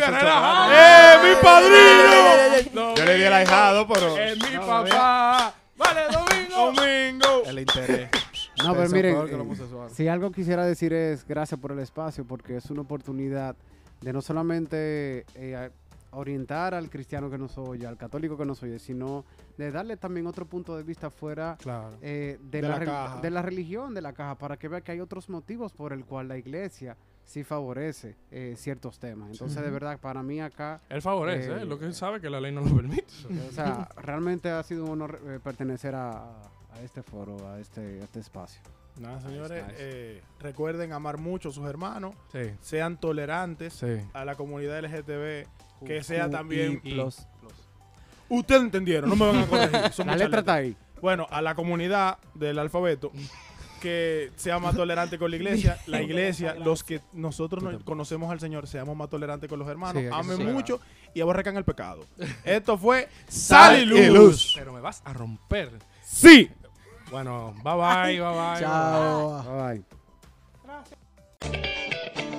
relajado! 0.06 0.72
¡Eh, 0.74 1.18
mi 1.24 1.42
padrino! 1.42 2.96
Yo 2.96 3.06
le 3.06 3.16
di 3.16 3.24
el 3.24 3.34
ahijado, 3.34 3.88
pero. 3.88 4.18
¡Es 4.18 4.38
mi 4.38 4.58
papá! 4.58 5.54
¡Vale, 5.78 6.02
Domingo! 6.12 6.66
Domingo. 6.74 7.44
El 7.46 7.60
interés. 7.60 8.10
No, 8.64 8.74
pero 8.74 8.84
Eso 8.84 8.96
miren, 8.96 9.14
peor 9.16 9.26
que 9.26 9.32
los 9.32 9.40
eh, 9.40 9.44
homosexuales. 9.44 9.94
si 9.96 10.08
algo 10.08 10.32
quisiera 10.32 10.66
decir 10.66 10.94
es 10.94 11.26
gracias 11.26 11.60
por 11.60 11.72
el 11.72 11.80
espacio, 11.80 12.26
porque 12.26 12.58
es 12.58 12.66
una 12.70 12.82
oportunidad 12.82 13.56
de 14.02 14.14
no 14.14 14.22
solamente 14.22 15.26
eh, 15.34 15.56
a- 15.56 15.72
orientar 16.12 16.74
al 16.74 16.90
cristiano 16.90 17.30
que 17.30 17.38
nos 17.38 17.58
oye, 17.58 17.86
al 17.88 17.98
católico 17.98 18.38
que 18.38 18.46
nos 18.46 18.62
oye, 18.64 18.80
sino 18.80 19.26
de 19.58 19.72
darle 19.72 19.98
también 19.98 20.28
otro 20.28 20.46
punto 20.46 20.76
de 20.78 20.84
vista 20.84 21.10
fuera 21.10 21.58
Claro. 21.60 21.98
eh, 22.02 22.38
de, 22.42 22.62
De 22.62 22.68
la, 22.68 22.70
la 22.70 22.80
rel- 22.80 22.86
caja. 22.86 23.22
de 23.22 23.30
la 23.32 23.42
religión 23.42 23.94
de 23.94 24.02
la 24.02 24.14
caja, 24.14 24.36
para 24.36 24.58
que 24.58 24.68
vea 24.68 24.82
que 24.82 24.92
hay 24.92 25.00
otros 25.00 25.30
motivos 25.30 25.72
por 25.74 25.94
el 25.94 26.06
cual 26.06 26.28
la 26.28 26.38
iglesia 26.38 26.98
sí 27.24 27.44
favorece 27.44 28.18
eh, 28.32 28.56
ciertos 28.58 29.00
temas. 29.00 29.32
Entonces, 29.32 29.62
de 29.64 29.70
verdad, 29.72 30.00
para 30.00 30.22
mí 30.24 30.42
acá, 30.42 30.82
Él 30.90 31.02
favorece, 31.02 31.50
Eh, 31.52 31.62
¿eh? 31.62 31.66
Lo 31.66 31.80
que 31.80 31.86
él 31.86 31.94
sabe 31.94 32.20
que 32.20 32.30
la 32.30 32.42
ley 32.42 32.52
no 32.52 32.62
lo 32.62 32.76
permite. 32.76 33.06
o 33.50 33.52
sea, 33.54 33.88
realmente 33.98 34.50
ha 34.50 34.62
sido 34.64 34.84
un 34.86 34.92
honor 34.92 35.20
eh, 35.26 35.40
pertenecer 35.42 35.96
a, 35.96 36.24
a 36.74 36.82
este 36.84 37.04
foro, 37.04 37.38
a 37.48 37.60
este, 37.60 38.02
a 38.02 38.04
este 38.04 38.20
espacio. 38.20 38.62
Nada, 39.02 39.20
señores, 39.22 39.64
Nice. 39.66 39.76
eh, 39.80 40.22
recuerden 40.40 40.94
amar 40.94 41.18
mucho 41.18 41.50
a 41.50 41.52
sus 41.52 41.68
hermanos, 41.68 42.14
Sí, 42.32 42.52
sean 42.62 43.00
tolerantes 43.00 43.74
sí. 43.74 43.98
a 44.14 44.24
la 44.26 44.36
comunidad 44.36 44.80
LGTB, 44.84 45.48
que 45.86 46.04
sea 46.04 46.26
Q, 46.26 46.32
también... 46.32 46.82
I, 46.84 46.94
plus. 46.94 47.26
Ustedes 48.30 48.62
entendieron, 48.62 49.10
no 49.10 49.16
me 49.16 49.26
van 49.26 49.38
a 49.44 49.46
corregir. 49.48 49.92
son 49.94 50.08
La 50.08 50.16
letra 50.16 50.40
está 50.40 50.54
ahí. 50.56 50.76
Bueno, 51.02 51.28
a 51.32 51.42
la 51.42 51.56
comunidad 51.56 52.20
del 52.36 52.60
alfabeto, 52.60 53.12
que 53.82 54.32
sea 54.36 54.60
más 54.60 54.76
tolerante 54.76 55.18
con 55.18 55.32
la 55.32 55.38
iglesia, 55.38 55.80
la 55.88 56.02
iglesia, 56.02 56.54
los 56.56 56.84
que 56.84 57.02
nosotros 57.12 57.64
no 57.64 57.84
conocemos 57.84 58.32
al 58.32 58.40
Señor, 58.40 58.68
seamos 58.68 58.96
más 58.96 59.10
tolerantes 59.10 59.50
con 59.50 59.58
los 59.60 59.68
hermanos, 59.68 60.02
Sí, 60.04 60.08
amen 60.12 60.38
sí. 60.38 60.44
mucho 60.44 60.80
y 61.16 61.22
aborrezcan 61.22 61.58
el 61.58 61.66
pecado. 61.66 62.06
Esto 62.46 62.78
fue 62.78 63.10
Sal 63.28 63.80
y 63.80 63.82
y 63.82 63.86
Luz. 64.08 64.08
Luz. 64.14 64.54
Pero 64.56 64.72
me 64.74 64.80
vas 64.80 65.02
a 65.04 65.12
romper. 65.14 65.72
Sí. 66.04 66.50
Bueno, 67.12 67.54
bye 67.62 67.76
bye, 67.76 68.18
bye 68.18 68.20
bye. 68.20 68.34
bye, 68.34 68.36
bye. 68.36 68.60
Chao. 68.62 69.84
Bye. 70.66 72.31